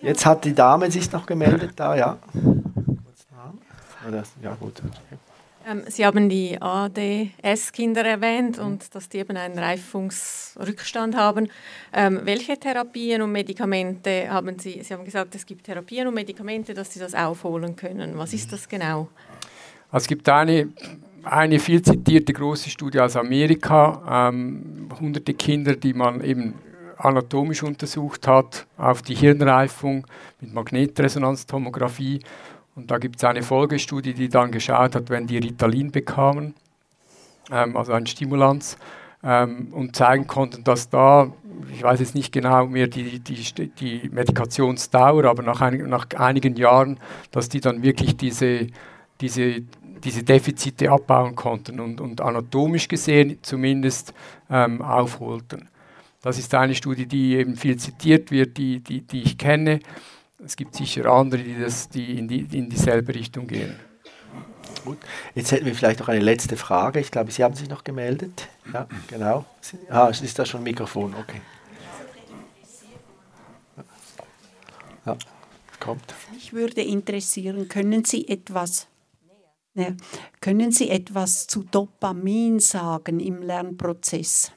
Jetzt 0.00 0.24
hat 0.24 0.42
die 0.46 0.54
Dame 0.54 0.90
sich 0.90 1.12
noch 1.12 1.26
gemeldet 1.26 1.72
da, 1.76 1.94
ja. 1.94 2.16
Ja, 4.42 4.54
gut. 4.54 4.82
Ähm, 5.66 5.82
Sie 5.88 6.04
haben 6.04 6.28
die 6.28 6.60
ADS-Kinder 6.60 8.04
erwähnt 8.04 8.58
und 8.58 8.94
dass 8.94 9.08
die 9.08 9.18
eben 9.18 9.36
einen 9.36 9.58
Reifungsrückstand 9.58 11.16
haben. 11.16 11.48
Ähm, 11.92 12.20
welche 12.24 12.58
Therapien 12.58 13.22
und 13.22 13.32
Medikamente 13.32 14.28
haben 14.28 14.58
Sie? 14.58 14.82
Sie 14.82 14.92
haben 14.92 15.04
gesagt, 15.04 15.34
es 15.34 15.46
gibt 15.46 15.64
Therapien 15.64 16.06
und 16.06 16.14
Medikamente, 16.14 16.74
dass 16.74 16.92
Sie 16.92 17.00
das 17.00 17.14
aufholen 17.14 17.76
können. 17.76 18.18
Was 18.18 18.34
ist 18.34 18.52
das 18.52 18.68
genau? 18.68 19.08
Also 19.90 20.04
es 20.04 20.08
gibt 20.08 20.28
eine, 20.28 20.68
eine 21.22 21.58
viel 21.58 21.80
zitierte 21.80 22.34
große 22.34 22.68
Studie 22.68 23.00
aus 23.00 23.16
Amerika, 23.16 24.28
ähm, 24.28 24.88
hunderte 25.00 25.32
Kinder, 25.32 25.76
die 25.76 25.94
man 25.94 26.22
eben 26.22 26.54
anatomisch 26.98 27.62
untersucht 27.62 28.26
hat 28.26 28.66
auf 28.76 29.02
die 29.02 29.14
Hirnreifung 29.14 30.06
mit 30.40 30.52
Magnetresonanztomographie 30.52 32.20
und 32.76 32.90
da 32.90 32.98
gibt 32.98 33.16
es 33.16 33.24
eine 33.24 33.42
Folgestudie, 33.42 34.14
die 34.14 34.28
dann 34.28 34.50
geschaut 34.50 34.94
hat, 34.94 35.10
wenn 35.10 35.26
die 35.26 35.38
Ritalin 35.38 35.90
bekamen, 35.90 36.54
ähm, 37.50 37.76
also 37.76 37.92
ein 37.92 38.06
Stimulanz, 38.06 38.76
ähm, 39.22 39.68
und 39.72 39.96
zeigen 39.96 40.26
konnten, 40.26 40.64
dass 40.64 40.90
da, 40.90 41.32
ich 41.72 41.82
weiß 41.82 42.00
jetzt 42.00 42.14
nicht 42.14 42.32
genau 42.32 42.66
mehr 42.66 42.88
die, 42.88 43.20
die, 43.20 43.68
die 43.68 44.10
Medikationsdauer, 44.12 45.24
aber 45.24 45.42
nach, 45.42 45.60
ein, 45.60 45.88
nach 45.88 46.06
einigen 46.16 46.56
Jahren, 46.56 46.98
dass 47.30 47.48
die 47.48 47.60
dann 47.60 47.82
wirklich 47.82 48.16
diese, 48.16 48.66
diese, 49.20 49.62
diese 50.04 50.22
Defizite 50.22 50.90
abbauen 50.90 51.34
konnten 51.34 51.80
und, 51.80 52.00
und 52.00 52.20
anatomisch 52.20 52.88
gesehen 52.88 53.38
zumindest 53.40 54.12
ähm, 54.50 54.82
aufholten. 54.82 55.68
Das 56.20 56.38
ist 56.38 56.54
eine 56.54 56.74
Studie, 56.74 57.06
die 57.06 57.36
eben 57.36 57.56
viel 57.56 57.76
zitiert 57.76 58.30
wird, 58.30 58.56
die, 58.56 58.80
die, 58.80 59.02
die 59.02 59.22
ich 59.22 59.38
kenne. 59.38 59.80
Es 60.44 60.56
gibt 60.56 60.74
sicher 60.74 61.06
andere, 61.06 61.42
die, 61.42 61.58
das, 61.58 61.88
die 61.88 62.18
in, 62.18 62.28
die 62.28 62.40
in 62.52 62.68
dieselbe 62.68 63.14
Richtung 63.14 63.46
gehen. 63.46 63.74
Gut. 64.84 64.98
Jetzt 65.34 65.52
hätten 65.52 65.64
wir 65.64 65.74
vielleicht 65.74 66.00
noch 66.00 66.08
eine 66.08 66.20
letzte 66.20 66.56
Frage. 66.58 67.00
Ich 67.00 67.10
glaube, 67.10 67.30
Sie 67.30 67.42
haben 67.42 67.54
sich 67.54 67.70
noch 67.70 67.84
gemeldet. 67.84 68.48
Ja, 68.72 68.86
genau. 69.08 69.46
Ah, 69.88 70.08
ist 70.08 70.38
da 70.38 70.44
schon 70.44 70.60
ein 70.60 70.64
Mikrofon? 70.64 71.14
Okay. 71.14 71.40
Ja, 75.06 75.16
kommt. 75.80 76.14
Ich 76.36 76.52
würde 76.52 76.82
interessieren, 76.82 77.68
können 77.68 78.04
Sie 78.04 78.28
etwas, 78.28 78.86
ne, 79.74 79.96
können 80.40 80.72
Sie 80.72 80.90
etwas 80.90 81.46
zu 81.46 81.62
Dopamin 81.62 82.60
sagen 82.60 83.20
im 83.20 83.42
Lernprozess? 83.42 84.52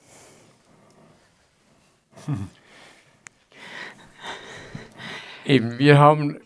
Hm. 2.25 2.49
Eben, 5.47 5.79
wir 5.79 5.97
haben, 5.97 6.41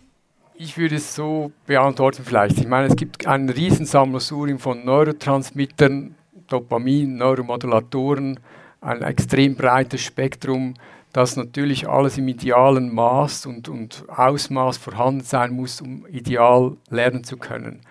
ich 0.53 0.77
würde 0.77 0.97
es 0.97 1.15
so 1.15 1.51
beantworten 1.65 2.23
vielleicht. 2.23 2.59
Ich 2.59 2.67
meine, 2.67 2.85
es 2.85 2.95
gibt 2.95 3.25
ein 3.25 3.49
Riesensammelsurium 3.49 4.59
von 4.59 4.85
Neurotransmittern, 4.85 6.13
Dopamin, 6.47 7.17
Neuromodulatoren, 7.17 8.39
ein 8.79 9.01
extrem 9.01 9.55
breites 9.55 10.01
Spektrum, 10.01 10.75
das 11.13 11.35
natürlich 11.35 11.89
alles 11.89 12.19
im 12.19 12.27
idealen 12.27 12.93
Maß 12.93 13.47
und, 13.47 13.69
und 13.69 14.05
Ausmaß 14.07 14.77
vorhanden 14.77 15.21
sein 15.21 15.51
muss, 15.53 15.81
um 15.81 16.05
ideal 16.05 16.77
lernen 16.91 17.23
zu 17.23 17.37
können. 17.37 17.81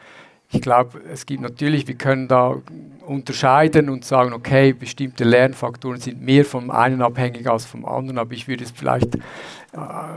Ich 0.52 0.60
glaube, 0.60 1.01
es 1.12 1.27
gibt 1.27 1.43
natürlich, 1.43 1.86
wir 1.86 1.94
können 1.94 2.27
da 2.27 2.56
unterscheiden 3.06 3.89
und 3.89 4.05
sagen, 4.05 4.32
okay, 4.32 4.72
bestimmte 4.72 5.22
Lernfaktoren 5.22 6.01
sind 6.01 6.20
mehr 6.20 6.44
vom 6.44 6.70
einen 6.70 7.02
abhängig 7.02 7.48
als 7.48 7.66
vom 7.66 7.85
anderen, 7.85 8.18
aber 8.18 8.32
ich 8.32 8.48
würde 8.48 8.64
es 8.64 8.72
vielleicht 8.72 9.14
äh, 9.14 9.18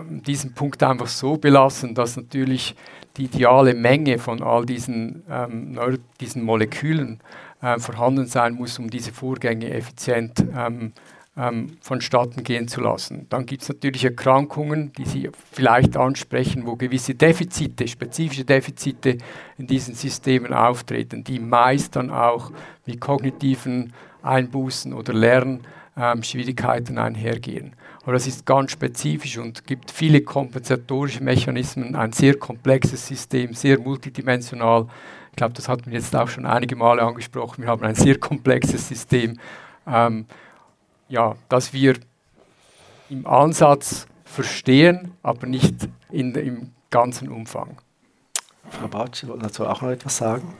diesen 0.07 0.53
Punkt 0.53 0.81
einfach 0.81 1.07
so 1.07 1.37
belassen, 1.37 1.93
dass 1.93 2.17
natürlich 2.17 2.75
die 3.17 3.25
ideale 3.25 3.75
Menge 3.75 4.17
von 4.17 4.41
all 4.41 4.65
diesen, 4.65 5.23
ähm, 5.29 5.77
diesen 6.19 6.43
Molekülen 6.43 7.19
äh, 7.61 7.77
vorhanden 7.77 8.25
sein 8.25 8.55
muss, 8.55 8.79
um 8.79 8.89
diese 8.89 9.13
Vorgänge 9.13 9.69
effizient 9.69 10.43
ähm, 10.55 10.93
ähm, 11.35 11.77
vonstatten 11.81 12.43
gehen 12.43 12.67
zu 12.67 12.81
lassen. 12.81 13.25
Dann 13.29 13.45
gibt 13.45 13.63
es 13.63 13.69
natürlich 13.69 14.05
Erkrankungen, 14.05 14.93
die 14.93 15.05
Sie 15.05 15.29
vielleicht 15.51 15.97
ansprechen, 15.97 16.65
wo 16.65 16.75
gewisse 16.75 17.15
Defizite, 17.15 17.87
spezifische 17.87 18.45
Defizite 18.45 19.17
in 19.57 19.67
diesen 19.67 19.95
Systemen 19.95 20.53
auftreten, 20.53 21.23
die 21.23 21.39
meist 21.39 21.95
dann 21.95 22.11
auch 22.11 22.51
mit 22.85 23.01
kognitiven 23.01 23.93
Einbußen 24.21 24.93
oder 24.93 25.13
Lernschwierigkeiten 25.13 26.97
ähm, 26.97 27.03
einhergehen. 27.03 27.75
Aber 28.03 28.13
das 28.13 28.27
ist 28.27 28.45
ganz 28.45 28.71
spezifisch 28.71 29.37
und 29.37 29.65
gibt 29.65 29.89
viele 29.89 30.21
kompensatorische 30.21 31.23
Mechanismen, 31.23 31.95
ein 31.95 32.13
sehr 32.13 32.35
komplexes 32.35 33.07
System, 33.07 33.53
sehr 33.53 33.79
multidimensional. 33.79 34.87
Ich 35.31 35.37
glaube, 35.37 35.53
das 35.53 35.67
hatten 35.67 35.87
wir 35.87 35.93
jetzt 35.93 36.15
auch 36.15 36.27
schon 36.27 36.45
einige 36.45 36.75
Male 36.75 37.01
angesprochen. 37.01 37.63
Wir 37.63 37.69
haben 37.69 37.83
ein 37.83 37.95
sehr 37.95 38.19
komplexes 38.19 38.87
System. 38.87 39.39
Ähm, 39.87 40.25
ja, 41.13 41.35
dass 41.47 41.73
wir 41.73 41.93
im 43.09 43.27
Ansatz 43.27 44.07
verstehen, 44.25 45.11
aber 45.21 45.45
nicht 45.45 45.87
in, 46.09 46.33
im 46.33 46.71
ganzen 46.89 47.29
Umfang. 47.29 47.77
Frau 48.67 48.87
Bartsch, 48.87 49.21
Sie 49.21 49.27
wollten 49.27 49.43
dazu 49.43 49.67
auch 49.67 49.83
noch 49.83 49.89
etwas 49.89 50.17
sagen? 50.17 50.55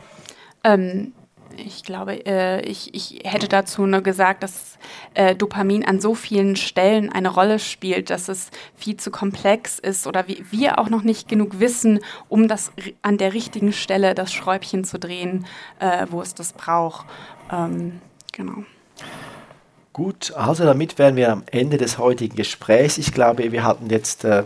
Ähm, 0.63 1.13
ich 1.57 1.83
glaube, 1.83 2.23
äh, 2.27 2.61
ich, 2.61 2.93
ich 2.93 3.21
hätte 3.23 3.47
dazu 3.47 3.87
nur 3.87 4.01
gesagt, 4.01 4.43
dass 4.43 4.77
äh, 5.15 5.35
Dopamin 5.35 5.85
an 5.85 5.99
so 5.99 6.13
vielen 6.13 6.55
Stellen 6.55 7.11
eine 7.11 7.29
Rolle 7.29 7.57
spielt, 7.57 8.11
dass 8.11 8.29
es 8.29 8.51
viel 8.75 8.97
zu 8.97 9.09
komplex 9.09 9.79
ist 9.79 10.05
oder 10.05 10.27
wie, 10.27 10.45
wir 10.51 10.77
auch 10.77 10.89
noch 10.89 11.01
nicht 11.01 11.27
genug 11.27 11.59
wissen, 11.59 11.99
um 12.29 12.47
das 12.47 12.71
an 13.01 13.17
der 13.17 13.33
richtigen 13.33 13.73
Stelle 13.73 14.13
das 14.13 14.31
Schräubchen 14.31 14.83
zu 14.83 14.99
drehen, 14.99 15.47
äh, 15.79 16.05
wo 16.11 16.21
es 16.21 16.35
das 16.35 16.53
braucht. 16.53 17.07
Ähm, 17.51 18.01
genau. 18.31 18.65
Gut, 19.93 20.33
also 20.35 20.63
damit 20.63 20.97
wären 20.97 21.15
wir 21.15 21.31
am 21.31 21.43
Ende 21.51 21.77
des 21.77 21.99
heutigen 21.99 22.35
Gesprächs. 22.35 22.97
Ich 22.97 23.13
glaube, 23.13 23.51
wir 23.51 23.63
hatten 23.63 23.91
jetzt 23.91 24.23
äh, 24.23 24.43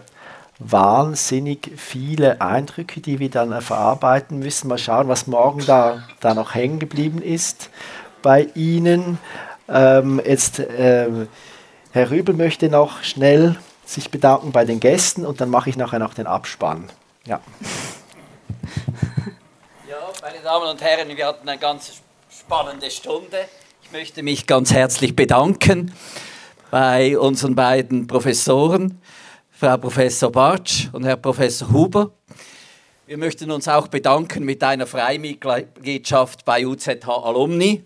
wahnsinnig 0.59 1.71
viele 1.77 2.41
Eindrücke, 2.41 2.99
die 2.99 3.19
wir 3.19 3.29
dann 3.29 3.53
äh, 3.53 3.61
verarbeiten 3.61 4.39
müssen. 4.39 4.67
Mal 4.67 4.77
schauen, 4.77 5.07
was 5.07 5.25
morgen 5.25 5.65
da, 5.65 6.03
da 6.19 6.33
noch 6.33 6.53
hängen 6.53 6.79
geblieben 6.79 7.21
ist 7.21 7.69
bei 8.21 8.49
Ihnen. 8.55 9.19
Ähm, 9.69 10.21
jetzt, 10.25 10.59
ähm, 10.77 11.29
Herr 11.91 12.11
Rübel 12.11 12.35
möchte 12.35 12.67
noch 12.67 13.01
schnell 13.03 13.55
sich 13.85 14.11
bedanken 14.11 14.51
bei 14.51 14.65
den 14.65 14.81
Gästen 14.81 15.25
und 15.25 15.39
dann 15.39 15.49
mache 15.49 15.69
ich 15.69 15.77
nachher 15.77 15.99
noch 15.99 16.13
den 16.13 16.27
Abspann. 16.27 16.89
Ja. 17.25 17.39
Ja, 19.89 19.95
meine 20.21 20.39
Damen 20.43 20.67
und 20.67 20.81
Herren, 20.81 21.15
wir 21.15 21.25
hatten 21.25 21.47
eine 21.47 21.57
ganz 21.57 21.93
spannende 22.29 22.91
Stunde. 22.91 23.47
Ich 23.89 23.93
möchte 23.93 24.21
mich 24.21 24.47
ganz 24.47 24.73
herzlich 24.73 25.15
bedanken 25.15 25.93
bei 26.71 27.17
unseren 27.17 27.55
beiden 27.55 28.05
Professoren, 28.05 28.99
Frau 29.49 29.77
Professor 29.77 30.29
Bartsch 30.29 30.89
und 30.91 31.05
Herr 31.05 31.15
Professor 31.15 31.71
Huber. 31.71 32.11
Wir 33.05 33.17
möchten 33.17 33.49
uns 33.49 33.69
auch 33.69 33.87
bedanken 33.87 34.43
mit 34.43 34.61
einer 34.61 34.87
Freimitgliedschaft 34.87 36.43
bei 36.43 36.67
UZH 36.67 37.07
Alumni. 37.07 37.85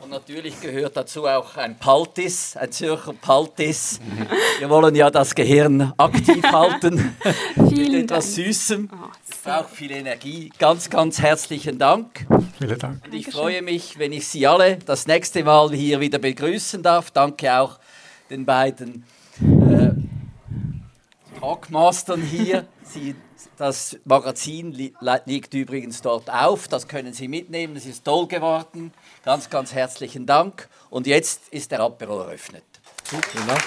Und 0.00 0.08
natürlich 0.08 0.58
gehört 0.62 0.96
dazu 0.96 1.26
auch 1.26 1.58
ein 1.58 1.78
Paltis, 1.78 2.56
ein 2.56 2.72
Zürcher 2.72 3.12
Paltis. 3.12 4.00
Wir 4.58 4.70
wollen 4.70 4.94
ja 4.94 5.10
das 5.10 5.34
Gehirn 5.34 5.92
aktiv 5.98 6.42
halten 6.44 7.14
mit 7.56 7.92
etwas 7.92 8.36
Süßem. 8.36 8.88
Oh, 9.44 9.48
braucht 9.48 9.70
viel 9.70 9.90
Energie. 9.90 10.50
Ganz, 10.58 10.88
ganz 10.88 11.20
herzlichen 11.20 11.78
Dank. 11.78 12.26
Vielen 12.58 12.78
Dank. 12.78 13.04
Und 13.04 13.14
ich 13.14 13.30
freue 13.30 13.62
mich, 13.62 13.98
wenn 13.98 14.12
ich 14.12 14.26
Sie 14.26 14.46
alle 14.46 14.76
das 14.78 15.06
nächste 15.06 15.44
Mal 15.44 15.70
hier 15.72 16.00
wieder 16.00 16.18
begrüßen 16.18 16.82
darf. 16.82 17.10
Danke 17.10 17.58
auch 17.58 17.78
den 18.30 18.44
beiden 18.46 19.04
äh, 19.40 19.90
Talkmastern 21.38 22.22
hier. 22.22 22.66
Sie, 22.84 23.14
das 23.56 23.98
Magazin 24.04 24.72
li 24.72 24.94
liegt 25.26 25.52
übrigens 25.54 26.00
dort 26.00 26.30
auf. 26.30 26.68
Das 26.68 26.88
können 26.88 27.12
Sie 27.12 27.28
mitnehmen. 27.28 27.76
Es 27.76 27.86
ist 27.86 28.04
toll 28.04 28.26
geworden. 28.26 28.92
Ganz, 29.24 29.50
ganz 29.50 29.74
herzlichen 29.74 30.26
Dank. 30.26 30.68
Und 30.90 31.06
jetzt 31.06 31.48
ist 31.50 31.70
der 31.70 31.80
Apero 31.80 32.20
eröffnet. 32.20 32.64
Super? 33.04 33.58